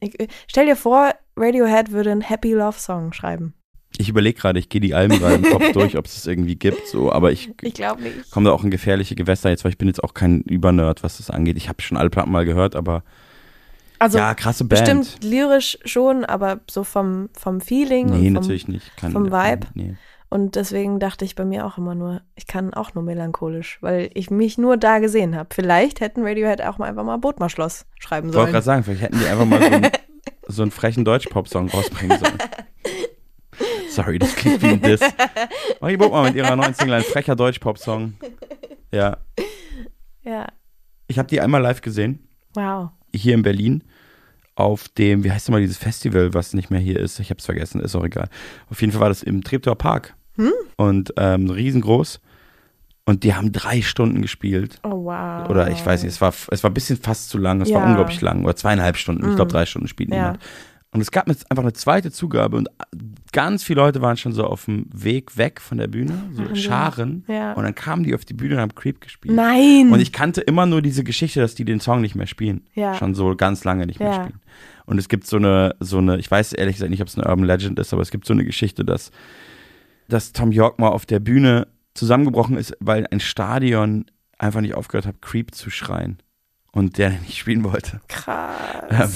Stell 0.47 0.67
dir 0.67 0.77
vor, 0.77 1.13
Radiohead 1.37 1.91
würde 1.93 2.13
einen 2.13 2.21
Happy 2.21 2.53
Love 2.53 2.79
Song 2.79 3.13
schreiben. 3.13 3.55
Ich 3.97 4.09
überlege 4.09 4.39
gerade, 4.39 4.59
ich 4.59 4.69
gehe 4.69 4.81
die 4.81 4.95
Alben 4.95 5.19
gerade 5.19 5.37
im 5.37 5.43
Kopf 5.45 5.65
durch, 5.73 5.97
ob 5.97 6.05
es 6.05 6.17
es 6.19 6.27
irgendwie 6.27 6.57
gibt, 6.57 6.87
so, 6.87 7.11
aber 7.11 7.33
ich, 7.33 7.51
Ich 7.63 7.75
glaube 7.75 8.03
nicht. 8.03 8.31
komme 8.31 8.47
da 8.49 8.53
auch 8.53 8.63
in 8.63 8.71
gefährliche 8.71 9.15
Gewässer 9.17 9.51
jetzt, 9.51 9.65
weil 9.65 9.73
ich 9.73 9.79
bin 9.79 9.89
jetzt 9.89 10.05
auch 10.05 10.15
kein 10.15 10.43
Übernerd, 10.43 11.03
was 11.03 11.17
das 11.17 11.31
angeht. 11.31 11.57
Ich 11.57 11.69
habe 11.69 11.81
schon 11.83 11.97
alle 11.97 12.11
Platten 12.11 12.31
mal 12.31 12.45
gehört, 12.45 12.77
aber 12.77 13.03
Also 13.99 14.19
ja, 14.19 14.35
krasse 14.35 14.65
Band. 14.65 14.81
bestimmt 14.81 15.25
lyrisch 15.25 15.79
schon, 15.85 16.25
aber 16.25 16.61
so 16.71 16.85
vom, 16.85 17.29
vom 17.33 17.61
Feeling. 17.61 18.07
Nee, 18.07 18.25
vom, 18.27 18.33
natürlich 18.35 18.69
nicht. 18.69 18.97
Kann- 18.97 19.13
vom 19.13 19.27
Vibe. 19.33 19.67
nee. 19.75 19.97
Und 20.31 20.57
deswegen 20.57 21.01
dachte 21.01 21.25
ich 21.25 21.35
bei 21.37 21.47
mir 21.47 21.65
auch 21.65 21.79
immer 21.79 21.95
nur, 21.95 22.21
ich 22.35 22.47
kann 22.47 22.75
auch 22.75 22.93
nur 22.93 23.03
melancholisch, 23.03 23.79
weil 23.81 24.11
ich 24.13 24.31
mich 24.31 24.59
nur 24.59 24.77
da 24.77 24.99
gesehen 24.99 25.35
habe. 25.35 25.49
Vielleicht 25.55 26.01
hätten 26.03 26.23
Radiohead 26.23 26.61
auch 26.61 26.77
mal 26.77 26.85
einfach 26.85 27.03
mal 27.03 27.17
Bodmer-Schloss 27.17 27.87
schreiben 27.99 28.29
Ich 28.29 28.35
wollte 28.35 28.43
sollen. 28.43 28.53
gerade 28.53 28.65
sagen, 28.65 28.85
vielleicht 28.85 29.01
hätten 29.01 29.19
die 29.21 29.25
einfach 29.27 29.47
mal 29.47 29.59
so 29.63 29.67
einen, 29.69 29.91
so 30.49 30.63
einen 30.63 30.71
frechen 30.71 31.07
Deutsch-Pop-Song 31.07 31.71
rausbringen 31.71 32.19
sollen. 32.19 32.39
Sorry, 33.91 34.19
das 34.19 34.37
klingt 34.37 34.61
wie 34.63 34.67
ein 34.69 34.83
Diss. 34.83 35.01
Marie 35.81 35.97
Burgmann 35.97 36.27
mit 36.27 36.35
ihrer 36.35 36.55
neuen 36.57 36.75
Single, 36.75 36.97
ein 36.97 37.03
frecher 37.05 37.35
Deutsch-Pop-Song. 37.35 38.13
Ja. 38.93 39.17
Ja, 40.23 40.47
Ich 41.07 41.19
habe 41.19 41.27
die 41.29 41.41
einmal 41.41 41.63
live 41.63 41.81
gesehen, 41.81 42.29
wow. 42.55 42.91
Hier 43.15 43.35
in 43.35 43.43
Berlin, 43.43 43.83
auf 44.55 44.89
dem, 44.89 45.23
wie 45.25 45.31
heißt 45.31 45.49
immer 45.49 45.61
dieses 45.61 45.79
Festival, 45.79 46.35
was 46.35 46.53
nicht 46.53 46.71
mehr 46.71 46.81
hier 46.81 46.99
ist? 46.99 47.21
Ich 47.21 47.31
habe 47.31 47.39
es 47.39 47.45
vergessen, 47.47 47.81
ist 47.81 47.95
auch 47.95 48.05
egal. 48.05 48.29
Auf 48.71 48.81
jeden 48.81 48.93
Fall 48.93 49.03
war 49.03 49.09
das 49.09 49.23
im 49.23 49.43
Treptower 49.45 49.77
Park. 49.77 50.15
Hm? 50.37 50.53
Und 50.77 51.13
ähm, 51.17 51.49
riesengroß. 51.51 52.21
Und 53.05 53.25
die 53.25 53.35
haben 53.35 53.53
drei 53.53 53.81
Stunden 53.81 54.21
gespielt. 54.21 54.81
Oh, 54.83 55.05
wow. 55.05 55.49
Oder 55.49 55.71
ich 55.71 55.85
weiß 55.87 56.03
nicht, 56.03 56.13
es 56.13 56.21
war, 56.21 56.35
es 56.51 56.63
war 56.63 56.71
ein 56.71 56.75
bisschen 56.75 56.99
fast 56.99 57.31
zu 57.31 57.39
lang, 57.39 57.61
es 57.63 57.73
war 57.73 57.81
Ja. 57.83 57.87
unglaublich 57.89 58.21
lang. 58.21 58.45
Oder 58.45 58.55
zweieinhalb 58.55 58.97
Stunden. 58.99 59.23
Ich 59.31 59.37
glaube, 59.37 59.49
Mhm. 59.51 59.53
drei 59.55 59.67
Stunden 59.67 59.89
spielt 59.89 60.11
Ja. 60.11 60.17
niemand. 60.17 60.39
Und 60.91 61.03
es 61.03 61.11
gab 61.11 61.29
jetzt 61.29 61.51
einfach 61.51 61.63
eine 61.63 61.75
zweite 61.75 62.11
Zugabe 62.11 62.57
und 62.57 62.71
ganz 63.33 63.63
viele 63.63 63.83
Leute 63.83 64.01
waren 64.01 64.17
schon 64.17 64.33
so 64.33 64.45
auf 64.45 64.65
dem 64.65 64.87
Weg 64.91 65.37
weg 65.37 65.61
von 65.61 65.77
der 65.77 65.87
Bühne, 65.87 66.15
so. 66.33 66.55
Scharen. 66.55 67.25
Ja. 67.29 67.53
Und 67.53 67.65
dann 67.65 67.75
kamen 67.75 68.05
die 68.05 68.15
auf 68.15 68.25
die 68.25 68.33
Bühne 68.33 68.55
und 68.55 68.61
haben 68.63 68.75
Creep 68.75 69.03
gespielt. 69.03 69.35
Nein! 69.35 69.91
Und 69.93 70.01
ich 70.01 70.13
kannte 70.15 70.41
immer 70.41 70.65
nur 70.65 70.81
diese 70.81 71.05
Geschichte, 71.05 71.41
dass 71.41 71.55
die 71.55 71.67
den 71.67 71.81
Song 71.81 72.01
nicht 72.01 72.15
mehr 72.15 72.27
spielen. 72.27 72.63
Ja. 72.75 72.95
Schon 72.95 73.15
so 73.15 73.37
ganz 73.37 73.65
lange 73.65 73.85
nicht 73.85 74.01
mehr 74.01 74.09
Ja. 74.09 74.25
spielen. 74.25 74.41
Und 74.87 74.97
es 74.99 75.11
gibt 75.11 75.27
so 75.27 75.37
eine, 75.37 75.77
so 75.79 75.99
eine, 75.99 76.17
ich 76.19 76.31
weiß 76.31 76.55
ehrlich 76.55 76.77
gesagt 76.77 76.91
nicht, 76.91 77.03
ob 77.03 77.09
es 77.09 77.19
eine 77.19 77.29
Urban 77.29 77.45
Legend 77.45 77.79
ist, 77.79 77.93
aber 77.93 78.01
es 78.01 78.11
gibt 78.11 78.25
so 78.25 78.33
eine 78.33 78.47
Geschichte, 78.47 78.83
dass, 78.87 79.11
dass 80.09 80.33
Tom 80.33 80.53
York 80.53 80.79
mal 80.79 80.89
auf 80.89 81.05
der 81.05 81.21
Bühne 81.21 81.69
zusammengebrochen 81.93 82.57
ist, 82.57 82.75
weil 82.81 83.07
ein 83.11 83.21
Stadion 83.21 84.07
einfach 84.39 84.63
nicht 84.63 84.75
aufgehört 84.75 85.05
hat, 85.05 85.21
Creep 85.21 85.55
zu 85.55 85.69
schreien. 85.69 86.17
Und 86.73 86.97
der 86.97 87.11
nicht 87.11 87.37
spielen 87.37 87.65
wollte. 87.65 88.01
Krass. 88.09 88.47
Ähm, 88.91 89.11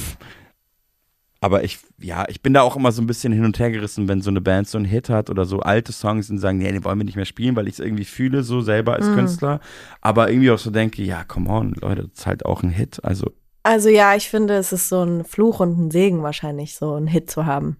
aber 1.43 1.65
ich, 1.65 1.79
ja, 2.01 2.25
ich 2.29 2.41
bin 2.41 2.55
da 2.55 2.63
auch 2.63 2.77
immer 2.77 2.93
so 2.93 3.03
ein 3.03 3.07
bisschen 3.07 3.33
hin 3.33 3.45
und 3.45 3.59
her 3.59 3.71
gerissen, 3.71 4.09
wenn 4.09 4.23
so 4.23 4.31
eine 4.31 4.41
Band 4.41 4.69
so 4.69 4.79
einen 4.79 4.85
Hit 4.87 5.09
hat 5.11 5.29
oder 5.29 5.45
so 5.45 5.61
alte 5.61 5.93
Songs 5.93 6.31
und 6.31 6.39
sagen, 6.39 6.59
nee, 6.59 6.71
den 6.73 6.85
wollen 6.85 6.99
wir 6.99 7.05
nicht 7.05 7.17
mehr 7.17 7.25
spielen, 7.27 7.57
weil 7.57 7.67
ich 7.69 7.75
es 7.75 7.81
irgendwie 7.81 8.05
fühle, 8.05 8.43
so 8.45 8.61
selber 8.61 8.95
als 8.95 9.07
Mhm. 9.09 9.15
Künstler. 9.17 9.61
Aber 10.01 10.31
irgendwie 10.31 10.51
auch 10.53 10.59
so 10.59 10.71
denke, 10.71 11.03
ja, 11.03 11.25
come 11.25 11.51
on, 11.51 11.75
Leute, 11.81 12.03
das 12.09 12.21
ist 12.21 12.27
halt 12.27 12.47
auch 12.47 12.63
ein 12.63 12.71
Hit. 12.71 13.05
Also, 13.05 13.33
Also 13.65 13.89
ja, 13.89 14.15
ich 14.15 14.31
finde, 14.31 14.55
es 14.55 14.73
ist 14.73 14.89
so 14.89 15.03
ein 15.03 15.25
Fluch 15.25 15.61
und 15.61 15.79
ein 15.79 15.91
Segen 15.91 16.23
wahrscheinlich, 16.23 16.75
so 16.77 16.95
einen 16.95 17.09
Hit 17.09 17.31
zu 17.31 17.45
haben. 17.45 17.77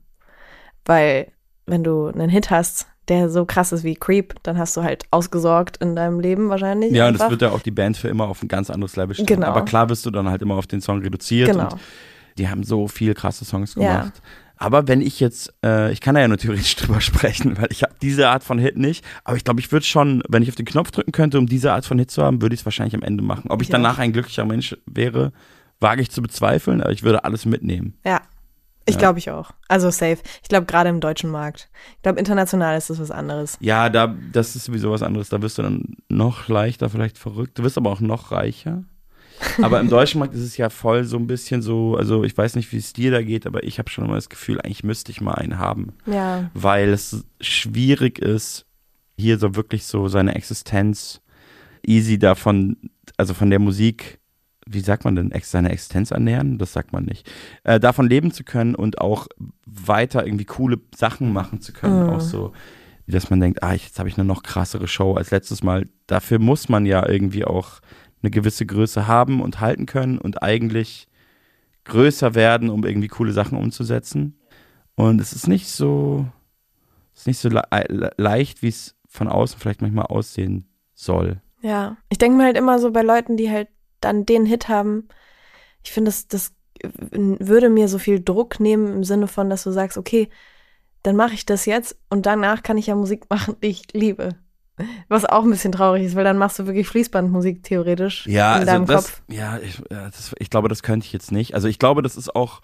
Weil 0.85 1.31
wenn 1.67 1.85
du 1.85 2.07
einen 2.09 2.29
Hit 2.29 2.51
hast, 2.51 2.89
der 3.09 3.31
so 3.31 3.45
krass 3.45 3.73
ist 3.73 3.85
wie 3.85 3.95
Creep, 3.95 4.35
dann 4.43 4.59
hast 4.59 4.77
du 4.77 4.83
halt 4.83 5.05
ausgesorgt 5.11 5.77
in 5.79 5.97
deinem 5.97 6.21
Leben 6.21 6.49
wahrscheinlich. 6.51 6.93
ja, 6.93 7.05
und 7.05 7.15
einfach. 7.15 7.27
das 7.27 7.31
wird 7.31 7.43
ja 7.43 7.51
auch 7.51 7.63
die 7.63 7.71
Band 7.73 7.97
für 7.97 8.09
immer 8.09 8.27
auf 8.29 8.43
ein 8.43 8.49
ganz 8.49 8.71
anderes 8.71 8.97
Level 8.97 9.15
stellen. 9.15 9.27
Genau. 9.27 9.47
Aber 9.49 9.65
klar 9.65 9.89
wirst 9.89 10.07
du 10.07 10.11
dann 10.11 10.29
halt 10.29 10.43
immer 10.43 10.55
auf 10.55 10.67
den 10.67 10.81
Song 10.81 11.01
reduziert. 11.01 11.49
Genau. 11.51 11.65
Und 11.73 11.81
die 12.39 12.49
haben 12.49 12.63
so 12.65 12.89
viel 12.89 13.15
krasse 13.15 13.45
Songs 13.45 13.75
Ja. 13.75 13.99
gemacht. 14.01 14.23
Aber 14.57 14.87
wenn 14.87 15.01
ich 15.01 15.19
jetzt, 15.19 15.53
äh, 15.65 15.91
ich 15.93 16.01
kann 16.01 16.15
da 16.15 16.21
ja 16.21 16.29
nur 16.29 16.39
theoretisch 16.39 16.77
drüber 16.77 17.01
sprechen, 17.01 17.57
weil 17.59 17.67
ich 17.73 17.83
habe 17.83 17.95
diese 18.01 18.29
Art 18.29 18.45
von 18.45 18.59
Hit 18.59 18.77
nicht. 18.77 19.05
Aber 19.25 19.37
ich 19.37 19.43
glaube, 19.45 19.59
ich 19.61 19.73
würde 19.73 19.85
schon, 19.85 20.23
wenn 20.29 20.43
ich 20.43 20.49
auf 20.51 20.55
den 20.55 20.67
Knopf 20.67 20.93
drücken 20.93 21.11
könnte, 21.11 21.39
um 21.39 21.47
diese 21.47 21.73
Art 21.73 21.85
von 21.85 21.99
Hit 21.99 22.11
zu 22.13 22.23
haben, 22.23 22.41
würde 22.43 22.55
ich 22.55 22.61
es 22.61 22.65
wahrscheinlich 22.65 22.95
am 22.95 23.03
Ende 23.03 23.25
machen. 23.25 23.51
Ob 23.51 23.61
ich, 23.61 23.69
Ich 23.69 23.73
danach 23.73 23.95
auch. 23.97 24.03
ein 24.03 24.13
glücklicher 24.13 24.45
Mensch 24.45 24.77
wäre, 24.87 25.33
wage 25.81 26.03
ich 26.03 26.11
zu 26.13 26.23
bezweifeln, 26.23 26.81
aber 26.81 26.93
ich 26.93 27.03
würde 27.03 27.25
alles 27.25 27.45
mitnehmen. 27.45 27.99
Ja. 28.05 28.21
Ich 28.85 28.95
Ja. 28.95 28.99
glaube 29.01 29.19
ich 29.21 29.31
auch. 29.31 29.51
Also 29.69 29.91
safe. 29.91 30.19
Ich 30.43 30.49
glaube 30.49 30.67
gerade 30.67 30.91
im 30.91 31.01
deutschen 31.01 31.31
Markt. 31.31 31.69
Ich 31.97 32.03
glaube 32.03 32.19
international 32.21 32.77
ist 32.79 32.91
das 32.91 32.99
was 33.01 33.11
anderes. 33.13 33.57
Ja, 33.61 33.89
da, 33.89 34.15
das 34.33 34.55
ist 34.57 34.65
sowieso 34.65 34.91
was 34.91 35.03
anderes. 35.03 35.29
Da 35.29 35.41
wirst 35.43 35.59
du 35.59 35.63
dann 35.63 35.97
noch 36.09 36.49
leichter, 36.49 36.89
vielleicht 36.91 37.17
verrückt. 37.19 37.59
Du 37.59 37.63
wirst 37.65 37.79
aber 37.79 37.91
auch 37.91 38.01
noch 38.01 38.31
reicher. 38.33 38.83
Aber 39.63 39.81
im 39.81 39.89
deutschen 39.89 40.19
Markt 40.19 40.35
ist 40.35 40.43
es 40.43 40.57
ja 40.57 40.71
voll 40.71 41.05
so 41.05 41.17
ein 41.17 41.27
bisschen 41.27 41.63
so, 41.63 41.97
also 41.97 42.25
ich 42.25 42.37
weiß 42.37 42.57
nicht, 42.57 42.73
wie 42.73 42.79
es 42.79 42.93
dir 42.93 43.11
da 43.11 43.23
geht, 43.23 43.47
aber 43.47 43.63
ich 43.65 43.79
habe 43.79 43.91
schon 43.91 44.05
immer 44.05 44.15
das 44.15 44.29
Gefühl, 44.29 44.61
eigentlich 44.61 44.85
müsste 44.85 45.11
ich 45.13 45.21
mal 45.21 45.35
einen 45.35 45.59
haben. 45.59 45.93
Ja. 46.07 46.51
Weil 46.55 46.91
es 46.91 47.25
schwierig 47.41 48.19
ist, 48.19 48.67
hier 49.17 49.39
so 49.39 49.55
wirklich 49.55 49.85
so 49.85 50.09
seine 50.09 50.35
Existenz 50.35 51.21
easy 51.87 52.19
davon, 52.19 52.77
also 53.17 53.35
von 53.35 53.51
der 53.51 53.59
Musik, 53.59 54.21
wie 54.67 54.81
sagt 54.81 55.05
man 55.05 55.17
denn, 55.17 55.33
seine 55.43 55.71
Existenz 55.71 56.11
ernähren? 56.13 56.59
Das 56.59 56.73
sagt 56.73 56.93
man 56.93 57.05
nicht. 57.05 57.31
Äh, 57.65 57.81
davon 57.81 58.09
leben 58.09 58.33
zu 58.33 58.45
können 58.45 58.75
und 58.75 59.01
auch 59.01 59.27
weiter 59.67 60.25
irgendwie 60.25 60.45
coole 60.45 60.79
Sachen 60.95 61.33
machen 61.33 61.61
zu 61.61 61.73
können. 61.73 62.05
Mhm. 62.05 62.11
Auch 62.11 62.21
so, 62.21 62.53
dass 63.07 63.31
man 63.31 63.41
denkt, 63.41 63.63
ah, 63.63 63.73
jetzt 63.73 63.99
habe 63.99 64.09
ich 64.09 64.17
eine 64.17 64.25
noch 64.25 64.43
krassere 64.43 64.89
Show 64.89 65.15
als 65.15 65.31
letztes 65.31 65.63
Mal. 65.63 65.89
Dafür 66.07 66.39
muss 66.39 66.69
man 66.69 66.87
ja 66.87 67.09
irgendwie 67.09 67.45
auch 67.45 67.81
eine 68.23 68.31
gewisse 68.31 68.67
Größe 68.67 69.07
haben 69.07 69.41
und 69.41 69.61
halten 69.61 69.87
können 69.87 70.19
und 70.19 70.43
eigentlich 70.43 71.09
größer 71.85 72.35
werden, 72.35 72.71
um 72.71 72.85
irgendwie 72.85 73.09
coole 73.09 73.33
Sachen 73.33 73.59
umzusetzen. 73.59 74.39
Und 74.95 75.21
es 75.21 75.33
ist 75.33 75.49
nicht 75.49 75.69
so, 75.69 76.27
ist 77.15 77.27
nicht 77.27 77.39
so 77.39 77.49
le 77.49 77.63
le 77.89 78.13
leicht, 78.17 78.63
wie 78.63 78.69
es 78.69 78.95
von 79.09 79.29
außen 79.29 79.59
vielleicht 79.59 79.83
manchmal 79.83 80.07
aussehen 80.07 80.69
soll. 80.95 81.41
Ja. 81.61 81.97
Ich 82.09 82.19
denke 82.19 82.37
mir 82.37 82.45
halt 82.45 82.57
immer 82.57 82.79
so 82.79 82.91
bei 82.91 83.03
Leuten, 83.03 83.37
die 83.37 83.51
halt 83.51 83.69
dann 84.01 84.27
den 84.27 84.47
Hit 84.47 84.69
haben, 84.69 85.09
ich 85.85 85.93
finde, 85.93 86.11
das, 86.11 86.29
das 86.29 86.53
würde 86.83 87.71
mir 87.71 87.89
so 87.89 87.99
viel 87.99 88.23
Druck 88.23 88.61
nehmen 88.61 88.93
im 88.93 89.05
Sinne 89.05 89.27
von, 89.27 89.51
dass 89.51 89.65
du 89.65 89.71
sagst, 89.71 89.99
okay, 89.99 90.29
dann 91.03 91.17
mache 91.17 91.35
ich 91.35 91.47
das 91.47 91.67
jetzt 91.67 91.97
und 92.11 92.27
danach 92.27 92.63
kann 92.63 92.79
ich 92.79 92.87
ja 92.87 92.95
Musik 92.95 93.27
machen, 93.31 93.57
die 93.63 93.69
ich 93.69 93.93
liebe. 93.93 94.37
Was 95.09 95.25
auch 95.25 95.45
ein 95.45 95.51
bisschen 95.51 95.71
traurig 95.73 96.03
ist, 96.03 96.17
weil 96.17 96.25
dann 96.25 96.39
machst 96.39 96.59
du 96.59 96.67
wirklich 96.67 96.89
Fließbandmusik 96.89 97.63
theoretisch 97.63 98.27
Ja, 98.27 98.55
in 98.55 98.61
also 98.61 98.73
deinem 98.73 98.87
das, 98.87 99.05
Kopf. 99.07 99.23
ja, 99.29 99.59
ich, 99.59 99.79
ja 99.91 100.07
das, 100.07 100.35
ich 100.39 100.51
glaube, 100.51 100.69
das 100.69 100.83
könnte 100.83 101.07
ich 101.07 101.13
jetzt 101.13 101.31
nicht. 101.31 101.55
Also 101.55 101.69
ich 101.69 101.79
glaube, 101.79 102.03
das 102.03 102.17
ist 102.17 102.35
auch, 102.35 102.63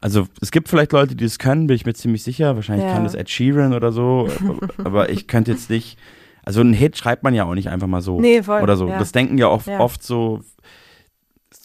also 0.00 0.26
es 0.40 0.50
gibt 0.52 0.68
vielleicht 0.68 0.92
Leute, 0.92 1.14
die 1.16 1.24
das 1.24 1.38
können, 1.38 1.66
bin 1.66 1.76
ich 1.76 1.84
mir 1.84 1.94
ziemlich 1.94 2.22
sicher. 2.22 2.54
Wahrscheinlich 2.54 2.86
Ja. 2.86 2.92
kann 2.94 3.04
das 3.04 3.14
Ed 3.14 3.28
Sheeran 3.28 3.74
oder 3.74 3.92
so, 3.92 4.28
aber 4.84 5.10
ich 5.10 5.26
könnte 5.26 5.50
jetzt 5.50 5.68
nicht. 5.68 5.98
also 6.44 6.60
ein 6.60 6.72
Hit 6.72 6.96
schreibt 6.96 7.22
man 7.24 7.34
ja 7.34 7.44
auch 7.44 7.54
nicht 7.54 7.68
einfach 7.68 7.86
mal 7.88 8.02
so. 8.02 8.20
Nee, 8.20 8.42
voll, 8.42 8.62
Oder 8.62 8.76
so. 8.76 8.88
ja. 8.88 8.98
Das 8.98 9.12
denken 9.12 9.36
ja 9.36 9.48
oft, 9.48 9.68
oft 9.68 10.02
so, 10.02 10.40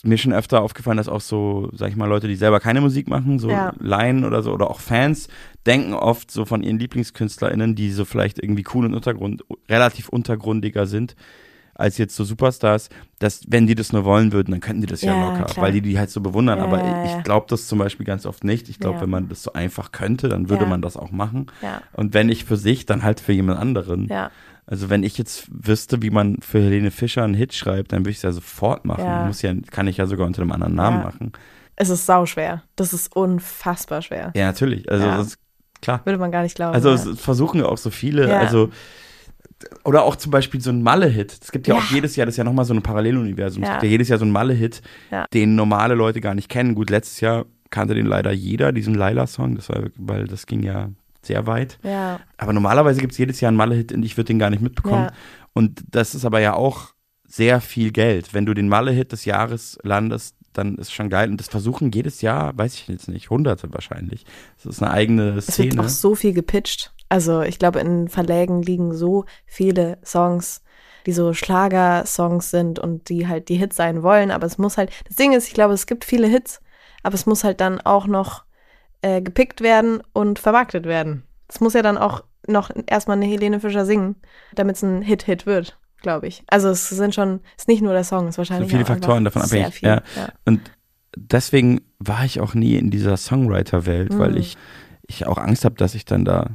mir 0.08 0.18
schon 0.18 0.34
öfter 0.34 0.62
aufgefallen, 0.62 0.98
dass 0.98 1.10
auch 1.10 1.22
so, 1.22 1.70
sag 1.74 1.90
ich 1.90 1.96
mal, 1.96 2.08
Leute, 2.08 2.28
die 2.28 2.36
selber 2.36 2.60
keine 2.60 2.82
Musik 2.82 3.08
machen, 3.08 3.40
so 3.40 3.50
Ja. 3.50 3.74
Laien 3.80 4.26
oder 4.26 4.42
so, 4.42 4.52
oder 4.54 4.70
auch 4.70 4.80
Fans, 4.80 5.28
denken 5.66 5.94
oft 5.94 6.32
so 6.32 6.46
von 6.46 6.64
ihren 6.64 6.80
LieblingskünstlerInnen, 6.80 7.76
die 7.76 7.92
so 7.92 8.06
vielleicht 8.06 8.40
irgendwie 8.42 8.64
cool 8.74 8.86
und 8.86 8.94
Untergrund, 8.96 9.44
relativ 9.70 10.10
untergrundiger 10.10 10.86
sind, 10.88 11.16
als 11.76 12.00
jetzt 12.00 12.16
so 12.16 12.24
Superstars, 12.24 12.90
dass 13.20 13.44
wenn 13.48 13.68
die 13.68 13.76
das 13.76 13.94
nur 13.94 14.04
wollen 14.04 14.32
würden, 14.32 14.50
dann 14.50 14.62
könnten 14.62 14.82
die 14.82 14.88
das 14.88 15.02
ja, 15.04 15.14
Ja, 15.14 15.26
locker, 15.30 15.44
klar. 15.46 15.64
weil 15.66 15.72
die 15.74 15.82
die 15.82 16.00
halt 16.00 16.10
so 16.10 16.22
bewundern. 16.22 16.58
Ja, 16.58 16.64
Aber 16.64 16.84
ja, 16.84 17.04
ich 17.04 17.24
glaube 17.24 17.46
das 17.50 17.68
zum 17.68 17.78
Beispiel 17.78 18.04
ganz 18.04 18.26
oft 18.26 18.44
nicht. 18.44 18.68
Ich 18.70 18.80
glaube, 18.80 19.02
wenn 19.02 19.12
man 19.12 19.30
das 19.30 19.44
so 19.44 19.54
einfach 19.54 19.92
könnte, 19.92 20.28
dann 20.28 20.50
würde 20.50 20.66
man 20.66 20.82
das 20.82 20.98
auch 20.98 21.12
machen. 21.12 21.46
Und 21.94 22.16
wenn 22.16 22.28
nicht 22.28 22.46
für 22.48 22.58
sich, 22.58 22.88
dann 22.88 23.04
halt 23.04 23.20
für 23.20 23.34
jemand 23.34 23.60
anderen. 23.60 24.08
Ja. 24.08 24.32
Also 24.70 24.90
wenn 24.90 25.04
ich 25.04 25.18
jetzt 25.18 25.48
wüsste, 25.50 26.02
wie 26.02 26.10
man 26.10 26.38
für 26.42 26.60
Helene 26.60 26.92
Fischer 26.92 27.24
einen 27.24 27.34
Hit 27.34 27.54
schreibt, 27.54 27.94
dann 27.94 28.02
würde 28.02 28.12
ich 28.12 28.18
es 28.18 28.24
ja 28.24 28.34
sofort 28.34 28.84
machen. 28.86 29.04
Ja. 29.06 29.26
Muss 29.26 29.42
ja, 29.42 29.54
kann 29.72 29.88
ich 29.88 29.98
ja 29.98 30.06
sogar 30.08 30.28
unter 30.28 30.42
einem 30.42 30.52
anderen 30.52 30.76
Namen 30.76 30.98
Ja. 31.00 31.04
machen. 31.06 31.32
Es 31.78 31.90
ist 31.90 32.06
sauschwer. 32.06 32.64
Das 32.76 32.92
ist 32.94 33.16
unfassbar 33.16 34.02
schwer. 34.02 34.32
Ja, 34.36 34.48
natürlich. 34.48 34.92
Also 34.92 35.06
Ja. 35.06 35.18
das 35.18 35.28
ist 35.28 35.38
klar. 35.82 36.02
Würde 36.04 36.20
man 36.20 36.32
gar 36.32 36.44
nicht 36.44 36.56
glauben. 36.56 36.74
Also 36.74 36.90
ja. 36.90 36.96
es 36.96 37.20
versuchen 37.20 37.62
ja 37.62 37.66
auch 37.68 37.78
so 37.78 37.90
viele, 37.92 38.38
also 38.38 38.70
oder 39.84 40.04
auch 40.04 40.16
zum 40.16 40.32
Beispiel 40.32 40.62
so 40.62 40.70
ein 40.70 40.84
Malle-Hit. 40.84 41.38
Es 41.42 41.52
gibt 41.52 41.68
ja, 41.68 41.76
Ja. 41.76 41.82
auch 41.82 41.86
jedes 41.86 42.16
Jahr, 42.16 42.26
das 42.26 42.34
ist 42.34 42.38
ja 42.38 42.44
nochmal 42.44 42.66
so 42.66 42.74
ein 42.74 42.82
Paralleluniversum. 42.84 43.64
Es 43.64 43.70
Ja. 43.70 43.74
gibt 43.76 43.84
ja 43.84 43.90
jedes 43.90 44.10
Jahr 44.10 44.20
so 44.20 44.26
einen 44.26 44.32
Malle-Hit, 44.32 44.82
Ja. 45.12 45.26
den 45.34 45.56
normale 45.56 45.96
Leute 45.96 46.20
gar 46.22 46.36
nicht 46.36 46.50
kennen. 46.50 46.76
Gut, 46.76 46.90
letztes 46.90 47.22
Jahr 47.22 47.46
kannte 47.70 47.96
den 47.96 48.06
leider 48.06 48.32
jeder, 48.32 48.72
diesen 48.72 48.94
Laila-Song, 48.96 49.56
das 49.56 49.70
war, 49.70 49.84
weil 49.98 50.28
das 50.28 50.46
ging 50.46 50.62
ja 50.64 50.90
sehr 51.28 51.46
weit. 51.48 51.78
Ja. 51.84 52.20
Aber 52.38 52.54
normalerweise 52.54 53.00
gibt 53.00 53.14
es 53.14 53.18
jedes 53.18 53.40
Jahr 53.40 53.50
einen 53.50 53.58
Malle-Hit 53.58 53.92
und 53.92 54.04
ich 54.04 54.18
würde 54.18 54.28
den 54.28 54.40
gar 54.40 54.50
nicht 54.50 54.62
mitbekommen. 54.62 55.06
Ja. 55.06 55.14
Und 55.54 55.84
das 55.92 56.16
ist 56.16 56.26
aber 56.26 56.40
ja 56.40 56.54
auch 56.54 56.94
sehr 57.26 57.62
viel 57.62 57.92
Geld. 57.92 58.34
Wenn 58.34 58.46
du 58.46 58.54
den 58.54 58.70
Malle-Hit 58.70 59.12
des 59.12 59.26
Jahres 59.26 59.78
landest, 59.84 60.36
dann 60.54 60.76
ist 60.76 60.92
schon 60.94 61.10
geil. 61.10 61.30
Und 61.30 61.40
das 61.40 61.50
versuchen 61.50 61.92
jedes 61.92 62.22
Jahr, 62.22 62.58
weiß 62.58 62.74
ich 62.74 62.88
jetzt 62.88 63.08
nicht, 63.10 63.30
Hunderte 63.30 63.72
wahrscheinlich. 63.74 64.26
Das 64.56 64.66
ist 64.66 64.82
eine 64.82 64.92
eigene 64.92 65.36
Es 65.38 65.58
wird 65.58 65.72
Szene. 65.72 65.82
auch 65.82 65.90
so 65.90 66.16
viel 66.16 66.34
gepitcht. 66.34 66.94
Also 67.10 67.42
ich 67.42 67.60
glaube, 67.60 67.80
in 67.80 68.08
Verlägen 68.08 68.62
liegen 68.62 68.94
so 68.94 69.26
viele 69.46 69.98
Songs, 70.04 70.62
die 71.06 71.14
so 71.14 71.34
Schlager-Songs 71.34 72.50
sind 72.50 72.80
und 72.80 73.10
die 73.10 73.28
halt 73.28 73.50
die 73.50 73.56
Hits 73.56 73.76
sein 73.76 74.04
wollen. 74.04 74.32
Aber 74.32 74.46
es 74.46 74.58
muss 74.58 74.78
halt, 74.78 74.92
das 75.08 75.16
Ding 75.16 75.34
ist, 75.34 75.48
ich 75.48 75.54
glaube, 75.54 75.74
es 75.74 75.86
gibt 75.86 76.06
viele 76.06 76.28
Hits, 76.28 76.60
aber 77.04 77.16
es 77.16 77.26
muss 77.26 77.44
halt 77.44 77.62
dann 77.62 77.80
auch 77.80 78.08
noch 78.08 78.44
äh, 79.02 79.22
gepickt 79.22 79.62
werden 79.62 80.02
und 80.14 80.40
vermarktet 80.40 80.86
werden. 80.86 81.24
Es 81.48 81.60
muss 81.60 81.74
ja 81.74 81.82
dann 81.82 81.98
auch 81.98 82.24
noch 82.48 82.72
erstmal 82.88 83.18
eine 83.18 83.26
Helene 83.26 83.60
Fischer 83.60 83.86
singen, 83.86 84.16
damit 84.56 84.76
es 84.78 84.84
ein 84.84 85.02
Hit-Hit 85.02 85.46
wird, 85.46 85.78
glaube 86.02 86.28
ich. 86.28 86.44
Also 86.48 86.70
es 86.70 86.90
sind 86.90 87.14
schon, 87.14 87.42
es 87.58 87.64
ist 87.64 87.68
nicht 87.68 87.82
nur 87.82 87.94
der 87.94 88.04
Song, 88.04 88.24
es 88.26 88.30
ist 88.30 88.36
so 88.36 88.40
wahrscheinlich 88.40 88.70
viele 88.70 88.84
auch 88.84 88.90
einfach 88.90 88.96
Faktoren 88.96 89.24
davon 89.26 89.42
abhängig. 89.42 89.74
Viel. 89.76 89.90
Ja. 89.90 90.02
Ja. 90.16 90.30
Und 90.46 90.62
deswegen 91.16 91.82
war 92.00 92.24
ich 92.26 92.40
auch 92.40 92.54
nie 92.54 92.76
in 92.76 92.90
dieser 92.90 93.18
Songwriter-Welt, 93.18 94.18
weil 94.18 94.32
Mhm. 94.32 94.38
ich, 94.38 94.58
ich 95.08 95.26
auch 95.28 95.38
Angst 95.38 95.66
habe, 95.66 95.76
dass 95.76 95.96
ich 95.96 96.06
dann 96.06 96.26
da 96.26 96.52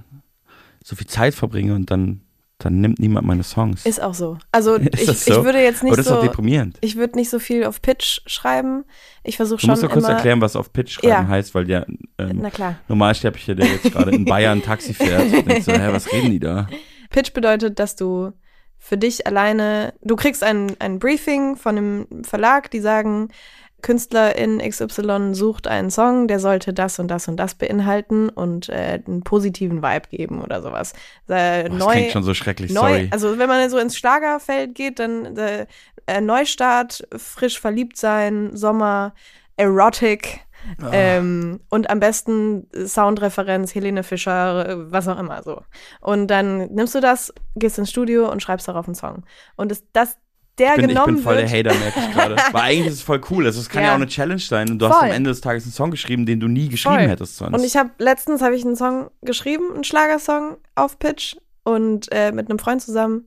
so 0.84 0.96
viel 0.96 1.06
Zeit 1.06 1.34
verbringe 1.34 1.74
und 1.74 1.90
dann, 1.90 2.22
dann 2.64 2.80
nimmt 2.80 2.98
niemand 2.98 3.26
meine 3.26 3.42
Songs. 3.42 3.84
Ist 3.86 4.02
auch 4.02 4.14
so. 4.14 4.38
Also 4.50 4.74
Ist 4.76 5.00
ich, 5.00 5.20
so? 5.24 5.38
ich 5.38 5.44
würde 5.44 5.60
jetzt 5.62 5.82
nicht 5.82 5.92
Aber 5.92 5.96
das 5.96 6.06
ist 6.06 6.10
so. 6.10 6.16
doch 6.16 6.22
deprimierend. 6.22 6.78
Ich 6.80 6.96
würde 6.96 7.16
nicht 7.16 7.30
so 7.30 7.38
viel 7.38 7.64
auf 7.64 7.82
Pitch 7.82 8.20
schreiben. 8.26 8.84
Ich 9.24 9.36
versuche 9.36 9.56
Du 9.56 9.60
schon 9.62 9.70
musst 9.70 9.82
doch 9.82 9.90
kurz 9.90 10.08
erklären, 10.08 10.40
was 10.40 10.56
auf 10.56 10.72
Pitch 10.72 10.92
schreiben 10.94 11.08
Ja. 11.08 11.28
heißt, 11.28 11.54
weil 11.54 11.64
der 11.64 11.86
ähm, 12.18 12.38
Na 12.42 12.50
klar. 12.50 12.76
Normalsterblicher, 12.88 13.54
der 13.54 13.66
jetzt 13.66 13.92
gerade 13.92 14.10
in 14.12 14.24
Bayern 14.24 14.62
Taxi 14.64 14.94
fährt, 14.94 15.30
denkt 15.32 15.64
so, 15.64 15.72
hä, 15.72 15.88
was 15.92 16.10
reden 16.12 16.30
die 16.30 16.40
da? 16.40 16.68
Pitch 17.10 17.32
bedeutet, 17.32 17.78
dass 17.78 17.96
du 17.96 18.32
für 18.78 18.96
dich 18.96 19.26
alleine, 19.28 19.94
du 20.02 20.16
kriegst 20.16 20.42
ein, 20.42 20.74
ein 20.80 20.98
Briefing 20.98 21.56
von 21.56 21.76
einem 21.78 22.06
Verlag, 22.24 22.70
die 22.72 22.80
sagen, 22.80 23.28
Künstlerin 23.82 24.58
XY 24.58 25.34
sucht 25.34 25.66
einen 25.66 25.90
Song, 25.90 26.28
der 26.28 26.38
sollte 26.38 26.72
das 26.72 26.98
und 26.98 27.08
das 27.08 27.26
und 27.26 27.36
das 27.36 27.56
beinhalten 27.56 28.28
und 28.28 28.68
äh, 28.68 29.02
einen 29.06 29.22
positiven 29.22 29.82
Vibe 29.82 30.08
geben 30.08 30.40
oder 30.40 30.62
sowas. 30.62 30.92
Äh, 31.28 31.68
Boah, 31.68 31.78
das 31.78 31.88
klingt 31.88 32.12
schon 32.12 32.22
so 32.22 32.34
schrecklich, 32.34 32.72
neu, 32.72 32.80
sorry. 32.80 33.08
Also 33.10 33.38
wenn 33.38 33.48
man 33.48 33.68
so 33.68 33.78
ins 33.78 33.96
Schlagerfeld 33.98 34.76
geht, 34.76 35.00
dann 35.00 35.36
äh, 35.36 35.66
äh, 36.06 36.20
Neustart, 36.20 37.06
frisch 37.16 37.60
verliebt 37.60 37.96
sein, 37.96 38.56
Sommer, 38.56 39.14
Erotic. 39.56 40.40
Ah. 40.80 40.90
Ähm, 40.92 41.58
und 41.70 41.90
am 41.90 41.98
besten 41.98 42.68
Soundreferenz, 42.86 43.74
Helene 43.74 44.04
Fischer, 44.04 44.92
was 44.92 45.08
auch 45.08 45.18
immer 45.18 45.42
so. 45.42 45.62
Und 46.00 46.28
dann 46.28 46.72
nimmst 46.72 46.94
du 46.94 47.00
das, 47.00 47.34
gehst 47.56 47.78
ins 47.78 47.90
Studio 47.90 48.30
und 48.30 48.44
schreibst 48.44 48.68
darauf 48.68 48.86
einen 48.86 48.94
Song. 48.94 49.24
Und 49.56 49.72
das, 49.72 49.82
das 49.92 50.18
der 50.58 50.70
Ich 50.70 50.74
bin, 50.76 50.84
ich 50.84 50.88
genommen 50.96 51.14
bin 51.14 51.22
voll 51.24 51.36
wird. 51.36 51.50
der 51.50 51.58
Hater, 51.58 51.74
merke 51.78 52.00
ich 52.00 52.10
gerade. 52.12 52.36
Weil 52.52 52.62
eigentlich 52.62 52.86
ist 52.88 52.94
es 52.94 53.02
voll 53.02 53.20
cool. 53.30 53.46
Also 53.46 53.60
es 53.60 53.68
kann 53.68 53.82
ja. 53.82 53.88
Ja. 53.88 53.92
auch 53.92 53.96
eine 53.96 54.06
Challenge 54.06 54.38
sein 54.40 54.70
und 54.70 54.78
du 54.78 54.86
hast 54.88 54.96
Voll. 54.98 55.08
am 55.08 55.14
Ende 55.14 55.30
des 55.30 55.40
Tages 55.40 55.64
einen 55.64 55.72
Song 55.72 55.90
geschrieben, 55.90 56.26
den 56.26 56.40
du 56.40 56.48
nie 56.48 56.68
geschrieben 56.68 56.96
Voll. 56.96 57.08
hättest 57.08 57.36
sonst. 57.38 57.54
Und 57.58 57.64
ich 57.64 57.76
habe 57.76 57.90
letztens 57.98 58.42
habe 58.42 58.54
ich 58.54 58.64
einen 58.64 58.76
Song 58.76 59.10
geschrieben, 59.22 59.72
einen 59.74 59.84
Schlagersong 59.84 60.58
auf 60.74 60.98
Pitch 60.98 61.36
und 61.64 62.10
äh, 62.12 62.32
mit 62.32 62.48
einem 62.50 62.58
Freund 62.58 62.82
zusammen 62.82 63.26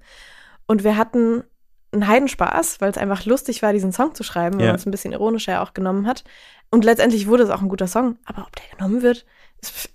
und 0.68 0.84
wir 0.84 0.98
hatten 0.98 1.44
einen 1.92 2.08
Heidenspaß, 2.08 2.82
weil 2.82 2.92
es 2.92 2.98
einfach 2.98 3.26
lustig 3.26 3.62
war, 3.62 3.72
diesen 3.72 3.94
Song 3.94 4.14
zu 4.16 4.24
schreiben, 4.24 4.58
weil 4.58 4.66
Ja. 4.66 4.72
man 4.72 4.80
es 4.80 4.86
ein 4.86 4.92
bisschen 4.92 5.14
ironischer 5.14 5.62
auch 5.62 5.74
genommen 5.74 6.08
hat. 6.08 6.24
Und 6.70 6.84
letztendlich 6.84 7.28
wurde 7.28 7.44
es 7.44 7.50
auch 7.50 7.62
ein 7.62 7.70
guter 7.70 7.88
Song, 7.88 8.18
aber 8.26 8.42
ob 8.42 8.56
der 8.56 8.66
genommen 8.76 9.02
wird, 9.02 9.26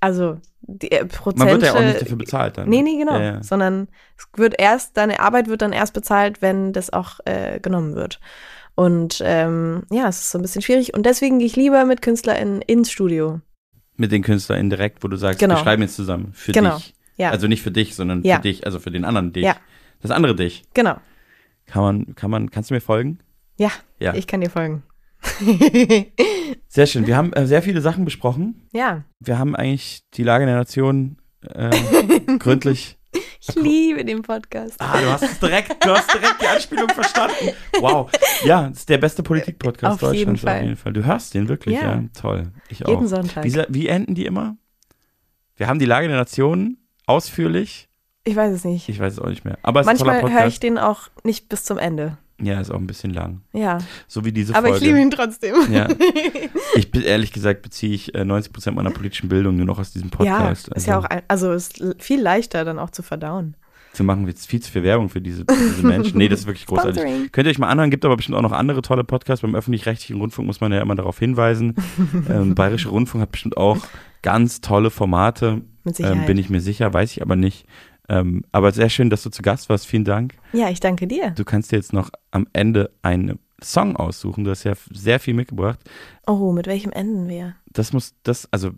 also 0.00 0.38
die 0.62 0.90
äh, 0.92 1.04
Prozente. 1.06 1.44
Man 1.44 1.60
wird 1.60 1.62
ja 1.62 1.74
auch 1.74 1.80
nicht 1.84 2.00
dafür 2.02 2.16
bezahlt 2.16 2.58
dann. 2.58 2.68
Nee, 2.68 2.82
nee, 2.82 2.98
genau. 2.98 3.14
Ja, 3.18 3.22
ja. 3.22 3.42
Sondern 3.42 3.88
es 4.16 4.26
wird 4.36 4.54
erst, 4.58 4.96
deine 4.96 5.20
Arbeit 5.20 5.48
wird 5.48 5.62
dann 5.62 5.72
erst 5.72 5.94
bezahlt, 5.94 6.42
wenn 6.42 6.72
das 6.72 6.92
auch 6.92 7.20
äh, 7.24 7.60
genommen 7.60 7.94
wird. 7.94 8.20
Und 8.74 9.20
ähm, 9.24 9.82
ja, 9.90 10.08
es 10.08 10.20
ist 10.20 10.30
so 10.30 10.38
ein 10.38 10.42
bisschen 10.42 10.62
schwierig. 10.62 10.94
Und 10.94 11.04
deswegen 11.06 11.38
gehe 11.38 11.46
ich 11.46 11.56
lieber 11.56 11.84
mit 11.84 12.02
KünstlerInnen 12.02 12.62
ins 12.62 12.90
Studio. 12.90 13.40
Mit 13.96 14.12
den 14.12 14.22
KünstlerInnen 14.22 14.70
direkt, 14.70 15.02
wo 15.04 15.08
du 15.08 15.16
sagst, 15.16 15.40
Genau. 15.40 15.56
wir 15.56 15.58
schreiben 15.62 15.82
jetzt 15.82 15.96
zusammen. 15.96 16.30
Für 16.32 16.52
Genau. 16.52 16.76
dich. 16.76 16.94
Ja. 17.16 17.30
Also 17.30 17.46
nicht 17.48 17.62
für 17.62 17.70
dich, 17.70 17.94
sondern 17.94 18.22
Ja. 18.22 18.36
für 18.36 18.42
dich, 18.42 18.64
also 18.64 18.78
für 18.80 18.90
den 18.90 19.04
anderen 19.04 19.32
dich. 19.32 19.44
Ja. 19.44 19.56
Das 20.00 20.10
andere 20.10 20.34
dich. 20.34 20.62
Genau. 20.72 20.96
Kann 21.66 21.82
man, 21.82 22.14
kann 22.14 22.30
man, 22.30 22.50
kannst 22.50 22.70
du 22.70 22.74
mir 22.74 22.80
folgen? 22.80 23.18
Ja, 23.58 23.70
Ja. 23.98 24.14
ich 24.14 24.26
kann 24.26 24.40
dir 24.40 24.48
folgen. 24.50 24.82
Sehr 26.68 26.86
schön. 26.86 27.06
Wir 27.06 27.16
haben 27.16 27.32
äh, 27.32 27.46
sehr 27.46 27.62
viele 27.62 27.80
Sachen 27.80 28.04
besprochen. 28.04 28.68
Ja. 28.72 29.04
Wir 29.20 29.38
haben 29.38 29.56
eigentlich 29.56 30.02
die 30.14 30.22
Lage 30.22 30.46
der 30.46 30.56
Nation 30.56 31.16
äh, 31.42 31.70
gründlich. 32.38 32.98
Ich 33.40 33.54
liebe 33.54 34.04
den 34.04 34.22
Podcast. 34.22 34.76
Ah, 34.78 35.00
du 35.00 35.10
hast 35.10 35.22
es 35.24 35.40
direkt, 35.40 35.84
du 35.84 35.90
hast 35.90 36.12
direkt 36.12 36.42
die 36.42 36.46
Anspielung 36.46 36.88
verstanden. 36.90 37.50
Wow. 37.80 38.10
Ja, 38.44 38.68
das 38.68 38.80
ist 38.80 38.88
der 38.88 38.98
beste 38.98 39.22
Politik-Podcast 39.22 40.00
jeden 40.02 40.34
Deutschlands 40.34 40.44
auf 40.44 40.62
jeden 40.62 40.76
Fall. 40.76 40.92
Du 40.92 41.04
hörst 41.04 41.34
den 41.34 41.48
wirklich, 41.48 41.76
ja. 41.76 41.94
Ja. 41.94 42.04
Toll. 42.18 42.52
Ich 42.68 42.80
Jeden 42.80 43.04
auch. 43.04 43.06
Sonntag. 43.06 43.44
Wie, 43.44 43.64
wie 43.68 43.88
enden 43.88 44.14
die 44.14 44.26
immer? 44.26 44.56
Wir 45.56 45.68
haben 45.68 45.78
die 45.78 45.86
Lage 45.86 46.08
der 46.08 46.18
Nation 46.18 46.76
ausführlich. 47.06 47.88
Ich 48.24 48.36
weiß 48.36 48.54
es 48.54 48.64
nicht. 48.64 48.88
Ich 48.88 49.00
weiß 49.00 49.14
es 49.14 49.18
auch 49.18 49.28
nicht 49.28 49.44
mehr. 49.44 49.58
Aber 49.62 49.80
es 49.80 49.86
Manchmal 49.86 50.22
höre 50.30 50.46
ich 50.46 50.60
den 50.60 50.78
auch 50.78 51.08
nicht 51.24 51.48
bis 51.48 51.64
zum 51.64 51.78
Ende. 51.78 52.18
Ja, 52.42 52.60
ist 52.60 52.70
auch 52.70 52.78
ein 52.78 52.86
bisschen 52.86 53.12
lang. 53.12 53.42
Ja. 53.52 53.78
So 54.08 54.24
wie 54.24 54.32
diese 54.32 54.54
Aber 54.54 54.68
Folge. 54.68 54.78
ich 54.78 54.84
liebe 54.84 55.00
ihn 55.00 55.10
trotzdem. 55.10 55.54
Ja. 55.72 55.88
Ich 56.76 56.92
bin 56.92 57.02
ehrlich 57.02 57.32
gesagt 57.32 57.62
beziehe 57.62 57.92
ich 57.92 58.14
äh, 58.14 58.24
90 58.24 58.52
Prozent 58.52 58.76
meiner 58.76 58.90
politischen 58.90 59.28
Bildung 59.28 59.56
nur 59.56 59.66
noch 59.66 59.78
aus 59.80 59.92
diesem 59.92 60.10
Podcast. 60.10 60.68
ja, 60.68 60.76
ist 60.76 60.86
ja 60.86 60.98
auch, 60.98 61.04
ein, 61.04 61.22
also 61.26 61.52
ist 61.52 61.82
viel 61.98 62.20
leichter 62.20 62.64
dann 62.64 62.78
auch 62.78 62.90
zu 62.90 63.02
verdauen. 63.02 63.56
Wir 63.94 64.04
machen 64.04 64.26
jetzt 64.28 64.46
viel 64.46 64.60
zu 64.60 64.70
viel 64.70 64.84
Werbung 64.84 65.08
für 65.08 65.20
diese, 65.20 65.44
diese 65.44 65.84
Menschen. 65.86 66.16
Nee, 66.16 66.28
das 66.28 66.40
ist 66.40 66.46
wirklich 66.46 66.66
großartig. 66.66 67.00
Sponsoring. 67.00 67.32
Könnt 67.32 67.46
ihr 67.46 67.50
euch 67.50 67.58
mal 67.58 67.68
anhören, 67.68 67.90
gibt 67.90 68.04
aber 68.04 68.16
bestimmt 68.16 68.38
auch 68.38 68.42
noch 68.42 68.52
andere 68.52 68.82
tolle 68.82 69.02
Podcasts. 69.02 69.42
Beim 69.42 69.54
öffentlich-rechtlichen 69.54 70.16
Rundfunk 70.20 70.46
muss 70.46 70.60
man 70.60 70.72
ja 70.72 70.80
immer 70.80 70.94
darauf 70.94 71.18
hinweisen. 71.18 71.74
ähm, 72.30 72.54
Bayerische 72.54 72.88
Rundfunk 72.88 73.22
hat 73.22 73.32
bestimmt 73.32 73.56
auch 73.56 73.78
ganz 74.22 74.60
tolle 74.60 74.90
Formate. 74.90 75.62
Mit 75.82 75.96
Sicherheit. 75.96 76.18
Ähm, 76.18 76.26
bin 76.26 76.38
ich 76.38 76.50
mir 76.50 76.60
sicher, 76.60 76.92
weiß 76.92 77.12
ich 77.12 77.22
aber 77.22 77.36
nicht. 77.36 77.66
Ähm, 78.10 78.42
aber 78.50 78.72
sehr 78.72 78.88
schön, 78.90 79.08
dass 79.08 79.22
du 79.22 79.30
zu 79.30 79.40
Gast 79.40 79.68
warst. 79.68 79.86
Vielen 79.86 80.04
Dank. 80.04 80.34
Ja, 80.52 80.68
ich 80.68 80.80
danke 80.80 81.06
dir. 81.06 81.30
Du 81.30 81.44
kannst 81.44 81.70
dir 81.70 81.76
jetzt 81.76 81.92
noch 81.92 82.10
am 82.32 82.46
Ende 82.52 82.90
einen 83.02 83.38
Song 83.62 83.94
aussuchen. 83.96 84.42
Du 84.44 84.50
hast 84.50 84.64
ja 84.64 84.72
sehr 84.92 85.20
viel 85.20 85.34
mitgebracht. 85.34 85.78
Oh, 86.26 86.50
mit 86.50 86.66
welchem 86.66 86.90
enden 86.92 87.28
wir? 87.28 87.54
Das 87.66 87.92
muss, 87.92 88.14
das, 88.24 88.48
also 88.50 88.72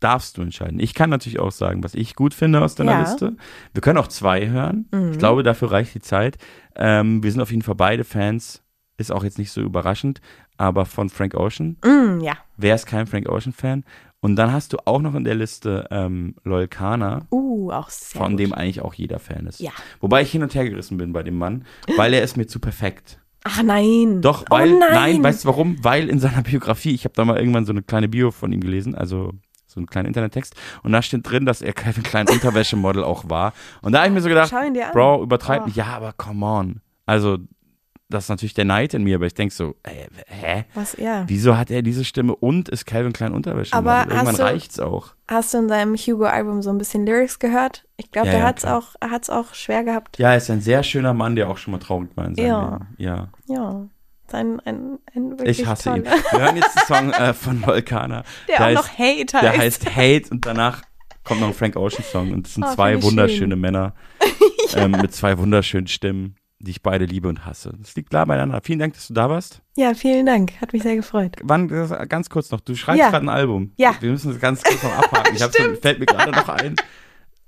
darfst 0.00 0.36
du 0.38 0.42
entscheiden. 0.42 0.80
Ich 0.80 0.92
kann 0.94 1.08
natürlich 1.10 1.38
auch 1.38 1.52
sagen, 1.52 1.84
was 1.84 1.94
ich 1.94 2.16
gut 2.16 2.34
finde 2.34 2.60
aus 2.62 2.74
deiner 2.74 2.92
Ja. 2.92 3.00
Liste. 3.02 3.36
Wir 3.74 3.80
können 3.80 3.98
auch 3.98 4.08
zwei 4.08 4.48
hören. 4.48 4.88
Mhm. 4.90 5.12
Ich 5.12 5.18
glaube, 5.18 5.42
dafür 5.44 5.70
reicht 5.70 5.94
die 5.94 6.00
Zeit. 6.00 6.36
Ähm, 6.74 7.22
wir 7.22 7.30
sind 7.30 7.40
auf 7.40 7.50
jeden 7.50 7.62
Fall 7.62 7.74
beide 7.76 8.02
Fans. 8.04 8.62
Ist 8.96 9.12
auch 9.12 9.22
jetzt 9.22 9.38
nicht 9.38 9.52
so 9.52 9.60
überraschend, 9.60 10.20
aber 10.56 10.84
von 10.84 11.08
Frank 11.08 11.34
Ocean. 11.34 11.76
Mm, 11.84 12.20
ja. 12.20 12.32
Wer 12.56 12.74
ist 12.74 12.86
kein 12.86 13.06
Frank 13.06 13.28
Ocean-Fan? 13.28 13.84
Und 14.20 14.34
dann 14.36 14.52
hast 14.52 14.72
du 14.72 14.78
auch 14.84 15.00
noch 15.00 15.14
in 15.14 15.22
der 15.24 15.36
Liste 15.36 15.86
ähm, 15.90 16.34
Loyal 16.44 16.66
Kana, 16.68 17.26
Uh, 17.30 17.70
auch 17.70 17.88
sehr 17.90 18.20
von 18.20 18.32
gut. 18.32 18.40
dem 18.40 18.52
eigentlich 18.52 18.82
auch 18.82 18.94
jeder 18.94 19.18
Fan 19.20 19.46
ist. 19.46 19.60
Ja. 19.60 19.70
Wobei 20.00 20.22
ich 20.22 20.32
hin 20.32 20.42
und 20.42 20.54
her 20.54 20.68
gerissen 20.68 20.96
bin 20.98 21.12
bei 21.12 21.22
dem 21.22 21.38
Mann, 21.38 21.64
weil 21.96 22.12
er 22.14 22.22
ist 22.22 22.36
mir 22.36 22.46
zu 22.46 22.58
perfekt. 22.58 23.20
Ach 23.44 23.62
nein. 23.62 24.20
Doch, 24.20 24.42
oh, 24.42 24.46
weil, 24.50 24.70
nein. 24.78 24.92
nein, 24.92 25.22
weißt 25.22 25.44
du 25.44 25.48
warum? 25.48 25.76
Weil 25.84 26.08
in 26.08 26.18
seiner 26.18 26.42
Biografie, 26.50 26.92
ich 26.94 27.04
habe 27.04 27.14
da 27.14 27.24
mal 27.24 27.38
irgendwann 27.38 27.64
so 27.64 27.72
eine 27.72 27.82
kleine 27.82 28.08
Bio 28.08 28.30
von 28.32 28.52
ihm 28.52 28.60
gelesen, 28.60 28.94
also 28.96 29.32
so 29.66 29.78
einen 29.78 29.86
kleinen 29.86 30.06
Internettext. 30.08 30.56
Und 30.82 30.92
da 30.92 31.00
steht 31.02 31.28
drin, 31.30 31.46
dass 31.46 31.62
er 31.62 31.72
Calvin 31.72 32.02
Klein 32.02 32.26
Unterwäschemodel 32.32 33.04
auch 33.04 33.28
war. 33.30 33.52
Und 33.82 33.92
da 33.92 33.98
habe 33.98 34.08
ich 34.08 34.14
mir 34.14 34.20
so 34.22 34.28
gedacht. 34.28 34.52
Bro, 34.92 35.22
übertreib 35.22 35.62
Oh. 35.62 35.66
nicht. 35.66 35.76
Ja, 35.76 35.86
aber 35.86 36.12
come 36.14 36.44
on. 36.44 36.80
Also, 37.06 37.38
das 38.10 38.24
ist 38.24 38.28
natürlich 38.30 38.54
der 38.54 38.64
Neid 38.64 38.94
in 38.94 39.04
mir, 39.04 39.16
aber 39.16 39.26
ich 39.26 39.34
denke 39.34 39.54
so, 39.54 39.74
äh, 39.82 40.06
hä? 40.26 40.64
Was, 40.74 40.96
ja. 40.96 41.24
Wieso 41.26 41.56
hat 41.58 41.70
er 41.70 41.82
diese 41.82 42.04
Stimme 42.04 42.34
und 42.34 42.68
ist 42.70 42.86
Calvin 42.86 43.12
Klein 43.12 43.32
Unterwäschemodel? 43.32 43.90
Aber 43.90 44.10
Irgendwann 44.10 44.36
du- 44.36 44.42
reicht's 44.42 44.80
auch. 44.80 45.14
Hast 45.28 45.52
du 45.52 45.58
in 45.58 45.68
seinem 45.68 45.94
Hugo-Album 45.94 46.62
so 46.62 46.70
ein 46.70 46.78
bisschen 46.78 47.04
Lyrics 47.04 47.38
gehört? 47.38 47.84
Ich 47.98 48.10
glaube, 48.10 48.28
Ja, 48.28 48.32
der 48.32 48.40
ja, 48.40 48.46
hat's 48.46 48.62
klar. 48.62 48.78
auch, 48.78 48.94
er 49.00 49.10
hat's 49.10 49.28
auch 49.28 49.52
schwer 49.54 49.84
gehabt. 49.84 50.18
Ja, 50.18 50.30
er 50.30 50.38
ist 50.38 50.50
ein 50.50 50.60
sehr 50.62 50.82
schöner 50.82 51.12
Mann, 51.12 51.36
der 51.36 51.50
auch 51.50 51.58
schon 51.58 51.72
mal 51.72 51.78
traurig 51.78 52.08
war 52.16 52.24
in 52.26 52.34
seinem 52.34 52.46
Ja. 52.46 52.70
Leben. 52.72 52.86
Ja. 52.96 53.28
Ja. 53.48 53.86
Sein, 54.30 54.60
ein, 54.66 54.98
ein 55.14 55.38
wirklich 55.38 55.60
Ich 55.60 55.66
hasse 55.66 55.90
ihn. 55.90 56.04
toller. 56.04 56.16
Wir 56.32 56.40
hören 56.40 56.56
jetzt 56.56 56.90
einen 56.90 57.12
Song 57.12 57.26
äh, 57.26 57.32
von 57.34 57.66
Volcana. 57.66 58.24
Der 58.48 58.66
auch 58.66 58.72
noch 58.74 58.88
Hate 58.98 59.24
Der 59.40 59.52
heißt. 59.52 59.86
heißt 59.86 59.96
Hate 59.96 60.30
und 60.30 60.44
danach 60.46 60.82
kommt 61.24 61.40
noch 61.40 61.48
ein 61.48 61.54
Frank 61.54 61.76
Ocean 61.76 62.04
Song 62.04 62.32
und 62.32 62.46
es 62.46 62.54
sind 62.54 62.64
Oh, 62.64 62.74
zwei 62.74 63.02
wunderschöne 63.02 63.52
schön. 63.54 63.60
Männer 63.60 63.94
ähm, 64.74 64.92
mit 64.92 65.14
zwei 65.14 65.36
wunderschönen 65.38 65.86
Stimmen, 65.88 66.36
die 66.60 66.70
ich 66.72 66.82
beide 66.82 67.04
liebe 67.04 67.28
und 67.28 67.46
hasse. 67.46 67.72
Das 67.78 67.94
liegt 67.94 68.10
klar 68.10 68.26
beieinander. 68.26 68.60
Vielen 68.64 68.78
Dank, 68.80 68.94
dass 68.94 69.06
du 69.08 69.14
da 69.14 69.30
warst. 69.30 69.60
Ja, 69.76 69.94
vielen 69.94 70.26
Dank. 70.26 70.60
Hat 70.60 70.72
mich 70.72 70.82
sehr 70.82 70.96
gefreut. 70.96 71.36
Wann, 71.42 71.68
ganz 72.08 72.28
kurz 72.30 72.50
noch, 72.50 72.60
du 72.60 72.74
schreibst 72.74 72.98
Ja. 73.00 73.10
gerade 73.10 73.26
ein 73.26 73.28
Album. 73.28 73.72
Ja. 73.76 73.94
Wir 74.00 74.10
müssen 74.10 74.30
das 74.32 74.40
ganz 74.40 74.62
kurz 74.62 74.82
noch 74.82 74.92
abhaken. 74.98 75.36
Ich 75.36 75.42
hab's, 75.42 75.56
fällt 75.80 75.98
mir 76.00 76.06
gerade 76.06 76.32
noch 76.32 76.48
ein. 76.48 76.74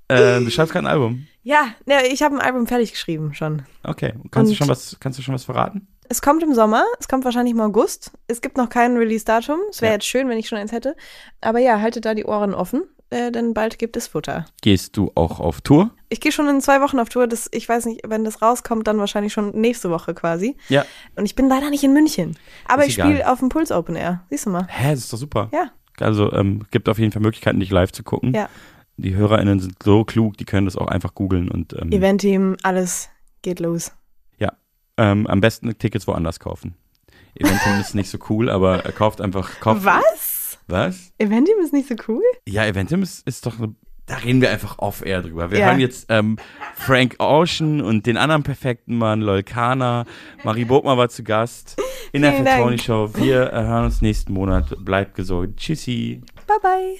Ähm, 0.09 0.45
du 0.45 0.51
schreibst 0.51 0.73
gerade 0.73 0.87
ein 0.87 0.91
Album. 0.91 1.27
Ja, 1.43 1.67
ne, 1.85 2.07
ich 2.07 2.21
habe 2.21 2.35
ein 2.35 2.41
Album 2.41 2.67
fertig 2.67 2.91
geschrieben 2.91 3.33
schon. 3.33 3.63
Okay. 3.83 4.13
Kannst 4.29 4.49
du 4.49 4.53
Und- 4.53 4.57
schon 4.57 4.67
was, 4.67 4.97
kannst 4.99 5.17
du 5.19 5.23
schon 5.23 5.33
was 5.33 5.43
verraten? 5.45 5.87
Es 6.09 6.21
kommt 6.21 6.43
im 6.43 6.53
Sommer, 6.53 6.83
es 6.99 7.07
kommt 7.07 7.23
wahrscheinlich 7.23 7.53
im 7.53 7.61
August. 7.61 8.11
Es 8.27 8.41
gibt 8.41 8.57
noch 8.57 8.67
kein 8.69 8.97
Release-Datum. 8.97 9.59
Es 9.69 9.81
wäre 9.81 9.91
Ja. 9.91 9.95
jetzt 9.95 10.05
schön, 10.07 10.27
wenn 10.27 10.37
ich 10.37 10.49
schon 10.49 10.57
eins 10.57 10.73
hätte. 10.73 10.95
Aber 11.39 11.59
ja, 11.59 11.79
haltet 11.79 12.03
da 12.05 12.13
die 12.13 12.25
Ohren 12.25 12.53
offen, 12.53 12.83
äh, 13.11 13.31
denn 13.31 13.53
bald 13.53 13.77
gibt 13.77 13.95
es 13.97 14.07
Futter. 14.07 14.45
Gehst 14.61 14.97
du 14.97 15.11
auch 15.15 15.39
auf 15.39 15.61
Tour? 15.61 15.91
Ich 16.09 16.19
gehe 16.19 16.31
schon 16.31 16.47
in 16.47 16.59
zwei 16.61 16.81
Wochen 16.81 16.99
auf 16.99 17.09
Tour. 17.09 17.27
Das, 17.27 17.47
ich 17.51 17.69
weiß 17.69 17.85
nicht, 17.85 18.01
wenn 18.07 18.23
das 18.23 18.41
rauskommt, 18.41 18.87
dann 18.87 18.97
wahrscheinlich 18.97 19.31
schon 19.33 19.51
nächste 19.51 19.89
Woche 19.91 20.13
quasi. 20.13 20.57
Ja. 20.69 20.83
Und 21.15 21.25
ich 21.25 21.35
bin 21.35 21.47
leider 21.47 21.69
nicht 21.69 21.83
in 21.83 21.93
München. 21.93 22.37
Aber 22.67 22.81
Ist 22.83 22.89
ich 22.89 22.93
spiele 22.95 23.31
auf 23.31 23.39
dem 23.39 23.49
Puls 23.49 23.71
Open 23.71 23.95
Air. 23.95 24.23
Siehst 24.29 24.45
du 24.45 24.49
mal. 24.49 24.67
Hä, 24.69 24.91
das 24.91 24.99
ist 25.01 25.13
doch 25.13 25.17
super. 25.17 25.49
Ja. 25.53 25.71
Also 25.99 26.31
ähm, 26.33 26.65
gibt 26.71 26.89
auf 26.89 26.97
jeden 26.97 27.11
Fall 27.11 27.21
Möglichkeiten, 27.21 27.59
dich 27.59 27.69
live 27.69 27.91
zu 27.91 28.03
gucken. 28.03 28.33
Ja. 28.33 28.49
Die 28.97 29.15
HörerInnen 29.15 29.59
sind 29.59 29.75
so 29.83 30.03
klug, 30.03 30.37
die 30.37 30.45
können 30.45 30.65
das 30.65 30.75
auch 30.75 30.87
einfach 30.87 31.13
googeln 31.15 31.49
und 31.49 31.73
ähm, 31.73 31.91
Event-Team, 31.91 32.57
alles 32.63 33.09
geht 33.41 33.59
los. 33.59 33.91
ja, 34.37 34.51
ähm, 34.97 35.25
am 35.27 35.41
besten 35.41 35.75
Tickets 35.77 36.07
woanders 36.07 36.39
kaufen. 36.39 36.75
Eventim 37.35 37.77
ist 37.81 37.95
nicht 37.95 38.09
so 38.09 38.17
cool, 38.29 38.49
aber 38.49 38.83
er 38.85 38.91
kauft 38.91 39.21
einfach. 39.21 39.59
Kauft, 39.59 39.85
Was? 39.85 40.30
Was? 40.67 41.11
Event-Team 41.17 41.57
ist 41.63 41.73
nicht 41.73 41.87
so 41.87 41.95
cool? 42.07 42.21
Ja, 42.47 42.65
Eventim 42.65 43.01
ist, 43.03 43.27
ist 43.27 43.45
doch. 43.45 43.57
eine- 43.59 43.75
Da 44.07 44.15
reden 44.17 44.41
wir 44.41 44.49
einfach 44.51 44.79
off-air 44.79 45.21
drüber. 45.21 45.51
Wir 45.51 45.59
Ja. 45.59 45.65
hören 45.67 45.79
jetzt 45.79 46.07
ähm, 46.09 46.37
Frank 46.75 47.15
Ocean 47.19 47.81
und 47.81 48.05
den 48.05 48.17
anderen 48.17 48.43
perfekten 48.43 48.97
Mann, 48.97 49.21
Lolkana. 49.21 50.05
Marie 50.43 50.65
Bogner 50.65 50.97
war 50.97 51.09
zu 51.09 51.23
Gast 51.23 51.77
in 52.11 52.21
der 52.23 52.31
Vielen 52.33 52.45
Fat 52.45 52.53
Dank. 52.53 52.63
Tony 52.63 52.77
Show. 52.79 53.09
Wir 53.15 53.53
äh, 53.53 53.63
hören 53.63 53.85
uns 53.85 54.01
nächsten 54.01 54.33
Monat. 54.33 54.73
Bleibt 54.83 55.15
gesund. 55.15 55.57
Tschüssi. 55.57 56.21
Bye, 56.47 56.57
bye. 56.61 56.97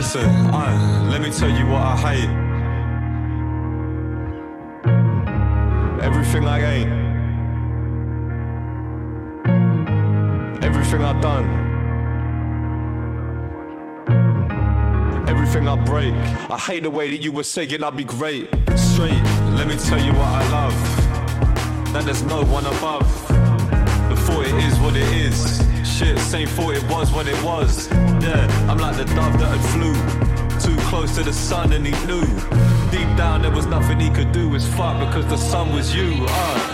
Listen, 0.00 0.24
uh, 0.24 1.08
let 1.10 1.20
me 1.20 1.30
tell 1.30 1.50
you 1.50 1.66
what 1.66 1.82
I 1.82 1.94
hate. 2.06 2.30
Everything 6.02 6.46
I 6.46 6.58
ain't. 6.74 6.90
Everything 10.64 11.02
I've 11.04 11.20
done. 11.20 11.46
Everything 15.28 15.68
I 15.68 15.76
break. 15.84 16.14
I 16.50 16.56
hate 16.56 16.84
the 16.84 16.90
way 16.90 17.10
that 17.10 17.22
you 17.22 17.30
were 17.30 17.44
saying 17.44 17.84
I'd 17.84 17.94
be 17.94 18.04
great. 18.04 18.48
Straight, 18.76 19.22
let 19.58 19.68
me 19.68 19.76
tell 19.76 20.02
you 20.02 20.12
what 20.12 20.28
I 20.28 20.50
love. 20.50 21.92
That 21.92 22.04
there's 22.06 22.22
no 22.22 22.42
one 22.44 22.64
above. 22.64 23.06
Before 24.08 24.44
it 24.44 24.54
is 24.64 24.78
what 24.78 24.96
it 24.96 25.02
is. 25.26 25.69
Shit, 26.00 26.18
same 26.18 26.48
thought 26.48 26.74
it 26.74 26.82
was 26.84 27.12
what 27.12 27.28
it 27.28 27.36
was. 27.42 27.86
Yeah, 27.90 28.66
I'm 28.70 28.78
like 28.78 28.96
the 28.96 29.04
dove 29.04 29.38
that 29.38 29.54
had 29.54 29.60
flew 29.74 29.92
too 30.58 30.80
close 30.88 31.14
to 31.16 31.22
the 31.22 31.32
sun 31.34 31.74
and 31.74 31.86
he 31.86 31.92
knew. 32.06 32.24
Deep 32.90 33.14
down 33.18 33.42
there 33.42 33.50
was 33.50 33.66
nothing 33.66 34.00
he 34.00 34.08
could 34.08 34.32
do. 34.32 34.54
It's 34.54 34.66
fuck 34.66 34.98
because 34.98 35.26
the 35.26 35.36
sun 35.36 35.74
was 35.74 35.94
you. 35.94 36.24
Uh. 36.26 36.69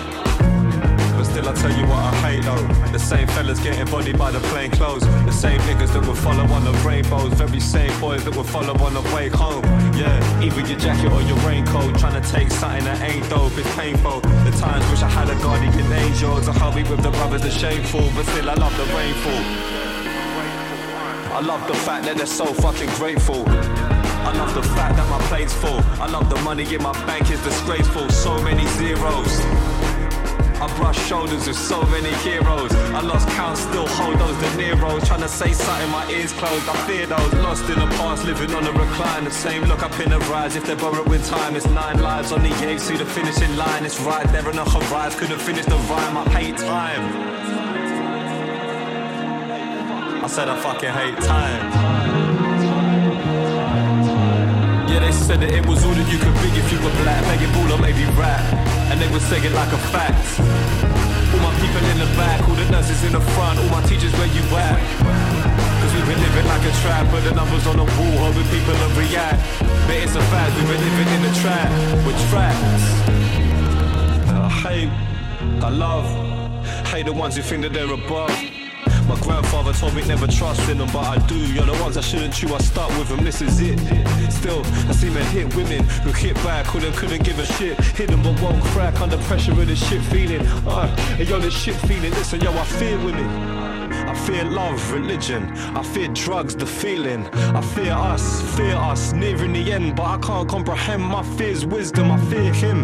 Still, 1.37 1.51
I 1.51 1.53
tell 1.53 1.77
you 1.79 1.85
what 1.85 1.99
I 1.99 2.15
hate 2.25 2.45
though. 2.45 2.67
The 2.93 2.99
same 2.99 3.29
fellas 3.29 3.61
getting 3.61 3.85
bodied 3.93 4.17
by 4.17 4.31
the 4.31 4.41
plain 4.49 4.71
clothes. 4.71 5.03
The 5.03 5.31
same 5.31 5.61
niggas 5.69 5.93
that 5.93 6.07
would 6.09 6.17
follow 6.17 6.45
on 6.45 6.65
the 6.65 6.73
rainbows. 6.81 7.35
Very 7.35 7.61
same 7.61 7.93
boys 8.01 8.25
that 8.25 8.35
would 8.35 8.47
follow 8.47 8.73
on 8.83 8.95
the 8.95 9.03
way 9.15 9.29
home. 9.29 9.63
Yeah, 9.93 10.43
either 10.43 10.63
your 10.63 10.79
jacket 10.79 11.13
or 11.13 11.21
your 11.21 11.37
raincoat. 11.45 11.99
Trying 11.99 12.23
to 12.23 12.27
take 12.27 12.51
something 12.51 12.85
that 12.85 13.03
ain't 13.03 13.29
dope. 13.29 13.53
It's 13.59 13.69
painful. 13.77 14.21
The 14.21 14.53
times 14.57 14.89
wish 14.89 15.03
I 15.03 15.11
had 15.11 15.29
a 15.29 15.35
guardian 15.45 15.93
angel 15.93 16.41
to 16.41 16.53
me 16.75 16.83
with 16.89 17.03
the 17.03 17.11
brothers 17.11 17.43
that's 17.43 17.55
shameful. 17.55 18.09
But 18.17 18.25
still, 18.25 18.49
I 18.49 18.55
love 18.55 18.75
the 18.79 18.87
rainfall. 18.97 19.43
I 21.37 21.41
love 21.45 21.69
the 21.69 21.75
fact 21.75 22.07
that 22.07 22.17
they're 22.17 22.25
so 22.25 22.47
fucking 22.47 22.89
grateful. 22.97 23.45
I 23.47 24.33
love 24.33 24.55
the 24.55 24.63
fact 24.63 24.97
that 24.97 25.09
my 25.11 25.21
plate's 25.29 25.53
full. 25.53 25.81
I 26.01 26.09
love 26.09 26.31
the 26.31 26.41
money 26.41 26.65
in 26.75 26.83
my 26.83 26.93
bank 27.05 27.31
is 27.31 27.43
disgraceful. 27.45 28.09
So 28.09 28.41
many 28.43 28.67
zeros. 28.81 29.76
I 30.59 30.67
brush 30.79 30.99
shoulders 31.07 31.47
with 31.47 31.57
so 31.57 31.83
many 31.87 32.13
heroes. 32.25 32.73
I 32.73 33.01
lost 33.03 33.29
count, 33.29 33.59
still 33.59 33.87
hold 33.87 34.19
those 34.19 34.37
De 34.39 34.49
Niro's. 34.57 35.07
Trying 35.07 35.21
to 35.21 35.29
say 35.29 35.53
something, 35.53 35.91
my 35.91 36.09
ears 36.11 36.33
closed. 36.33 36.67
I 36.69 36.75
fear 36.87 37.07
those 37.07 37.33
lost 37.35 37.69
in 37.69 37.79
the 37.79 37.87
past, 37.99 38.25
living 38.25 38.55
on 38.55 38.67
a 38.67 38.73
recline. 38.73 39.25
The 39.25 39.31
same 39.31 39.65
look 39.65 39.83
up 39.83 39.99
in 40.01 40.09
the 40.11 40.19
rise. 40.31 40.57
If 40.57 40.65
they're 40.65 40.77
borrowing 40.77 41.23
time, 41.23 41.57
it's 41.57 41.67
nine 41.67 42.01
lives 42.01 42.33
on 42.33 42.43
the 42.43 42.51
edge. 42.65 42.81
See 42.81 42.97
the 42.97 43.05
finishing 43.05 43.55
line. 43.57 43.85
It's 43.85 44.01
right 44.01 44.27
there 44.33 44.49
on 44.49 44.57
the 44.57 44.65
horizon. 44.65 45.21
Couldn't 45.21 45.41
finish 45.41 45.67
the 45.67 45.77
rhyme. 45.77 46.17
I 46.17 46.25
hate 46.31 46.57
time. 46.57 47.05
I 50.25 50.29
said 50.29 50.49
I 50.49 50.59
fucking 50.61 50.91
hate 50.91 51.19
time. 51.19 52.16
Said 55.27 55.43
that 55.43 55.51
it 55.51 55.67
was 55.67 55.83
all 55.83 55.91
that 55.91 56.07
you 56.07 56.23
could 56.23 56.39
be 56.39 56.55
if 56.55 56.71
you 56.71 56.79
were 56.79 56.95
black. 57.03 57.19
Begging 57.27 57.51
ball 57.51 57.67
or 57.75 57.81
maybe 57.83 58.07
rap. 58.15 58.39
And 58.95 59.03
they 59.03 59.11
would 59.11 59.27
say 59.27 59.43
it 59.43 59.51
like 59.59 59.73
a 59.75 59.83
fact. 59.91 60.15
All 61.35 61.43
my 61.43 61.51
people 61.59 61.83
in 61.91 61.99
the 61.99 62.07
back, 62.15 62.47
all 62.47 62.55
the 62.55 62.69
nurses 62.71 63.03
in 63.03 63.11
the 63.11 63.25
front, 63.35 63.59
all 63.59 63.67
my 63.75 63.83
teachers 63.91 64.15
where 64.23 64.31
you 64.31 64.43
at. 64.55 64.79
Cause 65.83 65.93
we've 65.99 66.07
been 66.07 66.23
living 66.23 66.47
like 66.47 66.63
a 66.63 66.75
trap, 66.79 67.11
but 67.11 67.27
the 67.27 67.35
numbers 67.35 67.67
on 67.67 67.75
the 67.75 67.89
wall, 67.99 68.17
hoping 68.23 68.47
people 68.55 68.79
will 68.79 68.95
react. 68.95 69.43
But 69.91 69.99
it's 69.99 70.15
a 70.15 70.23
fact, 70.31 70.55
we've 70.63 70.71
been 70.71 70.79
living 70.79 71.11
in 71.19 71.21
a 71.27 71.35
trap, 71.43 71.69
with 72.07 72.19
traps. 72.31 72.87
I 74.31 74.47
uh, 74.47 74.49
hate, 74.63 74.93
I 75.59 75.71
love, 75.75 76.07
hate 76.87 77.07
the 77.07 77.13
ones 77.13 77.35
who 77.35 77.43
think 77.43 77.63
that 77.67 77.73
they're 77.75 77.91
above. 77.91 78.31
My 79.09 79.19
grandfather 79.21 79.73
told 79.73 79.95
me 79.95 80.05
never 80.05 80.27
trust 80.27 80.69
in 80.69 80.79
them, 80.79 80.89
but 80.93 81.05
I 81.05 81.27
do. 81.27 81.37
You're 81.37 81.65
the 81.65 81.81
ones 81.81 81.97
I 81.97 82.01
shouldn't 82.01 82.35
chew, 82.35 82.53
I 82.53 82.59
start 82.59 82.91
with 82.99 83.09
them, 83.09 83.25
this 83.25 83.41
is 83.41 83.61
it. 83.61 83.79
Still, 84.33 84.63
I 84.89 84.93
see 84.93 85.11
men 85.11 85.25
hit 85.27 85.55
women 85.55 85.85
who 86.03 86.11
hit 86.13 86.35
back, 86.37 86.67
who 86.67 86.81
them 86.81 86.93
couldn't 86.95 87.23
give 87.23 87.39
a 87.39 87.47
shit. 87.47 87.79
Hit 87.81 88.09
them 88.11 88.23
but 88.23 88.41
won't 88.41 88.63
crack 88.65 89.01
under 89.01 89.17
pressure 89.19 89.53
of 89.53 89.67
this 89.67 89.89
shit 89.89 90.03
feeling. 90.03 90.45
Uh, 90.67 90.95
and 91.19 91.29
yo, 91.29 91.39
this 91.39 91.55
shit 91.55 91.77
feeling, 91.77 92.11
listen, 92.13 92.41
yo, 92.41 92.53
I 92.53 92.65
fear 92.65 92.99
women. 92.99 93.27
I 93.93 94.15
fear 94.27 94.45
love, 94.45 94.93
religion. 94.93 95.53
I 95.77 95.83
fear 95.85 96.09
drugs, 96.09 96.57
the 96.57 96.67
feeling. 96.67 97.27
I 97.29 97.61
fear 97.61 97.93
us, 97.93 98.43
fear 98.57 98.75
us, 98.75 99.13
nearing 99.13 99.53
the 99.53 99.73
end, 99.73 99.95
but 99.95 100.05
I 100.05 100.19
can't 100.19 100.49
comprehend 100.49 101.03
my 101.03 101.23
fears, 101.37 101.65
wisdom. 101.65 102.11
I 102.11 102.19
fear 102.27 102.53
him. 102.53 102.83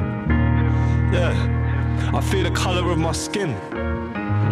Yeah, 1.13 2.11
I 2.15 2.21
fear 2.21 2.45
the 2.45 2.53
color 2.53 2.91
of 2.93 2.99
my 2.99 3.13
skin. 3.13 3.57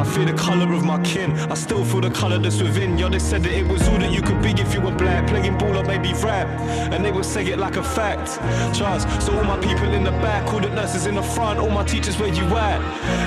I 0.01 0.05
fear 0.05 0.25
the 0.25 0.33
colour 0.33 0.73
of 0.73 0.83
my 0.83 0.99
kin. 1.03 1.33
I 1.53 1.55
still 1.55 1.85
feel 1.85 2.01
the 2.01 2.11
colour 2.11 2.39
that's 2.39 2.63
within. 2.63 2.97
Yo, 2.97 3.11
they 3.11 3.19
said 3.19 3.43
that 3.43 3.53
it 3.53 3.69
was 3.69 3.87
all 3.87 3.99
that 3.99 4.11
you 4.11 4.23
could 4.23 4.41
be 4.41 4.53
if 4.53 4.73
you 4.73 4.81
were 4.81 4.97
black. 4.97 5.27
Playing 5.29 5.59
ball 5.59 5.77
or 5.77 5.85
maybe 5.85 6.15
rap. 6.25 6.49
And 6.91 7.05
they 7.05 7.13
would 7.13 7.27
say 7.27 7.45
it 7.45 7.59
like 7.59 7.77
a 7.77 7.83
fact. 7.83 8.41
Trust. 8.75 9.05
So 9.21 9.37
all 9.37 9.45
my 9.45 9.59
people 9.59 9.93
in 9.93 10.03
the 10.03 10.17
back, 10.25 10.55
all 10.55 10.61
the 10.61 10.71
nurses 10.71 11.05
in 11.05 11.17
the 11.17 11.23
front, 11.23 11.59
all 11.59 11.69
my 11.69 11.85
teachers 11.85 12.19
where 12.19 12.33
you 12.33 12.45
at? 12.57 12.81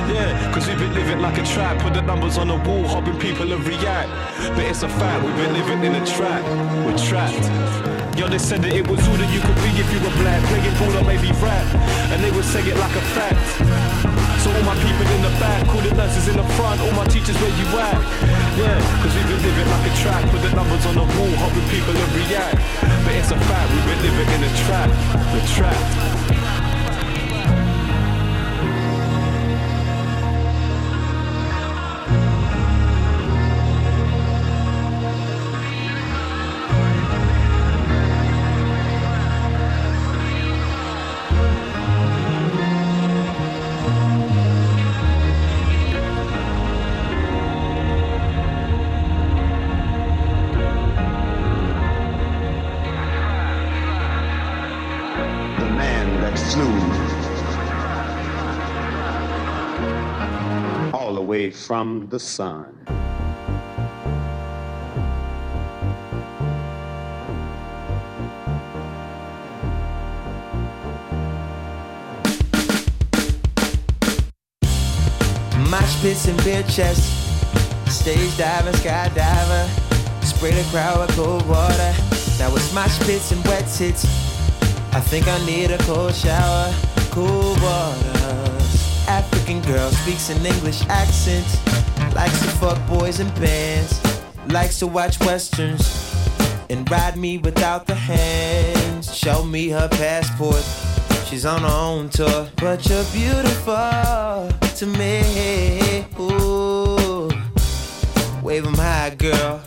Yeah, 0.09 0.51
cause 0.51 0.67
we've 0.67 0.79
been 0.79 0.95
living 0.95 1.19
like 1.19 1.37
a 1.37 1.45
trap. 1.45 1.79
Put 1.79 1.93
the 1.93 2.01
numbers 2.01 2.39
on 2.39 2.47
the 2.47 2.57
wall, 2.57 2.87
hoping 2.87 3.19
people 3.19 3.45
will 3.45 3.59
react. 3.59 4.09
But 4.55 4.65
it's 4.65 4.81
a 4.81 4.89
fact, 4.89 5.23
we've 5.23 5.35
been 5.35 5.53
living 5.53 5.83
in 5.83 5.93
a 5.93 6.03
trap. 6.07 6.43
We're 6.87 6.97
trapped. 6.97 8.17
Yo, 8.17 8.27
they 8.27 8.39
said 8.39 8.63
that 8.63 8.73
it 8.73 8.87
was 8.87 8.99
all 9.07 9.17
that 9.17 9.31
you 9.31 9.41
could 9.41 9.57
be 9.61 9.69
if 9.77 9.93
you 9.93 9.99
were 10.01 10.15
black. 10.17 10.41
Playing 10.49 10.73
ball 10.81 10.97
or 10.97 11.05
maybe 11.05 11.29
rap. 11.37 11.69
And 12.09 12.23
they 12.23 12.31
would 12.31 12.45
say 12.45 12.61
it 12.61 12.77
like 12.77 12.95
a 12.95 13.01
fact. 13.13 13.92
So 14.43 14.51
all 14.51 14.63
my 14.63 14.75
people 14.75 15.07
in 15.07 15.21
the 15.23 15.31
back, 15.39 15.65
all 15.69 15.79
the 15.79 15.95
nurses 15.95 16.27
in 16.27 16.35
the 16.35 16.43
front, 16.59 16.81
all 16.81 16.91
my 16.91 17.05
teachers 17.05 17.39
where 17.39 17.55
you 17.55 17.65
at? 17.79 17.95
Yeah, 18.59 18.75
cause 18.99 19.15
we've 19.15 19.27
been 19.31 19.39
living 19.39 19.69
like 19.71 19.87
a 19.87 19.95
track, 20.03 20.29
put 20.31 20.41
the 20.41 20.51
numbers 20.51 20.85
on 20.85 20.95
the 20.95 21.07
wall, 21.15 21.31
hoping 21.39 21.63
people 21.71 21.93
will 21.93 22.11
react. 22.11 22.59
But 23.07 23.15
it's 23.15 23.31
a 23.31 23.39
fact, 23.47 23.71
we've 23.71 23.87
been 23.87 24.03
living 24.03 24.27
in 24.35 24.43
a 24.43 24.51
trap, 24.67 24.91
trap. 25.55 26.12
From 61.53 62.07
the 62.09 62.19
sun. 62.19 62.85
Mosh 75.69 76.01
pits 76.01 76.27
and 76.27 76.43
beer 76.43 76.63
chests, 76.63 77.07
stage 77.87 78.37
diving, 78.37 78.73
skydiver, 78.73 80.23
spray 80.23 80.51
the 80.51 80.63
crowd 80.71 80.99
with 80.99 81.15
cold 81.15 81.47
water. 81.47 81.93
Now 82.39 82.53
it's 82.55 82.73
mosh 82.73 82.99
pits 83.05 83.31
and 83.31 83.43
wet 83.45 83.67
tits. 83.73 84.05
I 84.93 84.99
think 84.99 85.27
I 85.27 85.43
need 85.45 85.71
a 85.71 85.77
cold 85.79 86.13
shower, 86.13 86.73
cool 87.11 87.55
waters. 87.61 88.12
Girl 89.43 89.91
speaks 89.91 90.29
an 90.29 90.45
English 90.45 90.83
accent, 90.87 91.45
likes 92.15 92.39
to 92.39 92.47
fuck 92.59 92.77
boys 92.87 93.19
and 93.19 93.33
bands, 93.35 93.99
likes 94.47 94.79
to 94.79 94.87
watch 94.87 95.19
westerns 95.19 96.15
and 96.69 96.89
ride 96.89 97.17
me 97.17 97.37
without 97.39 97.85
the 97.85 97.93
hands. 97.93 99.13
Show 99.13 99.43
me 99.43 99.67
her 99.69 99.89
passport. 99.89 100.63
She's 101.27 101.45
on 101.45 101.61
her 101.61 101.67
own 101.67 102.09
tour, 102.09 102.47
but 102.55 102.87
you're 102.87 103.03
beautiful 103.11 104.49
to 104.77 104.85
me. 104.85 106.05
Ooh, 106.17 107.29
wave 108.41 108.65
'em 108.65 108.75
high, 108.75 109.09
girl, 109.09 109.61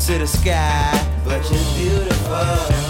to 0.00 0.18
the 0.18 0.26
sky. 0.26 0.92
But 1.24 1.42
you're 1.50 1.68
beautiful 1.74 2.88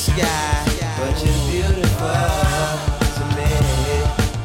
sky. 0.00 0.64
But 0.98 1.14
you're 1.22 1.42
beautiful 1.52 2.08
to 3.16 3.24
me. 3.36 3.52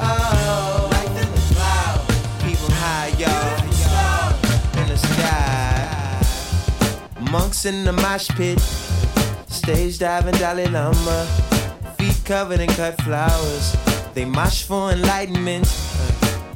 Oh, 0.02 0.90
life 0.92 1.16
in 1.22 1.30
the 1.36 1.42
clouds, 1.54 2.60
'em 2.66 2.76
high, 2.84 3.12
y'all, 3.22 4.34
in 4.80 4.88
the 4.92 4.98
sky. 4.98 6.20
Monks 7.32 7.66
in 7.66 7.86
the 7.86 7.94
mosh 7.94 8.28
pit, 8.38 8.60
stage 9.48 9.98
diving 9.98 10.36
Dalai 10.36 10.68
Lama, 10.68 11.26
feet 11.98 12.20
covered 12.26 12.60
in 12.60 12.70
cut 12.70 13.02
flowers. 13.04 13.76
They 14.14 14.26
mosh 14.26 14.64
for 14.64 14.92
enlightenment, 14.92 15.68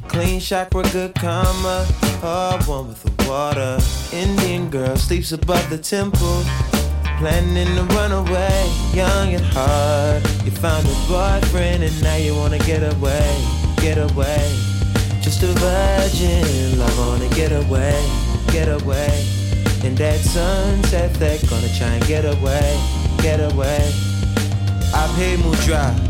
clean 0.08 0.40
chakra, 0.40 0.82
good 0.92 1.14
karma. 1.14 1.86
Oh, 2.22 2.58
one 2.66 2.88
with 2.88 3.02
the 3.02 3.12
water. 3.26 3.78
Indian 4.12 4.68
girl 4.68 4.96
sleeps 4.96 5.32
above 5.32 5.66
the 5.70 5.78
temple, 5.78 6.44
planning 7.20 7.66
to 7.76 7.82
run 7.94 8.12
away, 8.12 8.72
young 8.94 9.34
at 9.34 9.42
heart. 9.52 10.22
You 10.42 10.50
found 10.50 10.86
a 10.86 10.96
boyfriend 11.06 11.84
and 11.84 12.02
now 12.02 12.16
you 12.16 12.34
wanna 12.34 12.58
get 12.60 12.82
away, 12.82 13.44
get 13.76 13.98
away. 13.98 14.40
Just 15.20 15.42
a 15.42 15.52
virgin, 15.60 16.78
love 16.78 16.98
wanna 16.98 17.28
get 17.34 17.52
away, 17.52 18.02
get 18.46 18.68
away. 18.68 19.22
And 19.84 19.98
that 19.98 20.18
sunset, 20.20 21.12
they're 21.20 21.38
gonna 21.46 21.68
try 21.76 21.88
and 21.88 22.06
get 22.06 22.24
away, 22.24 22.80
get 23.18 23.40
away. 23.52 23.92
I 24.94 25.06
pay 25.18 25.36
Mudra. 25.36 26.09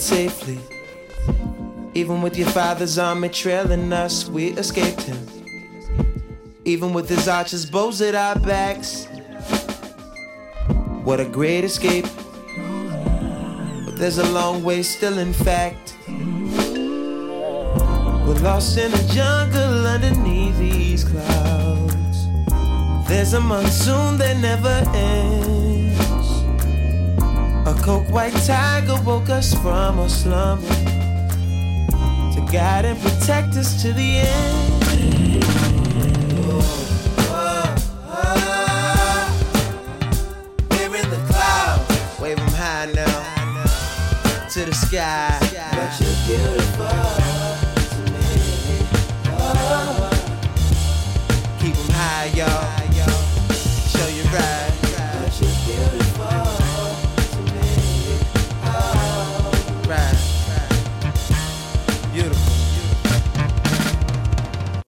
It 0.00 0.02
safely. 0.02 0.58
Even 1.94 2.22
with 2.22 2.36
your 2.36 2.48
father's 2.48 2.98
army 2.98 3.28
trailing 3.28 3.92
us, 3.92 4.28
we 4.28 4.52
escaped 4.52 5.02
him. 5.02 5.18
Even 6.64 6.92
with 6.92 7.08
his 7.08 7.28
archers 7.28 7.68
bows 7.68 8.00
at 8.00 8.14
our 8.14 8.38
backs. 8.38 9.06
What 11.04 11.20
a 11.20 11.24
great 11.24 11.64
escape. 11.64 12.06
But 13.84 13.96
there's 13.96 14.18
a 14.18 14.30
long 14.32 14.62
way 14.62 14.82
still, 14.82 15.18
in 15.18 15.32
fact. 15.32 15.96
We're 18.26 18.42
lost 18.42 18.78
in 18.78 18.92
a 18.94 19.04
jungle 19.08 19.86
underneath 19.86 20.56
these 20.58 21.04
clouds. 21.04 22.18
There's 23.08 23.34
a 23.34 23.40
monsoon 23.40 24.18
that 24.18 24.36
never 24.38 24.76
ends. 24.94 25.69
A 27.66 27.74
coke 27.74 28.08
white 28.10 28.32
tiger 28.46 28.98
woke 29.04 29.28
us 29.28 29.52
from 29.54 29.98
our 29.98 30.08
slumber 30.08 30.66
to 32.34 32.48
guide 32.50 32.86
and 32.86 32.98
protect 33.00 33.56
us 33.56 33.82
to 33.82 33.92
the 33.92 34.18
end. 34.18 34.79